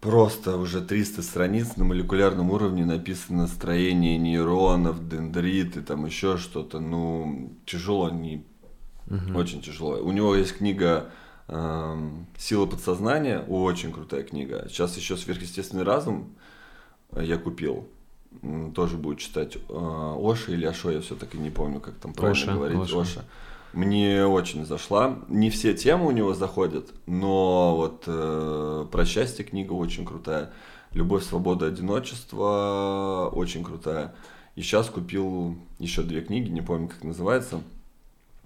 просто 0.00 0.56
уже 0.56 0.80
300 0.80 1.22
страниц 1.22 1.76
на 1.76 1.84
молекулярном 1.84 2.50
уровне 2.50 2.84
написано 2.84 3.48
строение 3.48 4.16
нейронов, 4.16 5.08
дендриты, 5.08 5.82
там 5.82 6.06
еще 6.06 6.36
что-то. 6.36 6.78
Ну, 6.78 7.52
тяжело, 7.66 8.10
не 8.10 8.44
Мгм. 9.06 9.34
очень 9.34 9.60
тяжело. 9.60 9.96
У 9.96 10.12
него 10.12 10.36
есть 10.36 10.56
книга 10.56 11.10
эм, 11.48 12.28
«Сила 12.38 12.66
подсознания», 12.66 13.40
очень 13.40 13.92
крутая 13.92 14.22
книга. 14.22 14.66
Сейчас 14.68 14.96
еще 14.96 15.16
«Сверхъестественный 15.16 15.82
разум» 15.82 16.36
я 17.16 17.36
купил. 17.38 17.88
Тоже 18.74 18.96
будет 18.96 19.18
читать 19.18 19.56
э, 19.56 19.60
Оша 19.68 20.52
или 20.52 20.64
Ашо, 20.66 20.90
я 20.90 21.00
все 21.00 21.14
таки 21.14 21.38
не 21.38 21.50
помню, 21.50 21.80
как 21.80 21.94
там 21.94 22.12
правильно 22.12 22.42
Оша, 22.42 22.52
говорить. 22.54 22.78
Оша. 22.78 23.00
Оша. 23.00 23.24
Мне 23.72 24.26
очень 24.26 24.66
зашла. 24.66 25.18
Не 25.28 25.48
все 25.48 25.74
темы 25.74 26.06
у 26.06 26.10
него 26.10 26.34
заходят, 26.34 26.90
но 27.06 27.76
вот 27.76 28.04
э, 28.06 28.86
про 28.90 29.04
счастье 29.06 29.44
книга 29.44 29.72
очень 29.72 30.04
крутая. 30.04 30.52
Любовь, 30.92 31.24
свобода, 31.24 31.66
одиночество 31.66 33.30
очень 33.32 33.64
крутая. 33.64 34.14
И 34.56 34.62
сейчас 34.62 34.88
купил 34.90 35.56
еще 35.78 36.02
две 36.02 36.20
книги, 36.20 36.50
не 36.50 36.60
помню, 36.60 36.88
как 36.88 37.02
называется. 37.02 37.62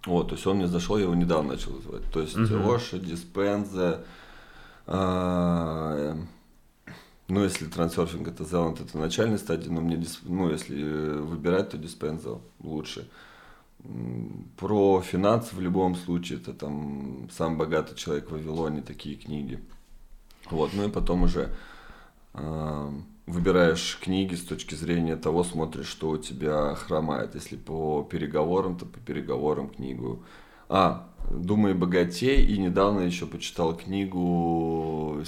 Вот, 0.06 0.28
то 0.28 0.36
есть 0.36 0.46
он 0.46 0.58
мне 0.58 0.68
зашел, 0.68 0.96
я 0.96 1.04
его 1.04 1.16
недавно 1.16 1.54
начал 1.54 1.72
называть. 1.72 2.02
То 2.12 2.20
есть 2.20 2.36
Мгм. 2.36 2.70
Оша, 2.70 2.98
Диспенза, 2.98 4.04
а, 4.86 6.16
ну, 7.28 7.42
если 7.42 7.66
трансерфинг 7.66 8.28
это 8.28 8.44
Зеланд, 8.44 8.80
это 8.80 8.96
начальной 8.98 9.38
стадии, 9.38 9.68
но 9.68 9.80
мне, 9.80 10.02
ну, 10.22 10.50
если 10.50 10.80
э, 10.80 11.18
выбирать, 11.20 11.70
то 11.70 11.78
Диспенза 11.78 12.38
лучше. 12.60 13.08
Про 14.56 15.00
финансы 15.02 15.54
в 15.54 15.60
любом 15.60 15.96
случае, 15.96 16.38
это 16.38 16.52
там 16.52 17.28
«Сам 17.32 17.58
богатый 17.58 17.96
человек 17.96 18.28
в 18.28 18.32
Вавилоне», 18.32 18.82
такие 18.82 19.16
книги. 19.16 19.60
Вот, 20.50 20.72
ну 20.74 20.88
и 20.88 20.90
потом 20.90 21.24
уже 21.24 21.54
а, 22.32 22.92
выбираешь 23.26 23.98
книги 24.00 24.34
с 24.34 24.42
точки 24.42 24.74
зрения 24.74 25.16
того, 25.16 25.44
смотришь, 25.44 25.86
что 25.86 26.10
у 26.10 26.18
тебя 26.18 26.74
хромает. 26.74 27.34
Если 27.34 27.56
по 27.56 28.02
переговорам, 28.08 28.78
то 28.78 28.86
по 28.86 28.98
переговорам 29.00 29.68
книгу. 29.68 30.22
А, 30.68 31.08
«Думай 31.30 31.74
богатей» 31.74 32.44
и 32.44 32.58
недавно 32.58 33.00
еще 33.00 33.26
почитал 33.26 33.76
книгу 33.76 35.22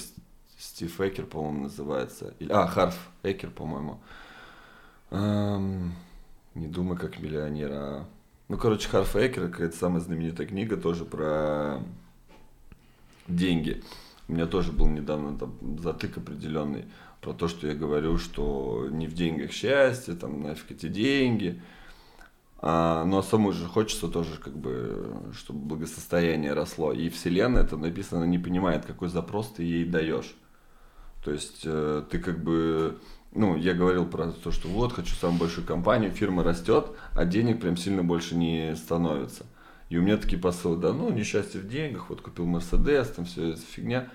Стив 0.58 1.00
Экер, 1.00 1.24
по-моему, 1.26 1.64
называется. 1.64 2.34
Или- 2.40 2.50
А, 2.52 2.66
Харф 2.66 2.96
Экер, 3.22 3.50
по-моему. 3.50 4.00
Ам, 5.10 5.94
Не 6.54 6.66
думай 6.66 6.96
как 6.98 7.20
миллионер, 7.20 7.70
а... 7.72 8.04
Ну, 8.48 8.56
короче, 8.58 8.88
Харф 8.88 9.14
Экер, 9.14 9.48
какая-то 9.48 9.76
самая 9.76 10.00
знаменитая 10.00 10.46
книга, 10.46 10.76
тоже 10.76 11.04
про 11.04 11.80
деньги. 13.28 13.82
У 14.26 14.32
меня 14.32 14.46
тоже 14.46 14.72
был 14.72 14.88
недавно 14.88 15.38
там 15.38 15.54
затык 15.78 16.18
определенный 16.18 16.84
про 17.20 17.32
то, 17.32 17.46
что 17.48 17.66
я 17.66 17.74
говорю, 17.74 18.18
что 18.18 18.88
не 18.90 19.06
в 19.06 19.14
деньгах 19.14 19.52
счастье, 19.52 20.14
там 20.14 20.42
нафиг 20.42 20.72
эти 20.72 20.88
деньги. 20.88 21.62
А, 22.60 23.04
но 23.04 23.22
самому 23.22 23.52
же 23.52 23.66
хочется 23.66 24.08
тоже, 24.08 24.36
как 24.38 24.56
бы, 24.56 25.16
чтобы 25.32 25.60
благосостояние 25.60 26.54
росло. 26.54 26.92
И 26.92 27.08
Вселенная, 27.08 27.62
это 27.62 27.76
написано, 27.76 28.24
не 28.24 28.38
понимает, 28.38 28.84
какой 28.84 29.08
запрос 29.08 29.52
ты 29.52 29.62
ей 29.62 29.84
даешь. 29.84 30.34
То 31.28 31.34
есть 31.34 31.60
э, 31.64 32.04
ты 32.08 32.20
как 32.20 32.42
бы, 32.42 32.96
ну, 33.34 33.54
я 33.54 33.74
говорил 33.74 34.06
про 34.06 34.32
то, 34.32 34.50
что 34.50 34.66
вот, 34.68 34.94
хочу 34.94 35.14
самую 35.14 35.40
большую 35.40 35.66
компанию, 35.66 36.10
фирма 36.10 36.42
растет, 36.42 36.86
а 37.12 37.26
денег 37.26 37.60
прям 37.60 37.76
сильно 37.76 38.02
больше 38.02 38.34
не 38.34 38.74
становится. 38.76 39.44
И 39.90 39.98
у 39.98 40.00
меня 40.00 40.16
такие 40.16 40.40
посылы, 40.40 40.78
да, 40.78 40.94
ну, 40.94 41.10
несчастье 41.10 41.60
в 41.60 41.68
деньгах, 41.68 42.08
вот 42.08 42.22
купил 42.22 42.46
Мерседес, 42.46 43.08
там 43.08 43.26
все 43.26 43.50
это 43.50 43.60
фигня. 43.60 44.08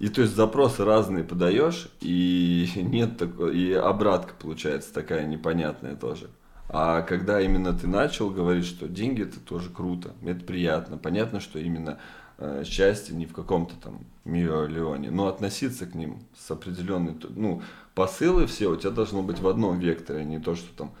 И 0.00 0.08
то 0.08 0.22
есть 0.22 0.34
запросы 0.34 0.84
разные 0.84 1.22
подаешь, 1.22 1.88
и 2.00 2.68
нет 2.74 3.16
такой, 3.16 3.56
и 3.56 3.72
обратка 3.72 4.34
получается 4.34 4.92
такая 4.92 5.28
непонятная 5.28 5.94
тоже. 5.94 6.30
А 6.68 7.02
когда 7.02 7.40
именно 7.40 7.72
ты 7.74 7.86
начал 7.86 8.28
говорить, 8.28 8.66
что 8.66 8.88
деньги 8.88 9.22
это 9.22 9.38
тоже 9.38 9.70
круто, 9.70 10.14
это 10.24 10.44
приятно, 10.44 10.98
понятно, 10.98 11.38
что 11.38 11.60
именно 11.60 12.00
э, 12.38 12.64
счастье 12.66 13.14
не 13.14 13.26
в 13.26 13.32
каком-то 13.32 13.74
там 13.76 14.00
миллионе, 14.24 15.10
но 15.10 15.28
относиться 15.28 15.86
к 15.86 15.94
ним 15.94 16.18
с 16.36 16.50
определенной, 16.50 17.16
ну, 17.30 17.62
посылы 17.94 18.46
все 18.46 18.68
у 18.68 18.76
тебя 18.76 18.90
должно 18.90 19.22
быть 19.22 19.40
в 19.40 19.48
одном 19.48 19.78
векторе, 19.78 20.20
а 20.20 20.24
не 20.24 20.38
то, 20.38 20.54
что 20.54 20.74
там 20.76 20.92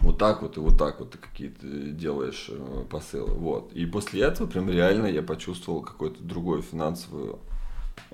вот 0.00 0.18
так 0.18 0.42
вот 0.42 0.56
и 0.56 0.60
вот 0.60 0.78
так 0.78 1.00
вот 1.00 1.12
ты 1.12 1.18
какие-то 1.18 1.66
делаешь 1.66 2.46
э, 2.50 2.84
посылы, 2.90 3.32
вот. 3.32 3.72
И 3.72 3.86
после 3.86 4.22
этого 4.22 4.46
прям 4.46 4.68
реально 4.68 5.06
я 5.06 5.22
почувствовал 5.22 5.80
какую-то 5.80 6.22
другую 6.22 6.62
финансовую 6.62 7.38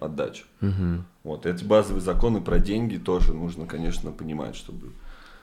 отдачу. 0.01 0.45
Мгм. 0.61 1.05
Вот 1.25 1.47
эти 1.47 1.65
базовые 1.65 2.03
законы 2.03 2.41
про 2.41 2.59
деньги 2.59 2.99
тоже 2.99 3.35
нужно, 3.35 3.67
конечно, 3.67 4.13
понимать, 4.13 4.55
чтобы 4.57 4.93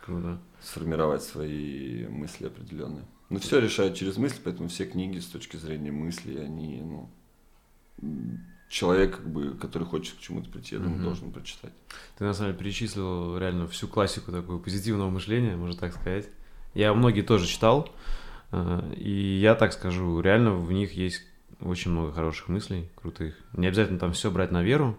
Круто. 0.05 0.39
сформировать 0.61 1.23
свои 1.23 2.07
мысли 2.07 2.47
определенные. 2.47 3.05
Но 3.29 3.39
все 3.39 3.59
решают 3.59 3.95
через 3.95 4.17
мысли, 4.17 4.39
поэтому 4.43 4.69
все 4.69 4.85
книги 4.85 5.19
с 5.19 5.27
точки 5.27 5.57
зрения 5.57 5.91
мысли, 5.91 6.37
они, 6.37 6.81
ну, 6.81 7.09
человек, 8.69 9.17
как 9.17 9.29
бы, 9.29 9.55
который 9.55 9.83
хочет 9.83 10.15
к 10.15 10.19
чему-то 10.19 10.49
прийти, 10.49 10.75
я 10.75 10.79
думаю, 10.81 10.95
Мгм. 10.95 11.03
должен 11.03 11.31
прочитать. 11.31 11.73
Ты 12.17 12.23
на 12.23 12.33
самом 12.33 12.51
деле 12.51 12.63
перечислил 12.63 13.37
реально 13.37 13.67
всю 13.67 13.87
классику 13.87 14.31
такого 14.31 14.59
позитивного 14.59 15.09
мышления, 15.09 15.55
можно 15.55 15.79
так 15.79 15.93
сказать. 15.93 16.27
Я 16.73 16.93
многие 16.93 17.21
тоже 17.21 17.47
читал, 17.47 17.89
э, 18.51 18.93
и 18.95 19.37
я 19.39 19.55
так 19.55 19.73
скажу, 19.73 20.21
реально 20.21 20.55
в 20.55 20.71
них 20.71 20.93
есть 20.93 21.23
очень 21.59 21.91
много 21.91 22.11
хороших 22.13 22.47
мыслей, 22.47 22.89
крутых. 22.95 23.35
Не 23.53 23.67
обязательно 23.67 23.99
там 23.99 24.13
все 24.13 24.31
брать 24.31 24.51
на 24.51 24.63
веру. 24.63 24.97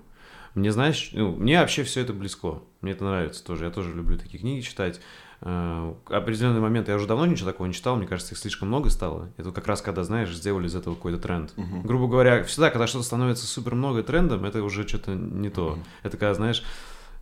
Мне, 0.54 0.72
знаешь, 0.72 1.10
ну, 1.12 1.30
мне 1.36 1.60
вообще 1.60 1.84
все 1.84 2.00
это 2.00 2.12
близко. 2.12 2.60
Мне 2.80 2.92
это 2.92 3.04
нравится 3.04 3.44
тоже. 3.44 3.66
Я 3.66 3.70
тоже 3.70 3.94
люблю 3.94 4.18
такие 4.18 4.40
книги 4.40 4.62
читать. 4.62 5.00
Э, 5.42 5.94
Определенный 6.06 6.60
момент, 6.60 6.88
я 6.88 6.96
уже 6.96 7.06
давно 7.06 7.26
ничего 7.26 7.50
такого 7.50 7.66
не 7.66 7.72
читал, 7.72 7.96
мне 7.96 8.06
кажется, 8.06 8.34
их 8.34 8.38
слишком 8.38 8.68
много 8.68 8.90
стало. 8.90 9.30
Это 9.36 9.52
как 9.52 9.66
раз 9.66 9.80
когда, 9.80 10.04
знаешь, 10.04 10.34
сделали 10.34 10.66
из 10.66 10.74
этого 10.74 10.94
какой-то 10.94 11.18
тренд. 11.18 11.52
Мгм. 11.56 11.82
Грубо 11.82 12.08
говоря, 12.08 12.44
всегда, 12.44 12.70
когда 12.70 12.86
что-то 12.86 13.04
становится 13.04 13.46
супер 13.46 13.74
много 13.74 14.02
трендом, 14.02 14.44
это 14.44 14.62
уже 14.62 14.86
что-то 14.86 15.12
не 15.12 15.50
то. 15.50 15.70
Мгм. 15.70 15.84
Это 16.02 16.16
когда, 16.16 16.34
знаешь, 16.34 16.62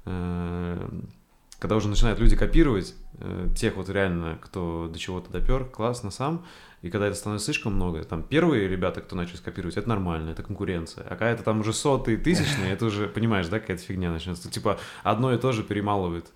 э, 0.05 0.89
когда 1.59 1.77
уже 1.77 1.89
начинают 1.89 2.19
люди 2.21 2.37
копировать 2.37 2.95
э, 3.21 3.49
тех 3.57 3.77
вот 3.77 3.89
реально, 3.89 4.39
кто 4.41 4.89
до 4.93 4.99
чего-то 4.99 5.31
допер, 5.31 5.65
классно 5.65 6.11
сам, 6.11 6.45
и 6.83 6.91
когда 6.91 7.09
это 7.09 7.17
становится 7.17 7.47
слишком 7.47 7.75
много, 7.75 8.05
там 8.05 8.23
первые 8.23 8.69
ребята, 8.69 9.01
кто 9.01 9.17
начали 9.17 9.39
копировать, 9.39 9.77
это 9.77 9.89
нормально, 9.89 10.31
это 10.31 10.45
конкуренция. 10.45 11.05
А 11.05 11.11
когда 11.11 11.31
это 11.31 11.43
там 11.43 11.61
уже 11.61 11.73
сотые, 11.73 12.17
тысячные, 12.17 12.73
это 12.73 12.87
уже, 12.87 13.09
понимаешь, 13.09 13.49
да, 13.49 13.59
какая-то 13.59 13.83
фигня 13.83 14.11
начнется. 14.11 14.51
Типа 14.51 14.79
одно 15.03 15.33
и 15.33 15.39
то 15.39 15.51
же 15.53 15.65
перемалывает 15.65 16.27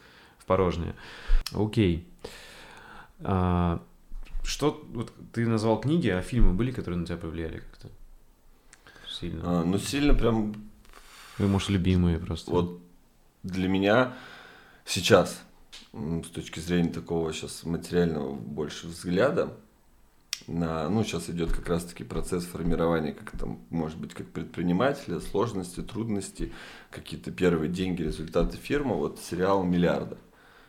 в 0.43 0.45
порожнее. 0.45 0.95
Окей. 1.55 2.07
А, 3.21 3.81
что, 4.43 4.85
вот 4.93 5.13
ты 5.33 5.47
назвал 5.47 5.81
книги, 5.81 6.09
а 6.09 6.21
фильмы 6.21 6.53
были, 6.53 6.73
которые 6.73 6.99
на 6.99 7.07
тебя 7.07 7.17
повлияли 7.17 7.59
как-то? 7.59 7.89
Сильно. 9.09 9.41
А, 9.45 9.65
ну, 9.65 9.79
сильно 9.79 10.15
прям 10.15 10.55
Вы, 11.39 11.47
может, 11.47 11.69
любимые 11.69 12.19
просто. 12.19 12.51
Вот 12.51 12.81
для 13.45 13.69
меня 13.69 14.15
сейчас, 14.85 15.41
с 15.93 16.29
точки 16.29 16.59
зрения 16.59 16.91
такого 16.91 17.33
сейчас 17.33 17.65
материального 17.65 18.35
больше 18.35 18.89
взгляда, 18.89 19.57
на, 20.49 20.89
ну, 20.89 21.05
сейчас 21.05 21.31
идет 21.31 21.53
как 21.53 21.69
раз-таки 21.69 22.03
процесс 22.03 22.45
формирования, 22.45 23.13
как 23.13 23.31
там, 23.39 23.61
может 23.71 23.97
быть, 23.97 24.13
как 24.13 24.27
предпринимателя, 24.27 25.21
сложности, 25.21 25.83
трудности, 25.83 26.53
какие-то 26.91 27.31
первые 27.31 27.71
деньги, 27.71 28.03
результаты 28.03 28.57
фирмы, 28.57 28.97
вот 28.97 29.21
сериал 29.21 29.63
«Миллиарда». 29.63 30.19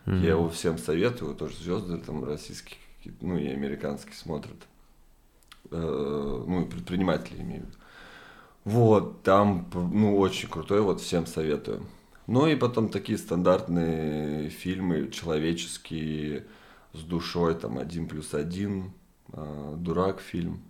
Мгм. 0.05 0.21
Я 0.21 0.31
его 0.31 0.49
всем 0.49 0.77
советую, 0.77 1.35
тоже 1.35 1.55
звезды 1.55 1.97
там 1.97 2.23
российские, 2.23 2.77
какие-то, 2.97 3.25
ну 3.25 3.37
и 3.37 3.47
американские 3.47 4.15
смотрят. 4.15 4.67
Э, 5.71 6.43
ну 6.47 6.61
и 6.61 6.69
предприниматели 6.69 7.41
имеют. 7.41 7.77
Вот, 8.63 9.23
там, 9.23 9.69
ну, 9.73 10.17
очень 10.17 10.49
крутой, 10.49 10.81
вот 10.81 11.01
всем 11.01 11.25
советую. 11.25 11.85
Ну 12.27 12.47
и 12.47 12.55
потом 12.55 12.87
такие 12.89 13.17
стандартные 13.17 14.49
фильмы 14.49 15.09
человеческие, 15.09 16.45
с 16.93 17.01
душой, 17.01 17.55
там, 17.55 17.77
один 17.77 18.07
плюс 18.07 18.33
один, 18.33 18.93
э, 19.33 19.75
дурак 19.77 20.21
фильм, 20.21 20.61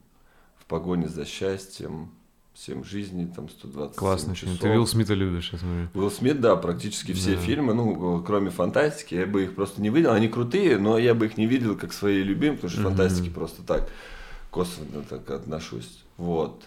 в 0.58 0.66
погоне 0.66 1.08
за 1.08 1.26
счастьем, 1.26 2.12
7 2.56 2.84
жизней, 2.84 3.26
там 3.26 3.50
120 3.50 3.96
Классный 3.98 4.36
часов. 4.36 4.60
Ты 4.60 4.70
Уилл 4.70 4.86
Смита 4.88 5.14
любишь, 5.16 5.50
я 5.54 5.60
смотрю. 5.60 5.88
Уилл 5.96 6.12
Смит, 6.12 6.40
да, 6.40 6.56
практически 6.56 7.12
все 7.14 7.36
Да. 7.36 7.42
фильмы, 7.42 7.74
ну, 7.74 8.22
кроме 8.24 8.50
фантастики, 8.52 9.16
я 9.16 9.26
бы 9.26 9.44
их 9.44 9.56
просто 9.56 9.82
не 9.82 9.90
видел. 9.90 10.12
Они 10.12 10.28
крутые, 10.28 10.78
но 10.78 10.98
я 10.98 11.14
бы 11.16 11.26
их 11.26 11.38
не 11.38 11.48
видел 11.48 11.76
как 11.78 11.94
свои 11.94 12.22
любимые, 12.22 12.58
потому 12.58 12.72
что 12.72 12.82
Мгм. 12.82 12.90
фантастики 12.90 13.30
просто 13.30 13.64
так 13.64 13.90
косвенно 14.52 15.02
так 15.04 15.30
отношусь. 15.32 16.04
Вот. 16.18 16.64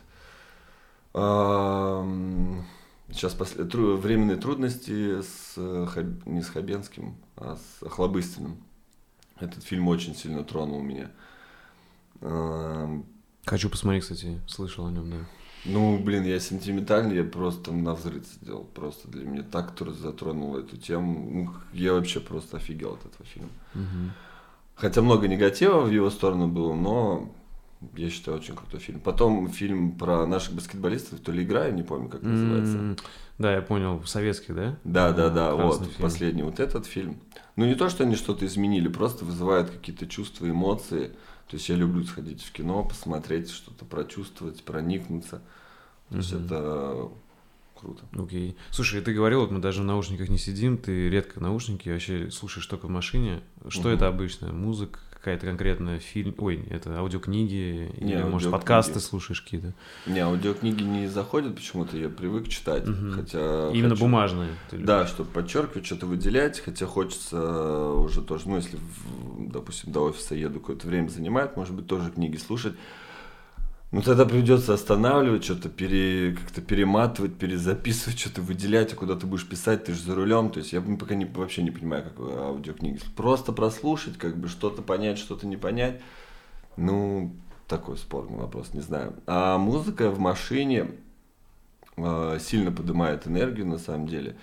Сейчас 3.12 3.32
после... 3.34 3.64
тру- 3.64 3.96
временные 3.96 4.36
трудности 4.36 5.22
с 5.22 5.54
э, 5.56 5.86
не 6.26 6.42
с 6.42 6.48
Хабенским, 6.48 7.14
а 7.36 7.56
с 7.56 7.82
Охлобыстиным. 7.82 8.56
Этот 9.38 9.62
фильм 9.62 9.86
очень 9.88 10.14
сильно 10.16 10.42
тронул 10.44 10.82
меня. 10.82 11.10
Хочу 13.46 13.70
посмотреть, 13.70 14.02
кстати, 14.02 14.40
слышал 14.48 14.86
о 14.86 14.90
нем, 14.90 15.10
да. 15.10 15.16
Ну, 15.68 15.98
блин, 15.98 16.24
я 16.24 16.38
сентиментальный, 16.40 17.16
я 17.16 17.24
просто 17.24 17.72
на 17.72 17.94
взрыв 17.94 18.24
сделал. 18.26 18.64
Просто 18.74 19.08
для 19.08 19.24
меня 19.24 19.42
так 19.42 19.74
тр- 19.78 19.92
затронул 19.92 20.56
эту 20.56 20.76
тему. 20.76 21.28
Ну, 21.30 21.50
я 21.72 21.92
вообще 21.92 22.20
просто 22.20 22.56
офигел 22.56 22.94
от 22.94 23.06
этого 23.06 23.24
фильма. 23.24 23.50
Мгм. 23.74 24.12
Хотя 24.74 25.02
много 25.02 25.26
негатива 25.28 25.80
в 25.80 25.90
его 25.90 26.10
сторону 26.10 26.48
было, 26.48 26.74
но 26.74 27.32
я 27.96 28.10
считаю, 28.10 28.38
очень 28.38 28.54
крутой 28.54 28.80
фильм. 28.80 29.00
Потом 29.00 29.48
фильм 29.48 29.92
про 29.92 30.26
наших 30.26 30.54
баскетболистов, 30.54 31.20
то 31.20 31.32
ли 31.32 31.42
игра, 31.44 31.66
я 31.66 31.70
не 31.72 31.82
помню, 31.82 32.08
как 32.08 32.22
называется. 32.22 32.96
Да, 33.38 33.54
я 33.54 33.60
понял, 33.60 34.02
советский, 34.06 34.52
да? 34.52 34.78
Да, 34.84 35.12
да, 35.12 35.28
да, 35.28 35.52
Классный 35.52 35.86
вот, 35.86 35.94
фильм. 35.94 36.02
последний 36.02 36.42
вот 36.42 36.58
этот 36.58 36.86
фильм. 36.86 37.18
Ну, 37.56 37.66
не 37.66 37.74
то, 37.74 37.88
что 37.88 38.04
они 38.04 38.16
что-то 38.16 38.46
изменили, 38.46 38.88
просто 38.88 39.24
вызывают 39.24 39.70
какие-то 39.70 40.06
чувства, 40.06 40.48
эмоции. 40.48 41.12
То 41.48 41.56
есть 41.56 41.68
я 41.68 41.76
люблю 41.76 42.04
сходить 42.04 42.42
в 42.42 42.52
кино, 42.52 42.84
посмотреть, 42.84 43.50
что-то 43.50 43.84
прочувствовать, 43.84 44.64
проникнуться. 44.64 45.42
То 46.10 46.16
есть 46.16 46.32
это 46.32 47.10
круто. 47.74 48.04
Окей. 48.12 48.56
Слушай, 48.70 49.00
ты 49.00 49.12
говорил, 49.12 49.40
вот 49.40 49.50
мы 49.50 49.60
даже 49.60 49.82
в 49.82 49.84
наушниках 49.84 50.28
не 50.28 50.38
сидим, 50.38 50.76
ты 50.78 51.08
редко 51.08 51.40
наушники 51.40 51.88
вообще 51.88 52.30
слушаешь 52.30 52.66
только 52.66 52.86
в 52.86 52.90
машине. 52.90 53.42
Что 53.68 53.90
это 53.90 54.08
обычно? 54.08 54.52
Музыка, 54.52 54.98
какая-то 55.26 55.46
конкретная 55.46 55.98
фильм, 55.98 56.36
ой, 56.38 56.62
это 56.70 56.98
аудиокниги, 56.98 57.90
или, 57.96 58.04
Не, 58.04 58.14
может, 58.18 58.24
аудиокниги. 58.46 58.50
подкасты 58.52 59.00
слушаешь 59.00 59.40
какие-то? 59.42 59.74
Не, 60.06 60.20
аудиокниги 60.20 60.84
не 60.84 61.08
заходят 61.08 61.56
почему-то, 61.56 61.96
я 61.96 62.08
привык 62.08 62.46
читать. 62.48 62.86
Мгм. 62.86 63.10
Хотя 63.10 63.70
Именно 63.72 63.90
хочу- 63.96 64.04
бумажные. 64.04 64.50
Да, 64.70 65.04
чтобы 65.08 65.28
подчеркивать, 65.30 65.84
что-то 65.84 66.06
выделять, 66.06 66.60
хотя 66.60 66.86
хочется 66.86 67.90
уже 67.94 68.22
тоже, 68.22 68.48
ну, 68.48 68.54
если, 68.54 68.78
допустим, 69.40 69.90
до 69.90 70.02
офиса 70.04 70.36
еду, 70.36 70.60
какое-то 70.60 70.86
время 70.86 71.08
занимает, 71.08 71.56
может 71.56 71.74
быть, 71.74 71.88
тоже 71.88 72.12
книги 72.12 72.36
слушать. 72.36 72.74
Ну, 73.92 74.02
тогда 74.02 74.26
придется 74.26 74.74
останавливать, 74.74 75.44
что-то 75.44 75.68
пере, 75.68 76.34
как-то 76.34 76.60
перематывать, 76.60 77.36
перезаписывать, 77.36 78.18
что-то 78.18 78.42
выделять, 78.42 78.92
а 78.92 78.96
куда 78.96 79.14
ты 79.14 79.26
будешь 79.26 79.48
писать, 79.48 79.84
ты 79.84 79.94
же 79.94 80.02
за 80.02 80.14
рулем. 80.14 80.50
То 80.50 80.58
есть 80.58 80.72
я 80.72 80.80
пока 80.80 81.14
не, 81.14 81.24
вообще 81.24 81.62
не 81.62 81.70
понимаю, 81.70 82.04
как 82.04 82.18
аудиокниги. 82.18 83.00
Просто 83.14 83.52
прослушать, 83.52 84.18
как 84.18 84.36
бы 84.36 84.48
что-то 84.48 84.82
понять, 84.82 85.18
что-то 85.18 85.46
не 85.46 85.56
понять. 85.56 86.00
Ну, 86.76 87.32
такой 87.68 87.96
спорный 87.96 88.38
вопрос, 88.38 88.74
не 88.74 88.80
знаю. 88.80 89.14
А 89.26 89.56
музыка 89.56 90.10
в 90.10 90.18
машине 90.18 90.90
э, 91.96 92.38
сильно 92.40 92.72
поднимает 92.72 93.28
энергию, 93.28 93.66
на 93.66 93.78
самом 93.78 94.08
деле. 94.08 94.36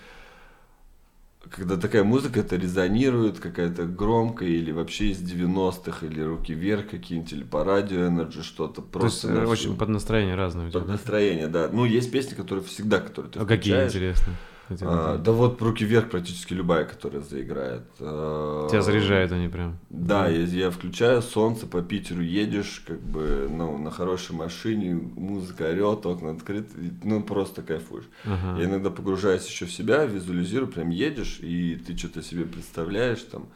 Когда 1.49 1.77
такая 1.77 2.03
музыка, 2.03 2.39
это 2.39 2.55
резонирует, 2.55 3.39
какая-то 3.39 3.83
громкая, 3.85 4.49
или 4.49 4.71
вообще 4.71 5.11
из 5.11 5.21
90-х, 5.21 6.05
или 6.05 6.21
руки 6.21 6.53
вверх 6.53 6.89
какие-нибудь, 6.89 7.33
или 7.33 7.43
по 7.43 7.63
радио 7.63 7.99
Energy 7.99 8.41
что-то. 8.41 8.81
То 8.81 9.03
есть 9.03 9.21
Просто 9.21 9.27
э, 9.29 9.45
очень 9.45 9.77
под 9.77 9.89
настроение 9.89 10.35
тебя, 10.35 10.79
под 10.79 10.89
настроение, 10.89 11.47
да. 11.47 11.69
Ну, 11.71 11.85
есть 11.85 12.11
песни, 12.11 12.33
которые 12.33 12.63
всегда, 12.63 12.99
которые 12.99 13.31
ты 13.31 13.39
А 13.39 13.45
какие, 13.45 13.73
включаешь. 13.73 13.91
интересно? 13.91 14.33
А, 14.81 15.17
да 15.17 15.31
вот 15.31 15.61
руки 15.61 15.83
вверх 15.83 16.09
практически 16.09 16.53
любая, 16.53 16.85
которая 16.85 17.21
заиграет. 17.21 17.83
А, 17.99 18.67
Тебя 18.69 18.81
заряжают 18.81 19.31
они 19.31 19.49
прям. 19.49 19.77
Да, 19.89 20.27
я, 20.27 20.43
я 20.43 20.71
включаю 20.71 21.21
солнце, 21.21 21.67
по 21.67 21.81
Питеру 21.81 22.21
едешь, 22.21 22.83
как 22.87 23.01
бы, 23.01 23.47
ну, 23.49 23.77
на 23.77 23.91
хорошей 23.91 24.35
машине, 24.35 24.95
музыка 24.95 25.63
орет, 25.69 26.05
окна 26.05 26.31
открыты, 26.31 26.93
ну, 27.03 27.21
просто 27.21 27.61
кайфуешь. 27.61 28.09
Ага. 28.25 28.59
Я 28.59 28.65
иногда 28.65 28.89
погружаюсь 28.89 29.47
еще 29.47 29.65
в 29.65 29.71
себя, 29.71 30.05
визуализирую, 30.05 30.71
прям 30.71 30.89
едешь, 30.89 31.39
и 31.41 31.75
ты 31.75 31.97
что-то 31.97 32.21
себе 32.21 32.45
представляешь 32.45 33.21
там. 33.21 33.47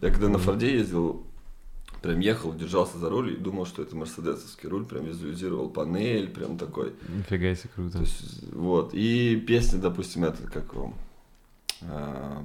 Я 0.00 0.10
когда 0.10 0.28
на. 0.28 0.38
Форде 0.38 0.72
ездил, 0.72 1.24
прям 2.02 2.20
ехал, 2.20 2.52
держался 2.52 2.98
за 2.98 3.08
руль 3.08 3.32
и 3.32 3.36
думал, 3.36 3.64
что 3.64 3.82
это 3.82 3.94
мерседесовский 3.96 4.68
руль, 4.68 4.84
прям 4.84 5.04
визуализировал 5.04 5.70
панель, 5.70 6.28
прям 6.28 6.58
такой. 6.58 6.92
Нифига 7.08 7.54
себе 7.54 7.70
круто. 7.74 7.92
То 7.98 8.00
есть, 8.00 8.52
вот. 8.52 8.92
И 8.92 9.36
песня, 9.36 9.78
допустим, 9.78 10.24
это 10.24 10.42
как 10.48 10.72
его, 10.72 10.92
а, 11.82 12.44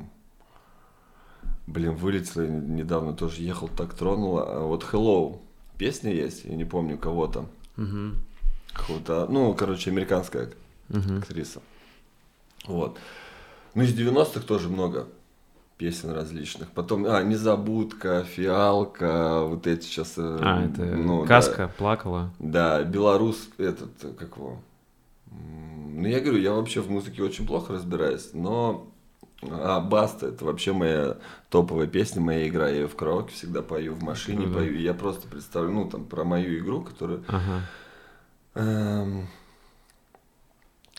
блин, 1.65 1.95
вылетела 1.95 2.43
недавно, 2.45 3.13
тоже 3.13 3.41
ехал, 3.41 3.67
так 3.67 3.93
тронула. 3.93 4.43
А 4.47 4.59
вот 4.61 4.85
Hello, 4.91 5.39
песня 5.77 6.13
есть, 6.13 6.45
я 6.45 6.55
не 6.55 6.65
помню 6.65 6.97
кого 6.97 7.27
там, 7.27 7.49
Мгм. 7.75 8.15
какого-то, 8.73 9.27
ну, 9.29 9.53
короче, 9.55 9.89
американская 9.89 10.51
Мгм. 10.89 11.17
актриса. 11.19 11.61
Вот. 12.65 12.97
Ну, 13.73 13.83
из 13.83 13.93
90-х 13.93 14.41
тоже 14.45 14.69
много 14.69 15.07
песен 15.77 16.11
различных. 16.11 16.69
Потом, 16.71 17.05
а, 17.05 17.21
Незабудка, 17.23 18.23
Фиалка, 18.23 19.41
вот 19.43 19.67
эти 19.67 19.83
сейчас... 19.85 20.13
э, 20.17 20.39
А, 20.41 20.65
это 20.65 20.81
ну, 20.81 21.21
да. 21.21 21.27
Каска, 21.27 21.71
плакала. 21.77 22.31
Да, 22.39 22.83
белорус, 22.83 23.49
этот, 23.57 23.91
э, 24.03 24.13
как 24.17 24.37
его? 24.37 24.59
Ну, 25.29 26.07
я 26.07 26.19
говорю, 26.19 26.39
я 26.39 26.53
вообще 26.53 26.81
в 26.81 26.89
музыке 26.89 27.23
очень 27.23 27.45
плохо 27.47 27.73
разбираюсь, 27.73 28.29
но... 28.33 28.87
А, 29.43 29.79
Баста, 29.81 30.27
это 30.29 30.45
вообще 30.45 30.73
моя 30.73 31.17
топовая 31.51 31.85
песня, 31.85 32.21
моя 32.21 32.47
игра. 32.47 32.69
Я 32.69 32.75
ее 32.77 32.87
в 32.87 32.95
караоке 32.95 33.33
всегда 33.33 33.61
пою, 33.61 33.93
в 33.93 34.01
машине 34.01 34.43
Круто. 34.45 34.53
пою. 34.55 34.73
И 34.73 34.81
Я 34.81 34.95
просто 34.95 35.27
представлю, 35.27 35.71
ну, 35.71 35.89
там, 35.89 36.05
про 36.05 36.23
мою 36.23 36.57
игру, 36.57 36.81
которую... 36.81 37.23
Ага. 37.27 37.61
эм, 38.55 39.27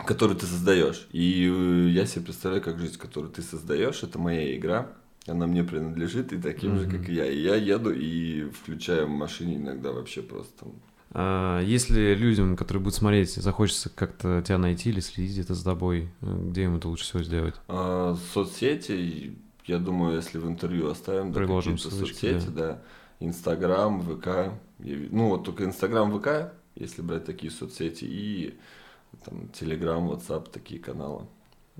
которую 0.06 0.36
ты 0.38 0.46
создаешь. 0.46 1.08
И 1.12 1.46
э, 1.50 1.88
я 1.90 2.06
себе 2.06 2.24
представляю, 2.26 2.62
как 2.62 2.78
жизнь, 2.78 2.98
которую 2.98 3.32
ты 3.32 3.42
создаешь, 3.42 4.02
это 4.02 4.18
моя 4.18 4.56
игра. 4.56 4.88
Она 5.26 5.46
мне 5.46 5.62
принадлежит, 5.62 6.32
и 6.32 6.38
таким 6.38 6.78
же, 6.78 6.86
Мгм. 6.86 6.90
как 6.98 7.08
и 7.08 7.14
я. 7.14 7.26
И 7.26 7.40
я 7.42 7.56
еду 7.56 7.90
и 7.92 8.48
включаю 8.50 9.06
в 9.06 9.10
машине 9.10 9.56
иногда 9.56 9.92
вообще 9.92 10.22
просто 10.22 10.66
А 11.12 11.60
если 11.62 12.14
людям, 12.14 12.56
которые 12.56 12.82
будут 12.82 12.94
смотреть, 12.94 13.34
захочется 13.34 13.90
как-то 13.90 14.42
тебя 14.46 14.58
найти 14.58 14.90
или 14.90 15.00
следить 15.00 15.32
где-то 15.32 15.54
за 15.54 15.64
тобой, 15.64 16.08
э, 16.22 16.38
где 16.50 16.64
им 16.64 16.76
это 16.76 16.88
лучше 16.88 17.04
всего 17.04 17.22
сделать? 17.22 17.54
А, 17.68 18.16
соцсети, 18.32 19.36
я 19.66 19.78
думаю, 19.78 20.16
если 20.16 20.38
в 20.38 20.46
интервью 20.46 20.88
оставим, 20.88 21.32
да, 21.32 21.38
Приложим 21.40 21.74
какие-то 21.76 21.94
ссылочки, 21.94 22.14
соцсети, 22.14 22.48
да. 22.54 22.82
Инстаграм, 23.20 24.00
ВК. 24.00 24.52
Ну, 24.78 25.28
вот 25.28 25.44
только 25.44 25.64
Инстаграм, 25.64 26.10
ВК, 26.18 26.52
если 26.76 27.02
брать 27.02 27.24
такие 27.24 27.50
соцсети, 27.50 28.04
и 28.04 28.54
там 29.24 29.48
Телеграм, 29.48 30.06
Ватсап, 30.08 30.48
такие 30.48 30.80
каналы. 30.80 31.24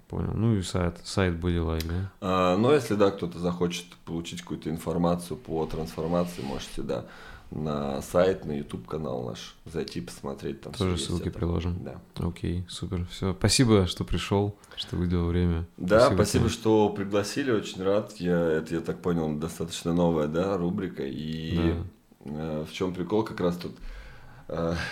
Понял. 0.08 0.32
Ну 0.34 0.54
и 0.56 0.62
сайт, 0.62 0.98
сайт 1.04 1.34
Body 1.34 1.58
Light, 1.58 1.86
да? 1.86 2.12
А, 2.20 2.56
но 2.56 2.72
если, 2.72 2.94
да, 2.94 3.10
кто-то 3.10 3.38
захочет 3.38 3.84
получить 4.04 4.42
какую-то 4.42 4.70
информацию 4.70 5.36
по 5.36 5.66
трансформации, 5.66 6.40
можете, 6.42 6.82
да, 6.82 7.04
на 7.50 8.00
сайт, 8.02 8.44
на 8.44 8.52
YouTube 8.58 8.86
канал 8.86 9.24
наш 9.24 9.56
зайти, 9.64 10.00
посмотреть. 10.00 10.60
Там 10.60 10.72
Тоже 10.74 10.98
ссылки 10.98 11.28
это. 11.28 11.38
приложим. 11.38 11.78
Да. 11.82 12.00
Окей, 12.26 12.64
супер. 12.68 13.06
Все. 13.10 13.34
Спасибо, 13.34 13.86
что 13.86 14.04
пришел, 14.04 14.54
что 14.76 14.96
выделил 14.96 15.26
время. 15.26 15.66
Да, 15.78 16.12
спасибо, 16.12 16.44
тебе. 16.44 16.52
что 16.54 16.88
пригласили, 16.90 17.50
очень 17.50 17.82
рад. 17.82 18.12
Я, 18.18 18.38
это, 18.38 18.74
я 18.76 18.80
так 18.80 19.00
понял, 19.02 19.34
достаточно 19.36 19.92
новая, 19.94 20.28
да, 20.28 20.56
рубрика. 20.56 21.04
И 21.04 21.56
Да. 21.56 21.84
э, 22.30 22.64
в 22.68 22.72
чем 22.72 22.94
прикол, 22.94 23.24
как 23.24 23.40
раз 23.40 23.56
тут 23.56 23.72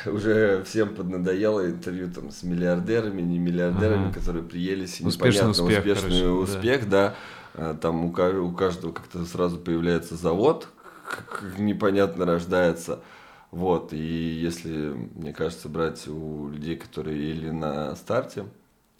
уже 0.07 0.63
всем 0.65 0.95
поднадоело 0.95 1.67
интервью 1.67 2.11
там 2.11 2.31
с 2.31 2.43
миллиардерами, 2.43 3.23
не 3.23 3.39
миллиардерами, 3.39 4.07
Ага. 4.09 4.15
которые 4.15 4.45
приелись, 4.45 5.01
Успешный 5.01 5.49
непонятно, 5.49 5.51
успех, 5.65 5.79
успешный 5.79 6.09
короче, 6.11 6.25
да. 6.25 6.33
успех, 6.33 6.89
да. 6.89 7.15
Э, 7.55 7.75
Там 7.81 8.05
у, 8.05 8.09
у 8.11 8.53
каждого 8.53 8.93
как-то 8.93 9.25
сразу 9.25 9.57
появляется 9.59 10.17
завод, 10.17 10.69
непонятно 11.59 12.27
рождается. 12.27 13.01
Вот, 13.51 13.93
и 13.93 13.97
если, 13.97 14.93
мне 15.15 15.33
кажется, 15.33 15.69
брать 15.69 16.07
у 16.09 16.49
людей, 16.51 16.77
которые 16.77 17.31
или 17.31 17.49
на 17.51 17.95
старте 17.97 18.45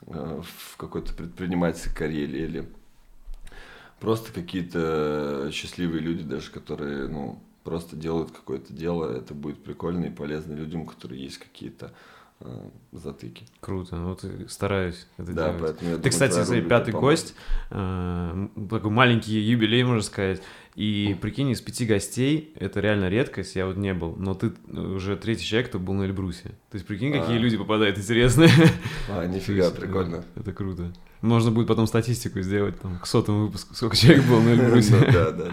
э, 0.07 0.41
в 0.71 0.77
какой-то 0.79 1.13
предпринимательской 1.13 1.95
карьере, 1.95 2.45
или 2.45 2.69
просто 4.01 4.33
какие-то 4.33 5.51
счастливые 5.53 6.01
люди, 6.01 6.23
даже 6.23 6.51
которые, 6.51 7.09
ну, 7.09 7.39
просто 7.67 7.97
делают 7.97 8.31
какое-то 8.31 8.73
дело, 8.73 9.11
это 9.15 9.35
будет 9.35 9.63
прикольно 9.63 10.07
и 10.07 10.11
полезно 10.11 10.55
людям, 10.55 10.83
у 10.83 10.87
которых 10.87 11.19
есть 11.19 11.39
какие-то 11.39 11.93
э, 12.41 12.69
затыки. 12.93 13.45
Круто, 13.61 13.97
ну 13.97 14.15
ты 14.15 14.49
стараюсь 14.49 15.07
это 15.19 15.33
Да, 15.33 15.47
делать. 15.49 15.61
поэтому 15.61 15.91
я 15.91 15.97
Ты, 15.97 16.03
думаю, 16.03 16.11
кстати, 16.13 16.45
твоя 16.45 16.63
пятый 16.63 16.93
поможет. 16.93 17.21
гость, 17.27 17.35
э, 17.71 18.49
такой 18.71 18.91
маленький 18.91 19.39
юбилей, 19.41 19.83
можно 19.85 20.03
сказать. 20.03 20.41
И 20.77 21.17
прикинь, 21.23 21.49
из 21.51 21.63
пяти 21.63 21.87
гостей, 21.87 22.53
это 22.57 22.81
реально 22.81 23.09
редкость, 23.09 23.57
я 23.57 23.67
вот 23.67 23.77
не 23.79 23.95
был, 23.95 24.15
но 24.19 24.35
ты 24.35 24.53
уже 24.73 25.17
третий 25.17 25.45
человек, 25.47 25.71
кто 25.71 25.79
был 25.79 25.95
на 25.95 26.03
Эльбрусе. 26.05 26.51
То 26.71 26.75
есть 26.75 26.87
прикинь, 26.87 27.13
какие 27.13 27.37
А. 27.37 27.39
люди 27.39 27.57
попадают 27.57 27.99
интересные. 27.99 28.51
А, 29.11 29.27
нифига, 29.27 29.71
прикольно. 29.71 30.23
Это 30.35 30.53
круто. 30.53 30.93
Можно 31.23 31.51
будет 31.51 31.67
потом 31.67 31.87
статистику 31.87 32.43
сделать, 32.43 32.79
там, 32.81 32.99
к 32.99 33.07
сотому 33.07 33.47
выпуску, 33.47 33.75
сколько 33.75 33.97
человек 33.97 34.25
было 34.27 34.41
на 34.41 34.49
Эльбрусе. 34.55 34.95
Ну 34.97 35.07
Да, 35.13 35.31
да, 35.31 35.45
да. 35.47 35.53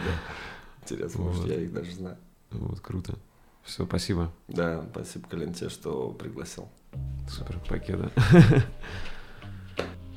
Интересно, 0.84 1.24
может, 1.24 1.42
Вот. 1.42 1.50
я 1.50 1.62
их 1.62 1.74
даже 1.74 1.92
знаю. 1.94 2.18
Вот, 2.52 2.80
круто. 2.82 3.16
Все, 3.64 3.86
спасибо. 3.86 4.32
Да, 4.48 4.84
спасибо, 4.92 5.28
Колен, 5.30 5.54
тебе, 5.54 5.70
что 5.70 6.10
пригласил. 6.10 6.68
Супер, 7.30 7.60
покеда. 7.68 8.12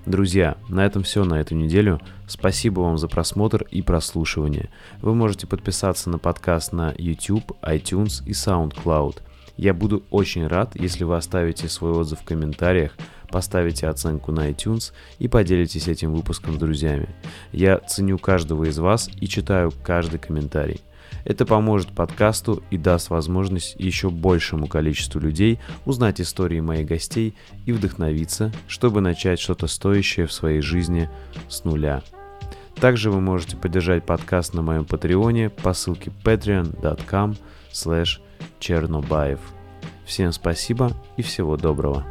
Друзья, 0.06 0.56
на 0.68 0.84
этом 0.84 1.02
все 1.02 1.24
на 1.24 1.40
эту 1.40 1.54
неделю. 1.54 2.00
Спасибо 2.28 2.80
вам 2.80 2.96
за 2.98 3.08
просмотр 3.08 3.64
и 3.70 3.82
прослушивание. 3.82 4.70
Вы 5.00 5.14
можете 5.14 5.46
подписаться 5.46 6.10
на 6.10 6.18
подкаст 6.18 6.72
на 6.72 6.94
YouTube, 6.96 7.52
iTunes 7.62 8.24
и 8.24 8.30
SoundCloud. 8.30 9.22
Я 9.56 9.74
буду 9.74 10.04
очень 10.10 10.46
рад, 10.46 10.78
если 10.78 11.04
вы 11.04 11.16
оставите 11.16 11.68
свой 11.68 11.92
отзыв 11.92 12.20
в 12.20 12.24
комментариях, 12.24 12.92
поставите 13.28 13.88
оценку 13.88 14.32
на 14.32 14.50
iTunes 14.50 14.92
и 15.18 15.28
поделитесь 15.28 15.88
этим 15.88 16.14
выпуском 16.14 16.54
с 16.54 16.58
друзьями. 16.58 17.08
Я 17.52 17.78
ценю 17.78 18.18
каждого 18.18 18.64
из 18.64 18.78
вас 18.78 19.10
и 19.20 19.26
читаю 19.28 19.72
каждый 19.82 20.18
комментарий. 20.18 20.80
Это 21.24 21.44
поможет 21.44 21.88
подкасту 21.88 22.62
и 22.70 22.78
даст 22.78 23.10
возможность 23.10 23.74
еще 23.78 24.10
большему 24.10 24.68
количеству 24.68 25.20
людей 25.20 25.58
узнать 25.84 26.20
истории 26.20 26.60
моих 26.60 26.86
гостей 26.86 27.34
и 27.64 27.72
вдохновиться, 27.72 28.52
чтобы 28.68 29.00
начать 29.00 29.40
что-то 29.40 29.66
стоящее 29.66 30.26
в 30.26 30.32
своей 30.32 30.60
жизни 30.60 31.10
с 31.48 31.64
нуля. 31.64 32.02
Также 32.76 33.10
вы 33.10 33.20
можете 33.20 33.56
поддержать 33.56 34.04
подкаст 34.04 34.54
на 34.54 34.62
моем 34.62 34.84
патреоне 34.84 35.50
по 35.50 35.72
ссылке 35.72 36.12
patreon.com 36.22 37.36
slash 37.72 38.20
чернобаев. 38.60 39.40
Всем 40.04 40.30
спасибо 40.30 40.92
и 41.16 41.22
всего 41.22 41.56
доброго. 41.56 42.06